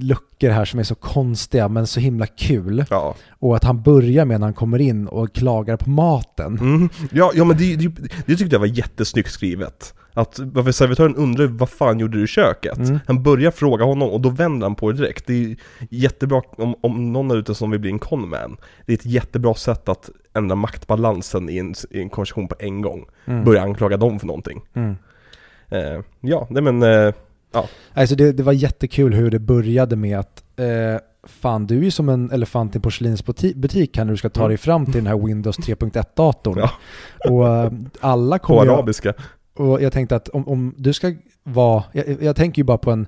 luckor 0.04 0.50
här 0.50 0.66
som 0.66 0.80
är 0.80 0.84
så 0.84 0.96
konstiga 0.96 1.68
men 1.68 1.88
så 1.88 2.00
himla 2.00 2.26
kul. 2.26 2.86
Ja. 2.90 3.16
Och 3.30 3.56
att 3.56 3.64
han 3.64 3.82
börjar 3.82 4.26
med 4.26 4.40
när 4.40 4.48
han 4.48 4.54
kommer 4.54 4.82
in 4.82 5.08
och 5.08 5.36
klagar 5.36 5.78
på 5.78 5.90
maten. 5.90 6.58
Mm. 6.58 6.90
Ja, 7.12 7.32
ja 7.36 7.44
men 7.44 7.58
det, 7.58 7.76
det, 7.76 7.92
det 8.26 8.36
tyckte 8.36 8.56
jag 8.56 8.60
var 8.60 8.68
jättesnyggt 8.68 9.32
skrivet. 9.32 9.94
Att 10.14 10.40
varför 10.40 10.72
servitören 10.72 11.16
undrar 11.16 11.48
vad 11.48 11.70
fan 11.70 12.00
gjorde 12.00 12.18
du 12.18 12.24
i 12.24 12.28
köket? 12.28 12.78
Mm. 12.78 13.00
Han 13.08 13.24
börjar 13.24 13.52
fråga 13.52 13.86
honom 13.86 14.10
och 14.10 14.22
då 14.22 14.30
vänder 14.30 14.68
han 14.68 14.76
på 14.76 14.92
det 14.92 14.98
direkt. 14.98 15.28
Det 15.28 15.34
är 15.34 15.58
jättebra 15.90 16.42
om, 16.58 16.76
om 16.82 17.14
någon 17.14 17.32
är 17.32 17.36
ute 17.36 17.56
som 17.56 17.72
vill 17.72 17.80
bli 17.80 17.90
en 17.90 18.00
conman. 18.00 18.58
Det 18.86 18.94
är 18.94 18.98
ett 18.98 19.06
jättebra 19.06 19.54
sätt 19.54 19.90
att 19.90 20.10
ändra 20.34 20.56
maktbalansen 20.56 21.50
i 21.50 21.58
en, 21.58 21.74
i 21.90 22.02
en 22.02 22.10
konversation 22.10 22.48
på 22.48 22.56
en 22.60 22.82
gång. 22.82 23.06
Mm. 23.26 23.44
Börja 23.44 23.62
anklaga 23.62 23.98
dem 23.98 24.20
för 24.20 24.28
någonting. 24.28 24.62
Mm. 24.74 24.96
Eh, 25.70 26.02
ja, 26.22 26.48
nej 26.50 26.64
men 26.64 26.84
eh, 26.84 27.14
Ja. 27.54 27.68
Alltså 27.94 28.16
det, 28.16 28.32
det 28.32 28.44
var 28.44 28.54
jättekul 28.54 29.14
hur 29.14 29.32
det 29.32 29.40
började 29.40 29.96
med 29.96 30.20
att 30.20 30.44
eh, 30.56 30.66
fan 31.24 31.68
du 31.68 31.78
är 31.78 31.84
ju 31.84 31.92
som 31.92 32.10
en 32.10 32.32
elefant 32.32 32.76
i 32.76 32.78
en 32.78 32.82
porslinsbutik 32.82 33.98
här 33.98 34.06
när 34.06 34.12
du 34.12 34.18
ska 34.18 34.30
ta 34.30 34.48
dig 34.48 34.58
fram 34.58 34.86
till 34.86 34.94
den 34.94 35.08
här 35.08 35.26
Windows 35.28 35.60
3.1-datorn. 35.60 36.58
Ja. 36.60 36.70
Och 37.30 37.48
eh, 37.58 37.72
alla 38.00 38.40
På 38.40 38.46
kommer 38.46 38.64
ju- 38.66 38.72
arabiska. 38.72 39.14
och 39.54 39.82
jag 39.82 39.94
tänkte 39.94 40.16
att 40.16 40.30
om, 40.30 40.48
om 40.48 40.74
du 40.78 40.94
ska 40.94 41.14
vara, 41.44 41.84
jag, 41.92 42.22
jag 42.24 42.36
tänker 42.36 42.60
ju 42.60 42.64
bara 42.64 42.78
på 42.78 42.92
en, 42.92 43.08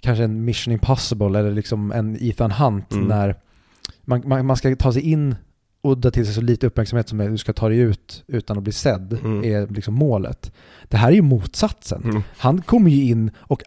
kanske 0.00 0.24
en 0.24 0.44
Mission 0.44 0.72
Impossible 0.72 1.26
eller 1.38 1.50
liksom 1.50 1.92
en 1.92 2.16
Ethan 2.20 2.50
Hunt 2.50 2.92
Mm. 2.92 3.08
när 3.08 3.34
man, 4.04 4.22
man, 4.26 4.46
man 4.46 4.56
ska 4.56 4.76
ta 4.76 4.92
sig 4.92 5.02
in 5.02 5.34
och 5.82 5.98
dra 5.98 6.10
till 6.10 6.24
sig 6.26 6.34
så 6.34 6.40
lite 6.40 6.66
uppmärksamhet 6.66 7.08
som 7.08 7.18
möjligt, 7.18 7.34
du 7.34 7.38
ska 7.38 7.52
ta 7.52 7.68
dig 7.68 7.78
ut 7.78 8.24
utan 8.26 8.56
att 8.56 8.62
bli 8.62 8.72
sedd, 8.72 9.18
Mm. 9.24 9.44
är 9.44 9.66
liksom 9.74 9.94
målet. 9.94 10.52
Det 10.88 10.96
här 10.96 11.08
är 11.08 11.12
ju 11.12 11.22
motsatsen. 11.22 12.02
Mm. 12.04 12.22
Han 12.38 12.62
kommer 12.62 12.90
ju 12.90 13.04
in 13.04 13.30
och 13.38 13.62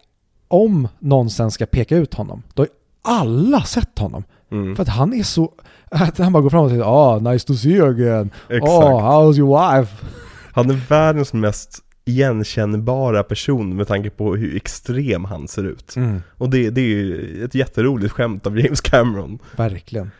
om 0.48 0.88
någon 0.98 1.30
sen 1.30 1.50
ska 1.50 1.66
peka 1.66 1.96
ut 1.96 2.14
honom, 2.14 2.42
då 2.54 2.62
har 2.62 2.68
alla 3.02 3.62
sett 3.62 3.98
honom. 3.98 4.24
Mm. 4.50 4.76
För 4.76 4.82
att 4.82 4.88
han 4.88 5.12
är 5.14 5.22
så, 5.22 5.52
att 5.90 6.18
han 6.18 6.32
bara 6.32 6.42
går 6.42 6.50
fram 6.50 6.64
och 6.64 6.70
säger 6.70 6.82
ah, 6.84 7.18
nice 7.18 7.46
to 7.46 7.54
see 7.54 7.68
you 7.70 7.88
again. 7.90 8.30
Exakt. 8.48 8.62
Oh, 8.70 9.00
how's 9.00 9.38
your 9.38 9.76
wife? 9.80 10.06
Han 10.52 10.70
är 10.70 10.74
världens 10.88 11.32
mest 11.32 11.80
igenkännbara 12.04 13.22
person 13.22 13.76
med 13.76 13.88
tanke 13.88 14.10
på 14.10 14.36
hur 14.36 14.56
extrem 14.56 15.24
han 15.24 15.48
ser 15.48 15.64
ut. 15.64 15.96
Mm, 15.96 16.22
Och 16.38 16.50
det, 16.50 16.70
det 16.70 16.80
är 16.80 16.84
ju 16.84 17.44
ett 17.44 17.54
jätteroligt 17.54 18.12
skämt 18.12 18.46
av 18.46 18.58
James 18.60 18.80
Cameron. 18.80 19.38
verkligen. 19.56 20.10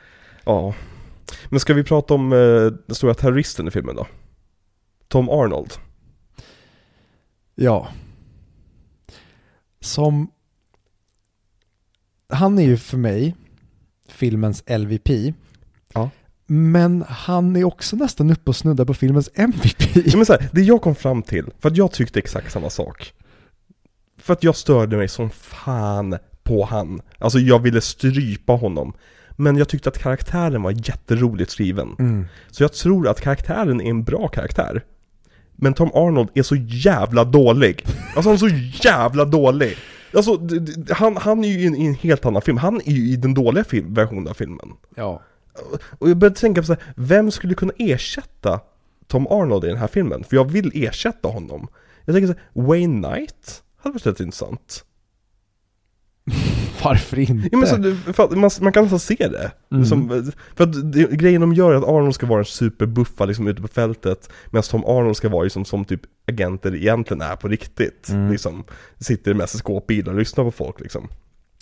Ja. 0.44 0.74
Men 1.48 1.60
ska 1.60 1.74
vi 1.74 1.84
prata 1.84 2.14
om 2.14 2.32
eh, 2.32 2.38
den 2.86 2.94
stora 2.94 3.14
terroristen 3.14 3.68
i 3.68 3.70
filmen 3.70 3.96
då? 3.96 4.06
Tom 5.08 5.28
Arnold. 5.28 5.72
Ja. 7.54 7.88
Som... 9.80 10.30
Han 12.28 12.58
är 12.58 12.62
ju 12.62 12.76
för 12.76 12.96
mig 12.96 13.36
filmens 14.08 14.64
LVP. 14.66 15.34
Ja. 15.94 16.10
Men 16.46 17.04
han 17.08 17.56
är 17.56 17.64
också 17.64 17.96
nästan 17.96 18.30
uppe 18.30 18.50
och 18.50 18.56
snuddar 18.56 18.84
på 18.84 18.94
filmens 18.94 19.30
MVP. 19.34 19.96
Ja, 20.06 20.16
men 20.16 20.26
så 20.26 20.32
här, 20.32 20.48
det 20.52 20.62
jag 20.62 20.82
kom 20.82 20.94
fram 20.94 21.22
till, 21.22 21.50
för 21.60 21.68
att 21.68 21.76
jag 21.76 21.92
tyckte 21.92 22.18
exakt 22.18 22.52
samma 22.52 22.70
sak. 22.70 23.12
För 24.18 24.32
att 24.32 24.42
jag 24.42 24.56
störde 24.56 24.96
mig 24.96 25.08
som 25.08 25.30
fan 25.30 26.18
på 26.42 26.64
han. 26.64 27.00
Alltså 27.18 27.38
jag 27.38 27.58
ville 27.58 27.80
strypa 27.80 28.52
honom. 28.52 28.92
Men 29.36 29.56
jag 29.56 29.68
tyckte 29.68 29.88
att 29.88 29.98
karaktären 29.98 30.62
var 30.62 30.70
jätteroligt 30.70 31.50
skriven. 31.50 31.96
Mm. 31.98 32.26
Så 32.50 32.62
jag 32.62 32.72
tror 32.72 33.08
att 33.08 33.20
karaktären 33.20 33.80
är 33.80 33.90
en 33.90 34.04
bra 34.04 34.28
karaktär. 34.28 34.84
Men 35.56 35.74
Tom 35.74 35.90
Arnold 35.94 36.28
är 36.34 36.42
så 36.42 36.56
jävla 36.56 37.24
dålig. 37.24 37.86
Alltså 38.16 38.28
han 38.28 38.34
är 38.34 38.36
så 38.36 38.88
jävla 38.88 39.24
dålig. 39.24 39.76
Alltså 40.12 40.40
han, 40.90 41.16
han 41.16 41.44
är 41.44 41.48
ju 41.48 41.60
i 41.60 41.66
en, 41.66 41.76
i 41.76 41.86
en 41.86 41.94
helt 41.94 42.26
annan 42.26 42.42
film. 42.42 42.56
Han 42.56 42.80
är 42.84 42.92
ju 42.92 43.12
i 43.12 43.16
den 43.16 43.34
dåliga 43.34 43.64
film, 43.64 43.94
versionen 43.94 44.28
av 44.28 44.34
filmen. 44.34 44.72
Ja. 44.94 45.22
Och 45.98 46.10
jag 46.10 46.16
började 46.16 46.36
tänka 46.36 46.60
på 46.60 46.66
så 46.66 46.72
här, 46.72 46.82
vem 46.96 47.30
skulle 47.30 47.54
kunna 47.54 47.72
ersätta 47.78 48.60
Tom 49.06 49.26
Arnold 49.26 49.64
i 49.64 49.68
den 49.68 49.76
här 49.76 49.86
filmen? 49.86 50.24
För 50.24 50.36
jag 50.36 50.50
vill 50.50 50.70
ersätta 50.74 51.28
honom. 51.28 51.68
Jag 52.04 52.14
tänker 52.14 52.26
så 52.26 52.34
här, 52.34 52.66
Wayne 52.66 53.08
Knight 53.08 53.62
hade 53.76 53.92
varit 53.92 54.06
rätt 54.06 54.20
intressant. 54.20 54.84
Varför 56.84 57.18
inte? 57.18 57.48
Ja, 57.52 57.58
men 57.58 57.68
så, 57.68 57.76
du- 57.76 57.96
för 57.96 58.36
man, 58.36 58.50
man 58.60 58.72
kan 58.72 58.82
nästan 58.82 58.98
se 58.98 59.14
det. 59.28 59.50
Mm. 59.72 59.84
Som, 59.84 60.32
för 60.56 60.64
att 60.64 60.92
det, 60.92 61.10
grejen 61.10 61.40
de 61.40 61.52
gör 61.54 61.72
är 61.72 61.76
att 61.76 61.84
Arnold 61.84 62.14
ska 62.14 62.26
vara 62.26 62.38
en 62.38 62.44
superbuffa 62.44 63.24
liksom 63.24 63.48
ute 63.48 63.62
på 63.62 63.68
fältet 63.68 64.30
Medan 64.50 64.62
Tom 64.62 64.84
Arnold 64.84 65.16
ska 65.16 65.28
vara 65.28 65.42
liksom, 65.42 65.64
som 65.64 65.84
typ 65.84 66.00
agenter 66.28 66.74
egentligen 66.76 67.20
är 67.20 67.36
på 67.36 67.48
riktigt 67.48 68.08
Mm. 68.08 68.30
liksom 68.32 68.64
Sitter 68.98 69.34
med 69.34 69.48
sig 69.48 69.58
skåpbilar 69.60 70.12
och 70.12 70.18
lyssnar 70.18 70.44
på 70.44 70.50
folk 70.50 70.80
liksom 70.80 71.08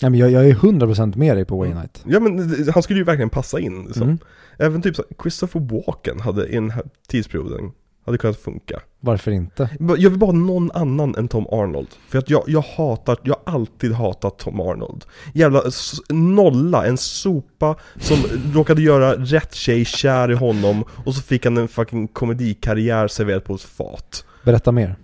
Ja, 0.01 0.11
men 0.11 0.21
jag, 0.21 0.31
jag 0.31 0.49
är 0.49 0.55
100% 0.55 1.17
med 1.17 1.37
dig 1.37 1.45
på 1.45 1.59
Wayne 1.59 1.75
Knight. 1.75 2.03
Ja 2.07 2.21
men 2.21 2.67
han 2.75 2.83
skulle 2.83 2.99
ju 2.99 3.05
verkligen 3.05 3.31
passa 3.31 3.61
in 3.61 3.85
liksom. 3.85 4.03
Mm. 4.03 4.19
Även 4.59 4.83
typ 4.83 4.97
så, 4.97 5.05
Christopher 5.23 5.61
Walken 5.61 6.21
hade 6.21 6.47
i 6.47 6.55
den 6.55 6.71
här 6.71 6.83
tidsperioden 7.09 7.73
Hade 8.05 8.19
kunnat 8.19 8.37
funka 8.37 8.81
Varför 9.01 9.31
inte? 9.31 9.71
Jag 9.79 10.11
vill 10.11 10.19
bara 10.19 10.27
ha 10.27 10.33
någon 10.33 10.71
annan 10.71 11.15
än 11.15 11.29
Tom 11.29 11.47
Arnold. 11.47 11.89
För 12.09 12.19
att 12.19 12.31
jag, 12.31 12.45
jag 12.47 12.61
hatar, 12.61 13.19
jag 13.23 13.37
har 13.45 13.55
alltid 13.55 13.93
hatat 13.93 14.39
Tom 14.39 14.61
Arnold. 14.61 15.05
Jävla 15.35 15.63
nolla, 16.09 16.87
en 16.87 16.97
sopa 16.97 17.77
som 18.01 18.19
råkade 18.55 18.83
göra 18.83 19.17
rätt 19.17 19.55
tjej 19.55 19.85
kär 19.85 20.31
i 20.31 20.35
honom 20.35 20.85
och 21.05 21.15
så 21.15 21.23
fick 21.23 21.45
han 21.45 21.57
en 21.57 21.69
fucking 21.69 22.09
komedikarriär 22.09 23.09
serverad 23.09 23.45
på 23.45 23.55
ett 23.55 23.63
fat. 23.63 24.25
Berätta 24.45 24.73
mer. 24.73 24.97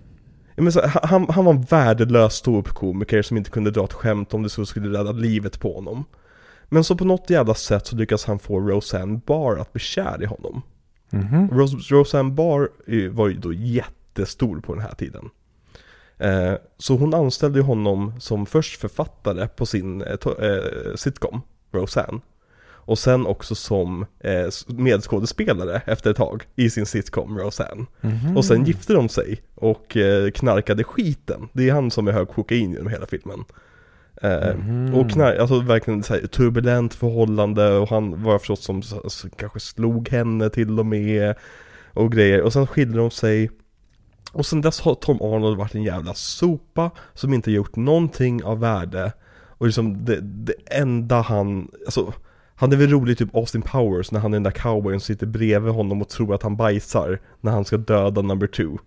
Menar, 0.55 0.71
så, 0.71 0.81
han, 1.03 1.29
han 1.29 1.45
var 1.45 1.53
en 1.53 1.61
värdelös 1.61 2.33
ståuppkomiker 2.33 3.21
som 3.21 3.37
inte 3.37 3.49
kunde 3.49 3.71
dra 3.71 3.83
ett 3.83 3.93
skämt 3.93 4.33
om 4.33 4.43
det 4.43 4.49
så 4.49 4.65
skulle 4.65 4.99
rädda 4.99 5.11
livet 5.11 5.59
på 5.59 5.73
honom. 5.73 6.05
Men 6.69 6.83
så 6.83 6.95
på 6.95 7.05
något 7.05 7.29
jävla 7.29 7.53
sätt 7.53 7.87
så 7.87 7.95
lyckas 7.95 8.25
han 8.25 8.39
få 8.39 8.59
Roseanne 8.59 9.21
Barr 9.25 9.57
att 9.57 9.73
bli 9.73 9.79
kär 9.79 10.23
i 10.23 10.25
honom. 10.25 10.61
Mhm. 11.09 11.49
Ros- 11.51 11.91
Roseanne 11.91 12.31
Barr 12.31 12.69
var 13.09 13.27
ju 13.27 13.33
då 13.37 13.53
jättestor 13.53 14.59
på 14.61 14.73
den 14.73 14.83
här 14.83 14.95
tiden. 14.95 15.29
Eh, 16.17 16.53
så 16.77 16.97
hon 16.97 17.13
anställde 17.13 17.61
honom 17.61 18.13
som 18.19 18.45
först 18.45 18.79
författare 18.81 19.47
på 19.47 19.65
sin 19.65 20.01
eh, 20.01 20.11
eh, 20.41 20.95
sitcom, 20.95 21.41
Roseanne. 21.71 22.19
Och 22.67 22.99
sen 22.99 23.25
också 23.25 23.55
som 23.55 24.05
eh, 24.19 24.47
medskådespelare 24.67 25.81
efter 25.85 26.11
ett 26.11 26.17
tag 26.17 26.43
i 26.55 26.69
sin 26.69 26.85
sitcom 26.85 27.37
Roseanne. 27.39 27.85
Mhm. 28.01 28.37
Och 28.37 28.45
sen 28.45 28.65
gifte 28.65 28.93
de 28.93 29.09
sig 29.09 29.41
och 29.55 29.97
eh, 29.97 30.31
knarkade 30.31 30.83
skiten. 30.83 31.49
Det 31.53 31.69
är 31.69 31.73
han 31.73 31.91
som 31.91 32.07
är 32.07 32.11
hög 32.11 32.27
kokain 32.27 32.71
genom 32.71 32.87
hela 32.87 33.05
filmen. 33.05 33.43
Mhm. 34.21 34.93
Och 34.93 35.11
knark, 35.11 35.39
alltså 35.39 35.59
verkligen 35.59 36.03
så 36.03 36.13
här, 36.13 36.27
turbulent 36.27 36.93
förhållande 36.93 37.77
och 37.77 37.89
han 37.89 38.23
var 38.23 38.39
förstås 38.39 38.63
som 38.63 38.81
så, 38.81 39.09
så, 39.09 39.29
kanske 39.29 39.59
slog 39.59 40.09
henne 40.09 40.49
till 40.49 40.79
och 40.79 40.85
med 40.85 41.35
och 41.93 42.11
grejer. 42.11 42.41
Och 42.41 42.53
sen 42.53 42.67
skilde 42.67 42.97
de 42.97 43.11
sig. 43.11 43.49
Och 44.33 44.45
sen 44.45 44.61
dess 44.61 44.81
har 44.81 44.95
Tom 44.95 45.21
Arnold 45.21 45.57
varit 45.57 45.75
en 45.75 45.83
jävla 45.83 46.13
sopa 46.13 46.91
som 47.13 47.33
inte 47.33 47.51
gjort 47.51 47.75
någonting 47.75 48.43
av 48.43 48.59
värde. 48.59 49.13
Och 49.47 49.65
liksom 49.65 50.05
det, 50.05 50.19
det 50.21 50.53
enda 50.71 51.21
han, 51.21 51.71
alltså 51.85 52.13
han 52.55 52.71
är 52.73 52.77
väl 52.77 52.89
rolig 52.89 53.17
typ 53.17 53.35
Austin 53.35 53.61
Powers 53.61 54.11
när 54.11 54.19
han 54.19 54.33
är 54.33 54.35
den 54.35 54.43
där 54.43 54.51
cowboyen 54.51 54.99
som 54.99 55.13
sitter 55.13 55.27
bredvid 55.27 55.73
honom 55.73 56.01
och 56.01 56.09
tror 56.09 56.35
att 56.35 56.43
han 56.43 56.55
bajsar 56.57 57.19
när 57.41 57.51
han 57.51 57.65
ska 57.65 57.77
döda 57.77 58.21
number 58.21 58.47
two. 58.47 58.77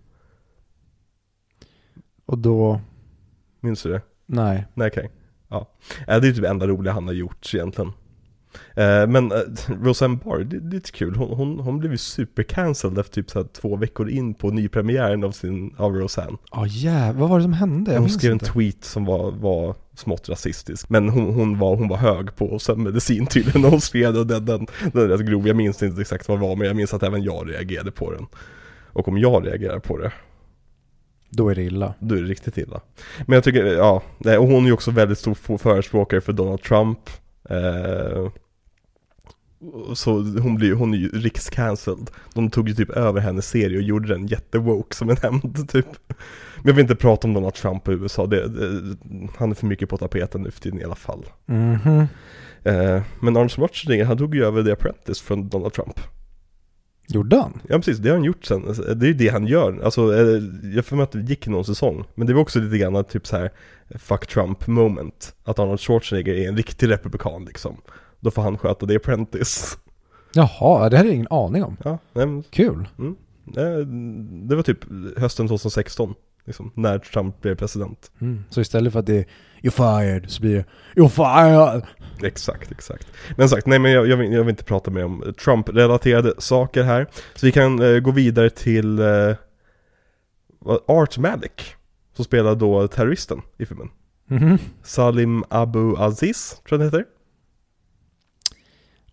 Och 2.25 2.37
då, 2.37 2.81
Minns 3.59 3.83
du 3.83 3.89
det? 3.89 4.01
nej. 4.25 4.65
Nej 4.73 4.87
okej. 4.87 5.09
Ja. 5.53 5.67
Eh, 6.07 6.21
Det 6.21 6.27
är 6.27 6.31
typ 6.31 6.41
det 6.41 6.49
enda 6.49 6.67
roliga 6.67 6.93
han 6.93 7.07
har 7.07 7.13
gjort 7.13 7.51
egentligen. 7.53 7.91
Eh, 8.75 9.07
Men 9.07 9.31
eh, 9.31 9.37
Roseanne 9.81 10.19
Barr, 10.25 10.39
det, 10.39 10.59
det 10.59 10.67
är 10.67 10.71
lite 10.71 10.91
kul. 10.91 11.15
Hon, 11.15 11.29
hon, 11.37 11.59
hon 11.59 11.79
blev 11.79 11.91
ju 11.91 11.97
supercancelled 11.97 12.97
efter 12.99 13.13
typ 13.13 13.29
så 13.31 13.39
här 13.39 13.47
två 13.61 13.75
veckor 13.75 14.09
in 14.09 14.33
på 14.33 14.49
nypremiären 14.49 15.23
av 15.23 15.31
sin, 15.31 15.75
av 15.77 15.95
Roseanne. 15.95 16.37
Ja 16.51 16.65
jävlar, 16.67 17.21
vad 17.21 17.29
var 17.29 17.37
det 17.37 17.43
som 17.43 17.53
hände? 17.53 17.93
Jag 17.93 17.99
Hon 17.99 18.09
skrev 18.09 18.31
en 18.31 18.39
tweet 18.39 18.83
som 18.83 19.05
var, 19.05 19.31
var 19.31 19.75
smått 19.95 20.29
rasistisk. 20.29 20.89
Men 20.89 21.09
hon, 21.09 21.33
hon, 21.33 21.59
var, 21.59 21.75
hon 21.75 21.87
var 21.87 21.97
hög 21.97 22.35
på 22.35 22.59
sömnmedicin 22.59 23.25
tydligen 23.27 23.61
när 23.61 23.69
hon 23.75 23.81
skrev 23.81 24.13
det. 24.13 24.23
Den, 24.23 24.45
den, 24.45 24.67
den 24.93 25.03
är 25.03 25.07
rätt 25.07 25.25
grov. 25.27 25.47
Jag 25.47 25.55
minns 25.55 25.83
inte 25.83 26.01
exakt 26.01 26.27
vad 26.27 26.37
det 26.39 26.47
var 26.47 26.55
men 26.55 26.67
jag 26.67 26.75
minns 26.75 26.93
att 26.93 27.03
även 27.03 27.23
jag 27.23 27.49
reagerade 27.49 27.91
på 27.91 28.11
den. 28.11 28.25
Och 28.93 29.07
om 29.07 29.17
jag 29.17 29.47
reagerar 29.47 29.79
på 29.79 29.97
det, 29.97 30.11
Då 31.35 31.49
är 31.49 31.55
det 31.55 31.63
illa. 31.63 31.93
då 31.99 32.15
är 32.15 32.21
det 32.21 32.27
riktigt 32.27 32.57
illa. 32.57 32.81
Men 33.25 33.33
jag 33.33 33.43
tycker, 33.43 33.65
ja, 33.65 34.01
och 34.19 34.47
hon 34.47 34.63
är 34.63 34.67
ju 34.67 34.73
också 34.73 34.91
väldigt 34.91 35.17
stor 35.17 35.57
förespråkare 35.57 36.21
för 36.21 36.33
Donald 36.33 36.61
Trump. 36.61 36.99
Eh, 37.49 38.29
så 39.93 40.11
hon, 40.21 40.55
blir, 40.55 40.73
hon 40.73 40.93
är 40.93 40.97
ju 40.97 41.09
rikscancelled. 41.09 42.09
De 42.33 42.49
tog 42.49 42.69
ju 42.69 42.75
typ 42.75 42.89
över 42.89 43.21
hennes 43.21 43.49
serie 43.49 43.77
och 43.77 43.83
gjorde 43.83 44.07
den 44.07 44.27
jättewoke 44.27 44.95
som 44.95 45.09
en 45.09 45.17
hämnd 45.17 45.69
typ. 45.71 45.87
Men 46.07 46.67
jag 46.67 46.73
vill 46.73 46.81
inte 46.81 46.95
prata 46.95 47.27
om 47.27 47.33
Donald 47.33 47.53
Trump 47.53 47.87
i 47.87 47.91
USA, 47.91 48.25
det, 48.25 48.47
det, 48.47 48.97
han 49.37 49.51
är 49.51 49.55
för 49.55 49.67
mycket 49.67 49.89
på 49.89 49.97
tapeten 49.97 50.41
nu 50.41 50.51
för 50.51 50.61
tiden 50.61 50.81
i 50.81 50.83
alla 50.83 50.95
fall. 50.95 51.25
Mhm. 51.45 52.07
Eh, 52.63 53.01
men 53.21 53.37
Arnold 53.37 53.51
Schwarzenegger, 53.51 54.05
han 54.05 54.17
tog 54.17 54.35
ju 54.35 54.45
över 54.45 54.63
The 54.63 54.71
Apprentice 54.71 55.21
från 55.21 55.49
Donald 55.49 55.73
Trump. 55.73 55.99
Gjorde 57.07 57.37
han? 57.37 57.59
Ja 57.67 57.75
precis, 57.75 57.97
det 57.97 58.09
har 58.09 58.15
han 58.15 58.23
gjort 58.23 58.45
sen. 58.45 58.61
Det 58.77 59.05
är 59.05 59.07
ju 59.07 59.13
det 59.13 59.27
han 59.29 59.47
gör. 59.47 59.79
Alltså, 59.83 60.13
eh, 60.15 60.43
jag 60.75 60.85
får 60.85 60.95
mig 60.95 61.03
att 61.03 61.11
det 61.11 61.21
gick 61.21 61.47
någon 61.47 61.65
säsong. 61.65 62.03
Men 62.15 62.27
det 62.27 62.33
var 62.33 62.41
också 62.41 62.59
lite 62.59 62.77
grann 62.77 63.03
typ 63.03 63.27
så 63.27 63.37
här 63.37 63.51
fuck 63.95 64.27
Trump 64.27 64.67
moment. 64.67 65.35
Att 65.43 65.59
Arnold 65.59 65.79
Schwarzenegger 65.79 66.33
är 66.33 66.47
en 66.47 66.57
riktig 66.57 66.89
republikan 66.89 67.45
liksom. 67.45 67.77
Då 68.19 68.31
får 68.31 68.41
han 68.41 68.57
sköta 68.57 68.87
The 68.87 68.95
Apprentice. 68.95 69.77
Jaha, 70.33 70.89
det 70.89 70.97
här 70.97 71.05
är 71.05 71.09
ingen 71.11 71.27
aning 71.29 71.63
om. 71.63 71.77
Ja, 71.83 71.97
nej, 72.13 72.25
men, 72.25 72.43
Kul. 72.43 72.87
eh, 73.57 73.77
det 74.47 74.55
var 74.55 74.63
typ 74.63 74.79
hösten 75.17 75.47
2016. 75.47 76.13
Liksom, 76.45 76.71
när 76.75 76.99
Trump 76.99 77.41
blev 77.41 77.55
president. 77.55 78.11
Mm. 78.21 78.43
Så 78.49 78.61
istället 78.61 78.93
för 78.93 78.99
att 78.99 79.05
det 79.05 79.15
är 79.17 79.25
You're 79.61 79.99
fired, 80.01 80.29
så 80.29 80.41
blir 80.41 80.55
det 80.55 80.65
You're 81.01 81.09
fired! 81.09 81.83
Exakt, 82.27 82.71
exakt. 82.71 83.07
Men 83.37 83.49
sagt, 83.49 83.65
nej 83.67 83.79
men 83.79 83.91
jag, 83.91 84.07
jag, 84.07 84.17
vill, 84.17 84.31
jag 84.33 84.43
vill 84.43 84.49
inte 84.49 84.63
prata 84.63 84.91
mer 84.91 85.05
om 85.05 85.33
Trump-relaterade 85.43 86.33
saker 86.37 86.83
här. 86.83 87.07
Så 87.35 87.45
vi 87.45 87.51
kan 87.51 87.81
eh, 87.81 87.99
gå 87.99 88.11
vidare 88.11 88.49
till 88.49 88.99
eh, 88.99 89.35
Art 90.87 91.17
Malik. 91.17 91.75
Som 92.15 92.25
spelar 92.25 92.55
då 92.55 92.87
terroristen 92.87 93.41
i 93.57 93.65
filmen. 93.65 93.89
Mhm. 94.27 94.57
Salim 94.83 95.43
Abu 95.49 95.95
Aziz, 95.97 96.49
tror 96.67 96.79
jag 96.81 96.85
han 96.85 96.85
heter. 96.99 97.05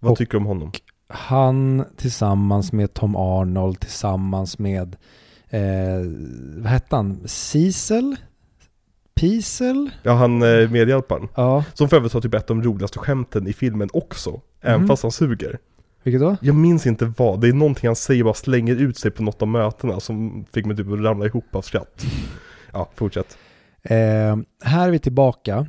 Vad 0.01 0.13
Och- 0.13 0.19
tycker 0.19 0.31
du 0.33 0.37
om 0.39 0.47
honom? 0.47 0.73
Han 1.09 1.85
tillsammans 1.97 2.73
med 2.73 2.95
Tom 2.95 3.17
Arnold 3.17 3.81
tillsammans 3.81 4.59
med, 4.59 4.97
eh, 5.49 5.61
vad 6.57 6.67
hette 6.73 6.97
han, 6.97 7.29
Cecil? 7.29 8.17
Piesel? 9.21 9.91
Ja, 10.03 10.13
han 10.13 10.43
eh, 10.43 10.71
medhjälparen. 10.71 11.29
Ja, 11.35 11.65
Som 11.75 11.89
för 11.89 11.97
övrigt 11.97 12.13
har 12.13 12.21
typ 12.21 12.35
ett 12.35 12.51
av 12.51 12.57
de 12.57 12.63
roligaste 12.69 12.99
skämten 12.99 13.47
i 13.47 13.53
filmen 13.53 13.89
också. 13.93 14.41
Även 14.61 14.81
Mhm. 14.81 14.89
fast 14.89 15.03
han 15.03 15.13
suger. 15.13 15.59
vilket 16.03 16.21
då? 16.21 16.37
Jag 16.41 16.55
minns 16.55 16.87
inte 16.87 17.13
vad, 17.17 17.41
det 17.41 17.49
är 17.49 17.53
någonting 17.53 17.89
han 17.89 17.97
säger 17.97 18.25
bara 18.25 18.35
slänger 18.35 18.77
ut 18.77 18.99
sig 18.99 19.11
på 19.11 19.23
något 19.23 19.43
av 19.43 19.49
mötena 19.49 20.01
som 20.01 20.45
fick 20.53 20.67
mig 20.67 20.77
typ 20.77 20.93
att 20.93 21.01
ramla 21.01 21.27
ihop 21.27 21.55
av 21.55 21.63
skratt. 21.63 22.05
Ja, 22.73 22.91
fortsätt. 22.95 23.39
Eh, 23.83 23.97
här 24.65 24.87
är 24.87 24.91
vi 24.91 24.99
tillbaka 24.99 25.67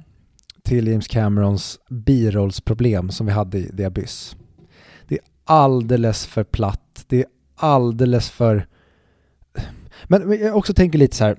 till 0.64 0.88
James 0.88 1.08
Camerons 1.08 1.80
birollsproblem 1.90 3.10
som 3.10 3.26
vi 3.26 3.32
hade 3.32 3.58
i 3.58 3.78
The 3.78 3.84
Abyss. 3.86 4.36
Det 5.08 5.16
är 5.16 5.22
alldeles 5.46 6.26
för 6.26 6.44
platt, 6.44 7.06
det 7.08 7.20
är 7.20 7.26
alldeles 7.56 8.30
för... 8.30 8.68
Men 10.08 10.40
jag 10.40 10.58
också 10.58 10.74
tänker 10.74 11.00
lite 11.00 11.16
så 11.16 11.24
här, 11.24 11.38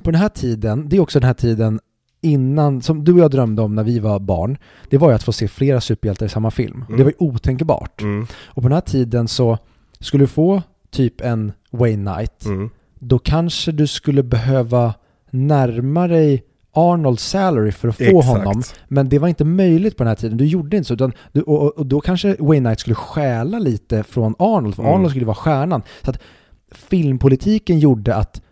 på 0.00 0.10
den 0.10 0.20
här 0.20 0.28
tiden, 0.28 0.88
det 0.88 0.96
är 0.96 1.00
också 1.00 1.20
den 1.20 1.26
här 1.26 1.34
tiden 1.34 1.80
innan, 2.22 2.82
som 2.82 3.04
du 3.04 3.12
och 3.12 3.18
jag 3.18 3.30
drömde 3.30 3.62
om 3.62 3.74
när 3.74 3.84
vi 3.84 3.98
var 3.98 4.18
barn, 4.18 4.58
det 4.90 4.98
var 4.98 5.08
ju 5.08 5.14
att 5.14 5.22
få 5.22 5.32
se 5.32 5.48
flera 5.48 5.80
superhjältar 5.80 6.26
i 6.26 6.28
samma 6.28 6.50
film. 6.50 6.84
Mm. 6.88 6.98
Det 6.98 7.04
var 7.04 7.10
ju 7.10 7.16
otänkbart. 7.26 8.02
Mm, 8.02 8.26
Och 8.46 8.62
på 8.62 8.68
den 8.68 8.72
här 8.72 8.80
tiden 8.80 9.28
så 9.28 9.58
skulle 10.00 10.22
du 10.22 10.28
få 10.28 10.62
typ 10.90 11.20
en 11.20 11.52
Wayne 11.70 12.12
Knight, 12.14 12.44
mm, 12.44 12.70
då 12.98 13.18
kanske 13.18 13.72
du 13.72 13.86
skulle 13.86 14.22
behöva 14.22 14.94
närma 15.30 16.08
dig 16.08 16.44
Arnolds 16.72 17.24
salary 17.28 17.72
för 17.72 17.88
att 17.88 17.96
få 17.96 18.02
Exakt. 18.04 18.26
honom. 18.26 18.62
Men 18.88 19.08
det 19.08 19.18
var 19.18 19.28
inte 19.28 19.44
möjligt 19.44 19.96
på 19.96 20.02
den 20.04 20.08
här 20.08 20.14
tiden. 20.16 20.36
Du 20.38 20.44
gjorde 20.46 20.76
inte 20.76 20.88
så. 20.88 20.94
Utan 20.94 21.12
du, 21.32 21.42
och, 21.42 21.62
och- 21.62 21.78
och 21.78 21.86
då 21.86 22.00
kanske 22.00 22.36
Wayne 22.38 22.68
Knight 22.68 22.80
skulle 22.80 22.94
stjäla 22.94 23.58
lite 23.58 24.02
från 24.02 24.34
Arnold, 24.38 24.74
för 24.74 24.82
Mm. 24.82 24.94
Arnold 24.94 25.10
skulle 25.10 25.26
vara 25.26 25.34
stjärnan. 25.36 25.82
Så 26.04 26.10
att 26.10 26.18
filmpolitiken 26.72 27.78
gjorde 27.78 28.14
att 28.14 28.42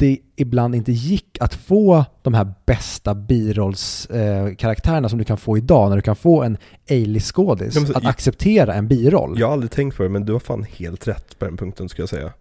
det 0.00 0.18
ibland 0.36 0.74
inte 0.74 0.92
gick 0.92 1.38
att 1.40 1.54
få 1.54 2.04
de 2.22 2.34
här 2.34 2.54
bästa 2.66 3.14
birollskaraktärerna 3.14 5.06
eh, 5.06 5.08
som 5.08 5.18
du 5.18 5.24
kan 5.24 5.36
få 5.36 5.58
idag, 5.58 5.88
när 5.88 5.96
du 5.96 6.02
kan 6.02 6.16
få 6.16 6.42
en 6.42 6.56
A-list-skådis, 6.90 7.74
Ja, 7.76 7.82
att 7.94 8.06
acceptera 8.06 8.74
en 8.74 8.88
biroll. 8.88 9.40
Jag 9.40 9.46
har 9.46 9.52
aldrig 9.52 9.70
tänkt 9.70 9.96
på 9.96 10.02
det, 10.02 10.08
men 10.08 10.24
du 10.24 10.32
har 10.32 10.40
fan 10.40 10.66
helt 10.70 11.08
rätt 11.08 11.38
på 11.38 11.44
den 11.44 11.56
punkten 11.56 11.88
skulle 11.88 12.02
jag 12.02 12.08
säga. 12.08 12.32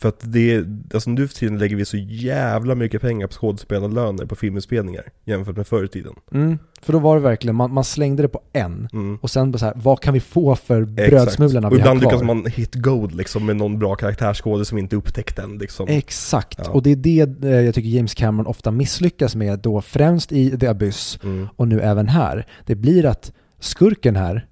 För 0.00 0.08
att 0.08 0.20
det, 0.32 0.64
alltså 0.94 1.10
nu 1.10 1.28
för 1.28 1.34
tiden 1.34 1.58
lägger 1.58 1.76
vi 1.76 1.84
så 1.84 1.96
jävla 1.96 2.74
mycket 2.74 3.00
pengar 3.02 3.26
på 3.26 3.32
skådespelarlöner 3.32 4.26
på 4.26 4.36
filminspelningar 4.36 5.02
jämfört 5.24 5.56
med 5.56 5.66
förr 5.66 5.84
i 5.84 5.88
tiden. 5.88 6.12
Mm, 6.32 6.58
för 6.82 6.92
då 6.92 6.98
var 6.98 7.16
det 7.16 7.22
verkligen, 7.22 7.56
man, 7.56 7.72
man 7.74 7.84
slängde 7.84 8.22
det 8.22 8.28
på 8.28 8.40
en. 8.52 8.88
Mm. 8.92 9.18
Och 9.22 9.30
sen 9.30 9.52
bara 9.52 9.58
så 9.58 9.64
här, 9.64 9.74
vad 9.76 10.00
kan 10.00 10.14
vi 10.14 10.20
få 10.20 10.56
för 10.56 10.84
brödsmulorna 10.84 11.68
Och 11.68 11.72
vi 11.74 11.80
har 11.80 11.80
ibland 11.80 12.00
kvar? 12.00 12.10
lyckas 12.12 12.26
man 12.26 12.46
hit 12.46 12.74
gold 12.74 13.14
liksom 13.14 13.46
med 13.46 13.56
någon 13.56 13.78
bra 13.78 13.94
karaktärsskådis 13.94 14.68
som 14.68 14.78
inte 14.78 14.96
upptäckt 14.96 15.38
än 15.38 15.58
liksom. 15.58 15.88
Exakt, 15.88 16.58
Ja. 16.64 16.70
och 16.70 16.82
det 16.82 16.90
är 16.90 16.96
det 16.96 17.44
eh, 17.48 17.60
jag 17.60 17.74
tycker 17.74 17.88
James 17.88 18.14
Cameron 18.14 18.46
ofta 18.46 18.70
misslyckas 18.70 19.34
med 19.36 19.58
då, 19.58 19.80
främst 19.82 20.32
i 20.32 20.58
The 20.58 20.66
Abyss 20.66 21.18
Mm. 21.22 21.48
och 21.56 21.68
nu 21.68 21.80
även 21.80 22.08
här. 22.08 22.46
Det 22.66 22.74
blir 22.74 23.06
att 23.06 23.32
skurken 23.60 24.16
här 24.16 24.46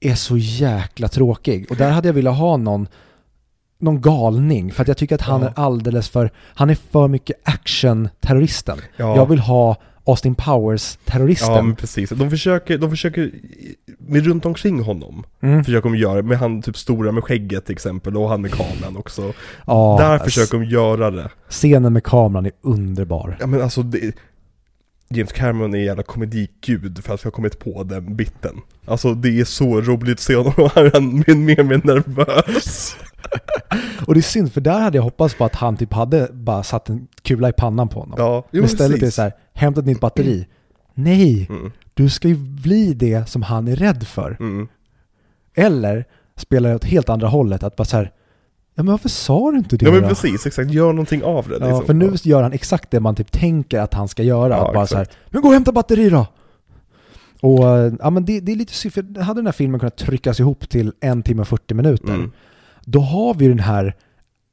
är 0.00 0.14
så 0.14 0.36
jäkla 0.36 1.08
tråkig. 1.08 1.66
Och 1.70 1.76
där 1.76 1.90
hade 1.90 2.08
jag 2.08 2.14
velat 2.14 2.36
ha 2.38 2.56
någon, 2.56 2.88
någon 3.80 4.00
galning, 4.00 4.72
för 4.72 4.82
att 4.82 4.88
jag 4.88 4.96
tycker 4.96 5.14
att 5.14 5.20
han 5.20 5.40
Ja. 5.42 5.48
är 5.48 5.52
alldeles 5.56 6.08
för, 6.08 6.30
han 6.54 6.70
är 6.70 6.74
för 6.92 7.08
mycket 7.08 7.36
action-terroristen. 7.44 8.78
Ja. 8.96 9.16
Jag 9.16 9.26
vill 9.26 9.38
ha 9.38 9.76
Austin 10.04 10.34
Powers-terroristen. 10.34 11.54
Ja 11.54 11.62
men 11.62 11.76
precis, 11.76 12.10
de 12.10 12.30
försöker, 12.30 12.78
de 12.78 12.90
försöker 12.90 13.30
med 13.98 14.26
runt 14.26 14.46
omkring 14.46 14.82
honom 14.82 15.24
Mm. 15.42 15.64
Försöker 15.64 15.88
de 15.90 15.98
göra, 15.98 16.22
med 16.22 16.38
han 16.38 16.62
typ 16.62 16.76
stora 16.76 17.12
med 17.12 17.24
skägget 17.24 17.66
till 17.66 17.72
exempel 17.72 18.16
och 18.16 18.28
han 18.28 18.42
med 18.42 18.50
kameran 18.50 18.96
också 18.96 19.32
Ja, 19.66 19.96
Där 20.00 20.16
s- 20.16 20.22
försöker 20.22 20.58
de 20.58 20.64
göra 20.64 21.10
det 21.10 21.30
Scenen 21.48 21.92
med 21.92 22.04
kameran 22.04 22.46
är 22.46 22.52
underbar. 22.62 23.36
Ja 23.40 23.46
men 23.46 23.62
alltså 23.62 23.82
det, 23.82 24.12
James 25.14 25.32
Cameron 25.32 25.74
är 25.74 25.78
en 25.78 25.84
jävla 25.84 26.02
komedikgud 26.02 27.04
för 27.04 27.14
att 27.14 27.24
jag 27.24 27.30
har 27.30 27.32
kommit 27.32 27.58
på 27.58 27.82
den 27.82 28.16
biten 28.16 28.60
Alltså 28.84 29.14
det 29.14 29.40
är 29.40 29.44
så 29.44 29.80
roligt 29.80 30.12
att 30.12 30.20
se 30.20 30.36
honom 30.36 30.52
och 30.56 30.70
han 30.74 30.86
är 30.86 31.34
mer 31.36 31.60
och 31.60 31.66
mer 31.66 31.80
nervös 31.84 32.96
Och 34.06 34.14
det 34.14 34.20
är 34.20 34.22
synd, 34.22 34.52
för 34.52 34.60
där 34.60 34.80
hade 34.80 34.98
jag 34.98 35.02
hoppats 35.02 35.34
på 35.34 35.44
att 35.44 35.54
han 35.54 35.76
typ 35.76 35.92
hade 35.92 36.28
bara 36.32 36.62
satt 36.62 36.88
en 36.88 37.06
kula 37.22 37.48
i 37.48 37.52
pannan 37.52 37.88
på 37.88 38.00
honom. 38.00 38.14
Ja, 38.18 38.44
jo, 38.50 38.60
Men 38.60 38.64
istället 38.64 38.90
är 38.90 38.94
det 38.94 39.00
precis. 39.00 39.14
så 39.14 39.22
här, 39.22 39.32
hämta 39.54 39.80
ett 39.80 39.86
nytt 39.86 40.00
batteri. 40.00 40.46
Nej, 40.94 41.46
mm, 41.50 41.72
du 41.94 42.08
ska 42.10 42.28
ju 42.28 42.36
bli 42.36 42.94
det 42.94 43.28
som 43.28 43.42
han 43.42 43.68
är 43.68 43.76
rädd 43.76 44.06
för. 44.06 44.36
mm. 44.40 44.68
Eller 45.54 46.04
spelar 46.36 46.70
jag 46.70 46.76
åt 46.76 46.84
helt 46.84 47.08
andra 47.08 47.28
hållet, 47.28 47.62
att 47.62 47.76
bara 47.76 47.84
så 47.84 47.96
här, 47.96 48.12
ja 48.74 48.82
men 48.82 48.86
varför 48.92 49.08
sa 49.08 49.50
du 49.50 49.58
inte 49.58 49.76
det 49.76 49.84
Ja 49.86 49.92
men 49.92 50.02
då? 50.02 50.08
precis, 50.08 50.46
exakt, 50.46 50.70
gör 50.70 50.92
någonting 50.92 51.22
av 51.24 51.48
det 51.48 51.56
Ja, 51.60 51.66
liksom. 51.66 51.86
för 51.86 51.94
nu 51.94 52.12
gör 52.22 52.42
han 52.42 52.52
exakt 52.52 52.90
det 52.90 53.00
man 53.00 53.14
typ 53.14 53.32
tänker 53.32 53.80
att 53.80 53.94
han 53.94 54.08
ska 54.08 54.22
göra. 54.22 54.56
Ja, 54.56 54.66
att 54.68 54.74
bara 54.74 54.86
så 54.86 54.96
här, 54.96 55.06
men 55.30 55.42
gå 55.42 55.48
och 55.48 55.54
hämta 55.54 55.72
batteri 55.72 56.10
då! 56.10 56.26
Och 57.42 57.64
ja 58.00 58.10
men 58.10 58.24
det, 58.24 58.40
det 58.40 58.52
är 58.52 58.56
lite 58.56 58.72
synd, 58.72 58.94
för 58.94 59.20
hade 59.22 59.38
den 59.40 59.46
här 59.46 59.52
filmen 59.52 59.80
kunnat 59.80 59.96
tryckas 59.96 60.40
ihop 60.40 60.68
till 60.68 60.92
en 61.00 61.22
timme 61.22 61.40
och 61.42 61.48
40 61.48 61.74
minuter, 61.74 62.14
Mm. 62.14 62.30
då 62.84 63.00
har 63.00 63.34
vi 63.34 63.48
den 63.48 63.58
här, 63.60 63.94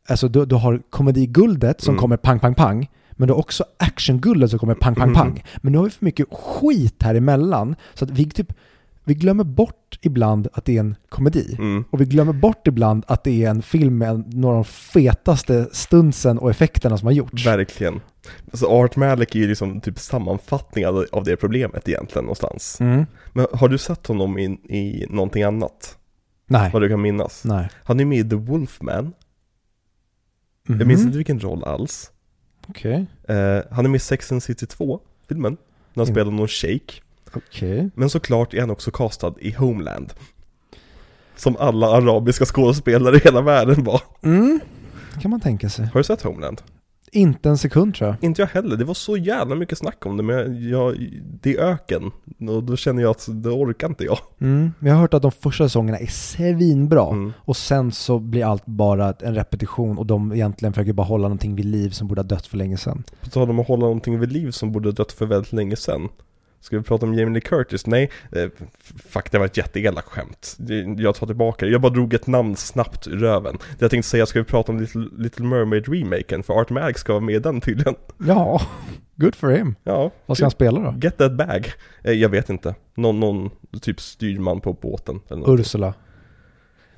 alltså 0.10 0.28
du, 0.28 0.46
du 0.46 0.56
har 0.56 0.82
komediguldet 0.90 1.82
som 1.82 1.92
Mm. 1.92 2.02
kommer 2.02 2.18
pang, 2.18 2.40
pang, 2.40 2.56
pang, 2.56 2.90
men 3.12 3.28
du 3.28 3.34
har 3.34 3.40
också 3.40 3.64
actionguldet 3.80 4.50
som 4.50 4.60
kommer 4.60 4.74
pang, 4.76 4.96
pang, 4.96 5.08
Mhm. 5.10 5.16
pang. 5.16 5.44
Men 5.58 5.72
nu 5.72 5.78
har 5.78 5.86
vi 5.86 5.92
för 5.92 6.06
mycket 6.06 6.28
skit 6.32 7.04
här 7.04 7.16
emellan, 7.16 7.76
så 7.94 8.06
att 8.06 8.12
vi 8.12 8.26
typ, 8.30 8.54
vi 9.08 9.14
glömmer 9.14 9.44
bort 9.44 10.00
ibland 10.02 10.48
att 10.54 10.66
det 10.66 10.76
är 10.76 10.80
en 10.80 10.96
komedi. 11.10 11.56
Mm. 11.60 11.84
Och 11.92 12.02
vi 12.02 12.06
glömmer 12.06 12.34
bort 12.34 12.68
ibland 12.68 13.04
att 13.08 13.24
det 13.24 13.44
är 13.44 13.50
en 13.50 13.62
film 13.62 13.98
med 13.98 14.34
några 14.36 14.56
av 14.58 14.64
de 14.64 14.70
fetaste 14.70 15.68
stunsen 15.72 16.38
och 16.38 16.50
effekterna 16.50 16.98
som 16.98 17.06
har 17.06 17.14
gjorts. 17.14 17.46
Verkligen. 17.46 18.02
Alltså 18.52 18.66
Art 18.66 18.96
Malik 18.96 19.36
är 19.36 19.40
ju 19.40 19.48
liksom 19.48 19.82
typ 19.82 20.00
sammanfattning 20.00 20.88
av 20.88 21.06
av 21.12 21.24
det 21.24 21.36
problemet 21.36 21.90
egentligen 21.90 22.24
någonstans. 22.26 22.82
Mm. 22.82 23.06
Men 23.34 23.48
har 23.54 23.68
du 23.70 23.78
sett 23.78 24.08
honom 24.08 24.38
i, 24.40 24.44
i 24.78 25.06
någonting 25.10 25.44
annat? 25.44 25.98
Nej. 26.46 26.70
Vad 26.74 26.82
du 26.82 26.90
kan 26.90 27.02
minnas? 27.02 27.44
Nej. 27.46 27.70
Han 27.84 28.00
är 28.00 28.06
med 28.06 28.18
i 28.26 28.30
The 28.30 28.36
Wolfman. 28.36 29.14
Mhm. 30.68 30.80
Jag 30.80 30.88
minns 30.88 31.02
inte 31.02 31.18
vilken 31.18 31.40
roll 31.40 31.64
alls. 31.64 32.12
Okej. 32.68 33.06
Eh, 33.28 33.60
han 33.72 33.86
är 33.86 33.90
med 33.90 33.96
i 33.96 34.00
Sex 34.00 34.32
and 34.32 34.44
City 34.44 34.66
2, 34.66 35.00
filmen. 35.28 35.58
När 35.94 36.02
han 36.02 36.06
Mm. 36.06 36.16
spelar 36.16 36.32
någon 36.32 36.48
shake. 36.48 36.94
Okej. 37.34 37.90
Men 37.96 38.10
såklart 38.10 38.54
är 38.54 38.60
han 38.60 38.70
också 38.70 38.92
castad 38.92 39.34
i 39.40 39.52
Homeland. 39.52 40.14
Som 41.36 41.58
alla 41.60 41.88
arabiska 41.88 42.46
skådespelare 42.46 43.16
i 43.16 43.20
hela 43.20 43.42
världen 43.42 43.84
var. 43.84 44.02
Mm. 44.22 44.60
kan 45.22 45.32
man 45.32 45.40
tänka 45.40 45.70
sig. 45.70 45.86
Har 45.86 46.00
du 46.00 46.04
sett 46.04 46.22
Homeland? 46.22 46.62
Inte 47.12 47.50
en 47.50 47.58
sekund 47.58 47.96
tror 47.96 48.10
jag. 48.10 48.18
Inte 48.22 48.42
jag 48.42 48.50
heller, 48.50 48.78
det 48.78 48.86
var 48.86 48.94
så 48.94 49.18
jävla 49.18 49.56
mycket 49.56 49.78
snack 49.78 50.06
om 50.06 50.18
det 50.18 50.24
men 50.24 50.70
jag, 50.70 50.96
det 51.42 51.56
är 51.56 51.62
öken. 51.62 52.12
Och 52.50 52.64
då 52.64 52.76
känner 52.76 53.02
jag 53.02 53.12
att 53.12 53.28
det 53.30 53.50
orkar 53.50 53.88
inte 53.88 54.04
jag. 54.04 54.20
Mm. 54.42 54.72
Men 54.80 54.88
jag 54.90 54.96
har 54.96 55.02
hört 55.02 55.14
att 55.14 55.22
de 55.22 55.32
första 55.32 55.64
säsongerna 55.64 55.98
är 55.98 56.08
svinbra. 56.08 57.10
Mm. 57.10 57.34
Och 57.38 57.58
sen 57.58 57.92
så 57.92 58.20
blir 58.20 58.46
allt 58.46 58.66
bara 58.66 59.14
en 59.20 59.36
repetition 59.36 59.98
och 59.98 60.06
de 60.06 60.34
egentligen 60.34 60.74
försöker 60.74 60.94
bara 60.94 61.08
hålla 61.08 61.24
någonting 61.24 61.56
vid 61.56 61.66
liv 61.66 61.90
som 61.90 62.08
borde 62.08 62.22
ha 62.22 62.28
dött 62.28 62.48
för 62.48 62.58
länge 62.58 62.78
sedan. 62.78 63.04
På 63.22 63.30
tal 63.30 63.50
om 63.50 63.60
att 63.60 63.68
hålla 63.68 63.82
någonting 63.82 64.20
vid 64.20 64.32
liv 64.32 64.52
som 64.52 64.72
borde 64.72 64.90
ha 64.90 64.94
dött 64.94 65.12
för 65.12 65.26
väldigt 65.26 65.54
länge 65.54 65.76
sedan. 65.76 66.10
Ska 66.68 66.78
vi 66.78 66.84
prata 66.84 67.06
om 67.06 67.14
Jamie 67.14 67.34
Lee 67.34 67.42
Curtis? 67.42 67.86
Nej, 67.88 68.12
eh, 68.32 68.50
fuck 68.96 69.32
det 69.32 69.38
var 69.40 69.46
ett 69.46 69.58
jätteelakt 69.58 70.08
skämt. 70.08 70.58
Jag 70.98 71.16
tar 71.16 71.28
tillbaka 71.28 71.66
det. 71.66 71.72
Jag 71.72 71.82
bara 71.82 71.94
drog 71.94 72.14
ett 72.14 72.28
namn 72.28 72.56
snabbt 72.56 73.08
ur 73.08 73.18
röven. 73.18 73.58
Det 73.58 73.82
jag 73.82 73.92
tänkte 73.92 74.10
säga, 74.10 74.26
ska 74.26 74.40
vi 74.40 74.46
prata 74.46 74.72
om 74.72 74.80
Little, 74.80 75.08
Little 75.18 75.46
Mermaid-remaken? 75.46 76.44
För 76.44 76.54
Art 76.54 76.70
Malik 76.70 76.98
ska 76.98 77.14
vara 77.14 77.24
med 77.24 77.36
i 77.36 77.40
den 77.40 77.62
tydligen. 77.62 77.96
Ja, 78.18 78.62
good 79.16 79.36
for 79.36 79.50
him. 79.50 79.76
Ja, 79.84 80.12
Vad 80.26 80.38
ska 80.38 80.44
han 80.46 80.52
spela 80.52 80.80
då? 80.80 80.96
Get 81.02 81.18
that 81.18 81.38
bag. 81.38 81.72
Eh, 82.04 82.12
Jag 82.12 82.30
vet 82.30 82.50
inte. 82.50 82.76
Någon, 82.96 83.20
någon 83.20 83.50
typ 83.82 84.02
styrman 84.02 84.62
på 84.62 84.74
båten 84.74 85.20
eller. 85.30 85.54
Ursula. 85.60 85.94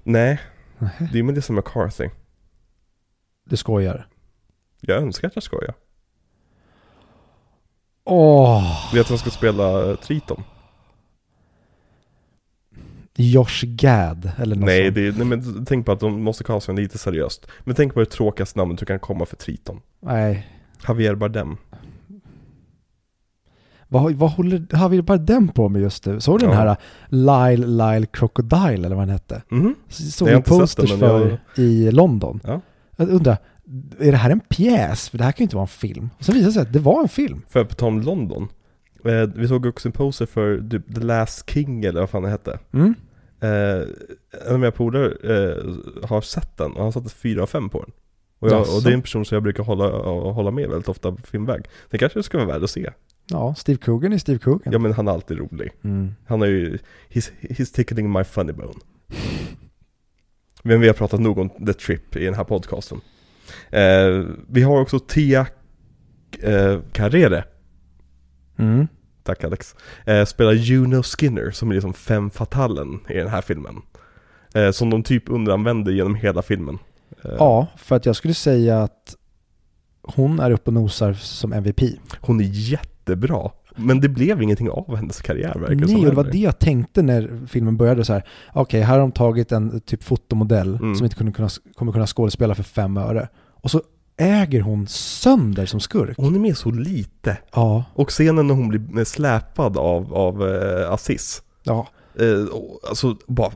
Nej, 0.04 0.40
det 1.12 1.20
är 1.20 1.24
Melissa 1.24 1.54
McCarthy. 1.54 2.10
Du 3.50 3.58
skojar. 3.58 4.08
Jag 4.82 4.98
önskar 4.98 5.28
att 5.28 5.36
jag 5.36 5.44
skojar. 5.44 5.74
Åh, 8.10 8.64
Vet 8.84 8.92
du 8.94 8.98
vem 8.98 9.06
som 9.06 9.18
ska 9.18 9.30
spela 9.30 9.90
eh, 9.90 9.96
Triton? 9.96 10.44
Josh 13.16 13.64
Gad 13.66 14.32
eller 14.38 14.56
något 14.56 14.66
Nej, 14.66 14.84
sånt. 14.86 14.96
det 14.96 15.18
nej, 15.18 15.26
men 15.28 15.66
tänk 15.66 15.86
på 15.86 15.92
att 15.92 16.00
de 16.00 16.22
måste 16.24 16.44
kasta 16.44 16.72
lite 16.72 16.98
seriöst. 16.98 17.48
Men 17.64 17.76
tänk 17.76 17.94
på 17.94 18.00
det 18.00 18.06
tråkigaste 18.06 18.60
namnet 18.60 18.80
du 18.80 18.86
kan 18.86 19.00
komma 19.00 19.26
för 19.26 19.36
Triton. 19.36 19.80
Nej. 20.00 20.48
Javier 20.88 21.16
Bardem. 21.16 21.58
Vad, 23.88 24.14
vad 24.14 24.30
håller 24.32 24.76
har 24.76 24.90
vi 24.90 25.02
bara 25.02 25.18
den 25.18 25.48
på 25.48 25.70
med 25.70 25.82
just 25.82 26.06
nu? 26.06 26.20
Såg 26.22 26.40
du 26.40 26.46
den 26.46 26.56
Ja. 26.56 26.62
här 26.62 26.78
Lyle 27.56 27.68
Lyle 27.68 28.06
Crocodile 28.06 28.86
eller 28.86 28.96
vad 28.96 29.08
den 29.08 29.10
hette? 29.10 29.42
Mhm. 29.50 29.76
Såg 29.90 30.28
vi 30.28 30.34
den, 30.34 30.44
posters 30.44 30.90
men 30.90 31.00
för 31.00 31.30
jag- 31.56 31.66
i 31.66 31.92
London. 31.92 32.40
Ja. 32.44 32.62
Jag 32.96 33.10
undrar, 33.10 33.38
är 34.00 34.12
det 34.12 34.18
här 34.18 34.30
en 34.30 34.40
pjäs? 34.40 35.10
För 35.10 35.18
det 35.18 35.24
här 35.24 35.32
kan 35.32 35.44
ju 35.44 35.44
inte 35.44 35.56
vara 35.56 35.64
en 35.64 35.68
film. 35.68 36.10
Och 36.18 36.26
sen 36.26 36.36
visade 36.36 36.50
det 36.50 36.54
sig 36.54 36.62
att 36.62 36.74
det 36.74 36.80
var 36.80 37.02
en 37.02 37.10
film. 37.10 37.42
För 37.50 37.64
på 37.64 37.76
tal 37.76 37.88
om 37.88 38.02
London. 38.02 38.48
Eh, 39.06 39.30
vi 39.36 39.48
såg 39.48 39.66
också 39.66 39.88
en 39.88 39.92
poster 39.92 40.26
för 40.26 40.70
typ 40.70 40.96
The 40.96 41.02
Last 41.02 41.50
King 41.50 41.86
eller 41.86 42.00
vad 42.00 42.10
fan 42.10 42.24
det 42.24 42.30
hette. 42.30 42.60
Mm. 42.74 42.96
Eh, 43.40 43.88
en 44.48 44.54
av 44.54 44.60
mina 44.60 44.72
polare 44.72 45.06
eh, 45.06 46.08
har 46.08 46.22
sett 46.22 46.58
den 46.58 46.72
och 46.72 46.84
han 46.84 46.92
satte 46.92 47.10
4 47.10 47.44
av 47.44 47.48
5 47.48 47.70
på 47.70 47.82
den. 47.82 47.92
Och, 48.40 48.50
jag, 48.50 48.62
och 48.62 48.84
det 48.84 48.90
är 48.90 48.94
en 48.94 49.02
person 49.02 49.26
som 49.26 49.36
jag 49.36 49.44
brukar 49.44 49.64
hålla, 49.64 49.90
hålla 50.32 50.52
med 50.52 50.70
väldigt 50.70 50.90
ofta 50.90 51.12
på 51.12 51.22
filmväg. 51.22 51.66
Det 51.90 51.98
kanske 51.98 52.24
ska 52.24 52.38
vara 52.38 52.48
värd 52.48 52.64
att 52.64 52.70
se. 52.70 52.90
Ja, 53.26 53.56
Steve 53.56 53.78
Coogan 53.78 54.14
är 54.14 54.18
Steve 54.18 54.40
Coogan. 54.40 54.74
Ja 54.74 54.80
men 54.80 54.94
han 54.94 55.08
är 55.08 55.12
alltid 55.12 55.38
rolig. 55.38 55.72
Mm. 55.84 56.16
Han 56.26 56.42
är 56.42 56.48
ju, 56.48 56.78
he's, 57.10 57.32
he's 57.42 57.76
tickling 57.76 58.12
my 58.12 58.24
funny 58.24 58.54
bone. 58.54 58.80
Men 60.64 60.82
vi 60.82 60.88
har 60.88 60.94
pratat 60.94 61.20
nog 61.20 61.38
om 61.38 61.50
The 61.50 61.74
Trip 61.74 62.16
i 62.16 62.26
den 62.26 62.34
här 62.34 62.44
podcasten. 62.44 63.02
Eh, 63.70 64.24
vi 64.48 64.62
har 64.62 64.82
också 64.82 65.00
Tia 65.00 65.48
eh, 66.42 66.80
Carrere, 66.92 67.44
Mm. 68.58 68.88
tack 69.24 69.44
Alex, 69.44 69.76
eh, 70.06 70.26
spelar 70.26 70.52
Juno 70.54 71.04
Skinner 71.04 71.52
som 71.52 71.70
är 71.70 71.74
liksom 71.74 71.94
fem 71.94 72.30
fatalen 72.30 73.00
i 73.10 73.14
den 73.14 73.28
här 73.28 73.42
filmen. 73.42 73.76
Eh, 74.54 74.72
som 74.72 74.90
de 74.90 75.04
typ 75.04 75.30
underanvänder 75.30 75.92
genom 75.92 76.16
hela 76.16 76.42
filmen. 76.42 76.78
Eh, 77.24 77.32
Ja, 77.40 77.68
för 77.78 77.96
att 77.96 78.06
jag 78.06 78.16
skulle 78.16 78.34
säga 78.34 78.82
att 78.84 79.16
hon 80.02 80.40
är 80.40 80.52
uppe 80.52 80.70
och 80.70 80.74
nosar 80.74 81.14
som 81.14 81.54
MVP. 81.54 81.82
Hon 82.22 82.40
är 82.42 82.46
jättebra. 82.52 83.52
Men 83.76 84.00
det 84.02 84.10
blev 84.10 84.42
ingenting 84.42 84.70
av 84.70 84.96
hennes 84.96 85.22
karriär 85.22 85.54
verkar 85.60 85.76
Nej, 85.76 85.96
och 85.96 86.06
det 86.06 86.12
var 86.12 86.24
det 86.24 86.38
jag 86.38 86.60
tänkte 86.60 87.02
när 87.02 87.48
filmen 87.48 87.78
började 87.78 88.06
så 88.06 88.14
här. 88.14 88.24
Okej, 88.54 88.82
här 88.82 88.94
har 88.94 89.00
de 89.00 89.12
tagit 89.12 89.52
en 89.52 89.80
typ 89.82 90.04
fotomodell 90.04 90.76
Mm. 90.76 90.96
som 90.96 91.04
inte 91.06 91.16
kunde 91.16 91.32
kunna, 91.32 91.50
kommer 91.76 91.92
kunna 91.92 92.08
skådespela 92.08 92.56
för 92.56 92.64
fem 92.64 92.98
öre. 92.98 93.28
Och 93.62 93.72
så 93.72 93.82
äger 94.18 94.62
hon 94.62 94.88
sönder 94.88 95.66
som 95.66 95.80
skurk. 95.80 96.18
Hon 96.18 96.36
är 96.36 96.40
med 96.40 96.58
så 96.58 96.72
lite. 96.72 97.38
Ja, 97.54 97.84
Och 97.94 98.10
scenen 98.10 98.48
när 98.48 98.56
hon 98.56 98.70
blir 98.70 99.04
släpad 99.06 99.78
av, 99.78 100.14
av 100.14 100.48
eh, 100.48 100.92
Aziz. 100.94 101.42
ja. 101.64 101.88
Eh, 102.20 102.46
alltså, 102.90 103.18
bara 103.28 103.52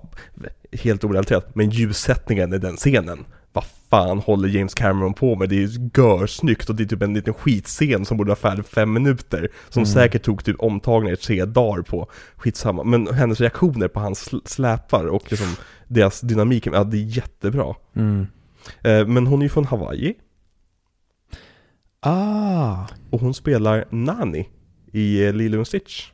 helt 0.71 1.03
orelaterat, 1.03 1.55
men 1.55 1.69
ljussättningen 1.69 2.53
i 2.53 2.57
den 2.57 2.75
scenen. 2.75 3.25
Vad 3.53 3.63
fan 3.89 4.19
håller 4.19 4.49
James 4.49 4.73
Cameron 4.73 5.13
på 5.13 5.35
med? 5.35 5.49
Det 5.49 5.55
är 5.55 5.59
ju 5.67 5.89
görsnyggt 5.97 6.69
och 6.69 6.75
det 6.75 6.83
är 6.83 6.87
typ 6.87 7.01
en 7.01 7.13
liten 7.13 7.33
skitscen 7.33 8.05
som 8.05 8.17
borde 8.17 8.27
vara 8.27 8.35
färdig 8.39 8.65
fem 8.65 8.93
minuter. 8.93 9.49
Som 9.69 9.79
Mm. 9.83 9.93
säkert 9.93 10.23
tog 10.23 10.43
typ 10.45 10.55
omtagningar 10.59 11.15
tre 11.15 11.45
dagar 11.45 11.81
på. 11.81 12.07
Skitsamma. 12.35 12.83
Men 12.83 13.07
hennes 13.07 13.41
reaktioner 13.41 13.87
på 13.87 13.99
hans 13.99 14.29
sl- 14.29 14.41
släpar 14.47 15.05
och 15.05 15.23
liksom 15.31 15.47
deras 15.87 16.21
dynamik, 16.21 16.67
ja 16.67 16.83
det 16.83 16.97
är 16.97 17.17
jättebra. 17.17 17.75
Mm. 17.95 18.27
Eh, 18.81 19.07
men 19.07 19.27
hon 19.27 19.39
är 19.41 19.45
ju 19.45 19.49
från 19.49 19.65
Hawaii 19.65 20.13
Ah, 22.05 22.85
och 23.09 23.19
hon 23.21 23.33
spelar 23.33 23.85
Nani 23.89 24.49
i 24.91 25.25
eh, 25.25 25.33
Lilo 25.33 25.65
Stitch. 25.65 26.09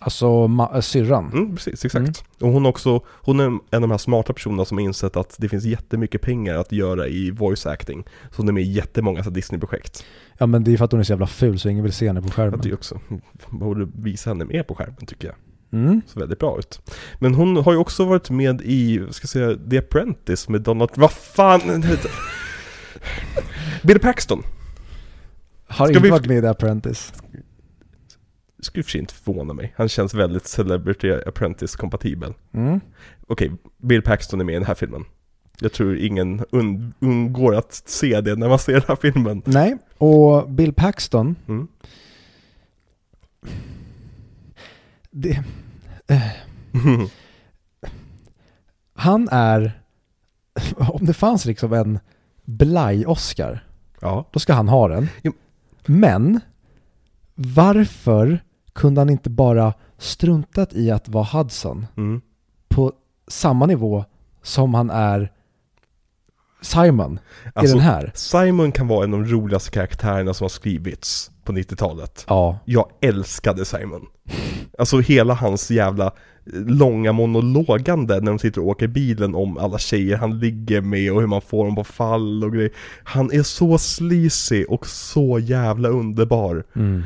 Alltså 0.00 0.50
äh, 0.74 0.80
syrran. 0.80 1.30
Mm, 1.32 1.56
precis, 1.56 1.84
exakt. 1.84 1.96
Mm. 2.02 2.12
Och 2.40 2.48
hon 2.48 2.66
också, 2.66 3.00
hon 3.08 3.40
är 3.40 3.44
en 3.44 3.54
av 3.70 3.80
de 3.80 3.90
här 3.90 3.98
smarta 3.98 4.32
personerna 4.32 4.64
som 4.64 4.78
har 4.78 4.84
insett 4.84 5.16
att 5.16 5.34
det 5.38 5.48
finns 5.48 5.64
jättemycket 5.64 6.20
pengar 6.22 6.54
att 6.54 6.72
göra 6.72 7.06
i 7.06 7.30
voice 7.30 7.66
acting. 7.66 8.04
Så 8.30 8.36
hon 8.36 8.48
är 8.48 8.52
med 8.52 8.62
i 8.62 8.70
jättemånga 8.72 9.22
Disney-projekt. 9.22 10.04
Ja, 10.38 10.46
men 10.46 10.64
det 10.64 10.72
är 10.72 10.76
för 10.76 10.84
att 10.84 10.92
hon 10.92 11.00
är 11.00 11.04
så 11.04 11.12
jävla 11.12 11.26
ful 11.26 11.58
så 11.58 11.68
ingen 11.68 11.84
vill 11.84 11.92
se 11.92 12.06
henne 12.06 12.22
på 12.22 12.30
skärmen. 12.30 12.60
tycker 12.60 12.76
också, 12.76 13.00
man 13.08 13.20
borde 13.60 13.88
visa 13.94 14.30
henne 14.30 14.44
mer 14.44 14.62
på 14.62 14.74
skärmen 14.74 15.06
tycker 15.06 15.28
jag. 15.28 15.36
Mm. 15.80 16.00
Så 16.06 16.20
väldigt 16.20 16.38
bra 16.38 16.58
ut. 16.58 16.80
Men 17.18 17.34
hon 17.34 17.56
har 17.56 17.72
ju 17.72 17.78
också 17.78 18.04
varit 18.04 18.30
med 18.30 18.60
i, 18.64 18.98
ska 19.10 19.22
jag 19.24 19.28
säga, 19.28 19.56
The 19.70 19.78
Apprentice 19.78 20.48
med 20.48 20.60
Donald, 20.60 20.90
vad 20.94 21.10
fan 21.10 21.60
Bill 23.82 23.98
Paxton. 23.98 24.42
Har 25.66 25.86
Ska 25.86 25.92
inte 25.94 26.00
vi- 26.02 26.10
varit 26.10 26.26
med 26.26 26.38
i 26.38 26.40
The 26.40 26.46
Apprentice. 26.46 27.12
Skulle 28.60 28.80
i 28.80 28.82
och 28.82 28.84
för 28.86 28.90
sig 28.90 29.00
inte 29.00 29.14
förvåna 29.14 29.54
mig. 29.54 29.74
Han 29.76 29.88
känns 29.88 30.14
väldigt 30.14 30.46
Celebrity 30.46 31.10
Apprentice-kompatibel. 31.26 32.34
Mm. 32.52 32.80
Okej, 33.26 33.52
Bill 33.76 34.02
Paxton 34.02 34.40
är 34.40 34.44
med 34.44 34.52
i 34.52 34.58
den 34.58 34.66
här 34.66 34.74
filmen. 34.74 35.04
Jag 35.60 35.72
tror 35.72 35.96
ingen 35.98 36.40
und- 36.44 36.92
undgår 37.00 37.54
att 37.54 37.72
se 37.86 38.20
det 38.20 38.36
när 38.36 38.48
man 38.48 38.58
ser 38.58 38.72
den 38.72 38.82
här 38.88 38.96
filmen. 38.96 39.42
Nej, 39.46 39.76
och 39.98 40.50
Bill 40.50 40.72
Paxton, 40.72 41.36
Mm. 41.48 41.68
det, 45.10 45.42
han 48.94 49.28
är, 49.32 49.82
om 50.76 51.06
det 51.06 51.12
fanns 51.14 51.44
liksom 51.44 51.72
en 51.72 51.98
blaj-Oscar, 52.44 53.64
ja. 54.00 54.28
då 54.32 54.38
ska 54.38 54.52
han 54.52 54.68
ha 54.68 54.88
den. 54.88 55.08
Jo. 55.22 55.32
Men, 55.86 56.40
varför 57.34 58.40
kunde 58.78 59.00
han 59.00 59.10
inte 59.10 59.30
bara 59.30 59.72
struntat 59.98 60.74
i 60.74 60.90
att 60.90 61.08
vara 61.08 61.24
Hudson 61.24 61.86
Mm. 61.96 62.20
på 62.68 62.92
samma 63.28 63.66
nivå 63.66 64.04
som 64.42 64.74
han 64.74 64.90
är 64.90 65.32
Simon 66.60 67.18
i 67.44 67.48
Alltså, 67.54 67.76
den 67.76 67.84
här? 67.84 68.12
Simon 68.14 68.72
kan 68.72 68.88
vara 68.88 69.04
en 69.04 69.14
av 69.14 69.22
de 69.22 69.30
roligaste 69.30 69.70
karaktärerna 69.70 70.34
som 70.34 70.44
har 70.44 70.48
skrivits 70.48 71.30
på 71.44 71.52
90-talet. 71.52 72.24
Ja, 72.28 72.58
Jag 72.64 72.86
älskade 73.00 73.64
Simon. 73.64 74.06
Alltså 74.78 74.98
hela 74.98 75.34
hans 75.34 75.70
jävla 75.70 76.06
eh, 76.06 76.12
långa 76.66 77.12
monologande 77.12 78.14
när 78.20 78.26
de 78.32 78.38
sitter 78.38 78.60
och 78.60 78.66
åker 78.66 78.86
bilen 78.88 79.34
om 79.34 79.58
alla 79.58 79.78
tjejer 79.78 80.16
han 80.16 80.38
ligger 80.38 80.80
med 80.80 81.12
och 81.12 81.20
hur 81.20 81.26
man 81.28 81.40
får 81.40 81.64
dem 81.64 81.74
på 81.74 81.84
fall 81.84 82.44
och 82.44 82.52
grejer. 82.52 82.70
Han 83.04 83.32
är 83.32 83.42
så 83.42 83.78
sleazy 83.78 84.64
och 84.64 84.86
så 84.86 85.38
jävla 85.38 85.88
underbar. 85.88 86.64
mm. 86.76 87.02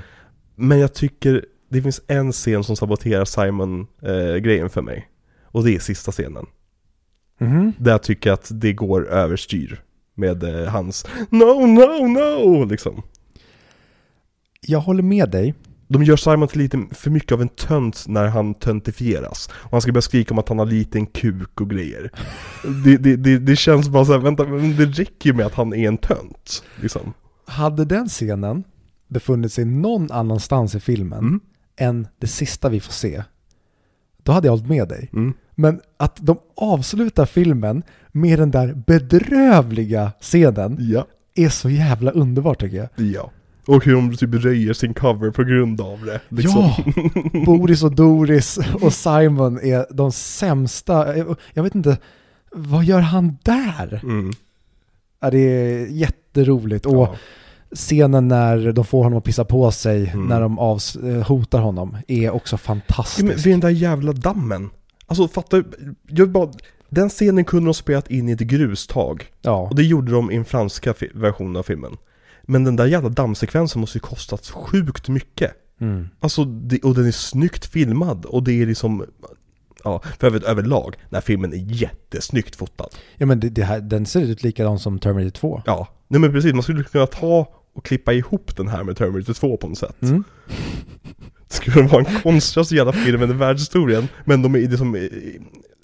Men 0.54 0.78
jag 0.78 0.94
tycker 0.94 1.44
det 1.72 1.82
finns 1.82 2.00
en 2.06 2.32
scen 2.32 2.64
som 2.64 2.76
saboterar 2.76 3.24
Simon-grejen 3.24 4.70
för 4.70 4.82
mig. 4.82 5.08
Och 5.44 5.64
det 5.64 5.74
är 5.74 5.78
sista 5.78 6.12
scenen. 6.12 6.46
Mhm. 7.38 7.72
Där 7.78 7.90
jag 7.90 8.02
tycker 8.02 8.32
att 8.32 8.48
det 8.50 8.72
går 8.72 9.08
överstyr. 9.08 9.82
Med 10.14 10.42
eh, 10.44 10.68
hans 10.68 11.06
No, 11.30 11.66
no, 11.66 12.06
no! 12.06 12.64
Liksom. 12.64 13.02
jag 14.60 14.80
håller 14.80 15.02
med 15.02 15.30
dig. 15.30 15.54
De 15.88 16.04
gör 16.04 16.16
Simon 16.16 16.48
till 16.48 16.58
lite 16.58 16.86
för 16.90 17.10
mycket 17.10 17.32
av 17.32 17.42
en 17.42 17.48
tönt 17.48 18.04
när 18.08 18.26
han 18.26 18.54
töntifieras. 18.54 19.48
Och 19.52 19.70
han 19.70 19.80
ska 19.80 19.92
börja 19.92 20.02
skrika 20.02 20.34
om 20.34 20.38
att 20.38 20.48
han 20.48 20.58
har 20.58 20.66
liten 20.66 21.06
kuk 21.06 21.60
och 21.60 21.70
grejer. 21.70 22.10
Det, 22.84 22.96
det, 22.96 23.16
det, 23.16 23.38
det 23.38 23.56
känns 23.56 23.88
bara 23.88 24.04
såhär, 24.04 24.18
vänta, 24.18 24.44
men 24.44 24.76
det 24.76 24.84
räcker 24.84 25.30
ju 25.30 25.32
med 25.32 25.46
att 25.46 25.54
han 25.54 25.74
är 25.74 25.88
en 25.88 25.98
tönt. 25.98 26.64
Liksom. 26.80 27.14
Hade 27.46 27.84
den 27.84 28.08
scenen 28.08 28.64
befunnit 29.08 29.52
sig 29.52 29.64
någon 29.64 30.10
annanstans 30.12 30.74
i 30.74 30.80
filmen 30.80 31.18
Mm. 31.18 31.40
Än 31.76 32.06
det 32.18 32.26
sista 32.26 32.68
vi 32.68 32.80
får 32.80 32.92
se, 32.92 33.22
då 34.22 34.32
hade 34.32 34.46
jag 34.46 34.52
hållit 34.52 34.68
med 34.68 34.88
dig. 34.88 35.10
Mm. 35.12 35.32
Men 35.54 35.80
att 35.96 36.16
de 36.20 36.38
avslutar 36.56 37.26
filmen 37.26 37.82
med 38.12 38.38
den 38.38 38.50
där 38.50 38.74
bedrövliga 38.86 40.12
scenen 40.20 40.76
Ja. 40.80 41.06
är 41.34 41.48
så 41.48 41.70
jävla 41.70 42.10
underbart 42.10 42.60
tycker 42.60 42.76
jag. 42.76 42.88
Ja. 43.06 43.30
Och 43.66 43.84
hur 43.84 43.92
de 43.94 44.16
typ 44.16 44.34
röjer 44.34 44.72
sin 44.72 44.94
cover 44.94 45.30
på 45.30 45.44
grund 45.44 45.80
av 45.80 46.04
det. 46.04 46.20
Liksom. 46.28 46.60
Ja! 46.60 46.84
Boris 47.46 47.82
och 47.82 47.94
Doris 47.94 48.58
och 48.82 48.92
Simon 48.92 49.58
är 49.60 49.86
de 49.90 50.12
sämsta. 50.12 51.16
Jag- 51.54 51.62
vet 51.62 51.74
inte, 51.74 51.98
vad 52.50 52.84
gör 52.84 53.00
han 53.00 53.38
där? 53.42 54.00
Mm. 54.02 54.32
Ja, 55.20 55.30
det 55.30 55.38
är 55.38 55.86
jätteroligt. 55.86 56.86
Och 56.86 56.94
Ja. 56.94 57.16
Scenen 57.74 58.28
när 58.28 58.72
de 58.72 58.84
får 58.84 59.02
honom 59.04 59.18
att 59.18 59.24
pissa 59.24 59.44
på 59.44 59.70
sig 59.70 60.08
Mm. 60.08 60.26
när 60.26 60.40
de 60.40 60.58
avs- 60.58 61.16
eh, 61.16 61.26
hotar 61.26 61.60
honom 61.60 61.96
är 62.08 62.30
också 62.30 62.56
fantastisk. 62.56 63.24
men 63.24 63.36
vid 63.36 63.52
den 63.52 63.60
där 63.60 63.68
jävla 63.70 64.12
dammen. 64.12 64.70
Alltså 65.06 65.28
fatta, 65.28 65.62
jag 66.08 66.30
bara, 66.30 66.50
den 66.88 67.08
scenen 67.08 67.44
kunde 67.44 67.66
de 67.68 67.74
spelat 67.74 68.10
in 68.10 68.28
i 68.28 68.32
ett 68.32 68.38
grustag. 68.40 69.24
Ja, 69.42 69.60
Och 69.68 69.74
det 69.76 69.82
gjorde 69.82 70.12
de 70.12 70.30
i 70.30 70.34
den 70.34 70.44
franska 70.44 70.94
versionen 71.14 71.56
av 71.56 71.62
filmen. 71.62 71.96
Men 72.42 72.64
den 72.64 72.76
där 72.76 72.86
jävla 72.86 73.08
dammsekvensen 73.08 73.80
måste 73.80 73.98
ju 73.98 74.00
kostat 74.00 74.46
sjukt 74.46 75.08
mycket. 75.08 75.52
mm. 75.80 76.08
Alltså, 76.20 76.44
det, 76.44 76.78
och 76.84 76.94
den 76.94 77.06
är 77.06 77.10
snyggt 77.12 77.66
filmad 77.66 78.24
och 78.24 78.42
det 78.42 78.62
är 78.62 78.66
liksom 78.66 79.04
Ja, 79.84 80.00
för 80.18 80.26
övrigt 80.26 80.42
överlag, 80.44 80.96
den 81.10 81.16
här 81.16 81.20
filmen 81.20 81.52
är 81.52 81.56
jättesnyggt 81.56 82.56
fotad. 82.56 82.88
ja 83.16 83.26
men 83.26 83.40
det, 83.40 83.48
det 83.48 83.64
här, 83.64 83.80
den 83.80 84.06
ser 84.06 84.20
ut 84.20 84.42
likadant 84.42 84.80
som 84.80 84.98
Terminator 84.98 85.30
2. 85.30 85.62
Ja, 85.66 85.88
nej 86.08 86.20
men 86.20 86.32
precis, 86.32 86.52
man 86.52 86.62
skulle 86.62 86.84
kunna 86.84 87.06
ta 87.06 87.46
och 87.74 87.84
klippa 87.84 88.12
ihop 88.12 88.56
den 88.56 88.68
här 88.68 88.84
med 88.84 88.96
Terminator 88.96 89.32
2 89.32 89.56
på 89.56 89.68
något 89.68 89.78
sätt. 89.78 90.02
Mm. 90.02 90.24
Det 91.48 91.56
skulle 91.56 91.88
vara 91.88 92.04
en 92.04 92.20
konstigaste 92.22 92.74
jävla 92.74 92.92
film 92.92 93.22
i 93.22 93.26
världshistorien, 93.26 94.08
men 94.24 94.42
de 94.42 94.54
är 94.54 94.58
liksom 94.58 94.94
eh, 94.94 95.02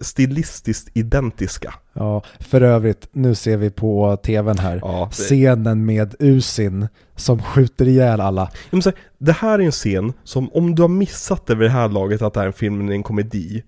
stilistiskt 0.01 0.97
identiska. 0.97 1.75
Ja, 1.93 2.23
för 2.41 2.61
övrigt, 2.61 3.09
nu 3.13 3.35
ser 3.35 3.57
vi 3.57 3.71
på 3.71 4.17
tvn 4.17 4.59
här. 4.59 4.79
Ja, 4.83 5.11
det, 5.11 5.23
Scenen 5.23 5.87
med 5.87 6.15
Usin 6.19 6.89
som 7.17 7.43
skjuter 7.43 7.89
ihjäl 7.89 8.21
alla. 8.21 8.51
så 8.71 8.77
här, 8.77 8.95
det 9.19 9.33
här 9.33 9.59
är 9.59 9.63
en 9.63 9.73
scen 9.73 10.13
som 10.25 10.51
om 10.53 10.75
du 10.75 10.83
har 10.83 10.89
missat 10.89 11.47
det 11.47 11.55
vid 11.55 11.69
det 11.69 11.73
här 11.73 11.89
laget 11.89 12.23
att 12.23 12.35
det 12.35 12.41
här 12.41 12.45
är 12.45 12.49
en 12.49 12.53
film 12.53 12.87
med 12.87 12.95
en 12.95 13.03
komedi, 13.03 13.63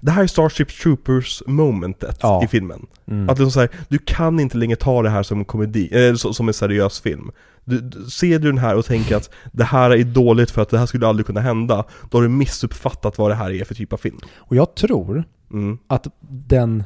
Det 0.00 0.10
här 0.10 0.22
är 0.22 0.26
Starship 0.26 0.68
Troopers 0.82 1.42
momentet 1.46 2.18
Ja. 2.22 2.44
i 2.44 2.46
filmen. 2.48 2.86
Mm. 3.06 3.28
Att 3.28 3.38
liksom 3.38 3.50
så 3.50 3.60
här, 3.60 3.68
du 3.88 3.98
kan 3.98 4.40
inte 4.40 4.56
längre 4.58 4.76
ta 4.76 5.02
det 5.02 5.10
här 5.10 5.22
som 5.22 5.38
en 5.38 5.44
komedi, 5.44 6.14
så- 6.18 6.32
som 6.32 6.48
en 6.48 6.54
seriös 6.54 7.00
film. 7.00 7.30
Du, 7.64 7.80
du, 7.80 8.04
ser 8.10 8.38
du 8.38 8.48
den 8.48 8.58
här 8.58 8.76
och 8.76 8.84
tänker 8.84 9.16
att 9.16 9.30
det 9.52 9.64
här 9.64 9.90
är 9.90 10.04
dåligt 10.04 10.50
för 10.50 10.62
att 10.62 10.68
det 10.68 10.78
här 10.78 10.86
skulle 10.86 11.06
aldrig 11.06 11.26
kunna 11.26 11.40
hända, 11.40 11.84
då 12.10 12.18
har 12.18 12.22
du 12.22 12.28
missuppfattat 12.28 13.18
vad 13.18 13.30
det 13.30 13.34
här 13.34 13.50
är 13.50 13.64
för 13.64 13.74
typ 13.74 13.92
av 13.92 13.96
film. 13.96 14.18
Och 14.36 14.56
jag 14.56 14.74
tror 14.74 15.24
Mm. 15.52 15.78
att 15.86 16.06
den 16.46 16.84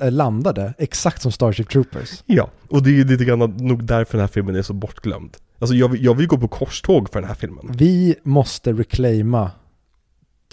eh, 0.00 0.10
landade 0.12 0.74
exakt 0.78 1.22
som 1.22 1.32
Starship 1.32 1.68
Troopers. 1.68 2.22
Ja, 2.26 2.50
och 2.68 2.82
det 2.82 2.90
är 2.90 2.94
ju 2.94 3.04
lite 3.04 3.24
grann 3.24 3.38
nog 3.56 3.84
därför 3.84 4.12
den 4.12 4.20
här 4.20 4.28
filmen 4.28 4.56
är 4.56 4.62
så 4.62 4.72
bortglömd. 4.72 5.36
Alltså 5.58 5.74
jag, 5.76 5.96
jag 5.96 6.14
vill 6.14 6.26
gå 6.26 6.38
på 6.38 6.48
korståg 6.48 7.10
för 7.12 7.20
den 7.20 7.28
här 7.28 7.34
filmen. 7.34 7.70
Vi 7.72 8.14
måste 8.22 8.72
reclaima 8.72 9.50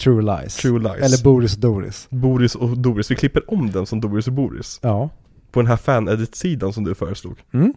True 0.02 0.22
Lies. 0.22 0.56
True 0.56 0.78
Lies. 0.78 0.96
Eller 0.96 1.24
Boris 1.24 1.54
och 1.54 1.60
Doris. 1.60 2.06
Boris 2.10 2.54
och 2.54 2.78
Doris, 2.78 3.10
vi 3.10 3.14
klipper 3.14 3.50
om 3.54 3.70
den 3.70 3.86
som 3.86 4.00
Doris 4.00 4.26
och 4.26 4.32
Boris. 4.32 4.80
Ja. 4.82 5.10
På 5.50 5.60
den 5.60 5.66
här 5.66 5.76
fan-edit-sidan 5.76 6.72
som 6.72 6.84
du 6.84 6.94
föreslog. 6.94 7.36
Mm. 7.52 7.74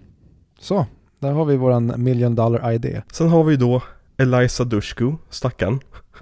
Så, 0.59 0.85
där 1.19 1.31
har 1.31 1.45
vi 1.45 1.57
våran 1.57 1.93
million 1.97 2.35
dollar 2.35 2.71
idé. 2.71 3.01
Sen 3.11 3.29
har 3.29 3.43
vi 3.43 3.55
då 3.55 3.81
Eliza 4.17 4.63
Dushku, 4.63 5.11
stackarn. 5.29 5.79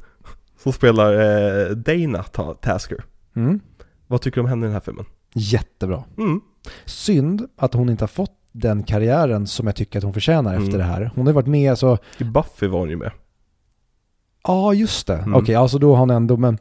Som 0.64 0.74
spelar 0.74 1.14
eh, 1.14 1.70
Dana 1.76 2.24
Ta- 2.24 2.54
Tasker. 2.54 3.04
Mm. 3.36 3.60
Vad 4.08 4.22
tycker 4.22 4.36
du 4.36 4.42
om 4.42 4.50
henne 4.50 4.66
i 4.66 4.68
den 4.68 4.74
här 4.74 4.80
filmen? 4.80 5.06
Jättebra. 5.34 6.04
Mm. 6.18 6.42
Synd 6.86 7.48
att 7.58 7.74
hon 7.74 7.90
inte 7.90 8.04
har 8.04 8.08
fått 8.08 8.32
den 8.52 8.84
karriären 8.84 9.48
som 9.48 9.68
jag 9.68 9.76
tycker 9.76 10.00
att 10.00 10.04
hon 10.04 10.14
förtjänar 10.14 10.52
Mm. 10.54 10.64
efter 10.66 10.78
det 10.78 10.84
här. 10.84 11.12
Hon 11.16 11.26
har 11.28 11.34
varit 11.34 11.48
med 11.48 11.78
så, 11.78 11.98
I 12.18 12.24
Buffy 12.24 12.68
var 12.68 12.80
hon 12.80 12.90
ju 12.90 12.96
med. 12.98 13.12
Ja 14.44 14.74
just 14.74 15.08
det. 15.08 15.18
Mm. 15.18 15.36
Okej, 15.36 15.56
alltså 15.56 15.78
då 15.80 15.92
har 15.94 16.00
hon 16.00 16.10
ändå, 16.10 16.38
men 16.38 16.58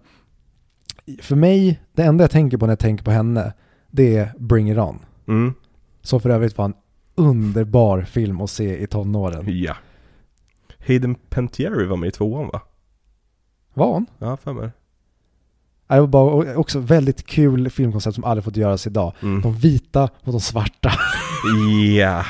för 1.23 1.37
mig, 1.37 1.81
det 1.93 2.03
enda 2.03 2.25
jag 2.25 2.31
tänker 2.31 2.59
på 2.59 2.67
när 2.67 2.71
jag 2.73 2.79
tänker 2.79 3.05
på 3.05 3.11
henne, 3.11 3.53
det 3.91 4.17
är 4.17 4.33
Bring 4.39 4.71
It 4.71 4.79
On. 4.79 4.99
Mm. 5.29 5.55
Som 6.03 6.21
för 6.21 6.31
övrigt 6.31 6.59
var 6.59 6.65
en 6.65 6.75
underbar 7.15 8.03
film 8.03 8.41
att 8.41 8.51
se 8.51 8.83
i 8.83 8.87
tonåren. 8.87 9.45
Ja. 9.63 9.77
Hayden 10.87 11.15
Panettiere 11.15 11.87
var 11.87 11.97
med 11.97 12.09
i 12.09 12.11
tvåan 12.11 12.49
va? 12.49 12.61
Var 13.75 13.93
hon? 13.93 14.07
Ja, 14.19 14.37
för 14.37 14.53
mig. 14.53 14.71
Det 15.89 16.01
var 16.01 16.07
bara 16.07 16.57
också 16.57 16.79
väldigt 16.79 17.27
kul 17.27 17.71
filmkoncept 17.71 18.15
som 18.15 18.25
aldrig 18.25 18.45
fått 18.45 18.57
göras 18.57 18.87
idag. 18.87 19.13
Mm. 19.23 19.41
De 19.41 19.55
vita 19.55 20.01
mot 20.01 20.35
de 20.35 20.41
svarta. 20.41 20.93
Ja. 21.99 22.25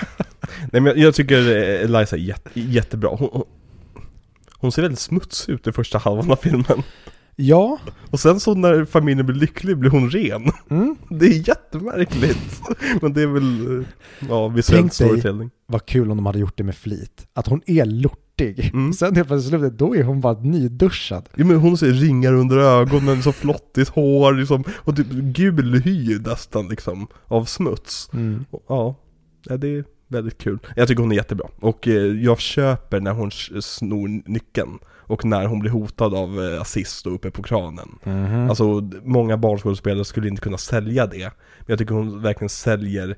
Nej 0.73 0.83
men 0.83 1.01
jag- 1.01 1.15
tycker 1.15 1.37
Eliza 1.85 2.17
är 2.17 2.21
jätte, 2.21 2.51
jättebra. 2.61 3.11
Hon, 3.19 3.45
hon, 4.59 4.73
ser 4.73 4.83
väldigt 4.83 4.99
smutsig 5.01 5.53
ut 5.53 5.67
i 5.67 5.73
första 5.73 5.99
halvan 5.99 6.31
av 6.31 6.37
filmen. 6.37 6.83
Ja, 7.41 7.79
Och 8.11 8.21
sen 8.21 8.41
så 8.41 8.55
när 8.55 8.85
familjen 8.85 9.27
blir 9.27 9.37
lycklig 9.37 9.79
blir 9.79 9.91
hon 9.91 10.11
ren. 10.11 10.51
mm. 10.71 10.97
Det 11.11 11.27
är 11.27 11.49
jättemärkligt. 11.49 12.61
Men 13.03 13.13
det 13.13 13.23
är 13.23 13.27
väl, 13.27 13.85
ja, 14.29 14.49
visuell 14.49 14.79
Tänk 14.81 14.99
dig- 14.99 15.09
storytelling. 15.09 15.51
vad 15.67 15.87
kul 15.87 16.11
om 16.11 16.17
de 16.17 16.27
hade 16.27 16.39
gjort 16.39 16.57
det 16.57 16.65
med 16.65 16.75
flit. 16.77 17.27
Att 17.35 17.47
hon 17.47 17.63
är 17.67 17.85
lortig. 17.85 18.71
Mm. 18.75 18.93
Sen 18.93 19.17
helt 19.17 19.29
plötsligt 19.29 19.51
slutet, 19.61 19.79
då 19.79 19.97
är 19.97 20.03
hon 20.05 20.21
bara 20.21 20.41
nyduschad. 20.41 21.29
Ja, 21.37 21.45
men 21.45 21.57
hon 21.57 21.79
ser 21.79 21.93
ringar 21.93 22.33
under 22.33 22.57
ögonen, 22.59 23.23
så 23.23 23.33
flottigt 23.33 23.89
hår 23.91 24.33
liksom, 24.33 24.65
och 24.71 24.97
typ 24.97 25.07
gul 25.11 25.75
hy 25.85 26.19
nästan 26.19 26.69
liksom, 26.69 27.07
av 27.27 27.45
smuts. 27.45 28.11
Och, 28.51 28.63
ja, 28.69 28.95
ja, 29.45 29.57
det 29.57 29.69
är 29.69 29.85
väldigt 30.09 30.39
kul. 30.39 30.59
Jag 30.77 30.89
tycker 30.89 31.03
hon 31.03 31.13
är 31.13 31.17
jättebra. 31.17 31.49
Och 31.61 31.89
eh, 31.89 31.93
jag 31.95 32.41
köper 32.41 33.01
när 33.01 33.13
hon 33.13 33.31
snor 33.63 34.09
nyckeln. 34.31 34.79
Och 34.87 35.25
när 35.25 35.47
hon 35.47 35.59
blir 35.59 35.71
hotad 35.71 36.15
av 36.15 36.45
eh, 36.45 36.61
assist 36.61 37.07
och 37.07 37.15
uppe 37.15 37.31
på 37.31 37.43
kranen. 37.43 37.99
Mhm. 38.05 38.49
Alltså, 38.49 38.81
d- 38.81 38.97
många 39.05 39.37
barnskådespelare 39.37 40.05
skulle 40.05 40.29
inte 40.29 40.43
kunna 40.43 40.59
sälja 40.59 41.07
det. 41.07 41.19
Men 41.59 41.67
jag 41.67 41.79
tycker 41.79 41.95
hon 41.95 42.23
verkligen 42.23 42.49
säljer, 42.49 43.17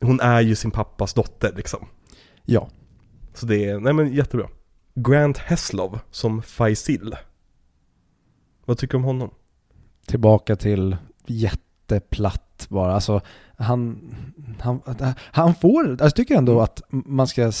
hon 0.00 0.20
är 0.20 0.40
ju 0.40 0.54
sin 0.54 0.70
pappas 0.70 1.14
dotter 1.14 1.52
liksom. 1.56 1.86
ja, 2.44 2.68
Så 3.34 3.46
det 3.46 3.64
är, 3.64 3.80
nej 3.80 3.92
men 3.92 4.12
jättebra. 4.12 4.48
Grant 4.94 5.38
Heslov 5.38 5.98
som 6.10 6.42
Faisal. 6.42 7.16
Vad 8.64 8.78
tycker 8.78 8.92
du 8.92 8.96
om 8.98 9.04
honom? 9.04 9.30
tillbaka 10.06 10.56
till 10.56 10.96
jätteplatt 11.26 12.66
bara. 12.68 12.94
Alltså, 12.94 13.20
han, 13.58 13.98
han, 14.60 14.80
han 15.18 15.54
får, 15.54 15.90
alltså 15.90 16.04
jag 16.04 16.14
tycker 16.14 16.34
ändå 16.36 16.60
att 16.60 16.82
man 16.90 17.26
ska 17.26 17.52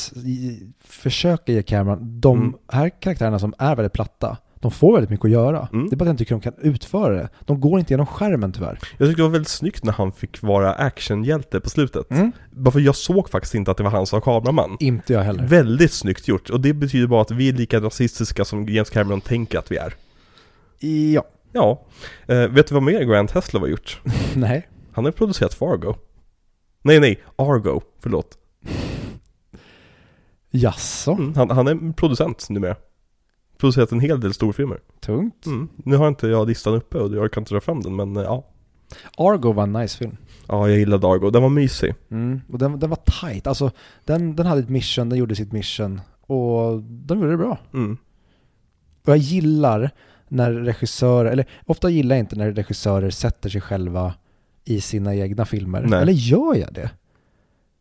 försöka 0.84 1.52
ge 1.52 1.62
Cameron, 1.62 2.20
de 2.20 2.38
Mm. 2.38 2.54
här 2.72 2.88
karaktärerna 3.00 3.38
som 3.38 3.54
är 3.58 3.76
väldigt 3.76 3.92
platta, 3.92 4.36
de 4.60 4.70
får 4.70 4.92
väldigt 4.92 5.10
mycket 5.10 5.24
att 5.24 5.30
göra. 5.30 5.68
Mm. 5.72 5.88
Det 5.88 5.94
är 5.94 5.96
bara 5.96 6.02
att 6.04 6.06
jag 6.06 6.12
inte 6.12 6.18
tycker 6.24 6.34
de 6.34 6.40
kan 6.40 6.54
utföra 6.58 7.14
det. 7.14 7.28
De 7.46 7.60
går 7.60 7.78
inte 7.78 7.92
genom 7.92 8.06
skärmen 8.06 8.52
tyvärr. 8.52 8.78
Jag 8.98 9.08
tycker 9.08 9.16
det 9.16 9.22
var 9.22 9.30
väldigt 9.30 9.48
snyggt 9.48 9.84
när 9.84 9.92
han 9.92 10.12
fick 10.12 10.42
vara 10.42 10.72
actionhjälte 10.74 11.60
på 11.60 11.70
slutet. 11.70 12.06
Bara 12.50 12.70
för 12.70 12.80
jag 12.80 12.96
såg 12.96 13.30
faktiskt 13.30 13.54
inte 13.54 13.70
att 13.70 13.76
det 13.76 13.82
var 13.82 13.90
han 13.90 14.06
som 14.06 14.16
var 14.16 14.20
kameraman. 14.40 14.76
Inte 14.80 15.12
jag 15.12 15.22
heller. 15.22 15.46
Väldigt 15.46 15.92
snyggt 15.92 16.28
gjort, 16.28 16.50
och 16.50 16.60
det 16.60 16.72
betyder 16.72 17.06
bara 17.06 17.22
att 17.22 17.30
vi 17.30 17.48
är 17.48 17.52
lika 17.52 17.80
rasistiska 17.80 18.44
som 18.44 18.68
James 18.68 18.90
Cameron 18.90 19.20
tänker 19.20 19.58
att 19.58 19.72
vi 19.72 19.76
är. 19.76 19.94
Ja. 21.14 21.22
Ja. 21.52 21.82
Eh, 22.26 22.36
vet 22.48 22.66
du 22.66 22.74
vad 22.74 22.82
mer 22.82 23.02
Grant 23.04 23.30
Heslov 23.30 23.62
har 23.62 23.68
gjort? 23.68 24.00
Nej. 24.36 24.68
Han 24.98 25.04
har 25.04 25.12
producerat 25.12 25.54
Fargo. 25.54 25.94
Nej, 26.82 27.00
nej, 27.00 27.20
Argo, 27.36 27.80
förlåt. 27.98 28.38
Jaså? 30.50 31.12
Mm, 31.12 31.34
han, 31.34 31.50
han 31.50 31.68
är 31.68 31.92
producent 31.92 32.50
numera. 32.50 32.76
Producerat 33.58 33.92
en 33.92 34.00
hel 34.00 34.20
del 34.20 34.34
storfilmer. 34.34 34.80
Tungt. 35.00 35.46
Mm. 35.46 35.68
Nu 35.76 35.96
har 35.96 36.08
inte 36.08 36.26
jag 36.26 36.48
listan 36.48 36.74
uppe 36.74 36.98
och 36.98 37.14
jag 37.14 37.32
kan 37.32 37.40
inte 37.40 37.54
dra 37.54 37.60
fram 37.60 37.80
den, 37.80 37.96
men 37.96 38.16
eh, 38.16 38.22
ja. 38.22 38.44
Argo 39.16 39.52
var 39.52 39.62
en 39.62 39.72
nice 39.72 39.98
film. 39.98 40.16
Ja, 40.48 40.68
jag 40.68 40.78
gillade 40.78 41.06
Argo. 41.06 41.30
Den 41.30 41.42
var 41.42 41.48
mysig. 41.48 41.94
Mm. 42.10 42.40
Och 42.52 42.58
den, 42.58 42.78
den 42.78 42.90
var 42.90 42.98
tight. 43.20 43.46
Alltså, 43.46 43.70
den, 44.04 44.36
den 44.36 44.46
hade 44.46 44.60
ett 44.60 44.68
mission, 44.68 45.08
den 45.08 45.18
gjorde 45.18 45.36
sitt 45.36 45.52
mission. 45.52 46.00
Och 46.20 46.82
de 46.82 47.18
gjorde 47.18 47.30
det 47.30 47.36
bra. 47.36 47.58
Mm. 47.74 47.96
Och 49.02 49.08
jag 49.08 49.18
gillar 49.18 49.90
när 50.28 50.52
regissörer, 50.52 51.30
eller 51.30 51.46
ofta 51.66 51.90
gillar 51.90 52.16
jag 52.16 52.22
inte 52.22 52.36
när 52.36 52.52
regissörer 52.52 53.10
sätter 53.10 53.48
sig 53.48 53.60
själva 53.60 54.14
i 54.68 54.80
sina 54.80 55.14
egna 55.14 55.44
filmer. 55.44 55.82
Nej. 55.86 56.02
Eller 56.02 56.12
gör 56.12 56.54
jag 56.54 56.72
det? 56.74 56.90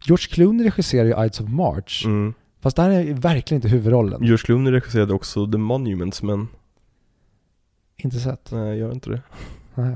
George 0.05 0.27
Clooney 0.31 0.65
regisserar 0.65 1.05
ju 1.05 1.25
Ides 1.25 1.39
of 1.41 1.49
March. 1.49 2.05
Mm. 2.05 2.33
Fast 2.59 2.75
där 2.75 2.89
är 2.89 3.13
verkligen 3.13 3.57
inte 3.57 3.67
huvudrollen. 3.67 4.23
George 4.23 4.37
Clooney 4.45 4.71
regisserade 4.73 5.13
också 5.13 5.51
The 5.51 5.57
Monuments, 5.57 6.23
men 6.23 6.47
Inte 7.97 8.19
sett. 8.19 8.51
nej, 8.51 8.67
jag 8.67 8.77
gör 8.77 8.91
inte 8.91 9.09
det. 9.09 9.21
Nej. 9.75 9.95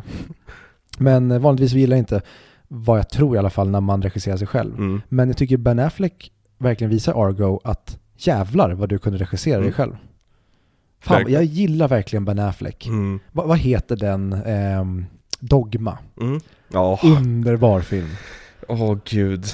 Men 0.97 1.31
eh, 1.31 1.39
vanligtvis 1.39 1.73
gillar 1.73 1.95
jag 1.97 2.01
inte 2.01 2.21
vad 2.67 2.99
jag 2.99 3.09
tror 3.09 3.35
i 3.35 3.39
alla 3.39 3.49
fall 3.49 3.69
när 3.69 3.81
man 3.81 4.01
regisserar 4.01 4.37
sig 4.37 4.47
själv. 4.47 4.75
Mm. 4.77 5.01
Men 5.09 5.27
jag 5.27 5.37
tycker 5.37 5.57
Ben 5.57 5.79
Affleck 5.79 6.31
verkligen 6.57 6.91
visar 6.91 7.27
Argo 7.27 7.59
att 7.63 7.99
jävlar 8.17 8.71
vad 8.71 8.89
du 8.89 8.99
kunde 8.99 9.19
regissera 9.19 9.55
dig 9.57 9.63
Mm. 9.67 9.73
själv. 9.73 9.95
Fan, 10.99 11.15
Verkligen. 11.17 11.33
jag 11.41 11.43
gillar 11.45 11.87
verkligen 11.87 12.25
Ben 12.25 12.39
Affleck. 12.39 12.87
Mm. 12.87 13.19
Va, 13.31 13.45
vad 13.45 13.57
heter 13.57 13.95
den? 13.95 14.33
Ehm, 14.33 15.05
Dogma. 15.39 15.97
Mm. 16.73 16.83
Ja, 16.83 16.99
Underbar 17.03 17.81
film. 17.81 18.09
åh 18.67 18.97
gud. 19.05 19.45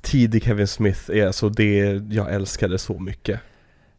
Tidig 0.00 0.44
Kevin 0.44 0.66
Smith 0.66 1.10
är 1.10 1.32
så 1.32 1.48
det, 1.48 2.02
jag 2.10 2.34
älskar 2.34 2.68
det 2.68 2.78
så 2.78 2.98
mycket. 2.98 3.40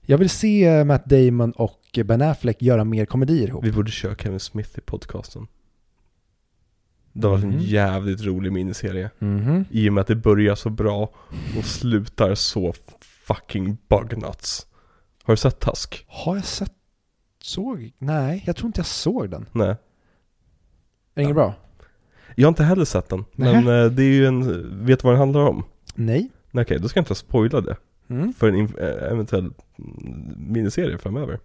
Jag 0.01 0.17
vill 0.17 0.29
se 0.29 0.65
eh, 0.65 0.83
Matt 0.85 1.05
Damon 1.05 1.51
och 1.51 1.99
Ben 2.05 2.21
Affleck 2.21 2.61
göra 2.61 2.83
mer 2.83 3.05
komedier 3.05 3.47
ihop. 3.47 3.63
Vi 3.65 3.71
borde 3.71 3.91
köra 3.91 4.15
Kevin 4.15 4.39
Smith 4.39 4.69
i 4.77 4.81
podcasten. 4.81 5.47
Det 7.13 7.27
var 7.27 7.37
en 7.37 7.49
Mhm. 7.49 7.59
jävligt 7.59 8.21
rolig 8.21 8.51
miniserie. 8.51 9.09
Mhm. 9.19 9.65
I 9.71 9.89
och 9.89 9.93
med 9.93 10.01
att 10.01 10.07
det 10.07 10.15
börjar 10.15 10.55
så 10.55 10.69
bra 10.69 11.09
och 11.57 11.65
slutar 11.65 12.35
så 12.35 12.73
fucking 13.01 13.77
bugnuts. 13.89 14.67
Har 15.23 15.33
du 15.33 15.37
sett 15.37 15.59
Tusk? 15.59 16.05
Har 16.07 16.35
jag 16.35 16.45
sett? 16.45 16.71
Såg? 17.41 17.91
Nej, 17.97 18.43
jag 18.45 18.55
tror 18.55 18.67
inte 18.67 18.79
jag 18.79 18.85
såg 18.85 19.29
den. 19.29 19.45
Nej. 19.51 19.67
Är 19.69 19.77
det 21.13 21.21
inget 21.21 21.29
Ja. 21.29 21.33
bra? 21.33 21.53
Jag 22.39 22.47
har 22.47 22.49
inte 22.49 22.63
heller 22.63 22.85
sett 22.85 23.09
den. 23.09 23.25
Men 23.35 23.55
eh, 23.55 23.85
det 23.91 24.03
är 24.03 24.11
ju 24.11 24.25
en, 24.25 24.45
vet 24.85 24.99
du 24.99 25.03
vad 25.03 25.13
den 25.13 25.19
handlar 25.19 25.41
om? 25.41 25.63
Nej. 25.95 26.29
Nej, 26.51 26.61
Okej, 26.61 26.79
då 26.79 26.87
ska 26.89 26.97
jag 26.97 27.01
inte 27.01 27.15
spoila 27.15 27.61
det. 27.61 27.77
Mm. 28.09 28.33
för 28.33 28.47
en 28.47 28.59
eh, 28.59 29.11
eventuell 29.11 29.43
mm, 29.45 29.53
miniserie 30.37 30.97
framöver. 30.97 31.39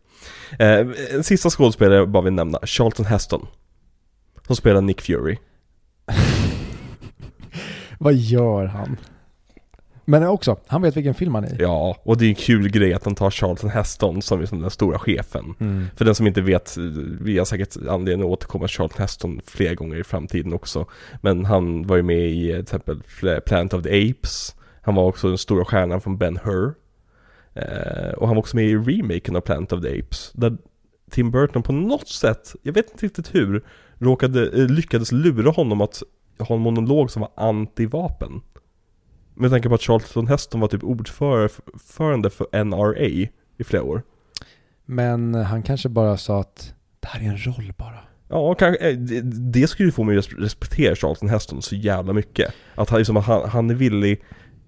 Eh, 0.59 0.87
en 1.15 1.25
sista 1.25 1.51
skådespelare 1.51 1.99
jag 1.99 2.09
bara 2.09 2.23
vill 2.23 2.33
nämna, 2.33 2.59
Charlton 2.63 3.07
Heston. 3.07 3.47
Som 4.47 4.57
spelar 4.57 4.81
Nick 4.81 5.01
Fury. 5.01 5.37
Vad 7.99 8.15
gör 8.15 8.65
han? 8.67 8.97
Men 10.05 10.27
också, 10.27 10.57
han 10.67 10.83
vet 10.83 10.97
vilken 10.97 11.15
film 11.15 11.35
han 11.35 11.45
är 11.45 11.49
i. 11.49 11.57
Ja, 11.59 11.97
och 12.03 12.17
det 12.19 12.25
är 12.25 12.29
en 12.29 12.35
kul 12.35 12.71
grej 12.71 12.95
att 12.95 13.05
de 13.05 13.15
tar 13.15 13.31
Charlton 13.31 13.71
Heston 13.71 14.23
som 14.23 14.41
liksom 14.41 14.61
den 14.61 14.71
stora 14.71 14.99
chefen. 14.99 15.55
Mm. 15.61 15.87
För 15.97 16.05
den 16.05 16.15
som 16.15 16.27
inte 16.27 16.41
vet, 16.41 16.77
vi 17.21 17.39
har 17.39 17.45
säkert 17.45 17.77
anledning 17.89 18.27
att 18.27 18.33
återkomma 18.33 18.67
till 18.67 18.77
Charlton 18.77 19.01
Heston 19.01 19.41
flera 19.47 19.75
gånger 19.75 19.97
i 19.97 20.05
framtiden 20.05 20.53
också. 20.53 20.87
Men 21.21 21.45
han 21.45 21.87
var 21.87 21.97
ju 21.97 22.03
med 22.03 22.31
i 22.31 22.51
eh, 22.51 22.55
till 22.55 22.63
exempel 22.63 23.03
Planet 23.47 23.75
of 23.75 23.83
the 23.83 24.11
Apes. 24.11 24.55
Han 24.83 24.95
var 24.95 25.05
också 25.05 25.29
den 25.29 25.39
stora 25.39 25.65
stjärnan 25.65 26.01
från 26.01 26.19
Ben 26.19 26.39
Hur. 26.45 26.75
Eh, 27.55 28.13
och 28.17 28.27
han 28.27 28.37
var 28.37 28.41
också 28.41 28.57
med 28.57 28.65
i 28.65 28.77
remaken 28.77 29.37
av 29.37 29.41
Planet 29.41 29.73
of 29.73 29.83
the 29.83 29.99
Apes. 29.99 30.33
Där 30.35 30.57
Tim 31.11 31.31
Burton 31.31 31.63
på 31.63 31.73
något 31.73 32.09
sätt, 32.09 32.55
jag 32.63 32.73
vet 32.73 32.91
inte 32.91 33.07
riktigt 33.07 33.35
hur, 33.35 33.65
råkade, 33.99 34.63
eh, 34.63 34.67
lyckades 34.67 35.13
lura 35.13 35.51
honom 35.51 35.81
att 35.81 36.03
ha 36.39 36.55
en 36.57 36.63
monolog 36.63 37.11
som 37.11 37.23
var 37.23 37.31
anti-vapen. 37.37 38.41
Med 39.35 39.51
tanke 39.51 39.69
på 39.69 39.75
att 39.75 39.81
Charlton 39.83 40.27
Heston 40.27 40.61
var 40.61 40.69
typ 40.69 40.85
ordförande 40.85 42.31
för 42.31 42.65
NRA 42.65 42.99
i 43.07 43.31
flera 43.65 43.83
år. 43.83 44.03
Men 44.87 45.35
han 45.35 45.63
kanske 45.63 45.89
bara 45.89 46.17
sa 46.17 46.41
att 46.41 46.75
det 47.01 47.09
här 47.09 47.21
är 47.21 47.25
en 47.25 47.39
roll 47.47 47.73
bara. 47.79 47.99
Ja, 48.29 48.55
kanske, 48.55 48.91
eh, 48.91 48.97
det, 48.99 49.21
det 49.53 49.67
skulle 49.67 49.89
ju 49.89 49.93
få 49.93 50.03
mig 50.03 50.19
att 50.19 50.29
respektera 50.39 50.95
Charlton 50.97 51.29
Heston 51.29 51.63
så 51.63 51.75
jävla 51.75 52.13
mycket. 52.13 52.55
Att 52.75 52.91
han, 52.91 52.99
liksom, 52.99 53.17
han, 53.17 53.49
han 53.49 53.71
är 53.71 53.75
villig, 53.75 54.23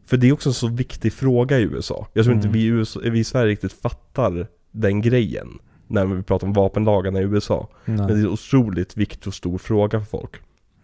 för 0.07 0.17
det 0.17 0.29
är 0.29 0.33
också 0.33 0.49
en 0.49 0.55
så 0.55 0.69
viktig 0.69 1.13
fråga 1.13 1.59
i 1.59 1.63
USA. 1.63 2.07
Jag 2.13 2.25
tror 2.25 2.35
Mm. 2.35 2.47
inte 2.47 2.59
vi 2.59 2.65
i, 2.65 2.67
USA, 2.67 3.01
vi 3.05 3.19
i 3.19 3.25
Sverige 3.25 3.53
riktigt 3.53 3.73
fattar 3.73 4.47
den 4.73 5.01
grejen. 5.01 5.49
När 5.87 6.07
vi 6.07 6.23
pratar 6.23 6.47
om 6.47 6.53
vapenlagarna 6.53 7.21
i 7.21 7.23
USA. 7.23 7.69
Nej. 7.85 7.97
Men 7.97 8.07
det 8.07 8.13
är 8.13 8.19
en 8.19 8.29
otroligt 8.29 8.97
viktig 8.97 9.27
och 9.29 9.35
stor 9.35 9.59
fråga 9.59 10.01
för 10.01 10.07
folk. 10.07 10.31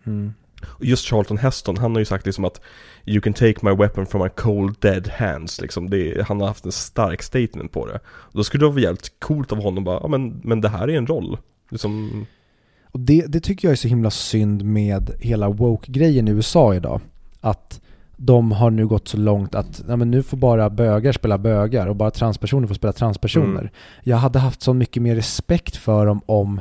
Mm. 0.07 0.32
Just 0.81 1.07
Charlton 1.07 1.39
Heston, 1.39 1.77
han 1.77 1.93
har 1.93 1.99
ju 1.99 2.05
sagt 2.05 2.27
liksom 2.27 2.45
att 2.45 2.61
You 3.05 3.20
can 3.20 3.32
take 3.32 3.55
my 3.62 3.70
weapon 3.70 4.07
from 4.07 4.23
my 4.23 4.28
cold 4.28 4.77
dead 4.81 5.09
hands 5.09 5.61
liksom. 5.61 5.91
Det, 5.91 6.27
han 6.28 6.41
har 6.41 6.49
haft 6.49 6.65
en 6.65 6.73
stark 6.73 7.23
statement 7.23 7.73
på 7.73 7.87
det. 7.87 8.01
Då 8.32 8.45
skulle 8.45 8.65
det 8.65 8.70
vara 8.70 8.81
jävligt 8.81 9.20
coolt 9.20 9.53
av 9.53 9.62
honom 9.62 9.85
bara, 9.85 10.01
ja 10.03 10.09
men, 10.09 10.41
men 10.45 10.61
det 10.61 10.69
här 10.69 10.89
är 10.89 10.97
en 10.97 11.07
roll. 11.07 11.39
Liksom, 11.70 12.27
Och 12.93 13.01
det, 13.01 13.24
det 13.28 13.41
tycker 13.41 13.69
jag 13.69 13.73
är 13.73 13.77
så 13.77 13.89
himla 13.89 14.11
synd 14.11 14.65
med 14.65 15.11
hela 15.20 15.49
woke-grejen 15.49 16.28
i 16.28 16.31
USA 16.31 16.74
idag. 16.74 17.01
Att 17.41 17.81
de 18.16 18.53
har 18.53 18.70
nu 18.70 18.87
gått 18.87 19.09
så 19.09 19.16
långt 19.16 19.55
att 19.55 19.82
ja, 19.89 19.97
men 19.97 20.11
nu 20.11 20.23
får 20.23 20.37
bara 20.37 20.70
bögar 20.70 21.12
spela 21.12 21.39
bögar 21.39 21.87
och 21.87 21.97
bara 21.97 22.11
transpersoner 22.11 22.66
får 22.66 22.74
spela 22.74 22.93
transpersoner. 22.93 23.61
Mm. 23.61 23.73
Jag 24.03 24.16
hade 24.16 24.39
haft 24.39 24.62
så 24.62 24.74
mycket 24.74 25.03
mer 25.03 25.15
respekt 25.15 25.77
för 25.77 26.07
dem 26.07 26.20
om, 26.27 26.61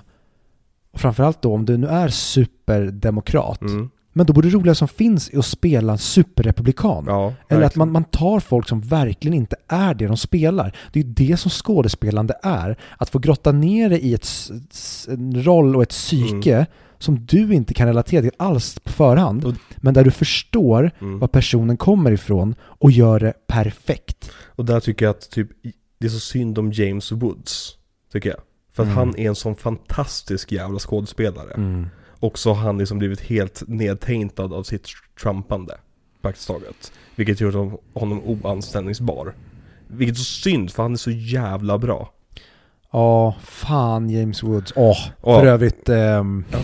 och 0.91 0.99
framförallt 0.99 1.41
då 1.41 1.53
om 1.53 1.65
du 1.65 1.77
nu 1.77 1.87
är 1.87 2.07
superdemokrat, 2.09 3.61
mm, 3.61 3.89
men 4.13 4.25
då 4.25 4.33
borde 4.33 4.49
det 4.49 4.55
roliga 4.55 4.75
som 4.75 4.87
finns 4.87 5.29
är 5.29 5.39
att 5.39 5.45
spela 5.45 5.91
en 5.93 5.97
superrepublikan. 5.97 7.03
ja. 7.07 7.33
Eller 7.49 7.63
att 7.65 7.75
man, 7.75 7.91
man 7.91 8.03
tar 8.03 8.39
folk 8.39 8.67
som 8.69 8.81
verkligen 8.81 9.33
inte 9.33 9.55
är 9.67 9.93
det 9.93 10.07
de 10.07 10.17
spelar. 10.17 10.77
Det 10.93 10.99
är 10.99 11.03
ju 11.03 11.09
det 11.13 11.37
som 11.37 11.51
skådespelande 11.51 12.33
är. 12.43 12.77
Att 12.97 13.09
få 13.09 13.19
grotta 13.19 13.51
ner 13.51 13.89
dig 13.89 13.99
i 13.99 14.13
ett, 14.13 14.27
en 15.07 15.43
roll 15.43 15.75
och 15.75 15.81
ett 15.83 15.89
psyke 15.89 16.55
Mm. 16.55 16.65
som 16.99 17.25
du 17.25 17.53
inte 17.53 17.73
kan 17.73 17.87
relatera 17.87 18.21
till 18.21 18.31
alls 18.37 18.79
på 18.79 18.91
förhand. 18.91 19.45
Och- 19.45 19.53
men 19.77 19.93
där 19.93 20.03
du 20.03 20.11
förstår 20.11 20.91
Mm. 21.01 21.19
var 21.19 21.27
personen 21.27 21.77
kommer 21.77 22.11
ifrån 22.11 22.55
och 22.61 22.91
gör 22.91 23.19
det 23.19 23.33
perfekt. 23.47 24.31
Och 24.55 24.65
där 24.65 24.79
tycker 24.79 25.05
jag 25.05 25.09
att 25.11 25.29
typ, 25.31 25.49
det 25.99 26.05
är 26.07 26.09
så 26.11 26.19
synd 26.19 26.57
om 26.59 26.71
James 26.71 27.11
Woods. 27.11 27.75
Tycker 28.11 28.29
jag. 28.29 28.39
För 28.79 28.83
att 28.83 28.97
Mm. 28.97 28.97
han 28.97 29.15
är 29.19 29.27
en 29.27 29.35
sån 29.35 29.55
fantastisk 29.55 30.51
jävla 30.51 30.79
skådespelare. 30.79 31.87
Och 32.19 32.39
så 32.39 32.53
har 32.53 32.61
han 32.63 32.77
liksom 32.77 32.99
blivit 32.99 33.21
helt 33.21 33.63
nedtaintad 33.67 34.53
av 34.53 34.63
sitt 34.63 34.87
trumpande. 35.21 35.77
Praktiskt 36.21 36.47
taget. 36.47 36.91
Vilket 37.15 37.41
gör 37.41 37.51
honom- 37.93 38.21
oanställningsbar. 38.25 39.33
Vilket 39.87 40.15
är 40.15 40.19
så 40.19 40.23
synd 40.41 40.71
för 40.71 40.83
han 40.83 40.93
är 40.93 40.97
så 40.97 41.11
jävla 41.11 41.77
bra. 41.77 42.13
Ja, 42.91 43.35
fan 43.41 44.09
James 44.09 44.43
Woods. 44.43 44.73
Åh, 44.75 44.97
Ja. 45.23 45.39
för 45.39 45.45
övrigt. 45.47 45.89
ehm, 45.89 46.43
Ja. 46.51 46.57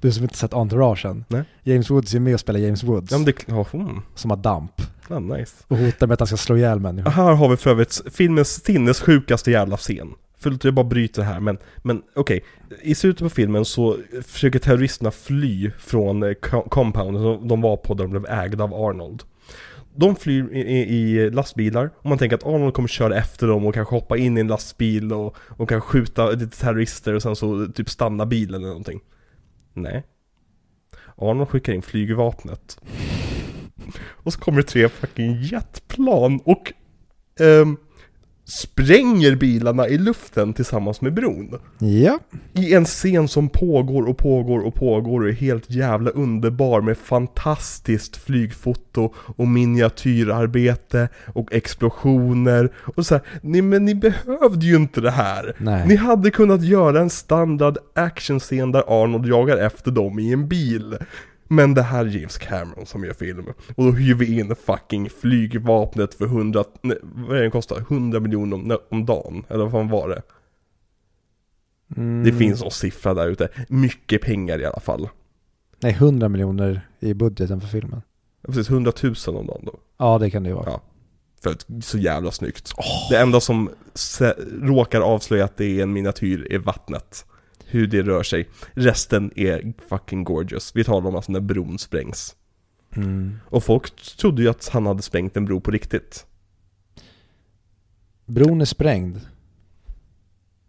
Du 0.00 0.12
som 0.12 0.22
inte 0.22 0.36
sett 0.36 0.52
Entourage 0.54 1.06
än. 1.06 1.24
Nej. 1.28 1.42
James 1.62 1.90
Woods 1.90 2.14
är 2.14 2.20
med 2.20 2.34
och 2.34 2.40
spelar 2.40 2.60
James 2.60 2.82
Woods. 2.84 3.12
Ja 3.12 3.18
men 3.18 3.24
det, 3.24 3.32
ja, 3.46 3.66
mm, 3.72 4.00
Som 4.14 4.30
har 4.30 4.36
damp. 4.38 4.72
ja, 5.08 5.18
nice. 5.18 5.52
Och 5.68 5.76
hotar 5.78 6.06
med 6.06 6.14
att 6.14 6.20
han 6.20 6.26
ska 6.26 6.36
slå 6.36 6.56
ihjäl 6.56 6.80
människor. 6.80 7.10
Här 7.10 7.32
har 7.32 7.48
vi 7.48 7.56
för 7.56 7.70
övrigt 7.70 8.00
filmens 8.12 8.64
sinnessjukaste 8.64 9.50
jävla 9.50 9.76
scen. 9.76 10.08
Förlåt 10.42 10.64
jag 10.64 10.74
bara 10.74 10.86
bryter 10.86 11.22
här 11.22 11.40
men, 11.40 11.58
men 11.82 12.02
okej. 12.14 12.44
I 12.82 12.94
slutet 12.94 13.22
på 13.22 13.30
filmen 13.30 13.64
så 13.64 13.96
försöker 14.26 14.58
terroristerna 14.58 15.10
fly 15.10 15.70
från 15.78 16.22
eh, 16.22 16.34
compounden 16.68 17.26
alltså 17.26 17.46
de 17.46 17.60
var 17.60 17.76
på 17.76 17.94
där 17.94 18.04
de 18.04 18.10
blev 18.10 18.26
ägda 18.26 18.64
av 18.64 18.74
Arnold. 18.74 19.22
De 19.94 20.16
flyr 20.16 20.52
i, 20.52 20.60
i, 20.60 20.80
i 20.82 21.30
lastbilar 21.30 21.90
och 21.96 22.06
man 22.06 22.18
tänker 22.18 22.36
att 22.36 22.46
Arnold 22.46 22.74
kommer 22.74 22.88
köra 22.88 23.16
efter 23.16 23.46
dem 23.46 23.66
och 23.66 23.74
kanske 23.74 23.94
hoppa 23.94 24.16
in 24.16 24.38
i 24.38 24.40
en 24.40 24.46
lastbil 24.46 25.12
och, 25.12 25.36
och 25.48 25.68
kanske 25.68 25.88
skjuta 25.88 26.30
lite 26.30 26.56
terrorister 26.56 27.14
och 27.14 27.22
sen 27.22 27.36
så 27.36 27.66
typ 27.66 27.90
stanna 27.90 28.26
bilen 28.26 28.60
eller 28.60 28.68
någonting. 28.68 29.00
Nej. 29.74 30.06
Arnold 31.16 31.48
skickar 31.48 31.72
in 31.72 31.82
flygvapnet. 31.82 32.78
Och 34.02 34.32
så 34.32 34.40
kommer 34.40 34.58
det 34.58 34.68
tre 34.68 34.88
fucking 34.88 35.42
jetplan 35.42 36.40
och 36.44 36.72
ehm, 37.40 37.76
spränger 38.52 39.36
bilarna 39.36 39.88
i 39.88 39.98
luften 39.98 40.52
tillsammans 40.52 41.00
med 41.00 41.14
bron. 41.14 41.58
Ja. 41.78 42.18
I 42.52 42.74
en 42.74 42.84
scen 42.84 43.28
som 43.28 43.48
pågår 43.48 44.08
och 44.08 44.18
pågår 44.18 44.66
och 44.66 44.74
pågår 44.74 45.20
och 45.20 45.28
är 45.28 45.32
helt 45.32 45.70
jävla 45.70 46.10
underbar 46.10 46.80
med 46.80 46.98
fantastiskt 46.98 48.16
flygfoto 48.16 49.14
och 49.16 49.48
miniatyrarbete 49.48 51.08
och 51.34 51.52
explosioner 51.52 52.72
och 52.96 53.06
så 53.06 53.14
här, 53.14 53.24
nej 53.40 53.62
men 53.62 53.84
ni 53.84 53.94
behövde 53.94 54.66
ju 54.66 54.76
inte 54.76 55.00
det 55.00 55.10
här. 55.10 55.54
Nej. 55.58 55.88
Ni 55.88 55.96
hade 55.96 56.30
kunnat 56.30 56.62
göra 56.62 57.00
en 57.00 57.10
standard 57.10 57.78
actionscen 57.94 58.72
där 58.72 59.02
Arnold 59.02 59.26
jagar 59.26 59.56
efter 59.56 59.90
dem 59.90 60.18
i 60.18 60.32
en 60.32 60.48
bil. 60.48 60.96
Men 61.52 61.74
det 61.74 61.82
här 61.82 62.06
är 62.06 62.08
James 62.08 62.38
Cameron 62.38 62.86
som 62.86 63.04
gör 63.04 63.12
film. 63.12 63.46
Och 63.76 63.84
då 63.84 63.90
hyr 63.90 64.14
vi 64.14 64.38
in 64.38 64.54
fucking 64.56 65.10
flygvapnet 65.10 66.14
för 66.14 66.24
100, 66.24 66.64
nej, 66.82 66.98
vad 67.02 67.38
är 67.38 67.42
det 67.42 67.50
kostar? 67.50 67.78
100 67.78 68.20
miljoner 68.20 68.56
om, 68.56 68.78
om 68.90 69.06
dagen? 69.06 69.44
Eller 69.48 69.64
vad 69.64 69.72
fan 69.72 69.88
var 69.88 70.08
det? 70.08 70.22
Mm. 71.96 72.24
Det 72.24 72.32
finns 72.32 72.62
någon 72.62 72.70
siffra 72.70 73.14
där 73.14 73.28
ute. 73.28 73.48
Mycket 73.68 74.22
pengar 74.22 74.58
i 74.58 74.64
alla 74.64 74.80
fall. 74.80 75.08
Nej, 75.80 75.92
100 75.92 76.28
miljoner 76.28 76.88
i 77.00 77.14
budgeten 77.14 77.60
för 77.60 77.68
filmen. 77.68 78.02
Ja, 78.42 78.46
Precis, 78.46 78.70
100 78.70 78.92
000 79.02 79.14
om 79.26 79.46
dagen 79.46 79.62
då. 79.64 79.74
Ja, 79.98 80.18
det 80.18 80.30
kan 80.30 80.42
det 80.42 80.48
ju 80.48 80.54
vara. 80.54 80.70
Ja. 80.70 80.80
För 81.42 81.50
att 81.50 81.66
så 81.80 81.98
jävla 81.98 82.30
snyggt. 82.30 82.72
Det 83.10 83.18
enda 83.18 83.40
som 83.40 83.70
råkar 84.62 85.00
avslöja 85.00 85.44
att 85.44 85.56
det 85.56 85.78
är 85.78 85.82
en 85.82 85.92
miniatyr 85.92 86.52
är 86.52 86.58
vattnet. 86.58 87.26
Hur 87.72 87.86
det 87.86 88.02
rör 88.02 88.22
sig. 88.22 88.48
Resten 88.72 89.32
är 89.36 89.72
fucking 89.88 90.24
gorgeous. 90.24 90.76
Vi 90.76 90.84
talar 90.84 91.08
om 91.08 91.16
alltså 91.16 91.32
när 91.32 91.40
bron 91.40 91.78
sprängs. 91.78 92.36
Mm. 92.96 93.38
Och 93.48 93.64
folk 93.64 94.16
trodde 94.16 94.42
ju 94.42 94.48
att 94.48 94.68
han 94.68 94.86
hade 94.86 95.02
sprängt 95.02 95.36
en 95.36 95.44
bro 95.44 95.60
på 95.60 95.70
riktigt. 95.70 96.26
Bron 98.26 98.60
är 98.60 98.64
sprängd. 98.64 99.20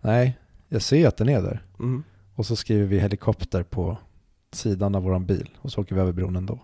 Nej, 0.01 0.37
jag 0.67 0.81
ser 0.81 1.07
att 1.07 1.17
den 1.17 1.29
är 1.29 1.41
där. 1.41 1.65
Mm. 1.79 2.03
Och 2.35 2.45
så 2.45 2.55
skriver 2.55 2.85
vi 2.85 2.99
helikopter 2.99 3.63
på 3.63 3.97
sidan 4.51 4.95
av 4.95 5.03
våran 5.03 5.25
bil. 5.25 5.49
Och 5.57 5.71
så 5.71 5.81
åker 5.81 5.95
vi 5.95 6.01
över 6.01 6.11
bron 6.11 6.35
ändå. 6.35 6.59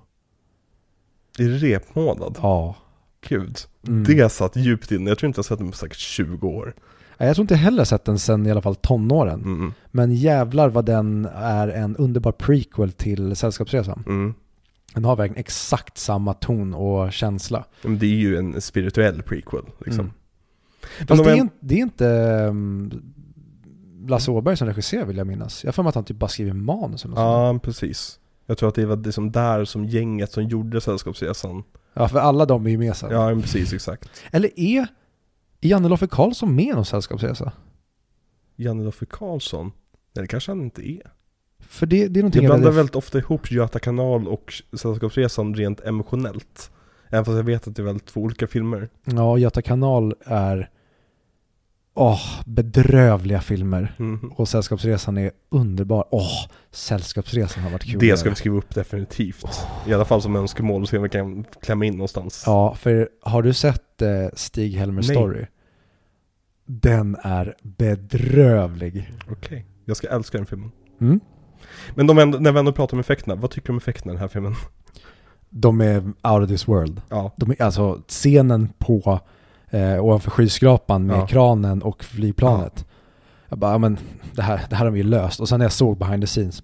Det 1.38 1.48
repmånad? 1.48 2.38
Ja. 2.42 2.76
Gud. 3.22 3.58
Mm. 3.88 4.04
Det 4.04 4.30
satt 4.32 4.56
djupt 4.56 4.92
inne. 4.92 5.10
Jag 5.10 5.18
tror 5.18 5.28
inte 5.28 5.38
jag 5.38 5.46
sett 5.46 5.60
den 5.60 5.72
på 5.72 5.78
säkert 5.78 5.98
20 5.98 6.48
år. 6.48 6.76
Jag 7.28 7.36
tror 7.36 7.44
inte 7.44 7.56
heller 7.56 7.84
sett 7.84 8.06
den 8.06 8.20
sen 8.20 8.46
i 8.46 8.52
alla 8.52 8.62
fall 8.62 8.76
tonåren. 8.76 9.42
Mm. 9.44 9.74
Men 9.92 10.16
jävlar 10.16 10.70
vad 10.70 10.86
den 10.86 11.26
är 11.36 11.68
en 11.68 11.96
underbar 11.96 12.32
prequel 12.32 12.92
till 12.92 13.36
Sällskapsresan. 13.36 14.04
Mm. 14.08 14.34
Den 14.94 15.06
har 15.06 15.16
verkligen 15.16 15.40
exakt 15.40 15.98
samma 15.98 16.34
ton 16.34 16.74
och 16.74 17.14
känsla. 17.14 17.66
Men 17.82 18.00
det 18.00 18.06
är 18.06 18.10
ju 18.16 18.38
en 18.38 18.62
spirituell 18.62 19.22
prequel 19.22 19.62
liksom. 19.86 20.00
Mm. 20.00 21.08
Fast 21.08 21.24
det 21.24 21.32
är, 21.32 21.36
en- 21.38 21.50
det 21.60 21.76
är 21.76 21.80
inte 21.80 22.06
um, 22.50 22.92
Lasse 24.08 24.32
Åberg 24.32 24.58
som 24.58 24.68
regisserar 24.68 25.06
vill 25.06 25.18
jag 25.18 25.28
minnas. 25.28 25.64
Jag 25.64 25.68
har 25.68 25.74
för 25.74 25.84
mig 25.84 25.90
att 25.90 25.96
han 25.96 26.04
typ 26.04 26.18
bara 26.18 26.28
skriver 26.28 26.54
manus 26.54 27.06
eller 27.06 27.16
något 27.16 27.20
sånt. 27.20 27.56
Ja, 27.56 27.60
precis. 27.64 28.20
Jag 28.46 28.58
tror 28.58 28.70
att 28.70 28.76
det 28.76 28.86
var 28.86 28.96
det 28.96 29.12
som 29.12 29.32
där 29.32 29.66
som 29.66 29.86
gänget 29.86 30.32
som 30.32 30.44
gjorde 30.44 30.82
Sällskapsresan. 30.82 31.64
Ja, 31.94 32.08
för 32.08 32.20
alla 32.20 32.46
de 32.46 32.66
är 32.66 32.70
ju 32.70 32.78
med 32.78 32.96
sen. 32.96 33.12
Ja, 33.12 33.42
precis, 33.42 33.74
exakt. 33.74 34.10
Eller 34.32 34.60
är 34.60 34.88
Janne-Loffe 35.62 36.08
Karlsson 36.08 36.56
med 36.56 36.66
i 36.66 36.72
någon 36.72 36.86
sällskapsresa? 36.86 37.52
Janne 38.56 38.84
Loffe 38.84 39.06
Karlsson? 39.06 39.66
Nej, 40.14 40.24
det 40.24 40.28
kanske 40.28 40.52
han 40.52 40.62
inte 40.62 40.90
är. 40.92 41.12
För 41.60 41.86
det, 41.86 42.08
det 42.08 42.20
är 42.20 42.24
någonting 42.24 42.44
Jag 42.44 42.50
blandar 42.50 42.66
väldigt- 42.66 42.78
väldigt 42.80 42.96
ofta 42.96 43.18
ihop 43.18 43.52
Göta 43.52 43.80
kanal 43.80 44.28
och 44.28 44.54
Sällskapsresan 44.74 45.56
rent 45.56 45.80
emotionellt. 45.80 46.72
Även 47.10 47.26
fast 47.26 47.36
jag 47.36 47.44
vet 47.44 47.68
att 47.68 47.76
det 47.76 47.82
är 47.82 47.86
väldigt 47.86 48.06
två 48.06 48.22
olika 48.22 48.48
filmer. 48.48 48.90
Ja, 49.06 49.38
Göta 49.38 49.62
kanal 49.62 50.16
är 50.26 50.70
Åh, 52.02 52.22
bedrövliga 52.46 53.42
filmer. 53.42 53.96
Mhm. 53.98 54.34
Och 54.36 54.50
Sällskapsresan 54.50 55.18
är 55.18 55.32
underbar. 55.50 56.06
Åh, 56.12 56.46
Sällskapsresan 56.72 57.64
har 57.64 57.72
varit 57.72 57.84
kul. 57.84 58.00
Det 58.00 58.18
ska 58.18 58.30
vi 58.30 58.36
skriva 58.36 58.58
upp 58.58 58.76
definitivt. 58.76 59.68
I 59.88 59.94
alla 59.94 60.06
fall 60.06 60.22
som 60.22 60.36
önskemål 60.36 60.82
och 60.82 60.90
se 60.90 60.98
om 60.98 61.04
vi 61.04 61.10
kan 61.10 61.46
klämma 61.62 61.86
in 61.86 61.94
någonstans. 61.94 62.44
Ja, 62.46 62.76
för 62.76 63.10
har 63.22 63.42
du 63.42 63.54
sett 63.54 64.02
eh, 64.02 64.08
Stig-Helmer 64.34 65.02
Nej. 65.02 65.16
Story? 65.16 65.46
Den 66.66 67.18
är 67.24 67.56
bedrövlig. 67.62 69.12
Okej. 69.32 69.66
Jag 69.86 69.98
ska 69.98 70.08
älska 70.08 70.38
den 70.38 70.46
filmen. 70.46 70.72
Mm? 71.02 71.20
Men 71.96 72.08
de, 72.08 72.16
när 72.16 72.52
vi 72.52 72.60
ändå 72.60 72.72
pratar 72.72 72.94
om 72.94 73.00
effekterna, 73.00 73.36
vad 73.36 73.52
tycker 73.52 73.68
du 73.68 73.74
om 73.74 73.78
effekterna 73.78 74.12
i 74.12 74.16
den 74.16 74.22
här 74.22 74.28
filmen? 74.28 74.56
De 75.50 75.82
är 75.82 76.00
out 76.00 76.44
of 76.44 76.48
this 76.48 76.68
world. 76.68 77.02
Ja. 77.10 77.32
De 77.38 77.52
är, 77.52 77.62
alltså 77.62 78.02
scenen 78.08 78.70
på 78.78 79.20
eh, 79.70 80.06
ovanför 80.06 80.32
skyskrapan 80.32 81.06
med 81.06 81.18
Ja. 81.18 81.28
kranen 81.28 81.82
och 81.82 82.04
flygplanet. 82.04 82.86
Jag 83.50 83.60
bara, 83.60 83.72
ja, 83.72 83.78
men 83.78 83.98
det 84.36 84.42
här, 84.42 84.62
det 84.70 84.76
här 84.76 84.86
har 84.86 84.92
vi 84.92 85.00
ju 85.00 85.06
löst. 85.08 85.40
Och 85.40 85.50
sen 85.50 85.60
när 85.60 85.66
jag 85.66 85.72
såg 85.74 85.98
behind 85.98 86.24
the 86.24 86.28
scenes, 86.28 86.64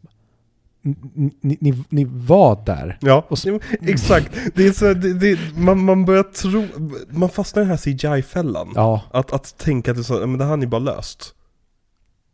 ni, 1.41 1.57
ni, 1.61 1.83
ni, 1.89 2.05
var 2.09 2.65
där. 2.65 2.97
Ja, 3.01 3.27
exakt. 3.81 4.31
Det 4.55 4.67
är 4.67 4.71
så, 4.71 4.93
det, 4.93 5.13
det, 5.13 5.39
man, 5.57 5.85
man 5.85 6.05
börjar 6.05 6.23
tro, 6.23 6.67
man 7.09 7.29
fastnar 7.29 7.63
i 7.63 7.65
den 7.65 7.69
här 7.69 7.77
CGI-fällan. 7.77 8.71
Ja, 8.75 9.01
Att, 9.11 9.33
att 9.33 9.57
tänka 9.57 9.91
att 9.91 9.97
det, 9.97 10.03
så, 10.03 10.13
men 10.27 10.37
det 10.37 10.43
här 10.43 10.49
har 10.49 10.57
ni 10.57 10.67
bara 10.67 10.79
löst. 10.79 11.33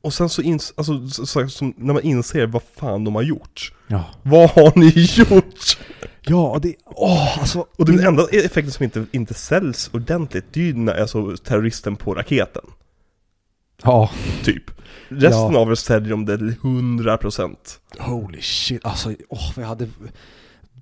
Och 0.03 0.14
sen 0.14 0.30
så, 0.30 0.41
ins, 0.41 0.73
alltså, 0.77 1.07
så, 1.26 1.48
så, 1.49 1.72
när 1.77 1.93
man 1.93 2.03
inser 2.03 2.48
vad 2.48 2.61
fan 2.76 3.03
de 3.03 3.15
har 3.15 3.22
gjort. 3.22 3.73
ja. 3.88 4.03
Vad 4.23 4.49
har 4.49 4.80
ni 4.80 4.93
gjort? 5.18 5.77
Ja, 6.22 6.60
det, 6.61 6.76
åh, 6.85 7.39
alltså. 7.39 7.65
Och 7.77 7.85
den 7.85 7.99
enda 7.99 8.27
effekten 8.31 8.72
som 8.72 8.84
inte, 8.84 9.06
inte 9.11 9.34
säljs 9.34 9.89
ordentligt, 9.93 10.45
det 10.52 10.60
är 10.60 10.64
ju 10.64 10.73
när 10.73 11.02
alltså 11.02 11.38
terroristen 11.38 11.95
på 11.95 12.14
raketen. 12.14 12.61
Ja, 13.84 14.10
Typ. 14.43 14.64
Resten 15.10 15.53
Ja. 15.53 15.60
av 15.60 15.72
er 15.72 15.76
säljer 15.76 16.10
de 16.10 16.26
det 16.26 16.38
till 16.38 16.56
100%. 16.61 17.56
holy 17.99 18.41
shit. 18.41 18.85
Alltså, 18.85 19.14
åh, 19.30 19.52
vad 19.56 19.64
jag 19.64 19.69
hade 19.69 19.89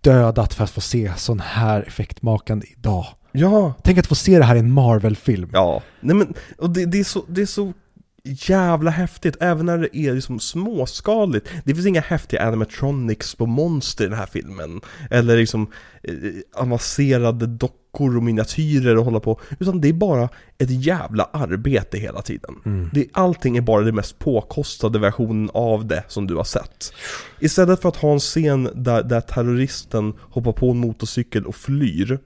dödat 0.02 0.54
för 0.54 0.64
att 0.64 0.70
få 0.70 0.82
se 0.82 1.14
sån 1.18 1.40
här 1.40 1.82
effektmakande 1.88 2.68
idag. 2.78 3.06
Ja. 3.32 3.74
Tänk 3.84 3.98
att 3.98 4.08
få 4.08 4.16
se 4.16 4.38
det 4.38 4.46
här 4.46 4.56
i 4.56 4.60
en 4.60 4.72
Marvel-film. 4.72 5.50
Ja. 5.54 5.82
Nej 6.00 6.16
men, 6.16 6.34
och 6.58 6.70
det, 6.70 6.86
det, 6.86 7.00
är 7.00 7.04
så, 7.04 7.24
det 7.28 7.42
är 7.42 7.46
så 7.46 7.74
jävla 8.30 8.92
häftigt, 8.92 9.38
även 9.40 9.66
när 9.66 9.78
det 9.78 9.98
är 9.98 10.14
liksom 10.14 10.40
småskaligt. 10.40 11.50
Det 11.66 11.74
finns 11.74 11.88
inga 11.88 12.02
häftiga 12.02 12.44
animatronics 12.44 13.36
på 13.36 13.46
monster 13.46 14.06
i 14.06 14.08
den 14.08 14.18
här 14.18 14.26
filmen. 14.26 14.82
Eller 15.10 15.38
liksom 15.38 15.72
eh, 16.04 16.14
avancerade 16.62 17.48
dockor 17.48 18.18
och 18.18 18.24
miniatyrer 18.24 18.96
att 18.96 19.06
hålla 19.06 19.20
på. 19.20 19.40
Utan 19.60 19.82
det 19.82 19.90
är 19.90 19.94
bara 19.94 20.30
ett 20.58 20.86
jävla 20.86 21.24
arbete 21.24 21.98
hela 21.98 22.22
tiden. 22.22 22.56
Mm. 22.66 22.90
Det, 22.94 23.08
allting 23.14 23.58
är 23.58 23.62
bara 23.62 23.84
den 23.84 23.96
mest 23.96 24.20
påkostade 24.20 25.00
versionen 25.00 25.50
av 25.54 25.88
det 25.88 26.04
som 26.08 26.28
du 26.28 26.36
har 26.36 26.44
sett. 26.44 26.94
Istället 27.40 27.82
för 27.82 27.90
att 27.90 27.96
ha 27.96 28.14
en 28.14 28.20
scen 28.20 28.70
där, 28.76 29.04
där 29.04 29.22
terroristen 29.22 30.14
hoppar 30.20 30.52
på 30.52 30.72
en 30.72 30.78
motorcykel 30.78 31.46
och 31.46 31.56
flyr 31.56 32.20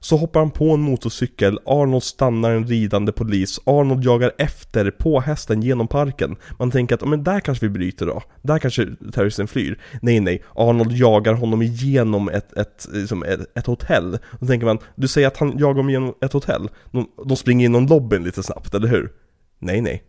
så 0.00 0.16
hoppar 0.16 0.40
han 0.40 0.50
på 0.50 0.70
en 0.70 0.80
motorcykel, 0.80 1.58
Arnold 1.66 2.02
stannar 2.02 2.50
en 2.50 2.66
ridande 2.66 3.12
polis, 3.12 3.60
Arnold 3.64 4.04
jagar 4.04 4.32
efter 4.38 4.90
på 4.90 5.20
hästen 5.20 5.62
genom 5.62 5.88
parken. 5.88 6.36
Man 6.58 6.70
tänker 6.70 6.94
att, 6.94 7.02
"Ja, 7.02 7.08
men 7.08 7.24
där 7.24 7.40
kanske 7.40 7.66
vi 7.66 7.70
bryter 7.70 8.06
då, 8.06 8.22
där 8.42 8.58
kanske 8.58 8.86
terroristen 9.12 9.48
flyr. 9.48 9.78
Nej 10.02 10.20
nej, 10.20 10.42
Arnold 10.54 10.92
jagar 10.92 11.34
honom 11.34 11.62
igenom 11.62 12.28
ett, 12.28 12.52
ett, 12.52 12.88
liksom 12.92 13.22
ett, 13.22 13.58
ett 13.58 13.66
hotell. 13.66 14.18
Då 14.40 14.46
tänker 14.46 14.66
man, 14.66 14.78
du 14.94 15.08
säger 15.08 15.28
att 15.28 15.36
han 15.36 15.58
jagar 15.58 15.74
honom 15.74 15.88
igenom 15.88 16.14
ett 16.20 16.32
hotell, 16.32 16.68
de, 16.92 17.06
de 17.26 17.36
springer 17.36 17.66
inom 17.66 17.86
lobbyn 17.86 18.24
lite 18.24 18.42
snabbt, 18.42 18.74
eller 18.74 18.88
hur? 18.88 19.12
Nej 19.58 19.80
nej. 19.80 20.02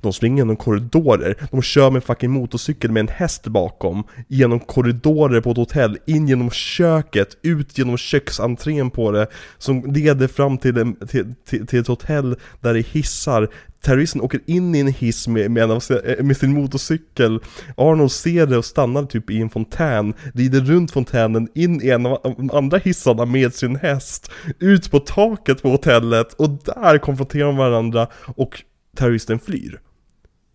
De 0.00 0.12
springer 0.12 0.36
genom 0.36 0.56
korridorer, 0.56 1.36
de 1.50 1.62
kör 1.62 1.90
med 1.90 1.96
en 1.96 2.02
fucking 2.02 2.30
motorcykel 2.30 2.90
med 2.90 3.00
en 3.00 3.08
häst 3.08 3.46
bakom 3.46 4.04
Genom 4.28 4.60
korridorer 4.60 5.40
på 5.40 5.50
ett 5.50 5.56
hotell, 5.56 5.98
in 6.06 6.28
genom 6.28 6.50
köket, 6.50 7.36
ut 7.42 7.78
genom 7.78 7.96
köksentrén 7.96 8.90
på 8.90 9.10
det 9.10 9.26
Som 9.58 9.92
leder 9.92 10.28
fram 10.28 10.58
till, 10.58 10.78
en, 10.78 11.06
till, 11.06 11.34
till, 11.48 11.66
till 11.66 11.80
ett 11.80 11.86
hotell 11.86 12.36
där 12.60 12.74
det 12.74 12.80
är 12.80 12.92
hissar. 12.92 13.48
Terroristen 13.82 14.20
åker 14.20 14.40
in 14.46 14.74
i 14.74 14.80
en 14.80 14.86
hiss 14.86 15.28
med, 15.28 15.50
med, 15.50 15.62
en 15.62 15.70
eh, 15.70 16.24
med 16.24 16.36
sin 16.36 16.54
motorcykel. 16.54 17.40
Arnold 17.76 18.12
ser 18.12 18.46
det 18.46 18.58
och 18.58 18.64
stannar 18.64 19.04
typ 19.04 19.30
i 19.30 19.40
en 19.40 19.50
fontän 19.50 20.14
Rider 20.34 20.60
runt 20.60 20.90
fontänen, 20.90 21.48
in 21.54 21.82
i 21.82 21.90
en 21.90 22.06
av 22.06 22.20
de 22.22 22.50
andra 22.50 22.78
hissarna 22.78 23.24
med 23.24 23.54
sin 23.54 23.76
häst 23.76 24.30
Ut 24.58 24.90
på 24.90 24.98
taket 24.98 25.62
på 25.62 25.68
hotellet 25.68 26.32
och 26.32 26.50
där 26.50 26.98
konfronterar 26.98 27.46
de 27.46 27.56
varandra 27.56 28.06
och 28.36 28.62
terroristen 28.96 29.38
flyr. 29.38 29.80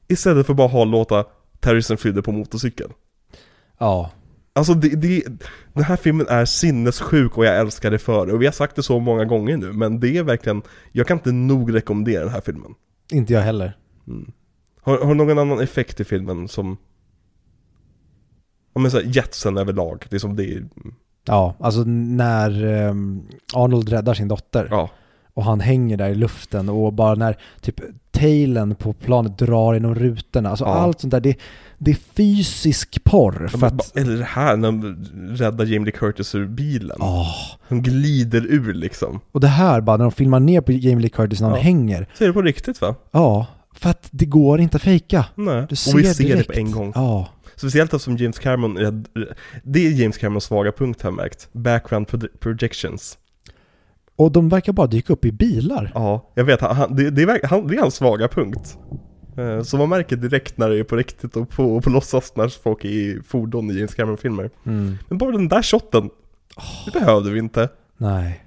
Istället 0.08 0.48
för 0.48 0.54
bara 0.54 0.68
ha 0.68 0.84
låta 0.84 1.26
terroristen 1.60 1.98
flyr 1.98 2.22
på 2.22 2.32
motorcykel. 2.32 2.94
Ja, 3.78 4.12
Alltså 4.58 4.74
det, 4.74 4.90
det, 4.90 5.24
den 5.74 5.84
här 5.84 5.96
filmen 5.96 6.28
är 6.30 6.46
sinnessjuk 6.46 7.38
och 7.38 7.46
jag 7.46 7.58
älskar 7.58 7.92
det 7.92 8.00
för 8.00 8.26
det. 8.26 8.34
Och 8.34 8.42
vi 8.42 8.46
har 8.46 8.54
sagt 8.54 8.76
det 8.76 8.84
så 8.84 9.00
många 9.00 9.26
gånger 9.26 9.58
nu, 9.58 9.74
men 9.74 10.00
det 10.00 10.18
är 10.18 10.24
verkligen, 10.24 10.62
jag 10.92 11.08
kan 11.08 11.18
inte 11.18 11.32
nog 11.32 11.76
rekommendera 11.76 12.24
den 12.24 12.34
här 12.34 12.42
filmen. 12.42 12.76
inte 13.12 13.34
jag 13.34 13.42
heller. 13.42 13.78
Mm. 14.08 14.32
Har, 14.82 14.98
har 14.98 15.14
någon 15.14 15.40
annan 15.40 15.60
effekt 15.60 16.00
i 16.00 16.04
filmen 16.04 16.48
som 16.48 16.78
Ja 18.74 18.82
men 18.82 18.92
såhär, 18.92 19.06
jetsen 19.06 19.58
överlag, 19.58 20.06
det 20.10 20.16
är 20.16 20.20
som 20.20 20.36
det 20.36 20.44
är, 20.44 20.66
Ja, 21.26 21.56
alltså 21.60 21.84
när 21.84 22.66
ehm, 22.66 23.28
Arnold 23.54 23.90
räddar 23.90 24.14
sin 24.14 24.28
dotter 24.28 24.68
ja. 24.72 24.90
Och 25.38 25.44
han 25.44 25.60
hänger 25.60 25.98
där 25.98 26.10
i 26.10 26.16
luften 26.16 26.70
och 26.70 26.94
bara 26.94 27.16
när 27.16 27.38
typ 27.62 27.80
tailen 28.12 28.76
på 28.76 28.94
planet 28.94 29.38
drar 29.38 29.74
genom 29.74 29.96
rutorna, 29.96 30.50
alltså 30.50 30.66
Ja. 30.66 30.74
allt 30.74 31.00
sånt 31.02 31.12
där, 31.12 31.20
det, 31.20 31.36
det 31.78 31.92
är 31.92 31.96
fysisk 32.16 33.04
porr 33.04 33.48
för 33.48 33.68
att... 33.68 33.98
Eller 33.98 34.18
det 34.18 34.24
här 34.24 34.58
när 34.58 34.68
de 34.72 35.06
räddar 35.36 35.66
Jamie 35.66 35.86
Lee 35.86 35.92
Curtis 35.92 36.36
ur 36.36 36.48
bilen. 36.48 36.98
Åh. 37.00 37.28
Hon 37.68 37.82
glider 37.82 38.46
ur 38.46 38.74
liksom. 38.74 39.20
Och 39.32 39.40
det 39.40 39.48
här 39.48 39.82
bara 39.82 39.98
när 39.98 40.06
de 40.06 40.12
filmar 40.12 40.40
ner 40.40 40.62
på 40.62 40.72
Jamie 40.72 41.02
Lee 41.02 41.10
Curtis 41.10 41.42
när 41.42 41.48
han 41.50 41.58
Ja. 41.58 41.64
hänger, 41.64 42.08
Så 42.14 42.24
är 42.24 42.28
det 42.28 42.34
på 42.34 42.42
riktigt 42.42 42.82
va? 42.82 42.96
ja, 43.12 43.46
för 43.76 43.90
att 43.90 44.08
det 44.12 44.26
går 44.26 44.60
inte 44.60 44.76
att 44.78 44.84
fejka. 44.84 45.26
Nej. 45.36 45.66
Du 45.70 45.76
ser 45.76 45.94
och 45.94 46.00
vi 46.00 46.06
ser 46.14 46.24
direkt. 46.24 46.48
det 46.48 46.54
på 46.54 46.60
en 46.60 46.72
gång. 46.72 46.92
Ja, 46.96 47.28
Speciellt 47.56 47.94
eftersom 47.94 48.18
James 48.18 48.40
Cameron, 48.40 49.04
det 49.64 49.88
är 49.88 49.92
James 49.92 50.18
Camerons 50.18 50.44
svaga 50.44 50.72
punkt 50.72 51.02
har 51.02 51.10
jag 51.10 51.16
märkt. 51.18 51.50
Background 51.52 52.08
pro- 52.08 52.28
projections. 52.40 53.18
Och 54.18 54.32
de 54.32 54.50
verkar 54.50 54.74
bara 54.74 54.88
dyka 54.88 55.14
upp 55.14 55.26
i 55.26 55.32
bilar. 55.32 55.92
Ja, 55.96 56.32
jag 56.36 56.44
vet, 56.44 56.62
han, 56.62 56.96
det, 56.96 57.10
det, 57.10 57.22
är, 57.22 57.48
han, 57.48 57.68
det 57.68 57.76
är 57.76 57.80
hans 57.82 57.96
svaga 57.96 58.28
punkt. 58.28 58.78
Eh, 59.38 59.62
Så 59.64 59.78
man 59.78 59.90
märker 59.90 60.16
direkt 60.16 60.58
när 60.58 60.70
det 60.70 60.80
är 60.80 60.84
på 60.84 60.96
riktigt 60.96 61.36
och 61.36 61.50
på, 61.50 61.76
och 61.76 61.84
på 61.84 61.90
låtsas 61.90 62.36
när 62.36 62.48
folk 62.48 62.86
är 62.86 62.90
i 62.90 63.22
fordon 63.28 63.72
i 63.72 63.74
James 63.74 63.96
Cameron-filmer. 63.96 64.50
Mm. 64.66 64.98
Men 65.10 65.18
bara 65.18 65.32
den 65.32 65.48
där 65.48 65.62
shotten, 65.62 66.10
det 66.86 66.92
behövde 67.00 67.32
vi 67.32 67.40
inte. 67.40 67.70
Nej. 67.98 68.44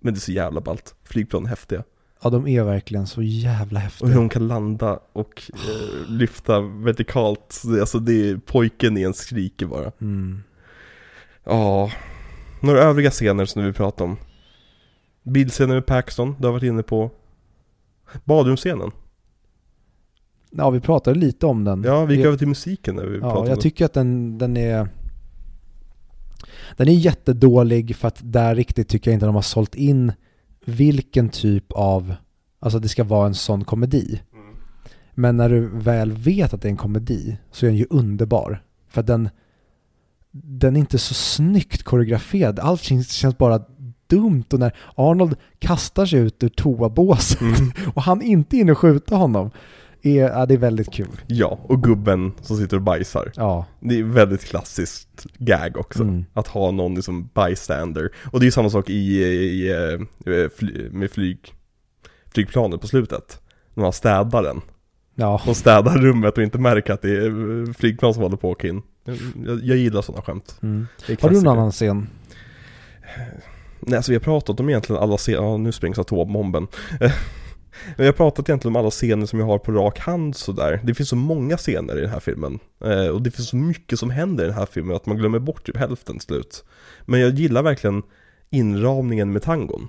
Men 0.00 0.14
det 0.14 0.18
är 0.18 0.20
så 0.20 0.32
jävla 0.32 0.60
ballt. 0.60 0.94
Flygplan 1.04 1.44
är 1.44 1.48
häftiga. 1.48 1.82
Ja, 2.22 2.30
de 2.30 2.46
är 2.48 2.62
verkligen 2.64 3.06
så 3.06 3.22
jävla 3.22 3.78
Och 3.78 3.82
häftiga. 3.82 4.08
hur 4.08 4.16
hon 4.16 4.28
kan 4.28 4.48
landa 4.48 4.98
och 5.12 5.42
eh, 5.52 6.10
lyfta 6.10 6.60
vertikalt. 6.60 7.62
Alltså 7.80 7.98
det 7.98 8.30
är 8.30 8.36
pojken 8.36 8.98
i 8.98 9.02
en 9.02 9.14
skriker 9.14 9.66
bara. 9.66 9.92
Mm. 10.00 10.42
Ja, 11.44 11.90
några 12.60 12.80
övriga 12.82 13.10
scener 13.10 13.44
som 13.44 13.64
vi 13.64 13.72
pratar 13.72 14.04
om. 14.04 14.16
Bilscenen 15.32 15.74
med 15.74 15.86
Paxton, 15.86 16.36
du 16.38 16.46
har 16.46 16.52
varit 16.52 16.62
inne 16.62 16.82
på. 16.82 17.10
Badrumsscenen. 18.24 18.90
Ja, 20.50 20.70
vi 20.70 20.80
pratade 20.80 21.18
lite 21.18 21.46
om 21.46 21.64
den. 21.64 21.82
Ja, 21.82 22.04
vi 22.04 22.16
gick 22.16 22.26
över 22.26 22.38
till 22.38 22.48
musiken 22.48 22.94
när 22.94 23.06
vi 23.06 23.14
Ja, 23.14 23.20
pratade 23.20 23.40
om 23.40 23.48
jag 23.48 23.60
tycker 23.60 23.84
att 23.84 23.92
den, 23.92 24.38
den 24.38 24.56
är... 24.56 24.88
Den 26.76 26.88
är 26.88 26.92
jättedålig 26.92 27.96
för 27.96 28.08
att 28.08 28.20
där 28.22 28.54
riktigt 28.54 28.88
tycker 28.88 29.10
jag 29.10 29.16
inte 29.16 29.26
de 29.26 29.34
har 29.34 29.42
sålt 29.42 29.74
in 29.74 30.12
vilken 30.64 31.28
typ 31.28 31.72
av... 31.72 32.14
Alltså 32.58 32.78
det 32.78 32.88
ska 32.88 33.04
vara 33.04 33.26
en 33.26 33.34
sån 33.34 33.64
komedi. 33.64 34.20
Mm. 34.32 34.56
Men 35.14 35.36
när 35.36 35.48
du 35.48 35.68
väl 35.68 36.12
vet 36.12 36.54
att 36.54 36.62
det 36.62 36.68
är 36.68 36.70
en 36.70 36.76
komedi 36.76 37.38
så 37.50 37.66
är 37.66 37.70
den 37.70 37.78
ju 37.78 37.86
underbar. 37.90 38.62
För 38.88 39.00
att 39.00 39.06
den... 39.06 39.28
Den 40.32 40.76
är 40.76 40.80
inte 40.80 40.98
så 40.98 41.14
snyggt 41.14 41.82
koreograferad. 41.82 42.58
Allt 42.58 42.82
känns 42.82 43.38
bara 43.38 43.64
dumt 44.10 44.44
och 44.52 44.58
när 44.58 44.76
Arnold 44.94 45.36
kastar 45.58 46.06
sig 46.06 46.20
ut 46.20 46.42
ur 46.42 46.48
toabåset 46.48 47.40
Mm. 47.40 47.72
och 47.94 48.02
han 48.02 48.22
inte 48.22 48.56
hinner 48.56 48.74
skjuta 48.74 49.16
honom. 49.16 49.50
Är, 50.02 50.22
ja, 50.22 50.46
det 50.46 50.54
är 50.54 50.58
väldigt 50.58 50.92
kul. 50.92 51.20
Ja, 51.26 51.58
och 51.62 51.82
gubben 51.82 52.32
som 52.42 52.56
sitter 52.56 52.76
och 52.76 52.82
bajsar. 52.82 53.32
Ja. 53.36 53.66
Det 53.80 53.98
är 53.98 54.02
väldigt 54.02 54.44
klassiskt 54.44 55.26
gag 55.38 55.76
också. 55.76 56.02
Mm. 56.02 56.24
Att 56.32 56.46
ha 56.46 56.70
någon 56.70 56.94
liksom 56.94 57.28
bystander. 57.34 58.10
Och 58.32 58.40
det 58.40 58.44
är 58.44 58.46
ju 58.46 58.50
samma 58.50 58.70
sak 58.70 58.90
i, 58.90 59.22
i, 59.22 59.70
eh, 60.26 60.48
fly, 60.56 60.88
med 60.90 61.10
flyg, 61.10 61.54
flygplanet 62.34 62.80
på 62.80 62.86
slutet. 62.86 63.40
När 63.74 63.82
man 63.82 63.92
städar 63.92 64.42
den. 64.42 64.60
Ja. 65.14 65.42
De 65.46 65.54
städar 65.54 65.98
rummet 65.98 66.38
och 66.38 66.42
inte 66.42 66.58
märker 66.58 66.92
att 66.92 67.02
det 67.02 67.16
är 67.16 67.26
eh, 67.68 67.72
flygplan 67.72 68.14
som 68.14 68.22
håller 68.22 68.36
på 68.36 68.50
att 68.50 68.56
åka 68.56 68.68
in. 68.68 68.82
Jag, 69.46 69.64
jag 69.64 69.76
gillar 69.76 70.02
sådana 70.02 70.22
skämt. 70.22 70.58
Mm. 70.62 70.86
Har 71.20 71.28
du 71.28 71.42
någon 71.42 71.58
annan 71.58 71.72
scen? 71.72 72.06
Nej, 73.80 73.96
alltså 73.96 74.12
vi 74.12 74.16
har 74.16 74.22
pratat 74.22 74.60
om 74.60 74.68
egentligen 74.68 75.02
alla 75.02 75.16
scener, 75.16 75.42
ja 75.42 75.56
nu 75.56 75.72
sprängs 75.72 75.98
atombomben. 75.98 76.66
Vi 77.96 78.06
har 78.06 78.12
pratat 78.12 78.48
egentligen 78.48 78.76
om 78.76 78.80
alla 78.80 78.90
scener 78.90 79.26
som 79.26 79.38
jag 79.38 79.46
har 79.46 79.58
på 79.58 79.72
rak 79.72 79.98
hand 79.98 80.36
sådär. 80.36 80.80
Det 80.84 80.94
finns 80.94 81.08
så 81.08 81.16
många 81.16 81.56
scener 81.56 81.98
i 81.98 82.00
den 82.00 82.10
här 82.10 82.20
filmen. 82.20 82.58
Eh, 82.84 83.06
och 83.06 83.22
det 83.22 83.30
finns 83.30 83.48
så 83.48 83.56
mycket 83.56 83.98
som 83.98 84.10
händer 84.10 84.44
i 84.44 84.46
den 84.46 84.56
här 84.56 84.66
filmen 84.66 84.96
att 84.96 85.06
man 85.06 85.16
glömmer 85.16 85.38
bort 85.38 85.66
typ 85.66 85.76
hälften 85.76 86.18
till 86.18 86.26
slut. 86.26 86.64
Men 87.04 87.20
jag 87.20 87.30
gillar 87.30 87.62
verkligen 87.62 88.02
inramningen 88.50 89.32
med 89.32 89.42
tangon. 89.42 89.88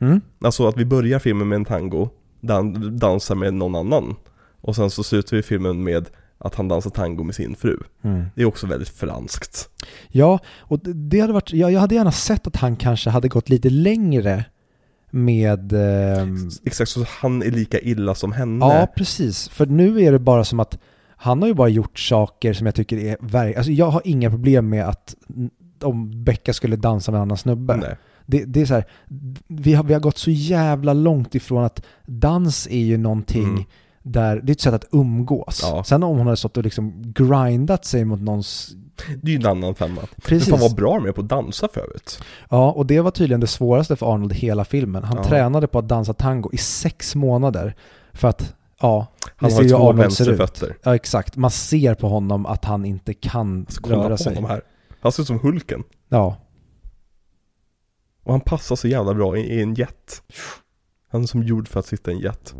Mm? 0.00 0.20
Alltså 0.40 0.66
att 0.66 0.76
vi 0.76 0.84
börjar 0.84 1.18
filmen 1.18 1.48
med 1.48 1.56
en 1.56 1.64
tango, 1.64 2.08
där 2.40 2.54
han 2.54 2.98
dansar 2.98 3.34
med 3.34 3.54
någon 3.54 3.74
annan. 3.74 4.16
Och 4.60 4.76
sen 4.76 4.90
så 4.90 5.02
slutar 5.02 5.36
vi 5.36 5.42
filmen 5.42 5.84
med 5.84 6.08
att 6.38 6.54
han 6.54 6.68
dansar 6.68 6.90
tango 6.90 7.24
med 7.24 7.34
sin 7.34 7.56
fru. 7.56 7.78
Mm. 8.02 8.24
Det 8.34 8.42
är 8.42 8.46
också 8.46 8.66
väldigt 8.66 8.88
franskt. 8.88 9.68
Ja, 10.08 10.38
och 10.58 10.78
det- 10.78 11.20
hade 11.20 11.32
varit, 11.32 11.52
ja, 11.52 11.70
jag 11.70 11.80
hade 11.80 11.94
gärna 11.94 12.12
sett 12.12 12.46
att 12.46 12.56
han 12.56 12.76
kanske 12.76 13.10
hade 13.10 13.28
gått 13.28 13.48
lite 13.48 13.70
längre 13.70 14.44
med... 15.10 15.72
ehm, 15.72 16.50
Exakt, 16.64 16.90
så 16.90 17.04
han 17.20 17.42
är 17.42 17.50
lika 17.50 17.80
illa 17.80 18.14
som 18.14 18.32
henne. 18.32 18.66
Ja, 18.66 18.86
precis. 18.96 19.48
För 19.48 19.66
nu 19.66 20.02
är 20.02 20.12
det 20.12 20.18
bara 20.18 20.44
som 20.44 20.60
att 20.60 20.78
han 21.16 21.40
har 21.42 21.48
ju 21.48 21.54
bara 21.54 21.68
gjort 21.68 21.98
saker 21.98 22.52
som 22.52 22.66
jag 22.66 22.74
tycker 22.74 22.96
är 22.98 23.16
verk... 23.20 23.56
Alltså 23.56 23.72
jag 23.72 23.86
har 23.90 24.02
inga 24.04 24.30
problem 24.30 24.68
med 24.68 24.88
att 24.88 25.14
om 25.82 26.24
Becka 26.24 26.52
skulle 26.52 26.76
dansa 26.76 27.12
med 27.12 27.18
en 27.18 27.22
annan 27.22 27.36
snubbe. 27.36 27.76
Nej. 27.76 27.96
Det, 28.26 28.44
det 28.44 28.60
är 28.60 28.66
så 28.66 28.74
här, 28.74 28.84
vi 29.48 29.74
har, 29.74 29.84
vi 29.84 29.92
har 29.92 30.00
gått 30.00 30.18
så 30.18 30.30
jävla 30.30 30.92
långt 30.92 31.34
ifrån 31.34 31.64
att 31.64 31.82
dans 32.06 32.66
är 32.70 32.78
ju 32.84 32.96
någonting 32.96 33.44
Mm. 33.44 33.64
Där, 34.12 34.40
det 34.40 34.50
är 34.50 34.54
ett 34.54 34.60
sätt 34.60 34.74
att 34.74 34.84
umgås. 34.92 35.60
Ja. 35.62 35.84
Sen 35.84 36.02
om 36.02 36.16
hon 36.18 36.26
hade 36.26 36.36
stått 36.36 36.56
och 36.56 36.64
liksom 36.64 37.12
grindat 37.12 37.84
sig 37.84 38.04
mot 38.04 38.20
någons... 38.20 38.70
Det 39.22 39.30
är 39.30 39.32
ju 39.32 39.36
en 39.36 39.46
annan 39.46 39.74
femma. 39.74 39.94
Men 40.00 40.06
Precis. 40.24 40.48
fan 40.50 40.60
vad 40.60 40.74
bra 40.74 41.06
är 41.08 41.12
på 41.12 41.20
att 41.20 41.28
dansa 41.28 41.68
för 41.72 41.80
övrigt. 41.80 42.20
Ja, 42.50 42.72
och 42.72 42.86
det 42.86 43.00
var 43.00 43.10
tydligen 43.10 43.40
det 43.40 43.46
svåraste 43.46 43.96
för 43.96 44.14
Arnold 44.14 44.32
i 44.32 44.34
hela 44.34 44.64
filmen. 44.64 45.04
Han 45.04 45.16
Ja. 45.16 45.24
tränade 45.24 45.66
på 45.66 45.78
att 45.78 45.88
dansa 45.88 46.12
tango 46.14 46.50
i 46.52 46.56
sex 46.56 47.14
månader 47.14 47.74
för 48.12 48.28
att, 48.28 48.54
ja, 48.80 49.06
Han 49.36 49.52
har 49.52 49.62
ju 49.62 49.68
två 49.68 49.92
vänsterfötter. 49.92 50.76
Ja, 50.82 50.94
exakt. 50.94 51.36
Man 51.36 51.50
ser 51.50 51.94
på 51.94 52.08
honom 52.08 52.46
att 52.46 52.64
han 52.64 52.84
inte 52.84 53.14
kan 53.14 53.60
Alltså, 53.60 53.80
kolla 53.82 53.96
röra 53.96 54.08
på 54.08 54.16
sig. 54.16 54.34
honom 54.34 54.50
här. 54.50 54.62
Han 55.00 55.12
ser 55.12 55.22
ut 55.22 55.26
som 55.26 55.38
Hulken. 55.40 55.82
Ja, 56.08 56.36
Och 58.24 58.32
han 58.32 58.40
passar 58.40 58.76
så 58.76 58.88
jävla 58.88 59.14
bra 59.14 59.36
i, 59.36 59.40
i 59.40 59.62
en 59.62 59.74
jet. 59.74 60.22
Han 61.10 61.22
är 61.22 61.26
som 61.26 61.42
gjord 61.42 61.68
för 61.68 61.80
att 61.80 61.86
sitta 61.86 62.10
i 62.10 62.14
en 62.14 62.20
jet. 62.20 62.54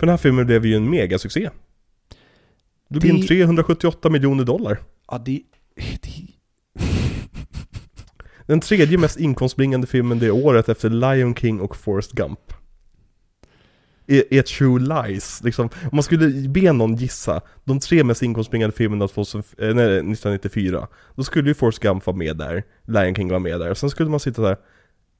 För 0.00 0.06
den 0.06 0.12
här 0.12 0.16
filmen 0.16 0.46
blev 0.46 0.66
ju 0.66 0.74
en 0.76 0.90
megasuccé. 0.90 1.50
Det 2.88 3.00
blev 3.00 3.14
in 3.14 3.20
Det- 3.20 3.26
378 3.26 4.10
miljoner 4.10 4.44
dollar. 4.44 4.80
ja 5.10 5.18
det, 5.18 5.42
det... 6.02 6.26
Den 8.46 8.60
tredje 8.60 8.98
mest 8.98 9.20
inkomstbringande 9.20 9.86
filmen 9.86 10.18
det 10.18 10.30
året 10.30 10.68
efter 10.68 10.90
Lion 10.90 11.34
King 11.34 11.60
och 11.60 11.76
Forrest 11.76 12.12
Gump. 12.12 12.38
Är, 14.06 14.24
är 14.34 14.42
True 14.42 14.80
Lies, 14.80 15.42
liksom. 15.44 15.66
Om 15.82 15.90
man 15.92 16.02
skulle 16.02 16.48
be 16.48 16.72
någon 16.72 16.94
gissa, 16.96 17.40
de 17.64 17.80
tre 17.80 18.04
mest 18.04 18.22
inkomstbringande 18.22 18.76
filmerna 18.76 19.08
2000, 19.08 19.42
eh, 19.58 19.68
1994, 19.68 20.88
då 21.14 21.24
skulle 21.24 21.48
ju 21.48 21.54
Forrest 21.54 21.78
Gump 21.78 22.06
vara 22.06 22.16
med 22.16 22.36
där, 22.36 22.62
Lion 22.86 23.14
King 23.14 23.28
var 23.28 23.38
med 23.38 23.60
där, 23.60 23.70
och 23.70 23.78
sen 23.78 23.90
skulle 23.90 24.10
man 24.10 24.20
sitta 24.20 24.42
där, 24.42 24.56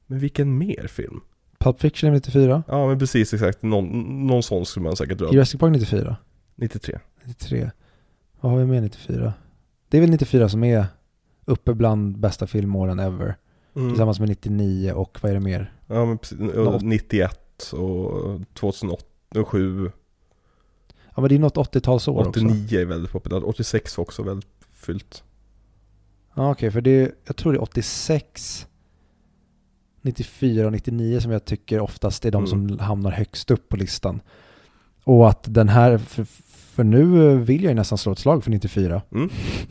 men 0.07 0.19
vilken 0.19 0.57
mer 0.57 0.87
film? 0.87 1.19
Pulp 1.61 1.81
Fiction 1.81 2.09
är 2.09 2.13
94. 2.13 2.63
Ja 2.67 2.87
men 2.87 2.99
precis 2.99 3.33
exakt, 3.33 3.61
någon, 3.61 3.87
någon 4.27 4.43
sån 4.43 4.65
skulle 4.65 4.83
man 4.83 4.95
säkert 4.95 5.17
dra. 5.17 5.33
Jurassic 5.33 5.59
Park 5.59 5.71
94. 5.71 6.15
93. 6.55 6.99
93. 7.23 7.71
Vad 8.39 8.51
har 8.51 8.59
vi 8.59 8.65
med 8.65 8.83
94? 8.83 9.33
Det 9.89 9.97
är 9.97 10.01
väl 10.01 10.09
94 10.09 10.49
som 10.49 10.63
är 10.63 10.85
uppe 11.45 11.73
bland 11.73 12.17
bästa 12.17 12.47
filmåren 12.47 12.99
ever. 12.99 13.35
Mm. 13.75 13.89
Tillsammans 13.89 14.19
med 14.19 14.29
99 14.29 14.93
och 14.93 15.17
vad 15.21 15.29
är 15.29 15.33
det 15.33 15.41
mer? 15.41 15.73
Ja 15.87 16.05
men 16.05 16.17
precis, 16.17 16.39
och 16.39 16.83
91 16.83 17.73
och 17.73 18.39
2008 18.53 19.05
och 19.35 19.47
7 19.47 19.91
Ja 21.15 21.21
men 21.21 21.29
det 21.29 21.35
är 21.35 21.39
något 21.39 21.57
80-talsår 21.57 22.17
också. 22.17 22.29
89 22.29 22.79
är 22.79 22.85
väldigt 22.85 23.11
populärt, 23.11 23.43
86 23.43 23.97
var 23.97 24.01
också 24.01 24.23
väldigt 24.23 24.49
fyllt. 24.71 25.23
Ja 26.35 26.51
okej, 26.51 26.71
för 26.71 26.81
det 26.81 26.91
är, 26.91 27.11
jag 27.25 27.35
tror 27.35 27.53
det 27.53 27.57
är 27.57 27.61
86, 27.61 28.67
94 30.01 30.65
och 30.65 30.71
99 30.71 31.19
som 31.19 31.31
jag 31.31 31.45
tycker 31.45 31.79
oftast 31.79 32.25
är 32.25 32.31
de 32.31 32.45
Mm. 32.45 32.47
som 32.69 32.79
hamnar 32.79 33.11
högst 33.11 33.51
upp 33.51 33.69
på 33.69 33.77
listan. 33.77 34.21
Och 35.03 35.29
att 35.29 35.45
den 35.53 35.69
här, 35.69 35.97
för, 35.97 36.23
för 36.75 36.83
nu 36.83 37.35
vill 37.37 37.63
jag 37.63 37.69
ju 37.71 37.75
nästan 37.75 37.97
slå 37.97 38.11
ett 38.11 38.19
slag 38.19 38.43
för 38.43 38.51
94. 38.51 39.01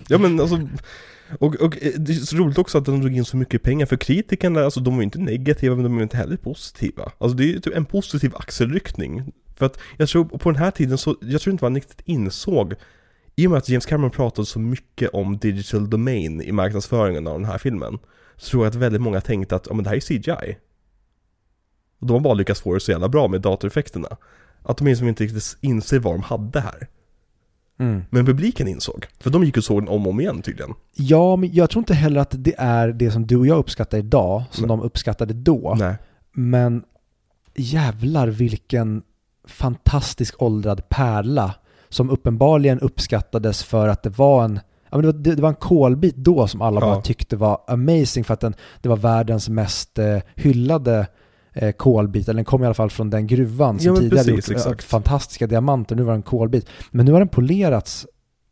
Ja 0.09 0.19
men 0.19 0.41
alltså, 0.41 0.69
och, 1.39 1.55
och 1.55 1.83
eh, 1.83 1.93
det 1.99 2.13
är 2.13 2.17
så 2.17 2.37
roligt 2.37 2.59
också 2.59 2.79
att 2.79 2.85
den 2.85 3.01
drog 3.01 3.17
in 3.17 3.25
så 3.25 3.37
mycket 3.37 3.63
pengar 3.63 3.87
för 3.87 3.97
kritikerna, 3.97 4.61
alltså 4.61 4.81
de 4.81 4.95
var 4.95 5.01
ju 5.01 5.05
inte 5.05 5.19
negativa 5.19 5.75
men 5.75 5.85
de 5.85 5.95
var 5.97 6.03
inte 6.03 6.17
heller 6.17 6.37
positiva. 6.37 7.13
Alltså 7.19 7.37
det 7.37 7.45
är 7.45 7.47
ju 7.47 7.61
typ 7.61 7.77
en 7.77 7.85
positiv 7.85 8.33
axelryckning. 8.37 9.33
För 9.57 9.67
att 9.67 9.79
jag 9.97 10.09
tror, 10.09 10.25
på 10.25 10.51
den 10.51 10.63
här 10.63 10.71
tiden 10.71 10.99
så, 10.99 11.17
jag 11.21 11.41
tror 11.41 11.53
inte 11.53 11.65
man 11.65 11.75
riktigt 11.75 12.01
insåg 12.05 12.75
i 13.37 13.47
och 13.47 13.51
med 13.51 13.59
att 13.59 13.69
James 13.69 13.87
Cameron 13.87 14.11
pratade 14.11 14.47
så 14.47 14.59
mycket 14.59 15.11
om 15.11 15.39
digital 15.39 15.91
domain 15.91 16.43
i 16.43 16.53
marknadsföringen 16.53 17.27
av 17.27 17.41
den 17.41 17.49
här 17.51 17.59
filmen 17.59 17.99
Så 18.41 18.51
tror 18.51 18.65
jag 18.65 18.71
att 18.71 18.75
väldigt 18.75 19.03
många 19.03 19.21
tänkte 19.21 19.57
att, 19.57 19.67
ja 19.69 19.75
men 19.75 19.85
det 19.85 19.91
här 19.91 19.97
är 19.97 20.01
CGI 20.01 20.57
Och 22.01 22.07
de 22.07 22.13
har 22.13 22.21
bara 22.21 22.35
lyckats 22.35 22.61
få 22.61 22.75
det 22.75 22.81
så 22.81 22.91
jävla 22.91 23.09
bra 23.09 23.29
med 23.29 23.41
datoreffekterna 23.41 24.09
Att 24.63 24.77
de 24.77 24.87
liksom 24.87 25.09
inte 25.09 25.25
riktigt 25.25 25.57
inser 25.61 25.99
vad 25.99 26.15
de 26.15 26.23
hade 26.23 26.61
här 26.61 26.89
Mm. 27.79 28.03
Men 28.11 28.27
publiken 28.27 28.69
insåg, 28.69 29.07
för 29.21 29.31
de 29.31 29.45
gick 29.45 29.57
och 29.57 29.65
såg 29.65 29.81
den 29.83 29.89
om 29.89 30.07
och 30.07 30.13
om 30.13 30.21
igen 30.21 30.43
tydligen 30.43 30.75
Ja, 30.95 31.37
men 31.37 31.53
jag 31.53 31.71
tror 31.71 31.81
inte 31.81 31.95
heller 31.95 32.21
att 32.21 32.35
det 32.39 32.55
är 32.59 32.89
det 32.89 33.11
som 33.11 33.27
du 33.27 33.37
och 33.37 33.47
jag 33.47 33.59
uppskattar 33.59 33.99
idag 33.99 34.45
som 34.51 34.63
Nej. 34.63 34.69
de 34.69 34.83
uppskattade 34.83 35.35
då. 35.35 35.75
Nej 35.79 35.95
Men 36.33 36.85
jävlar 37.55 38.29
vilken 38.29 39.03
fantastisk 39.45 40.43
åldrad 40.43 40.89
pärla 40.89 41.55
som 41.89 42.11
uppenbarligen 42.11 42.81
uppskattades 42.81 43.65
för 43.65 43.89
att 43.89 44.03
det 44.03 44.19
var 44.19 44.45
en 44.45 44.61
Ja, 44.91 44.99
men 44.99 45.01
det, 45.07 45.07
var, 45.13 45.37
det, 45.37 45.43
var 45.43 45.49
en 45.49 45.55
kolbit 45.55 46.17
då 46.17 46.47
som 46.47 46.63
alla 46.63 46.81
Ja. 46.81 46.87
bara 46.87 47.01
tyckte 47.03 47.37
var 47.37 47.61
amazing 47.67 48.25
för 48.25 48.35
att 48.35 48.41
den, 48.41 48.55
det 48.81 48.89
var 48.89 48.97
världens 48.97 49.49
mest 49.49 49.99
eh, 49.99 50.19
hyllade 50.35 51.07
eh, 51.53 51.73
kolbit, 51.73 52.29
eller 52.29 52.37
den 52.39 52.45
kom 52.45 52.63
i 52.63 52.67
alla 52.67 52.75
fall 52.75 52.91
från 52.91 53.11
den 53.11 53.27
gruvan 53.27 53.79
som 53.79 53.87
Ja, 53.87 53.93
men 53.93 54.01
tidigare 54.03 54.25
precis, 54.25 54.49
gjort 54.49 54.51
eh, 54.51 54.57
exakt. 54.57 54.85
fantastiska 54.85 55.47
diamanter, 55.47 55.97
nu 55.97 56.03
var 56.03 56.13
det 56.13 56.17
en 56.19 56.23
kolbit. 56.23 56.67
Men 56.91 57.07
nu 57.07 57.13
har 57.13 57.19
den 57.19 57.29
polerats 57.29 58.07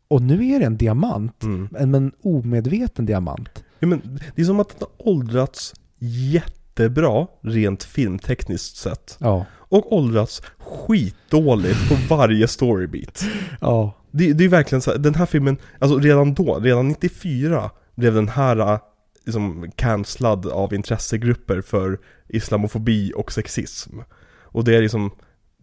och 0.07 0.21
nu 0.21 0.47
är 0.47 0.59
det 0.59 0.65
en 0.65 0.77
diamant, 0.77 1.43
mm. 1.43 1.67
men 1.71 1.95
en 1.95 2.11
omedveten 2.23 3.05
diamant. 3.05 3.63
ja, 3.79 3.87
men 3.87 4.19
Det 4.35 4.41
är 4.41 4.45
som 4.45 4.59
att 4.59 4.69
den 4.69 4.87
har 4.97 5.07
åldrats 5.07 5.73
jättebra 5.99 7.27
rent 7.41 7.83
filmtekniskt 7.83 8.77
sett 8.77 9.17
Ja. 9.19 9.45
Och 9.69 9.93
åldrats 9.93 10.41
skitdåligt 10.57 11.89
på 11.89 12.15
varje 12.15 12.47
storybeat 12.47 13.25
Ja. 13.61 13.93
Det, 14.11 14.33
det 14.33 14.43
är 14.43 14.49
verkligen 14.49 14.81
så 14.81 14.91
här, 14.91 14.97
den 14.97 15.15
här 15.15 15.25
filmen, 15.25 15.57
alltså 15.79 15.97
redan 15.97 16.33
då, 16.33 16.59
redan 16.59 16.87
94 16.87 17.71
blev 17.95 18.13
den 18.13 18.29
här 18.29 18.57
äh, 18.73 18.79
liksom 19.25 19.71
cancellad 19.75 20.45
av 20.45 20.73
intressegrupper 20.73 21.61
för 21.61 21.99
islamofobi 22.27 23.13
och 23.15 23.31
sexism. 23.31 23.99
Och 24.43 24.63
det 24.63 24.75
är 24.75 24.81
liksom, 24.81 25.11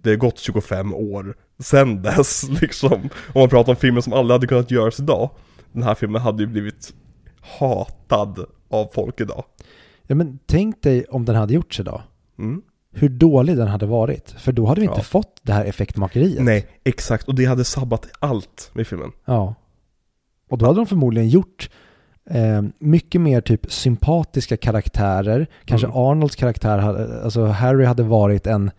det 0.03 0.11
har 0.11 0.17
gått 0.17 0.39
25 0.39 0.95
år 0.95 1.37
sen 1.59 2.03
dess 2.03 2.49
liksom. 2.61 2.93
Om 3.33 3.41
man 3.41 3.49
pratar 3.49 3.73
om 3.73 3.77
filmer 3.77 4.01
som 4.01 4.13
aldrig 4.13 4.35
hade 4.35 4.47
kunnat 4.47 4.71
göras 4.71 5.01
idag. 5.01 5.31
Den 5.73 5.83
här 5.83 5.95
filmen 5.95 6.23
hade 6.23 6.43
ju 6.43 6.47
blivit 6.47 6.95
hatad 7.59 8.47
av 8.71 8.91
folk 8.95 9.21
idag. 9.21 9.45
Ja 10.07 10.15
men 10.15 10.39
tänk 10.47 10.83
dig 10.83 11.05
om 11.05 11.25
den 11.25 11.37
hade 11.37 11.55
gjorts 11.55 11.81
idag. 11.81 12.03
Mm. 12.39 12.63
Hur 12.99 13.09
dålig 13.09 13.57
den 13.57 13.69
hade 13.69 13.87
varit. 13.87 14.31
För 14.31 14.53
då 14.53 14.67
hade 14.67 14.81
vi 14.81 14.87
inte 14.87 14.99
Ja. 14.99 15.03
fått 15.05 15.41
det 15.43 15.53
här 15.53 15.65
effektmakeriet. 15.65 16.43
Nej, 16.43 16.67
exakt. 16.85 17.29
Och 17.29 17.35
det 17.35 17.45
hade 17.45 17.65
sabbat 17.65 18.07
allt 18.19 18.71
med 18.75 18.87
filmen. 18.87 19.13
Ja. 19.25 19.55
Och 20.51 20.59
då 20.59 20.67
hade 20.67 20.79
de 20.81 20.87
förmodligen 20.87 21.29
gjort 21.29 21.71
eh, 22.31 22.63
mycket 22.79 23.21
mer 23.21 23.41
typ 23.41 23.73
sympatiska 23.73 24.57
karaktärer. 24.57 25.47
Kanske 25.65 25.87
Mm. 25.87 25.97
Arnolds 25.99 26.37
karaktär, 26.37 26.79
hade, 26.79 27.23
alltså 27.25 27.45
Harry 27.45 27.85
hade 27.85 28.03
varit 28.03 28.47
en 28.47 28.71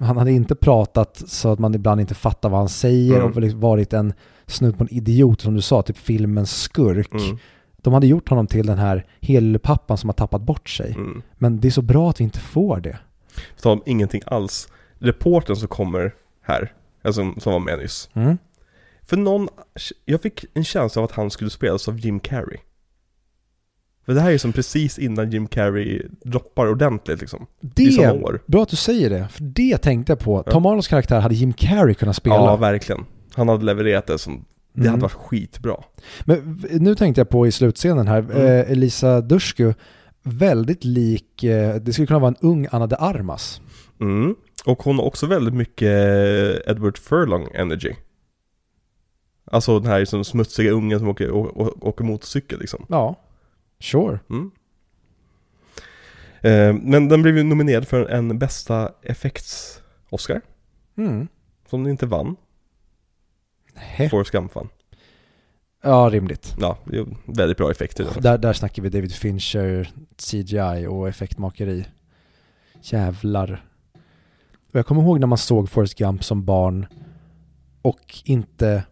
han 0.00 0.16
hade 0.16 0.32
inte 0.32 0.54
pratat 0.54 1.22
så 1.26 1.52
att 1.52 1.58
man 1.58 1.74
ibland 1.74 2.00
inte 2.00 2.14
fattar 2.14 2.48
vad 2.48 2.58
han 2.58 2.68
säger 2.68 3.16
Mm. 3.20 3.32
och 3.32 3.40
liksom 3.40 3.60
varit 3.60 3.92
en 3.92 4.12
snudd 4.46 4.78
på 4.78 4.84
en 4.84 4.92
idiot 4.94 5.40
som 5.40 5.54
du 5.54 5.60
sa, 5.60 5.82
typ 5.82 5.98
filmens 5.98 6.62
skurk. 6.62 7.12
Mm. 7.14 7.38
De 7.86 7.92
hade 7.94 8.06
gjort 8.06 8.28
honom 8.28 8.46
till 8.46 8.66
den 8.66 8.78
här 8.78 9.06
helpappan 9.20 9.98
som 9.98 10.08
har 10.08 10.14
tappat 10.14 10.42
bort 10.42 10.68
sig. 10.68 10.92
Mm. 10.92 11.22
Men 11.38 11.60
det 11.60 11.68
är 11.68 11.72
så 11.72 11.82
bra 11.82 12.10
att 12.10 12.20
vi 12.20 12.24
inte 12.24 12.38
får 12.40 12.80
det. 12.80 12.98
På 13.56 13.62
tal 13.62 13.72
om 13.72 13.82
ingenting 13.86 14.22
alls. 14.26 14.68
Reporten 14.98 15.56
som 15.56 15.68
kommer 15.68 16.14
här, 16.42 16.72
alltså 17.04 17.34
som 17.38 17.52
var 17.52 17.60
med 17.60 17.78
nyss. 17.78 18.10
Mm. 18.14 18.38
För 19.02 19.16
någon, 19.16 19.48
jag 20.04 20.22
fick 20.22 20.44
en 20.54 20.64
känsla 20.64 21.02
av 21.02 21.04
att 21.04 21.12
han 21.12 21.30
skulle 21.30 21.50
spelas 21.50 21.88
av 21.88 21.98
Jim 21.98 22.20
Carrey. 22.20 22.58
För 24.06 24.14
det 24.14 24.20
här 24.20 24.30
är 24.30 24.38
som 24.38 24.52
precis 24.52 24.98
innan 24.98 25.30
Jim 25.30 25.46
Carrey 25.46 26.02
droppar 26.24 26.68
ordentligt 26.70 27.20
liksom. 27.20 27.46
I 27.76 27.92
samma 27.92 28.12
Det, 28.12 28.22
år. 28.24 28.40
bra 28.46 28.62
att 28.62 28.68
du 28.68 28.76
säger 28.76 29.10
det, 29.10 29.28
för 29.28 29.42
det 29.42 29.78
tänkte 29.78 30.12
jag 30.12 30.18
på. 30.20 30.42
Ja. 30.46 30.52
Tom 30.52 30.66
Arnolds 30.66 30.88
karaktär 30.88 31.20
hade 31.20 31.34
Jim 31.34 31.52
Carrey 31.52 31.94
kunnat 31.94 32.16
spela. 32.16 32.34
Ja, 32.36 32.56
verkligen. 32.56 33.04
Han 33.34 33.48
hade 33.48 33.64
levererat 33.64 34.06
det 34.06 34.18
som, 34.18 34.44
det 34.76 34.80
Mm. 34.80 34.90
hade 34.90 35.02
varit 35.02 35.12
skitbra. 35.12 35.84
Men 36.24 36.64
nu 36.70 36.94
tänkte 36.94 37.20
jag 37.20 37.28
på 37.28 37.46
i 37.46 37.52
slutscenen 37.52 38.08
här, 38.08 38.18
Mm. 38.18 38.36
eh, 38.36 38.70
Elisa 38.72 39.20
Dushku, 39.20 39.72
väldigt 40.22 40.84
lik, 40.84 41.42
eh, 41.42 41.74
det 41.74 41.92
skulle 41.92 42.06
kunna 42.06 42.18
vara 42.18 42.28
en 42.28 42.48
ung 42.48 42.66
Anna 42.70 42.86
de 42.86 42.96
Armas. 42.98 43.60
Mm. 44.00 44.34
Och 44.64 44.82
hon 44.82 44.96
har 44.96 45.04
också 45.04 45.26
väldigt 45.26 45.54
mycket 45.54 45.88
Edward 46.66 46.98
Furlong 46.98 47.48
energy. 47.54 47.92
Alltså 49.50 49.78
den 49.80 49.90
här 49.90 49.98
liksom 50.00 50.24
smutsiga 50.24 50.70
ungen 50.70 50.98
som 50.98 51.08
åker, 51.08 51.30
å, 51.30 51.40
å, 51.54 51.74
åker 51.88 52.04
motorcykel 52.04 52.58
liksom. 52.60 52.86
Ja, 52.88 53.16
sure. 53.80 54.18
Mm. 54.30 54.50
Eh, 56.40 56.74
men 56.82 57.08
den 57.08 57.22
blev 57.22 57.36
ju 57.36 57.42
nominerad 57.42 57.88
för 57.88 58.06
en 58.08 58.38
bästa 58.38 58.90
effekts-Oscar. 59.02 60.40
Mm. 60.98 61.28
Som 61.70 61.82
den 61.82 61.90
inte 61.90 62.06
vann. 62.06 62.36
Hä. 63.76 64.08
Forrest 64.08 64.30
Gump 64.30 64.54
vann. 64.54 64.68
Ja, 65.82 66.08
rimligt. 66.12 66.54
Ja, 66.58 66.78
väldigt 67.24 67.56
bra 67.56 67.70
effekter 67.70 68.04
den. 68.04 68.22
Där, 68.22 68.38
där 68.38 68.52
snackar 68.52 68.82
vi 68.82 68.88
David 68.88 69.12
Fincher, 69.12 69.90
CGI 70.16 70.86
och 70.86 71.08
effektmakeri. 71.08 71.86
Jävlar. 72.82 73.64
Och 74.72 74.78
jag 74.78 74.86
kommer 74.86 75.02
ihåg 75.02 75.20
när 75.20 75.26
man 75.26 75.38
såg 75.38 75.70
Forrest 75.70 75.94
Gump 75.98 76.24
som 76.24 76.44
barn 76.44 76.86
och 77.82 78.14
inte 78.24 78.82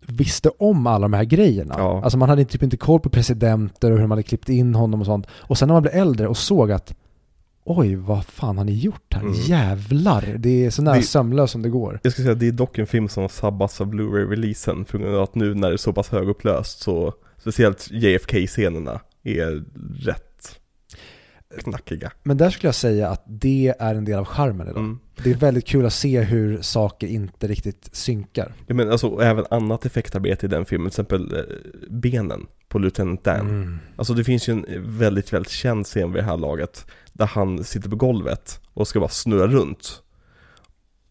visste 0.00 0.48
om 0.48 0.86
alla 0.86 1.04
de 1.04 1.12
här 1.12 1.24
grejerna. 1.24 1.74
Ja. 1.78 2.00
Alltså 2.04 2.18
man 2.18 2.28
hade 2.28 2.44
typ 2.44 2.62
inte 2.62 2.76
koll 2.76 3.00
på 3.00 3.10
presidenter 3.10 3.90
och 3.90 3.98
hur 3.98 4.06
man 4.06 4.10
hade 4.10 4.22
klippt 4.22 4.48
in 4.48 4.74
honom 4.74 5.00
och 5.00 5.06
sånt. 5.06 5.26
Och 5.30 5.58
sen 5.58 5.68
när 5.68 5.74
man 5.74 5.82
blev 5.82 5.94
äldre 5.94 6.28
och 6.28 6.36
såg 6.36 6.72
att 6.72 6.94
oj, 7.64 7.94
vad 7.94 8.24
fan 8.24 8.58
har 8.58 8.64
ni 8.64 8.72
gjort 8.72 9.14
här? 9.14 9.20
Mm. 9.20 9.34
Jävlar! 9.34 10.36
Det 10.38 10.64
är 10.64 10.70
så 10.70 10.82
nära 10.82 11.02
sömlöst 11.02 11.52
som 11.52 11.62
det 11.62 11.68
går. 11.68 12.00
Jag 12.02 12.12
ska 12.12 12.22
säga 12.22 12.32
att 12.32 12.40
det 12.40 12.48
är 12.48 12.52
dock 12.52 12.78
en 12.78 12.86
film 12.86 13.08
som 13.08 13.22
har 13.22 13.28
sabbats 13.28 13.80
av 13.80 13.86
Blu-ray-releasen 13.86 14.84
grund 14.98 15.14
av 15.14 15.22
att 15.22 15.34
nu 15.34 15.54
när 15.54 15.68
det 15.68 15.74
är 15.74 15.76
så 15.76 15.92
pass 15.92 16.08
högupplöst 16.08 16.82
så 16.82 17.14
speciellt 17.38 17.90
JFK-scenerna 17.90 19.00
är 19.22 19.64
rätt 20.04 20.60
knackiga. 21.58 22.12
Men 22.22 22.36
där 22.36 22.50
skulle 22.50 22.68
jag 22.68 22.74
säga 22.74 23.08
att 23.08 23.22
det 23.26 23.74
är 23.78 23.94
en 23.94 24.04
del 24.04 24.18
av 24.18 24.24
charmen 24.24 24.68
idag. 24.68 24.78
Mm. 24.78 24.98
Det 25.22 25.30
är 25.30 25.34
väldigt 25.34 25.66
kul 25.66 25.86
att 25.86 25.92
se 25.92 26.20
hur 26.20 26.62
saker 26.62 27.06
inte 27.06 27.46
riktigt 27.46 27.88
synkar. 27.92 28.52
Ja, 28.66 28.74
men 28.74 28.90
alltså, 28.90 29.20
även 29.22 29.44
annat 29.50 29.86
effektarbete 29.86 30.46
i 30.46 30.48
den 30.48 30.64
filmen, 30.64 30.90
till 30.90 31.00
exempel 31.00 31.34
eh, 31.36 31.42
benen 31.90 32.46
på 32.68 32.78
Lieutenant 32.78 33.24
Dan. 33.24 33.40
Mm. 33.40 33.78
Alltså 33.96 34.14
det 34.14 34.24
finns 34.24 34.48
ju 34.48 34.52
en 34.52 34.66
väldigt, 34.98 35.32
väldigt 35.32 35.52
känd 35.52 35.86
scen 35.86 36.12
vid 36.12 36.22
det 36.22 36.26
här 36.26 36.36
laget 36.36 36.86
Där 37.14 37.26
han 37.26 37.64
sitter 37.64 37.90
på 37.90 37.96
golvet 37.96 38.60
och 38.74 38.88
ska 38.88 39.00
bara 39.00 39.08
snurra 39.08 39.46
runt 39.46 40.02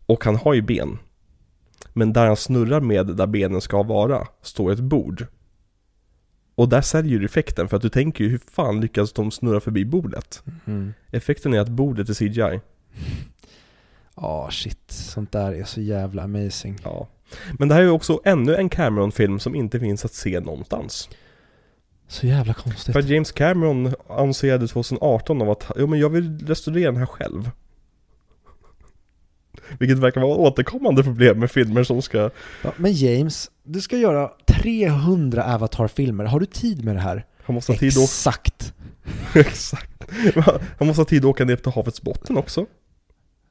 Och 0.05 0.25
han 0.25 0.35
har 0.35 0.53
ju 0.53 0.61
ben 0.61 0.99
Men 1.93 2.13
där 2.13 2.27
han 2.27 2.35
snurrar 2.35 2.81
med 2.81 3.07
där 3.07 3.27
benen 3.27 3.61
ska 3.61 3.83
vara 3.83 4.27
står 4.41 4.71
ett 4.71 4.79
bord 4.79 5.25
Och 6.55 6.69
där 6.69 6.81
säljer 6.81 7.19
du 7.19 7.25
effekten 7.25 7.67
för 7.67 7.77
att 7.77 7.83
du 7.83 7.89
tänker 7.89 8.23
ju 8.23 8.29
hur 8.29 8.41
fan 8.51 8.81
lyckas 8.81 9.13
de 9.13 9.31
snurra 9.31 9.59
förbi 9.59 9.85
bordet? 9.85 10.43
Mm. 10.65 10.93
Effekten 11.11 11.53
är 11.53 11.59
att 11.59 11.69
bordet 11.69 12.09
är 12.09 12.13
CGI 12.13 12.59
Ja, 14.15 14.49
shit. 14.51 14.91
Sånt 14.91 15.31
där 15.31 15.51
är 15.53 15.63
så 15.63 15.81
jävla 15.81 16.23
amazing. 16.23 16.77
Ja 16.83 17.07
Men 17.59 17.67
det 17.67 17.73
här 17.73 17.81
är 17.81 17.85
ju 17.85 17.91
också 17.91 18.21
ännu 18.25 18.55
en 18.55 18.69
Cameron-film 18.69 19.39
som 19.39 19.55
inte 19.55 19.79
finns 19.79 20.05
att 20.05 20.13
se 20.13 20.39
någonstans 20.39 21.09
Så 22.13 22.27
jävla 22.27 22.53
konstigt. 22.53 22.93
För 22.93 22.99
att 22.99 23.09
James 23.09 23.31
Cameron 23.31 23.93
annonserade 24.09 24.67
2018 24.67 25.41
om 25.41 25.49
att 25.49 25.71
jo, 25.75 25.87
men 25.87 25.99
jag 25.99 26.09
vill 26.09 26.47
restaurera 26.47 26.91
den 26.91 26.99
här 26.99 27.05
själv. 27.05 27.49
Vilket 29.79 29.99
verkar 29.99 30.21
vara 30.21 30.35
återkommande 30.35 31.03
problem 31.03 31.39
med 31.39 31.51
filmer 31.51 31.83
som 31.83 32.01
ska... 32.01 32.29
Ja, 32.61 32.73
men 32.77 32.93
James, 32.93 33.51
du 33.63 33.81
ska 33.81 33.97
göra 33.97 34.31
300 34.47 35.55
Avatar-filmer. 35.55 36.25
Har 36.25 36.39
du 36.39 36.45
tid 36.45 36.85
med 36.85 36.95
det 36.95 37.01
här? 37.01 37.25
Han 37.43 37.53
måste 37.53 37.71
ha 37.71 37.79
tid 37.79 37.89
Exakt. 37.89 38.73
Exakt. 39.35 40.03
Han 40.77 40.87
måste 40.87 41.01
ha 41.01 41.05
tid 41.05 41.25
att 41.25 41.29
åka 41.29 41.45
ner 41.45 41.55
till 41.55 41.71
havets 41.71 42.01
botten 42.01 42.37
också. 42.37 42.65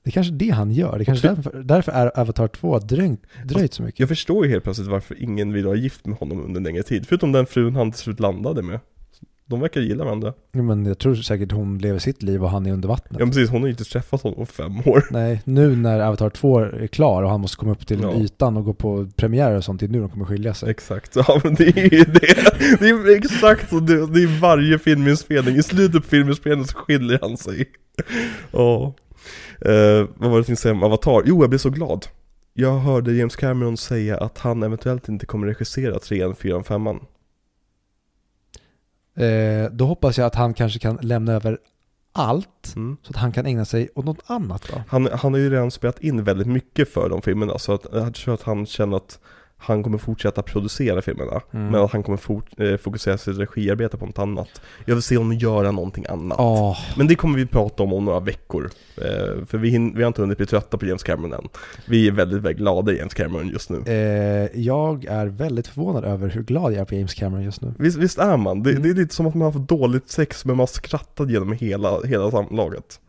Det 0.05 0.11
är 0.11 0.13
kanske 0.13 0.33
det 0.33 0.51
han 0.51 0.71
gör. 0.71 0.99
Det 0.99 1.03
är 1.03 1.05
kanske 1.05 1.29
därför, 1.29 1.63
därför 1.63 1.93
är 1.93 2.21
Avatar 2.21 2.49
2 2.49 2.79
dröjt, 2.79 3.21
dröjt 3.45 3.75
så 3.75 3.83
mycket. 3.83 4.01
Jag 4.01 4.09
förstår 4.09 4.45
ju 4.47 4.51
helt 4.53 4.65
plötsligt 4.65 4.89
varför 4.89 5.23
ingen 5.23 5.53
vill 5.53 5.67
vara 5.67 5.77
gift 5.77 6.07
med 6.07 6.19
honom 6.19 6.45
under 6.45 6.61
längre 6.61 6.83
tid. 6.83 7.07
Förutom 7.09 7.33
den 7.33 7.47
frun 7.47 7.77
han 7.77 7.93
till 7.93 8.01
slut 8.01 8.21
landade 8.21 8.63
med. 8.63 8.81
De 9.47 9.61
verkar 9.61 9.81
gilla 9.81 10.05
varandra. 10.05 10.33
Jo, 10.53 10.63
Men 10.63 10.87
jag 10.87 10.99
tror 10.99 11.15
säkert 11.15 11.53
hon 11.53 11.79
lever 11.79 11.99
sitt 11.99 12.23
liv 12.23 12.43
och 12.45 12.51
han 12.51 12.67
är 12.67 12.73
under 12.73 12.89
vattnet. 12.89 13.21
Ja 13.21 13.27
precis, 13.27 13.51
hon 13.51 13.61
har 13.61 13.67
ju 13.67 13.71
inte 13.73 13.85
träffat 13.85 14.23
honom 14.23 14.39
på 14.39 14.47
fem 14.47 14.79
år. 14.87 15.05
Nej, 15.11 15.41
nu 15.45 15.77
när 15.77 16.01
Avatar 16.01 16.31
2 16.31 16.59
är 16.59 16.87
klar 16.87 17.23
och 17.23 17.31
han 17.31 17.41
måste 17.41 17.57
komma 17.57 17.73
upp 17.73 17.87
till 17.87 18.01
Ja. 18.03 18.15
ytan 18.15 18.57
och 18.57 18.65
gå 18.65 18.73
på 18.75 19.09
premiär 19.17 19.57
och 19.57 19.65
sånt, 19.65 19.81
det 19.81 19.87
är 19.87 19.89
nu 19.89 20.01
de 20.01 20.09
kommer 20.11 20.25
skilja 20.25 20.55
sig. 20.55 20.71
Exakt, 20.71 21.17
ja 21.17 21.41
men 21.45 21.55
det 21.55 21.65
är 21.79 21.95
ju 21.95 22.05
det. 22.05 22.37
Det 22.81 22.89
är 22.89 23.17
exakt 23.17 23.69
så, 23.71 23.81
det, 23.81 23.95
det 24.07 24.23
är 24.23 24.41
varje 24.41 24.79
filminspelning. 24.79 25.57
I 25.57 25.63
slutet 25.63 26.03
på 26.03 26.09
filminspelningen 26.09 26.69
så 26.69 26.77
skiljer 26.77 27.19
han 27.23 27.37
sig. 27.37 27.67
Ja. 28.53 28.95
Eh, 29.61 30.09
vad 30.17 30.31
var 30.31 30.31
det 30.31 30.37
jag 30.37 30.47
tänkte 30.47 30.63
säga 30.63 30.75
om 30.75 30.83
Avatar? 30.83 31.23
Jo, 31.27 31.43
jag 31.43 31.51
blev 31.51 31.59
så 31.59 31.71
glad. 31.71 32.07
Jag 32.53 32.79
hörde 32.79 33.13
James 33.13 33.37
Cameron 33.37 33.77
säga 33.77 34.19
att 34.19 34.39
han 34.39 34.63
eventuellt 34.63 35.09
inte 35.09 35.27
kommer 35.27 35.47
regissera 35.47 35.99
3, 35.99 36.35
4, 36.35 36.63
5 36.63 36.87
Eh, 39.15 39.71
då 39.71 39.87
hoppas 39.87 40.19
jag 40.19 40.27
att 40.27 40.35
han 40.35 40.55
kanske 40.55 40.79
kan 40.79 40.99
lämna 41.03 41.33
över 41.33 41.59
allt 42.13 42.73
mm. 42.77 42.97
så 43.03 43.11
att 43.11 43.17
han 43.17 43.33
kan 43.33 43.47
ägna 43.47 43.65
sig 43.65 43.89
åt 43.95 44.05
något 44.05 44.23
annat 44.27 44.69
då. 44.73 44.83
han, 44.89 45.09
han 45.13 45.33
har 45.33 45.41
ju 45.41 45.51
redan 45.51 45.71
spelat 45.71 46.01
in 46.01 46.25
väldigt 46.25 46.47
mycket 46.47 46.89
för 46.89 47.09
de 47.09 47.23
filmerna 47.23 47.59
så 47.59 47.73
att 47.73 47.87
jag 47.93 48.15
tror 48.15 48.35
att 48.35 48.43
han 48.43 48.67
känner 48.67 48.97
att 48.97 49.21
han 49.63 49.83
kommer 49.83 49.99
fortsätta 49.99 50.43
producera 50.43 51.03
filmerna 51.03 51.41
Mm. 51.53 51.69
Men 51.69 51.81
att 51.81 51.93
han 51.93 52.03
kommer 52.03 52.19
fort, 52.19 52.61
eh, 52.61 52.77
fokusera 52.77 53.19
sitt 53.19 53.39
regiarbete 53.39 53.97
på 53.97 54.07
något 54.07 54.19
annat 54.19 54.49
Jag 54.85 54.95
vill 54.95 55.03
se 55.03 55.17
honom 55.17 55.33
göra 55.33 55.71
någonting 55.71 56.05
annat 56.09 56.39
Ja, 56.39 56.77
Men 56.97 57.07
det 57.07 57.15
kommer 57.15 57.37
vi 57.39 57.47
prata 57.47 57.83
om 57.83 57.93
om 57.93 58.05
några 58.05 58.21
veckor 58.21 58.71
eh, 58.97 59.45
För 59.47 59.59
vi, 59.59 59.71
hin- 59.71 59.93
vi 59.97 60.03
har 60.03 60.09
inte 60.09 60.21
hunnit 60.23 60.39
bli 60.39 60.47
trötta 60.47 60.79
på 60.79 60.87
James 60.87 61.03
Cameron 61.03 61.33
än 61.33 61.49
Vi 61.87 62.09
är 62.09 62.13
väldigt, 62.13 62.37
väldigt 62.43 62.57
glada 62.57 62.93
i 62.93 62.99
James 62.99 63.15
Cameron 63.15 63.49
just 63.49 63.71
nu 63.71 63.79
eh, 63.93 64.61
jag 64.61 65.05
är 65.05 65.27
väldigt 65.27 65.67
förvånad 65.67 66.05
över 66.05 66.29
hur 66.29 66.43
glad 66.43 66.73
jag 66.73 66.81
är 66.81 66.85
på 66.85 66.95
James 66.95 67.15
Cameron 67.15 67.43
just 67.45 67.61
nu. 67.61 67.75
Visst, 67.79 67.97
visst 67.99 68.19
är 68.19 68.37
man? 68.37 68.63
Det, 68.63 68.71
Mm. 68.71 68.83
det 68.83 68.89
är 68.91 68.95
lite 68.95 69.15
som 69.15 69.27
att 69.27 69.35
man 69.35 69.45
har 69.45 69.53
fått 69.53 69.69
dåligt 69.69 70.11
sex 70.11 70.45
men 70.45 70.57
man 70.57 70.67
skrattar 70.67 71.27
genom 71.27 71.53
hela, 71.53 72.01
hela 72.03 72.31
samlaget 72.31 73.01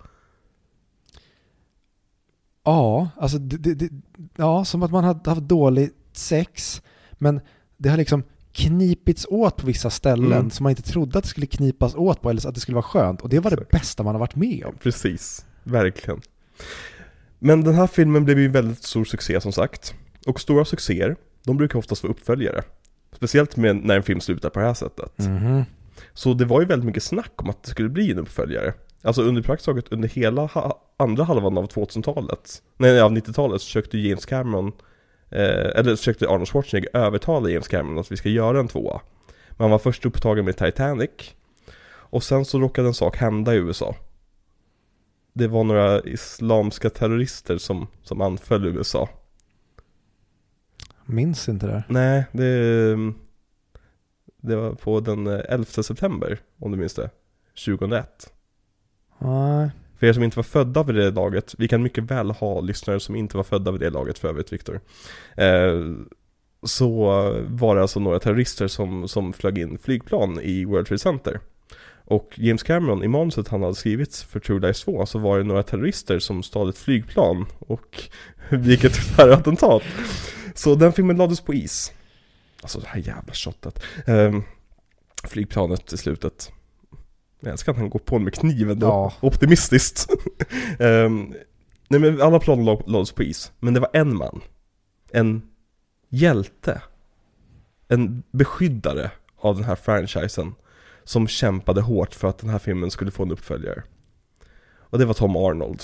Ja, 2.66 3.10
alltså 3.18 3.38
det, 3.38 3.74
det, 3.74 3.90
ja, 4.36 4.66
som 4.66 4.84
att 4.84 4.92
man 4.92 5.04
har 5.04 5.30
haft 5.30 5.42
dåligt 5.42 5.96
sex, 6.18 6.82
men 7.14 7.42
det 7.78 7.90
har 7.90 7.98
liksom 7.98 8.24
knipits 8.52 9.26
åt 9.30 9.58
på 9.58 9.66
vissa 9.68 9.90
ställen 9.90 10.32
Mm. 10.34 10.50
som 10.50 10.64
man 10.64 10.70
inte 10.70 10.82
trodde 10.82 11.18
att 11.18 11.24
det 11.24 11.30
skulle 11.30 11.48
knipas 11.48 11.96
åt 11.96 12.22
på 12.22 12.30
eller 12.30 12.48
att 12.48 12.56
det 12.56 12.62
skulle 12.62 12.76
vara 12.76 12.84
skönt. 12.86 13.22
Och 13.22 13.30
det 13.30 13.40
var 13.40 13.52
det 13.52 13.56
Exakt. 13.56 13.72
bästa 13.72 14.04
man 14.04 14.16
har 14.16 14.20
varit 14.20 14.36
med 14.36 14.66
om. 14.66 14.76
Precis, 14.84 15.46
verkligen 15.64 16.22
Men 17.40 17.64
den 17.64 17.74
här 17.76 17.88
filmen 17.88 18.26
blev 18.26 18.40
ju 18.40 18.48
väldigt 18.48 18.84
stor 18.84 19.06
succé 19.06 19.42
som 19.42 19.52
sagt 19.52 19.94
Och 20.28 20.40
stora 20.42 20.66
succéer, 20.66 21.16
de 21.46 21.58
brukar 21.58 21.80
oftast 21.80 22.04
vara 22.04 22.12
uppföljare 22.14 22.62
Speciellt 23.16 23.58
med 23.58 23.76
när 23.76 23.96
en 23.96 24.04
film 24.04 24.22
slutar 24.22 24.50
på 24.50 24.60
det 24.60 24.66
här 24.66 24.74
sättet 24.74 25.18
Mhm. 25.18 25.64
Så 26.14 26.34
det 26.34 26.46
var 26.46 26.62
ju 26.62 26.68
väldigt 26.68 26.86
mycket 26.86 27.04
snack 27.04 27.32
om 27.36 27.50
att 27.50 27.64
det 27.64 27.70
skulle 27.70 27.90
bli 27.90 28.12
en 28.12 28.20
uppföljare. 28.20 28.74
Alltså 29.02 29.22
under 29.22 29.42
praktiskt 29.42 29.66
taget 29.66 29.92
under 29.92 30.08
hela 30.10 30.46
ha- 30.46 30.82
andra 30.98 31.24
halvan 31.24 31.58
av 31.58 31.68
2000-talet, 31.68 32.62
nej 32.78 33.02
av 33.02 33.12
90-talet 33.12 33.62
så 33.62 33.66
försökte 33.66 33.98
James 33.98 34.26
Cameron, 34.26 34.72
eller 35.40 35.96
försökte 35.96 36.30
Arnold 36.30 36.48
Schwarzenegger 36.48 36.98
övertala 36.98 37.50
James 37.50 37.68
Cameron 37.68 38.00
att 38.00 38.12
vi 38.12 38.18
ska 38.18 38.30
göra 38.30 38.60
en 38.60 38.68
tvåa. 38.68 39.02
Men 39.50 39.64
han 39.64 39.72
var 39.72 39.80
först 39.80 40.06
upptagen 40.06 40.46
med 40.46 40.58
Titanic. 40.58 41.10
Och 41.86 42.24
sen 42.24 42.46
så 42.46 42.60
råkade 42.60 42.88
en 42.88 42.94
sak 42.94 43.18
hända 43.18 43.54
i 43.56 43.58
USA. 43.58 43.96
Det 45.34 45.48
var 45.48 45.64
några 45.64 46.02
islamska 46.02 46.90
terrorister 46.90 47.58
som, 47.58 47.88
som 48.04 48.22
anföll 48.22 48.66
USA. 48.66 49.10
Minns 51.06 51.50
inte 51.50 51.68
det. 51.68 51.84
Nej, 51.88 52.26
det, 52.32 52.96
det 54.38 54.56
var 54.56 54.74
på 54.74 55.00
den 55.00 55.28
eh, 55.28 55.42
11 55.50 55.66
september, 55.66 56.40
om 56.60 56.72
du 56.72 56.78
minns 56.78 56.94
det. 56.94 57.10
2001. 57.66 58.34
Nej. 59.20 59.70
För 60.04 60.08
er 60.08 60.14
som 60.14 60.24
inte 60.24 60.38
var 60.38 60.44
födda 60.44 60.84
vid 60.84 60.96
det 60.96 61.12
laget, 61.12 61.56
vi 61.58 61.68
kan 61.68 61.84
mycket 61.84 62.04
väl 62.04 62.32
ha 62.32 62.62
lyssnare 62.62 63.00
som 63.00 63.16
inte 63.16 63.38
var 63.38 63.44
födda 63.44 63.72
vid 63.72 63.82
det 63.82 63.90
laget 63.90 64.20
för 64.20 64.28
övrigt 64.28 64.54
Viktor. 64.54 64.82
Eh, 65.38 65.82
så 66.64 67.06
var 67.48 67.76
det 67.76 67.82
alltså 67.82 68.00
några 68.00 68.20
terrorister 68.20 68.68
som, 68.68 69.08
som 69.08 69.34
flög 69.34 69.58
in 69.58 69.78
flygplan 69.78 70.40
i 70.42 70.66
World 70.66 70.88
Trade 70.88 71.00
Center. 71.00 71.40
Och 72.06 72.34
James 72.36 72.64
Cameron, 72.64 73.04
i 73.04 73.08
manuset 73.08 73.48
han 73.48 73.62
hade 73.62 73.76
skrivit 73.76 74.16
för 74.16 74.40
True 74.40 74.60
Lies 74.60 74.82
2, 74.82 75.06
så 75.06 75.20
var 75.20 75.38
det 75.38 75.44
några 75.44 75.64
terrorister 75.64 76.20
som 76.20 76.44
stal 76.44 76.70
ett 76.70 76.78
flygplan 76.78 77.46
och 77.60 78.04
begick 78.50 78.84
ett 78.84 79.16
terrorattentat. 79.16 79.84
Så 80.54 80.76
den 80.76 80.94
filmen 80.94 81.18
lades 81.18 81.42
på 81.42 81.54
is. 81.54 81.92
Alltså 82.62 82.80
det 82.80 82.88
här 82.88 83.00
jävla 83.00 83.34
shotet. 83.34 83.84
Eh, 84.08 84.40
flygplanet 85.24 85.94
i 85.94 85.98
slutet. 85.98 86.52
Jag 87.44 87.52
älskar 87.52 87.72
att 87.72 87.78
han 87.78 87.90
går 87.90 88.00
på 88.00 88.20
med 88.20 88.34
kniven 88.34 88.80
då. 88.80 88.88
Ja. 88.88 89.14
Optimistiskt. 89.20 90.08
Ehm, 90.80 91.34
nej 91.88 92.00
men 92.00 92.22
alla 92.22 92.40
planer 92.40 92.64
la- 92.64 92.84
lades 92.86 93.12
på 93.12 93.24
is. 93.24 93.52
Men 93.60 93.74
det 93.74 93.80
var 93.80 93.90
en 93.94 94.16
man. 94.18 94.42
En 95.12 95.42
hjälte. 96.10 96.82
En 97.88 98.24
beskyddare 98.32 99.12
av 99.38 99.56
den 99.56 99.64
här 99.64 99.76
franchisen. 99.76 100.56
Som 101.04 101.28
kämpade 101.28 101.82
hårt 101.82 102.16
för 102.16 102.28
att 102.28 102.38
den 102.38 102.50
här 102.50 102.60
filmen 102.60 102.92
skulle 102.92 103.12
få 103.12 103.24
en 103.24 103.32
uppföljare. 103.32 103.84
Och 104.80 105.00
det 105.00 105.06
var 105.06 105.14
Tom 105.14 105.36
Arnold. 105.36 105.84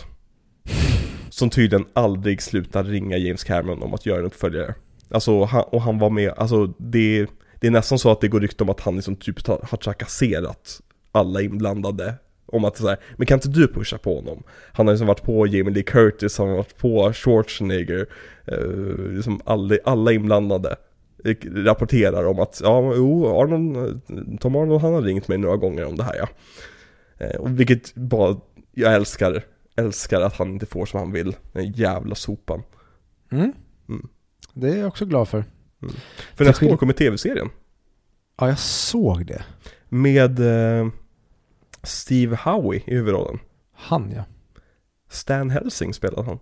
Som 1.30 1.50
tydligen 1.50 1.86
aldrig 1.94 2.42
slutade 2.42 2.90
ringa 2.90 3.18
James 3.18 3.44
Cameron 3.44 3.84
om 3.84 3.94
att 3.94 4.06
göra 4.06 4.20
en 4.20 4.26
uppföljare. 4.26 4.76
Alltså, 5.12 5.44
han, 5.44 5.64
och 5.72 5.82
han 5.82 6.00
var 6.00 6.10
med, 6.10 6.34
alltså 6.38 6.66
det, 6.78 7.28
det 7.60 7.68
är 7.68 7.72
nästan 7.72 8.00
så 8.00 8.12
att 8.12 8.22
det 8.22 8.28
går 8.28 8.40
rykte 8.40 8.64
om 8.64 8.70
att 8.70 8.80
han 8.80 8.96
liksom 8.96 9.16
typ 9.16 9.48
har 9.48 9.78
trakasserat 9.78 10.82
alla 11.12 11.42
inblandade 11.42 12.14
om 12.46 12.66
att 12.66 12.78
så 12.78 12.88
här, 12.88 12.98
men 13.18 13.28
kan 13.28 13.36
inte 13.38 13.50
du 13.50 13.68
pusha 13.68 13.98
på 13.98 14.16
honom? 14.16 14.44
Han 14.74 14.88
har 14.88 14.94
liksom 14.94 15.08
varit 15.08 15.24
på 15.24 15.48
Jamie 15.48 15.74
Lee 15.74 15.84
Curtis, 15.84 16.38
han 16.38 16.50
har 16.50 16.56
varit 16.56 16.78
på 16.78 17.14
Schwarzenegger, 17.14 18.08
eh, 18.46 19.14
liksom 19.16 19.42
alla, 19.46 19.78
alla 19.84 20.12
inblandade. 20.12 20.76
eh, 21.26 21.36
rapporterar 21.54 22.26
om 22.28 22.40
att, 22.40 22.62
ja, 22.64 22.94
jo, 22.96 23.42
Arnold, 23.42 24.02
Tom 24.40 24.56
Arnold 24.56 24.82
han 24.82 24.94
har 24.94 25.02
ringt 25.02 25.28
mig 25.28 25.38
några 25.38 25.58
gånger 25.58 25.86
om 25.86 25.96
det 25.98 26.04
här 26.04 26.16
ja. 26.16 26.28
Eh, 27.18 27.36
och 27.36 27.60
vilket 27.60 27.96
bara, 27.96 28.38
jag 28.72 28.94
älskar, 28.94 29.44
älskar 29.76 30.22
att 30.22 30.36
han 30.36 30.50
inte 30.50 30.66
får 30.66 30.86
som 30.86 31.00
han 31.00 31.12
vill, 31.12 31.36
den 31.52 31.72
jävla 31.72 32.16
sopan. 32.16 32.64
Mm. 33.32 33.54
Mm. 33.90 34.08
Det 34.54 34.70
är 34.70 34.78
jag 34.78 34.88
också 34.88 35.06
glad 35.06 35.28
för. 35.28 35.44
För 36.36 36.46
nästa 36.46 36.66
år 36.66 36.78
kommer 36.78 36.94
tv-serien. 36.94 37.50
Ja, 38.40 38.48
jag 38.48 38.60
såg 38.60 39.26
det. 39.26 39.44
Med 39.90 40.40
eh, 40.40 40.88
Steve 41.84 42.36
Howie 42.36 42.82
i 42.88 42.96
huvudrollen. 42.96 43.40
Han 43.74 44.12
ja. 44.16 44.24
Stan 45.10 45.50
Helsing 45.50 45.94
spelade 45.94 46.24
han. 46.24 46.40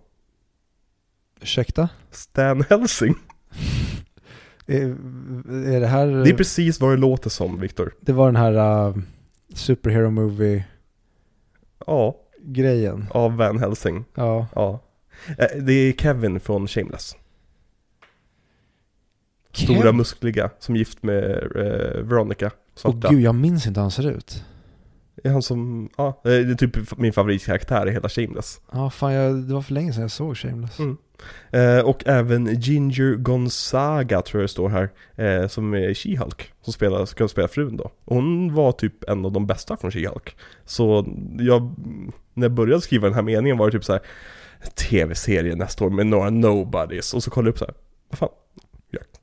Ursäkta? 1.40 1.88
Stan 2.10 2.64
Helsing. 2.70 3.14
Är, 4.70 4.80
är 5.74 5.80
det 5.80 5.86
här... 5.86 6.06
Det 6.06 6.30
är 6.30 6.36
precis 6.36 6.80
vad 6.80 6.90
det 6.90 6.96
låter 6.96 7.30
som, 7.30 7.60
Viktor. 7.60 7.94
Det 8.00 8.12
var 8.12 8.26
den 8.26 8.36
här 8.36 8.86
uh, 8.88 8.96
Superhero 9.54 10.10
Movie-grejen. 10.10 10.66
Ja, 13.14 13.20
av 13.20 13.36
Van 13.36 13.58
Helsing. 13.58 14.04
Ja. 14.14 14.46
Ja. 14.54 14.80
Eh, 15.38 15.46
Det 15.62 15.72
är 15.72 15.92
Kevin 15.92 16.40
från 16.40 16.68
Shameless. 16.68 17.16
Stora 19.52 19.78
Kev- 19.90 19.92
muskliga, 19.92 20.50
som 20.58 20.76
gift 20.76 21.02
med 21.02 21.30
eh, 21.56 22.02
Veronica. 22.02 22.50
Svarta. 22.78 23.08
gud, 23.10 23.20
jag 23.20 23.34
minns 23.34 23.66
inte 23.66 23.80
hur 23.80 23.82
han 23.82 23.90
ser 23.90 24.10
ut. 24.10 24.44
Det 25.22 25.28
är 25.28 25.32
han 25.32 25.42
som, 25.42 25.88
ja, 25.96 26.20
det 26.24 26.34
är 26.34 26.54
typ 26.54 26.98
min 26.98 27.12
favoritkaraktär 27.12 27.88
i 27.88 27.92
hela 27.92 28.08
Shameless. 28.08 28.60
Ja, 28.72 28.90
fan 28.90 29.12
jag, 29.12 29.36
det 29.36 29.54
var 29.54 29.62
för 29.62 29.74
länge 29.74 29.92
sedan 29.92 30.02
jag 30.02 30.10
såg 30.10 30.36
Shameless. 30.36 30.78
Mm. 30.78 30.96
Eh, 31.50 31.84
och 31.84 32.02
även 32.06 32.60
Ginger 32.60 33.14
Gonzaga 33.16 34.22
tror 34.22 34.40
jag 34.40 34.44
det 34.44 34.52
står 34.52 34.68
här, 34.68 34.90
eh, 35.16 35.48
som 35.48 35.74
är 35.74 35.94
She-Hulk, 35.94 36.42
som 36.62 36.72
spelar, 36.72 37.04
ska 37.06 37.28
spela 37.28 37.48
frun 37.48 37.76
då. 37.76 37.90
Och 38.04 38.16
hon 38.16 38.54
var 38.54 38.72
typ 38.72 39.08
en 39.08 39.24
av 39.24 39.32
de 39.32 39.46
bästa 39.46 39.76
från 39.76 39.90
She-Hulk. 39.90 40.30
Så 40.64 41.14
jag, 41.38 41.74
när 42.34 42.44
jag 42.44 42.52
började 42.52 42.80
skriva 42.80 43.06
den 43.06 43.14
här 43.14 43.22
meningen 43.22 43.58
var 43.58 43.66
det 43.66 43.72
typ 43.72 43.84
så 43.84 43.92
här 43.92 44.02
tv-serie 44.74 45.54
nästa 45.54 45.84
år 45.84 45.90
med 45.90 46.06
några 46.06 46.30
nobodies, 46.30 47.14
och 47.14 47.22
så 47.22 47.30
kollade 47.30 47.48
jag 47.48 47.52
upp 47.52 47.58
så 47.58 47.64
här, 47.64 47.74
vad 48.10 48.18
fan, 48.18 48.28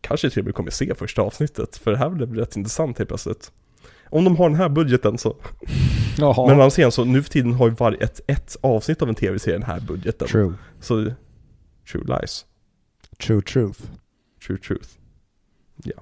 kanske 0.07 0.30
till 0.30 0.40
och 0.40 0.45
med 0.45 0.56
kommer 0.56 0.72
se 0.72 0.95
första 0.95 1.22
avsnittet, 1.22 1.77
för 1.77 1.91
det 1.91 1.98
här 1.98 2.10
blev 2.10 2.34
rätt 2.36 2.56
intressant 2.56 2.98
helt 2.98 3.07
plötsligt. 3.07 3.52
Om 4.10 4.23
de 4.23 4.36
har 4.38 4.49
den 4.49 4.57
här 4.57 4.69
budgeten 4.69 5.18
så, 5.18 5.36
Jaha. 6.18 6.48
men 6.48 6.49
å 6.57 6.61
andra 6.61 6.69
sidan 6.69 6.91
så 6.91 7.03
nu 7.06 7.23
för 7.23 7.30
tiden 7.30 7.53
har 7.53 7.68
ju 7.69 7.73
varje 7.76 7.98
ett, 7.98 8.22
ett 8.27 8.57
avsnitt 8.61 9.02
av 9.02 9.10
en 9.10 9.15
tv-serie 9.15 9.57
den 9.57 9.68
här 9.68 9.80
budgeten. 9.80 10.27
True. 10.27 10.53
Så, 10.80 11.11
true 11.91 12.03
lies. 12.19 12.45
True 13.27 13.41
truth. 13.41 13.80
True 14.48 14.57
truth. 14.57 14.90
Ja. 15.84 15.94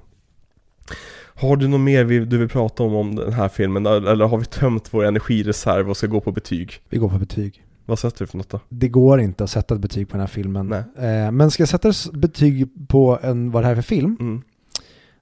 Har 1.36 1.56
du 1.56 1.68
något 1.68 1.80
mer 1.82 2.04
vi- 2.04 2.26
du 2.26 2.38
vill 2.38 2.50
prata 2.50 2.84
om 2.84 2.96
om 2.96 3.16
den 3.16 3.34
här 3.34 3.50
filmen? 3.50 3.86
Eller 3.86 4.26
har 4.26 4.38
vi 4.38 4.46
tömt 4.46 4.94
vår 4.94 5.04
energireserv 5.06 5.90
och 5.90 5.98
ska 5.98 6.08
gå 6.08 6.22
på 6.22 6.32
betyg? 6.32 6.82
Vi 6.90 6.98
går 6.98 7.10
på 7.10 7.18
betyg. 7.18 7.64
Vad 7.85 7.99
sätter 7.99 8.19
du 8.19 8.27
för 8.27 8.38
något 8.38 8.49
då? 8.49 8.60
Det 8.69 8.88
går 8.89 9.22
inte 9.22 9.43
att 9.43 9.49
sätta 9.49 9.76
ett 9.76 9.81
betyg 9.81 10.07
på 10.07 10.11
den 10.14 10.19
här 10.19 10.27
filmen. 10.27 10.72
Eh, 10.73 11.31
men 11.31 11.51
ska 11.51 11.61
jag 11.61 11.69
sätta 11.69 11.89
ett 11.89 12.11
betyg 12.14 12.88
på 12.88 13.19
en, 13.22 13.51
vad 13.51 13.64
det 13.64 13.68
här 13.68 13.72
är 13.72 13.76
för 13.76 13.81
film, 13.81 14.18
Mm. 14.19 14.41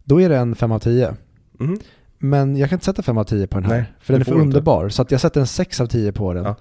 då 0.03 0.21
är 0.21 0.29
det 0.29 0.37
en 0.37 0.55
5 0.55 0.71
av 0.71 0.79
10. 0.79 1.15
Mhm. 1.59 1.79
Men 2.17 2.57
jag 2.57 2.69
kan 2.69 2.75
inte 2.75 2.85
sätta 2.85 3.01
5 3.01 3.17
av 3.17 3.23
10 3.23 3.47
på 3.47 3.59
den 3.59 3.69
här. 3.69 3.77
Nej, 3.77 3.85
för 4.01 4.13
den 4.13 4.21
är 4.21 4.25
för 4.25 4.31
du 4.31 4.37
inte. 4.37 4.45
underbar. 4.57 4.89
Så 4.89 5.01
att 5.01 5.11
jag 5.11 5.21
sätter 5.21 5.41
en 5.41 5.47
6 5.47 5.81
av 5.81 5.87
10 5.87 6.11
på 6.11 6.33
den. 6.33 6.43
Ja. 6.45 6.55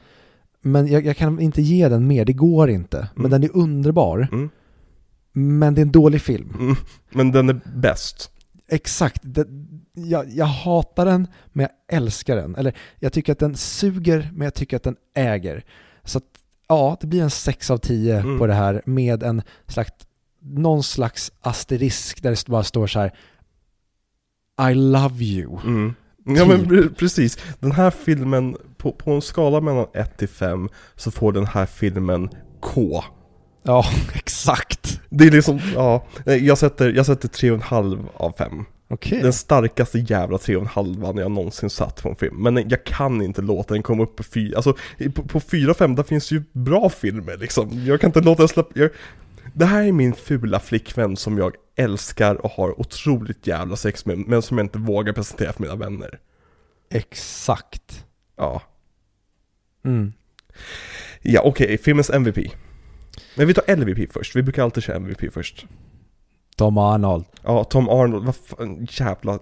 Men 0.63 0.87
jag, 0.87 1.07
jag 1.07 1.17
kan 1.17 1.41
inte 1.41 1.63
ge 1.63 1.89
den 1.89 2.07
mer, 2.07 2.25
det 2.25 2.33
går 2.33 2.71
inte. 2.71 3.09
Men 3.15 3.27
Mm. 3.27 3.31
den 3.41 3.51
är 3.51 3.57
underbar. 3.57 4.29
Mm. 4.33 4.51
Men 5.33 5.75
det 5.75 5.81
är 5.81 5.85
en 5.87 5.93
dålig 5.93 6.21
film. 6.23 6.57
Mm. 6.61 6.77
Men 7.11 7.33
den 7.33 7.49
är 7.49 7.61
bäst. 7.77 8.31
Exakt. 8.69 9.21
Det, 9.25 9.47
jag, 9.93 10.31
jag 10.31 10.47
hatar 10.47 11.05
den, 11.07 11.27
men 11.53 11.63
jag 11.89 11.97
älskar 11.97 12.37
den. 12.37 12.55
Eller 12.57 12.75
jag 12.99 13.13
tycker 13.13 13.33
att 13.33 13.39
den 13.39 13.57
suger, 13.57 14.31
men 14.35 14.45
jag 14.45 14.55
tycker 14.55 14.77
att 14.77 14.83
den 14.83 14.97
äger. 15.15 15.65
Så 16.05 16.19
att, 16.19 16.25
ja, 16.69 16.97
det 17.01 17.07
blir 17.07 17.23
en 17.23 17.31
6 17.31 17.71
av 17.71 17.79
10 17.79 18.21
Mm. 18.21 18.39
på 18.39 18.47
det 18.47 18.55
här 18.55 18.83
med 18.87 19.23
en 19.23 19.43
slags, 19.67 19.91
någon 20.43 20.83
slags 20.83 21.33
asterisk 21.41 22.23
där 22.23 22.31
det 22.31 22.47
bara 22.47 22.65
står 22.65 22.87
så 22.87 23.01
här 23.01 23.13
I 24.71 24.75
love 24.75 25.25
you. 25.25 25.59
Mm. 25.65 25.95
Ja 26.25 26.47
men 26.47 26.61
Typ. 26.61 26.69
pre- 26.69 26.95
precis. 26.95 27.39
Den 27.61 27.73
här 27.73 27.91
filmen, 27.91 28.57
på, 28.77 28.93
på 28.93 29.11
en 29.13 29.23
skala 29.23 29.61
mellan 29.61 29.87
1 29.95 30.17
till 30.19 30.29
5 30.29 30.69
så 30.97 31.11
får 31.11 31.33
den 31.33 31.47
här 31.47 31.67
filmen 31.67 32.29
K. 32.61 33.05
Ja, 33.63 33.85
exakt. 34.15 35.01
Det 35.09 35.25
är 35.27 35.31
liksom, 35.31 35.61
ja, 35.75 36.07
jag 36.25 36.59
sätter, 36.59 36.93
jag 36.93 37.07
sätter 37.07 37.29
3,5 37.29 38.07
av 38.17 38.33
5. 38.39 38.65
Okej. 38.93 39.23
Den 39.23 39.33
starkaste 39.33 39.99
jävla 39.99 40.37
3,5 40.37 41.21
jag 41.21 41.31
någonsin 41.31 41.71
satt 41.71 42.03
på 42.03 42.09
en 42.09 42.17
film. 42.17 42.43
Men 42.43 42.69
jag 42.69 42.85
kan 42.85 43.23
inte 43.23 43.43
låta 43.43 43.75
den 43.75 43.83
komma 43.83 44.03
upp 44.03 44.17
på 44.17 44.23
4, 44.23 44.57
alltså 44.57 44.77
på, 45.15 45.23
på 45.23 45.41
4 45.41 45.75
5 45.75 45.95
där 45.95 46.03
finns 46.03 46.31
ju 46.31 46.43
bra 46.53 46.89
filmer 46.89 47.37
liksom. 47.37 47.85
Jag 47.85 48.01
kan 48.01 48.09
inte 48.09 48.21
låta 48.21 48.43
den 48.43 48.49
släppa, 48.49 48.71
jag, 48.75 48.91
det 49.55 49.65
här 49.65 49.85
är 49.85 49.93
min 49.93 50.15
fula 50.15 50.61
flickvän 50.61 51.17
som 51.17 51.39
jag 51.39 51.55
älskar 51.77 52.35
och 52.35 52.51
har 52.51 52.81
otroligt 52.81 53.47
jävla 53.47 53.77
sex 53.77 54.07
med, 54.07 54.19
men 54.19 54.43
som 54.43 54.59
jag 54.59 54.65
inte 54.65 54.79
vågar 54.79 55.13
presentera 55.13 55.53
för 55.53 55.63
mina 55.63 55.77
vänner. 55.77 56.19
Exakt. 56.91 58.05
Ja. 58.37 58.63
Mm. 59.85 60.13
Ja 61.23 61.41
okej, 61.45 61.79
filmens 61.79 62.11
MVP. 62.11 62.39
Men 63.37 63.47
vi 63.47 63.55
tar 63.55 63.77
LVP 63.77 64.13
först, 64.13 64.37
vi 64.37 64.43
brukar 64.43 64.63
alltid 64.63 64.83
köra 64.83 64.97
MVP 64.97 65.33
först. 65.33 65.67
Tom 66.61 66.79
Arnold. 66.79 67.25
Ja, 67.43 67.65
Tom 67.65 67.89
Arnold, 67.89 68.25
vad 68.27 68.37
fan, 68.37 68.87
jävla 68.91 69.39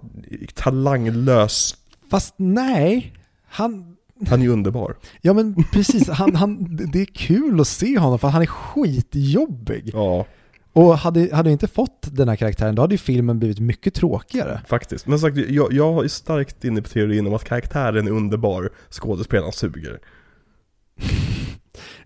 talanglös. 0.55 1.77
Fast 2.11 2.35
nej, 2.37 3.13
han, 3.49 3.97
Han 4.29 4.41
är 4.41 4.45
ju 4.45 4.51
underbar. 4.53 4.97
ja 5.21 5.33
men 5.33 5.65
precis, 5.73 6.09
han, 6.09 6.35
han, 6.35 6.77
det 6.93 7.01
är 7.01 7.05
kul 7.05 7.61
att 7.61 7.69
se 7.69 7.99
honom 7.99 8.19
för 8.19 8.29
han 8.29 8.43
är 8.43 8.47
skitjobbig. 8.47 9.91
Ja, 9.95 10.27
Och 10.73 10.99
hade, 10.99 11.35
hade 11.37 11.51
inte 11.51 11.69
fått 11.69 12.09
den 12.13 12.29
här 12.29 12.37
karaktären 12.37 12.75
då 12.75 12.83
hade 12.83 12.95
ju 12.95 12.99
filmen 12.99 13.39
blivit 13.39 13.59
mycket 13.61 13.95
tråkigare. 13.95 14.61
faktiskt. 14.67 15.07
Men 15.07 15.19
sagt, 15.19 15.37
jag, 15.37 15.73
jag 15.73 16.05
är 16.05 16.09
starkt 16.09 16.65
inne 16.65 16.83
på 16.83 16.89
teorin 16.89 17.27
om 17.27 17.35
att 17.35 17.45
karaktären 17.45 18.07
är 18.07 18.11
underbar, 18.11 18.71
skådespelaren 18.91 19.53
suger. 19.53 19.99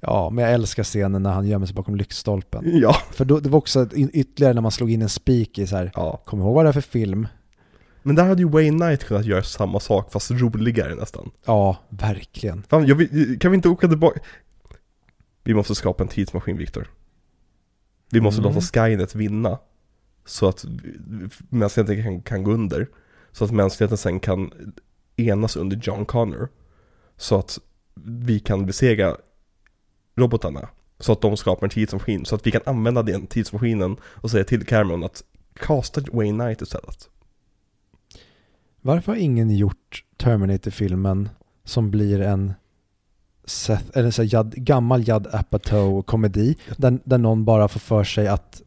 Ja, 0.06 0.30
men 0.30 0.44
jag 0.44 0.54
älskar 0.54 0.82
scenen 0.84 1.22
när 1.22 1.32
han 1.32 1.46
gömmer 1.46 1.66
sig 1.66 1.74
bakom 1.74 1.96
lyktstolpen. 1.96 2.62
Ja. 2.80 2.94
För 3.12 3.24
då, 3.24 3.40
det 3.40 3.48
var 3.48 3.58
också 3.58 3.82
ett- 3.82 3.92
ytterligare 3.94 4.54
när 4.54 4.60
man 4.60 4.70
slog 4.72 4.90
in 4.90 5.02
en 5.02 5.08
spik 5.08 5.58
i 5.58 5.66
så 5.66 5.76
här, 5.76 5.92
ja. 5.94 6.22
kom 6.24 6.40
ihåg 6.40 6.54
vad 6.54 6.64
det 6.64 6.68
är 6.68 6.72
för 6.72 6.80
film? 6.80 7.28
Men 8.02 8.16
där 8.16 8.24
hade 8.24 8.42
ju 8.42 8.48
Wayne 8.48 8.78
Knight 8.86 9.04
kunnat 9.04 9.24
göra 9.26 9.42
samma 9.42 9.80
sak, 9.80 10.12
fast 10.12 10.30
roligare 10.30 10.94
nästan. 10.94 11.30
Ja, 11.46 11.76
verkligen. 11.88 12.62
Fan, 12.62 12.86
jag 12.86 13.08
kan 13.40 13.50
vi 13.50 13.54
inte 13.56 13.68
åka 13.68 13.88
tillbaka? 13.88 14.20
Vi 15.44 15.54
måste 15.54 15.74
skapa 15.74 16.02
en 16.02 16.08
tidsmaskin, 16.08 16.56
Viktor. 16.56 16.90
Vi 18.10 18.20
måste 18.20 18.40
Mm. 18.42 18.54
låta 18.54 18.66
Skynet 18.66 19.14
vinna. 19.14 19.58
Så 20.26 20.48
att 20.48 20.64
mänskligheten 21.48 22.02
kan, 22.02 22.22
kan 22.22 22.42
gå 22.44 22.50
under. 22.52 22.88
Så 23.32 23.44
att 23.44 23.50
mänskligheten 23.50 23.98
sen 23.98 24.20
kan 24.20 24.52
enas 25.16 25.56
under 25.56 25.76
John 25.82 26.04
Connor. 26.06 26.48
Så 27.16 27.38
att 27.38 27.58
vi 28.04 28.40
kan 28.40 28.66
besegra 28.66 29.16
robotarna. 30.16 30.68
Så 30.98 31.12
att 31.12 31.20
de 31.20 31.36
skapar 31.36 31.66
en 31.66 31.70
tidsmaskin. 31.70 32.24
Så 32.24 32.34
att 32.34 32.46
vi 32.46 32.50
kan 32.50 32.60
använda 32.66 33.02
den 33.02 33.26
tidsmaskinen 33.26 33.96
och 34.04 34.30
säga 34.30 34.44
till 34.44 34.66
Cameron 34.66 35.04
att 35.04 35.22
casta 35.54 36.00
Wayne 36.12 36.44
Knight 36.44 36.62
istället. 36.62 37.08
Varför 38.80 39.12
har 39.12 39.18
ingen 39.18 39.56
gjort 39.56 40.04
Terminator-filmen 40.16 41.28
som 41.64 41.90
blir 41.90 42.20
en 42.20 42.52
Seth, 43.44 43.84
eller 43.94 44.10
så 44.10 44.22
Judd, 44.22 44.54
gammal 44.54 45.00
Judd 45.02 45.26
Apatow-komedi 45.32 46.54
där, 46.76 46.98
där 47.04 47.18
någon 47.18 47.44
bara 47.44 47.68
får 47.68 47.80
för 47.80 48.04
sig 48.04 48.28
att 48.28 48.62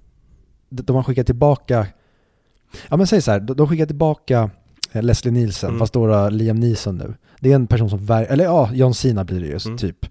de 0.69 0.95
har 0.95 1.03
skickat 1.03 1.25
tillbaka, 1.25 1.87
ja 2.89 2.97
men 2.97 3.07
säg 3.07 3.21
så 3.21 3.31
här, 3.31 3.39
de 3.39 3.67
skickar 3.67 3.85
tillbaka 3.85 4.49
eh, 4.91 5.03
Leslie 5.03 5.31
Nielsen, 5.33 5.69
Mm. 5.69 5.79
fast 5.79 5.93
då 5.93 6.29
Liam 6.29 6.59
Neeson 6.59 6.97
nu. 6.97 7.13
Det 7.39 7.51
är 7.51 7.55
en 7.55 7.67
person 7.67 7.89
som, 7.89 8.09
eller 8.09 8.43
ja, 8.43 8.69
John 8.73 8.93
Cena 8.93 9.23
blir 9.23 9.39
det 9.39 9.45
ju, 9.47 9.59
Mm. 9.65 9.77
typ. 9.77 10.05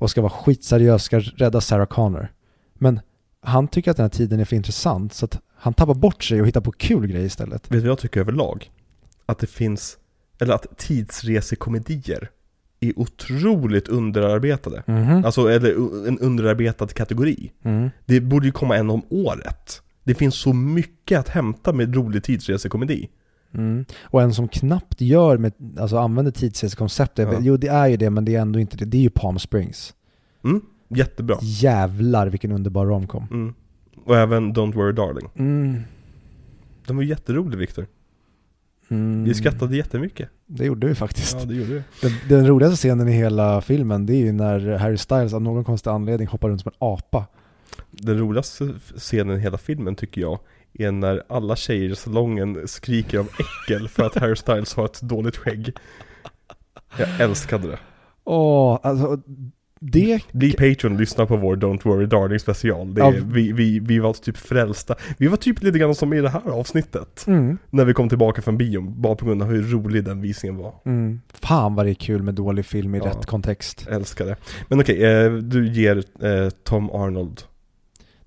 Och 0.00 0.10
ska 0.10 0.20
vara 0.20 0.32
skitseriös, 0.32 1.02
ska 1.02 1.20
rädda 1.20 1.60
Sarah 1.60 1.86
Connor. 1.86 2.32
Men 2.74 3.00
han 3.42 3.68
tycker 3.68 3.90
att 3.90 3.96
den 3.96 4.04
här 4.04 4.10
tiden 4.10 4.40
är 4.40 4.44
för 4.44 4.56
intressant, 4.56 5.14
så 5.14 5.24
att 5.24 5.40
han 5.54 5.74
tappar 5.74 5.94
bort 5.94 6.24
sig 6.24 6.40
och 6.40 6.46
hittar 6.46 6.60
på 6.60 6.72
kul 6.72 7.06
grejer 7.06 7.26
istället. 7.26 7.62
Vet 7.62 7.70
du 7.70 7.78
vad 7.78 7.88
jag 7.88 7.98
tycker 7.98 8.20
överlag? 8.20 8.70
Att 9.26 9.38
det 9.38 9.46
finns, 9.46 9.98
eller 10.38 10.54
att 10.54 10.78
tidsresekomedier 10.78 12.30
är 12.80 12.98
otroligt 12.98 13.88
underarbetade. 13.88 14.82
Mhm. 14.86 15.24
Alltså, 15.24 15.50
eller 15.50 15.70
en 16.08 16.18
underarbetad 16.18 16.86
kategori. 16.86 17.52
Mm. 17.62 17.90
Det 18.06 18.20
borde 18.20 18.46
ju 18.46 18.52
komma 18.52 18.76
en 18.76 18.90
om 18.90 19.02
året. 19.10 19.82
Det 20.04 20.14
finns 20.14 20.34
så 20.34 20.52
mycket 20.52 21.18
att 21.18 21.28
hämta 21.28 21.72
med 21.72 21.94
rolig 21.94 22.24
tidsresekomedi. 22.24 23.08
Mm. 23.54 23.84
Och 24.02 24.22
en 24.22 24.34
som 24.34 24.48
knappt 24.48 25.00
gör 25.00 25.36
med, 25.38 25.52
alltså 25.78 25.98
använder 25.98 26.32
tidsresekonceptet, 26.32 27.28
Ja. 27.32 27.38
jo 27.42 27.56
det 27.56 27.68
är 27.68 27.86
ju 27.88 27.96
det 27.96 28.10
men 28.10 28.24
det 28.24 28.34
är 28.34 28.40
ändå 28.40 28.58
inte 28.58 28.76
det, 28.76 28.84
det 28.84 28.96
är 28.96 29.02
ju 29.02 29.10
Palm 29.10 29.38
Springs. 29.38 29.94
Mm, 30.44 30.60
jättebra. 30.88 31.36
Jävlar 31.42 32.26
vilken 32.26 32.52
underbar 32.52 32.86
romcom. 32.86 33.26
Mm. 33.30 33.54
Och 34.04 34.16
även 34.16 34.54
Don't 34.54 34.74
Worry 34.74 34.92
Darling. 34.92 35.28
Mm. 35.34 35.80
Den 36.86 36.96
var 36.96 37.02
jätterolig 37.02 37.58
Viktor. 37.58 37.86
Mm, 38.88 39.24
Vi 39.24 39.34
skrattade 39.34 39.76
jättemycket. 39.76 40.28
Det 40.46 40.64
gjorde 40.64 40.86
vi 40.86 40.94
faktiskt. 40.94 41.36
Ja, 41.40 41.44
det 41.44 41.54
gjorde 41.54 41.72
vi. 41.74 41.82
Den, 42.02 42.12
den 42.28 42.46
roligaste 42.46 42.76
scenen 42.76 43.08
i 43.08 43.12
hela 43.12 43.60
filmen 43.60 44.06
det 44.06 44.12
är 44.14 44.18
ju 44.18 44.32
när 44.32 44.76
Harry 44.78 44.96
Styles 44.96 45.32
av 45.34 45.42
någon 45.42 45.64
konstig 45.64 45.90
anledning 45.90 46.28
hoppar 46.28 46.48
runt 46.48 46.60
som 46.60 46.68
en 46.74 46.86
apa. 46.88 47.26
Den 47.90 48.18
roligaste 48.18 48.68
scenen 48.96 49.36
i 49.36 49.40
hela 49.40 49.58
filmen 49.58 49.94
tycker 49.94 50.20
jag 50.20 50.38
är 50.74 50.90
när 50.92 51.22
alla 51.28 51.56
tjejer 51.56 51.90
i 51.90 51.96
salongen 51.96 52.68
skriker 52.68 53.18
av 53.18 53.28
äckel 53.38 53.88
för 53.88 54.02
att 54.02 54.14
Harry 54.18 54.36
Styles 54.36 54.74
har 54.74 54.84
ett 54.84 55.00
dåligt 55.00 55.36
skägg. 55.36 55.76
Jag 56.98 57.20
älskade 57.20 57.68
det. 57.68 57.78
Åh, 58.24 58.78
alltså 58.82 59.20
det... 59.80 60.20
Bli 60.32 60.52
Patreon 60.52 60.96
lyssna 60.96 61.26
på 61.26 61.36
vår 61.36 61.56
Don't 61.56 61.80
Worry 61.84 62.06
Darling 62.06 62.38
special. 62.38 62.94
Det 62.94 63.00
är, 63.02 63.04
Ja. 63.12 63.20
vi, 63.24 63.52
vi, 63.52 63.78
vi 63.78 63.98
var 63.98 64.12
typ 64.12 64.36
frälsta. 64.36 64.94
Vi 65.18 65.26
var 65.28 65.36
typ 65.36 65.62
lite 65.62 65.78
grann 65.78 65.94
som 65.94 66.12
i 66.12 66.20
det 66.20 66.28
här 66.28 66.50
avsnittet. 66.50 67.24
Mm, 67.26 67.58
När 67.70 67.84
vi 67.84 67.94
kom 67.94 68.08
tillbaka 68.08 68.42
från 68.42 68.56
bion, 68.58 69.00
bara 69.02 69.14
på 69.14 69.26
grund 69.26 69.42
av 69.42 69.48
hur 69.48 69.62
rolig 69.62 70.04
den 70.04 70.20
visningen 70.20 70.56
var. 70.56 70.74
mm. 70.84 71.20
Fan 71.32 71.74
vad 71.74 71.86
det 71.86 71.90
är 71.92 71.94
kul 71.94 72.22
med 72.22 72.34
dålig 72.34 72.66
film 72.66 72.94
i 72.94 72.98
Ja. 72.98 73.04
rätt 73.06 73.26
kontext. 73.26 73.86
Älskar 73.90 74.26
det. 74.26 74.36
Men 74.68 74.80
okej, 74.80 75.04
eh, 75.04 75.32
du 75.32 75.68
ger 75.72 75.96
eh, 75.96 76.50
Tom 76.64 76.90
Arnold. 76.90 77.42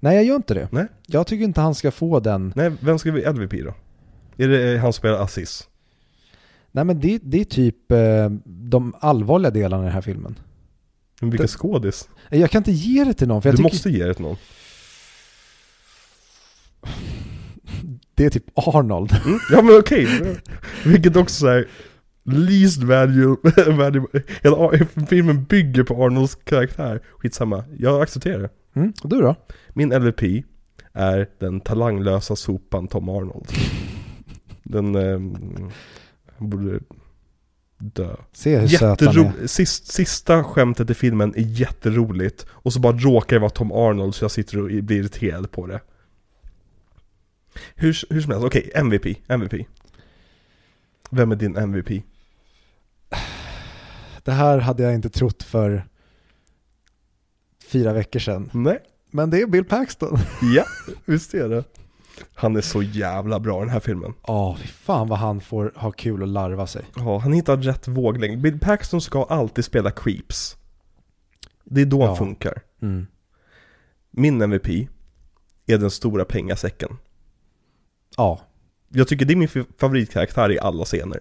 Nej, 0.03 0.15
jag 0.15 0.25
gör 0.25 0.35
inte 0.35 0.53
det. 0.53 0.67
Nej. 0.71 0.85
Jag 1.07 1.27
tycker 1.27 1.43
inte 1.45 1.61
han 1.61 1.75
ska 1.75 1.91
få 1.91 2.19
den. 2.19 2.53
Nej, 2.55 2.71
vem 2.79 2.99
ska 2.99 3.11
vi 3.11 3.21
LVP 3.31 3.51
då? 3.63 3.73
Är 4.43 4.47
det 4.47 4.73
eh, 4.73 4.79
han 4.81 4.93
som 4.93 4.97
spelar 4.99 5.23
Aziz? 5.23 5.67
Nej, 6.71 6.85
men 6.85 6.99
det, 6.99 7.19
det 7.23 7.39
är 7.41 7.45
typ 7.45 7.91
eh, 7.91 8.29
de 8.45 8.93
allvarliga 8.99 9.51
delarna 9.51 9.83
i 9.83 9.85
den 9.85 9.93
här 9.93 10.01
filmen. 10.01 10.39
Men 11.21 11.29
vilken 11.29 11.43
Det- 11.43 11.51
skådis? 11.51 12.09
Jag 12.29 12.51
kan 12.51 12.59
inte 12.59 12.71
ge 12.71 13.03
det 13.03 13.13
till 13.13 13.27
någon, 13.27 13.41
för 13.41 13.49
jag 13.49 13.53
Du 13.53 13.57
tycker 13.57 13.69
måste 13.75 13.89
ge 13.89 14.05
det 14.05 14.13
till 14.13 14.23
någon. 14.23 14.37
det 18.15 18.25
är 18.25 18.29
typ 18.29 18.45
Arnold. 18.55 19.11
Mm? 19.25 19.39
Ja 19.51 19.61
men 19.61 19.77
okej. 19.79 20.07
Vilket 20.85 21.15
också 21.15 21.35
såhär 21.35 21.67
Least 22.25 22.83
value, 22.83 23.35
value 23.77 24.05
hela 24.41 24.85
filmen 25.07 25.43
bygger 25.43 25.83
på 25.83 26.05
Arnolds 26.05 26.35
karaktär. 26.35 27.01
Skitsamma, 27.17 27.63
jag 27.77 28.01
accepterar 28.01 28.39
det. 28.39 28.49
Mm. 28.73 28.93
Och 29.03 29.09
du 29.09 29.21
då? 29.21 29.35
Min 29.69 29.89
LVP 29.89 30.43
är 30.93 31.29
den 31.39 31.61
talanglösa 31.61 32.35
sopan 32.35 32.87
Tom 32.87 33.09
Arnold. 33.09 33.47
Den, 34.63 34.95
han 36.37 36.49
borde 36.49 36.79
dö. 37.77 38.15
Se 38.31 38.57
hur 38.57 38.67
söt 38.67 39.01
han 39.01 39.17
är. 39.17 39.47
Sist, 39.47 39.87
sista 39.93 40.43
skämtet 40.43 40.89
i 40.89 40.93
filmen 40.93 41.33
är 41.35 41.41
jätteroligt 41.41 42.45
och 42.49 42.73
så 42.73 42.79
bara 42.79 42.97
råkar 42.97 43.35
det 43.35 43.39
vara 43.39 43.49
Tom 43.49 43.71
Arnold 43.71 44.15
så 44.15 44.23
jag 44.23 44.31
sitter 44.31 44.59
och 44.59 44.65
blir 44.67 44.91
irriterad 44.91 45.51
på 45.51 45.67
det. 45.67 45.81
Hur, 47.75 48.13
hur 48.13 48.21
som 48.21 48.31
helst, 48.31 48.45
okej, 48.45 48.71
MVP, 48.75 49.05
MVP. 49.27 49.67
Vem 51.11 51.31
är 51.31 51.35
din 51.35 51.57
MVP? 51.57 52.03
Det 54.23 54.31
här 54.31 54.59
hade 54.59 54.83
jag 54.83 54.93
inte 54.93 55.09
trott 55.09 55.43
för 55.43 55.87
fyra 57.73 57.93
veckor 57.93 58.19
sedan. 58.19 58.49
Nej, 58.53 58.79
Men 59.11 59.29
det 59.29 59.41
är 59.41 59.47
Bill 59.47 59.65
Paxton. 59.65 60.17
ja, 60.55 60.63
visst 61.05 61.33
är 61.33 61.49
det. 61.49 61.63
Han 62.35 62.55
är 62.55 62.61
så 62.61 62.81
jävla 62.83 63.39
bra 63.39 63.57
i 63.57 63.59
den 63.59 63.69
här 63.69 63.79
filmen. 63.79 64.13
Ja, 64.27 64.57
fy 64.61 64.67
fan 64.67 65.07
vad 65.07 65.19
han 65.19 65.41
får 65.41 65.71
ha 65.75 65.91
kul 65.91 66.21
och 66.21 66.27
larva 66.27 66.67
sig. 66.67 66.81
Ja, 66.95 67.17
han 67.17 67.33
hittar 67.33 67.57
rätt 67.57 67.87
våglängd. 67.87 68.41
Bill 68.41 68.59
Paxton 68.59 69.01
ska 69.01 69.23
alltid 69.23 69.65
spela 69.65 69.91
creeps. 69.91 70.57
Det 71.63 71.81
är 71.81 71.85
då 71.85 71.99
han 72.01 72.09
Ja. 72.09 72.15
funkar. 72.15 72.61
Mm. 72.81 73.07
Min 74.11 74.41
MVP 74.41 74.67
är 75.65 75.77
den 75.77 75.91
stora 75.91 76.25
pengasäcken. 76.25 76.97
Ja, 78.17 78.41
Jag 78.89 79.07
tycker 79.07 79.25
det 79.25 79.33
är 79.33 79.35
min 79.35 79.65
favoritkaraktär 79.79 80.51
i 80.51 80.59
alla 80.59 80.85
scener. 80.85 81.19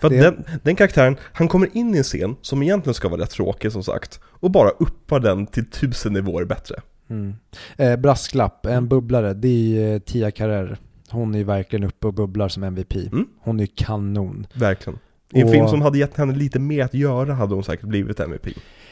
För 0.00 0.06
att 0.06 0.12
Det- 0.12 0.20
den, 0.20 0.44
den 0.62 0.76
karaktären, 0.76 1.16
han 1.32 1.48
kommer 1.48 1.76
in 1.76 1.94
i 1.94 1.98
en 1.98 2.04
scen 2.04 2.36
som 2.42 2.62
egentligen 2.62 2.94
ska 2.94 3.08
vara 3.08 3.20
rätt 3.20 3.30
tråkig 3.30 3.72
som 3.72 3.82
sagt. 3.84 4.20
Och 4.24 4.50
bara 4.50 4.70
uppar 4.70 5.20
den 5.20 5.46
till 5.46 5.70
tusen 5.70 6.12
nivåer 6.12 6.44
bättre. 6.44 6.76
Mm. 7.10 7.34
Eh, 7.76 7.96
brasklapp, 7.96 8.66
en 8.66 8.88
bubblare, 8.88 9.34
det 9.34 9.48
är 9.78 9.92
eh, 9.94 9.98
Tia 9.98 10.30
Carrere. 10.30 10.76
Hon 11.10 11.34
är 11.34 11.44
verkligen 11.44 11.84
uppe 11.84 12.06
och 12.06 12.14
bubblar 12.14 12.48
som 12.48 12.62
MVP. 12.62 12.94
Mm. 13.12 13.26
Hon 13.40 13.60
är 13.60 13.66
kanon. 13.66 14.46
Verkligen. 14.54 14.98
I 15.32 15.40
en 15.40 15.46
Och- 15.46 15.52
film 15.52 15.68
som 15.68 15.82
hade 15.82 15.98
gett 15.98 16.16
henne 16.16 16.34
lite 16.34 16.58
mer 16.58 16.84
att 16.84 16.94
göra 16.94 17.34
hade 17.34 17.54
hon 17.54 17.64
säkert 17.64 17.86
blivit 17.86 18.20
MVP. 18.20 18.48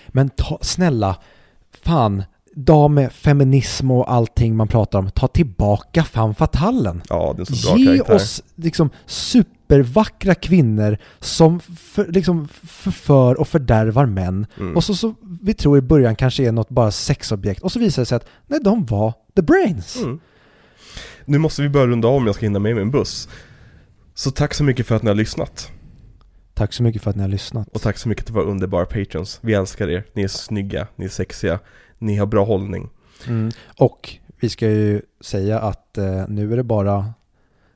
Men 0.08 0.28
ta, 0.30 0.58
snälla, 0.62 1.16
fan, 1.84 2.22
dag 2.56 2.90
med 2.90 3.12
feminism 3.12 3.90
och 3.90 4.12
allting 4.12 4.56
man 4.56 4.68
pratar 4.68 4.98
om, 4.98 5.10
ta 5.10 5.28
tillbaka 5.28 6.04
fan 6.04 6.34
fatalen. 6.34 7.02
Ja, 7.08 7.34
det 7.36 7.42
är 7.42 7.44
så 7.44 7.68
bra 7.68 7.78
Ge 7.78 7.86
karaktär. 7.86 8.14
oss 8.14 8.42
liksom 8.54 8.90
supervackra 9.06 10.34
kvinnor 10.34 10.98
som 11.20 11.60
för, 11.60 12.06
liksom 12.06 12.48
förför 12.62 13.40
och 13.40 13.48
fördärvar 13.48 14.06
män. 14.06 14.46
Mm. 14.58 14.76
Och 14.76 14.84
så, 14.84 14.94
så 14.94 15.14
vi 15.42 15.54
tror 15.54 15.78
i 15.78 15.80
början 15.80 16.16
kanske 16.16 16.44
är 16.44 16.52
något 16.52 16.68
bara 16.68 16.90
sexobjekt 16.90 17.62
och 17.62 17.72
så 17.72 17.78
visar 17.78 18.02
det 18.02 18.06
sig 18.06 18.16
att 18.16 18.26
nej, 18.46 18.60
de 18.64 18.86
var 18.86 19.12
the 19.36 19.42
brains. 19.42 19.96
Mm. 19.96 20.20
Nu 21.24 21.38
måste 21.38 21.62
vi 21.62 21.68
börja 21.68 21.86
runda 21.86 22.08
om, 22.08 22.26
jag 22.26 22.34
ska 22.34 22.46
hinna 22.46 22.58
med 22.58 22.76
min 22.76 22.90
buss. 22.90 23.28
Så 24.14 24.30
tack 24.30 24.54
så 24.54 24.64
mycket 24.64 24.86
för 24.86 24.96
att 24.96 25.02
ni 25.02 25.08
har 25.08 25.14
lyssnat. 25.14 25.70
Tack 26.54 26.72
så 26.72 26.82
mycket 26.82 27.02
för 27.02 27.10
att 27.10 27.16
ni 27.16 27.22
har 27.22 27.28
lyssnat. 27.28 27.68
Och 27.68 27.82
tack 27.82 27.98
så 27.98 28.08
mycket 28.08 28.24
till 28.24 28.34
våra 28.34 28.44
underbara 28.44 28.86
patrons. 28.86 29.38
Vi 29.42 29.54
älskar 29.54 29.88
er, 29.88 30.04
ni 30.12 30.22
är 30.22 30.28
snygga, 30.28 30.86
ni 30.96 31.04
är 31.04 31.08
sexiga, 31.08 31.58
ni 31.98 32.16
har 32.16 32.26
bra 32.26 32.44
hållning. 32.44 32.88
Mm. 33.28 33.50
Och 33.78 34.16
vi 34.40 34.48
ska 34.48 34.70
ju 34.70 35.02
säga 35.20 35.60
att 35.60 35.98
eh, 35.98 36.24
nu 36.28 36.52
är 36.52 36.56
det 36.56 36.62
bara 36.62 37.12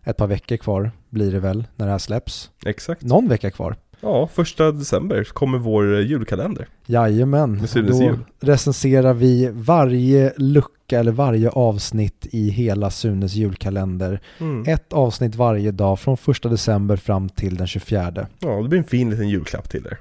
ett 0.05 0.17
par 0.17 0.27
veckor 0.27 0.57
kvar, 0.57 0.91
blir 1.09 1.33
det 1.33 1.41
väl, 1.41 1.65
när 1.77 1.87
det 1.87 1.93
här 1.93 1.99
släpps. 1.99 2.51
Exakt. 2.67 3.03
Någon 3.03 3.29
vecka 3.29 3.51
kvar. 3.51 3.77
Ja, 4.01 4.27
första 4.27 4.73
december 4.73 5.25
kommer 5.25 5.59
vår 5.59 5.95
eh, 5.95 6.01
julkalender. 6.01 6.69
Jajamän, 6.87 7.67
då 7.75 8.03
jul. 8.03 8.19
recenserar 8.41 9.15
vi 9.15 9.51
varje 9.53 10.33
lucka 10.37 10.99
eller 10.99 11.13
varje 11.13 11.51
avsnitt 11.51 12.27
i 12.31 12.51
hela 12.51 12.91
Sunes 12.91 13.35
julkalender. 13.35 14.21
Mm. 14.39 14.65
Ett 14.69 14.93
avsnitt 14.93 15.35
varje 15.35 15.71
dag 15.71 16.01
från 16.01 16.17
första 16.17 16.49
december 16.49 16.97
fram 16.97 17.29
till 17.29 17.57
den 17.57 17.67
24. 17.67 18.27
Ja, 18.39 18.63
det 18.63 18.69
blir 18.69 18.79
en 18.79 18.85
fin 18.85 19.11
liten 19.11 19.29
julklapp 19.29 19.71
till 19.71 19.87
er. 19.87 19.99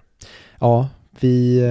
Ja, 0.60 0.90
vi, 1.20 1.62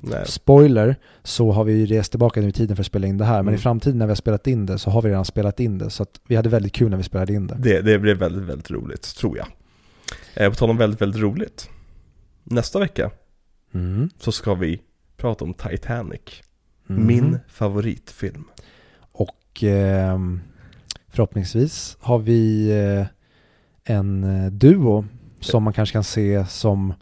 Nej. 0.00 0.22
spoiler, 0.26 0.96
så 1.22 1.52
har 1.52 1.64
vi 1.64 1.86
rest 1.86 2.12
tillbaka 2.12 2.40
nu 2.40 2.48
i 2.48 2.52
tiden 2.52 2.76
för 2.76 2.82
att 2.82 2.86
spela 2.86 3.06
in 3.06 3.18
det 3.18 3.24
här. 3.24 3.36
Men 3.36 3.40
Mm. 3.48 3.54
i 3.54 3.58
framtiden 3.58 3.98
när 3.98 4.06
vi 4.06 4.10
har 4.10 4.14
spelat 4.16 4.46
in 4.46 4.66
det 4.66 4.78
så 4.78 4.90
har 4.90 5.02
vi 5.02 5.08
redan 5.08 5.24
spelat 5.24 5.60
in 5.60 5.78
det. 5.78 5.90
Så 5.90 6.06
vi 6.28 6.36
hade 6.36 6.48
väldigt 6.48 6.72
kul 6.72 6.90
när 6.90 6.96
vi 6.96 7.02
spelade 7.02 7.32
in 7.32 7.46
det. 7.46 7.56
Det, 7.58 7.80
det 7.82 7.98
blir 7.98 8.14
väldigt, 8.14 8.44
väldigt 8.44 8.70
roligt, 8.70 9.16
tror 9.16 9.36
jag. 9.38 9.46
Eh, 10.34 10.50
på 10.50 10.54
tal 10.56 10.70
om 10.70 10.76
väldigt, 10.76 11.00
väldigt 11.02 11.22
roligt. 11.22 11.70
Nästa 12.44 12.78
vecka 12.78 13.10
Mm. 13.74 14.10
så 14.18 14.32
ska 14.32 14.54
vi 14.54 14.80
prata 15.16 15.44
om 15.44 15.54
Titanic. 15.54 16.20
Mm. 16.90 17.06
Min 17.06 17.38
favoritfilm. 17.48 18.44
Och 19.12 19.62
ehm, 19.62 20.40
förhoppningsvis 21.08 21.96
har 22.00 22.18
vi 22.18 22.70
eh, 22.70 23.06
en 23.96 24.24
eh, 24.24 24.50
duo 24.52 25.04
som 25.40 25.62
man 25.62 25.72
kanske 25.72 25.92
kan 25.92 26.04
se 26.04 26.44
som 26.46 26.94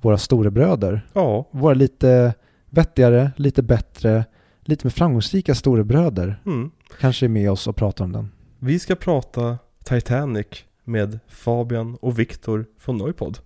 våra 0.00 0.18
storebröder. 0.18 1.06
Ja, 1.12 1.48
Våra 1.50 1.74
lite 1.74 2.34
vettigare, 2.70 3.32
lite 3.36 3.62
bättre, 3.62 4.24
lite 4.60 4.86
mer 4.86 4.90
framgångsrika 4.90 5.54
storebröder 5.54 6.42
mm. 6.46 6.70
kanske 7.00 7.26
är 7.26 7.28
med 7.28 7.50
oss 7.50 7.66
och 7.66 7.76
pratar 7.76 8.04
om 8.04 8.12
den. 8.12 8.32
Vi 8.58 8.78
ska 8.78 8.94
prata 8.94 9.58
Titanic 9.84 10.46
med 10.84 11.18
Fabian 11.28 11.96
och 12.00 12.18
Viktor 12.18 12.66
från 12.78 12.96
Noipod. 12.96 13.38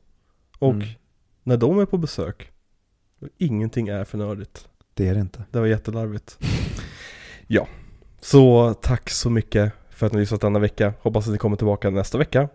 Och 0.59 0.71
Mm. 0.73 0.87
när 1.43 1.57
de 1.57 1.79
är 1.79 1.87
på 1.87 1.99
besök, 1.99 2.51
ingenting 3.39 3.89
är 3.89 4.05
för 4.05 4.19
nördigt. 4.19 4.69
Det 4.95 5.09
är 5.09 5.15
det 5.15 5.21
inte. 5.21 5.45
Det 5.51 5.61
var 5.61 5.67
jättelarvigt. 5.67 6.39
ja, 7.47 7.69
så 8.21 8.75
tack 8.75 9.11
så 9.11 9.31
mycket 9.31 9.73
för 9.91 10.07
att 10.07 10.13
ni 10.13 10.21
lyssnat 10.21 10.41
denna 10.41 10.59
vecka. 10.59 10.95
Hoppas 11.01 11.27
att 11.27 11.33
ni 11.33 11.39
kommer 11.39 11.57
tillbaka 11.57 11.91
nästa 11.91 12.19
vecka. 12.19 12.49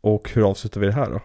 Och 0.00 0.30
hur 0.30 0.50
avslutar 0.50 0.80
vi 0.80 0.86
det 0.86 0.92
här 0.92 1.10
då? 1.10 1.20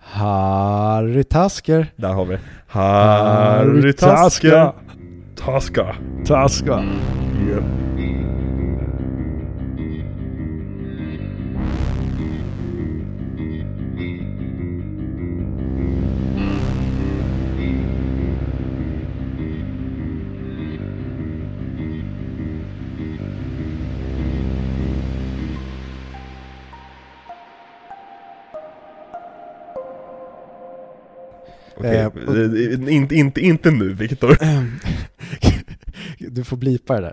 Harry 0.00 1.24
Tasker. 1.24 1.86
Där 1.96 2.12
har 2.12 2.24
vi 2.24 2.38
Harry 2.68 3.92
Taska. 3.92 4.72
Taska. 5.44 5.94
Taska. 6.26 6.84
Yep. 7.48 7.89
Okej, 31.80 31.96
Eh, 32.00 32.06
och- 32.06 32.36
eh, 32.36 32.94
inte, 32.94 33.14
inte, 33.14 33.40
inte 33.40 33.70
nu 33.70 33.92
Viktor. 33.92 34.36
Du 36.18 36.44
får 36.44 36.56
blipa 36.56 36.94
det 36.94 37.00
där. 37.00 37.08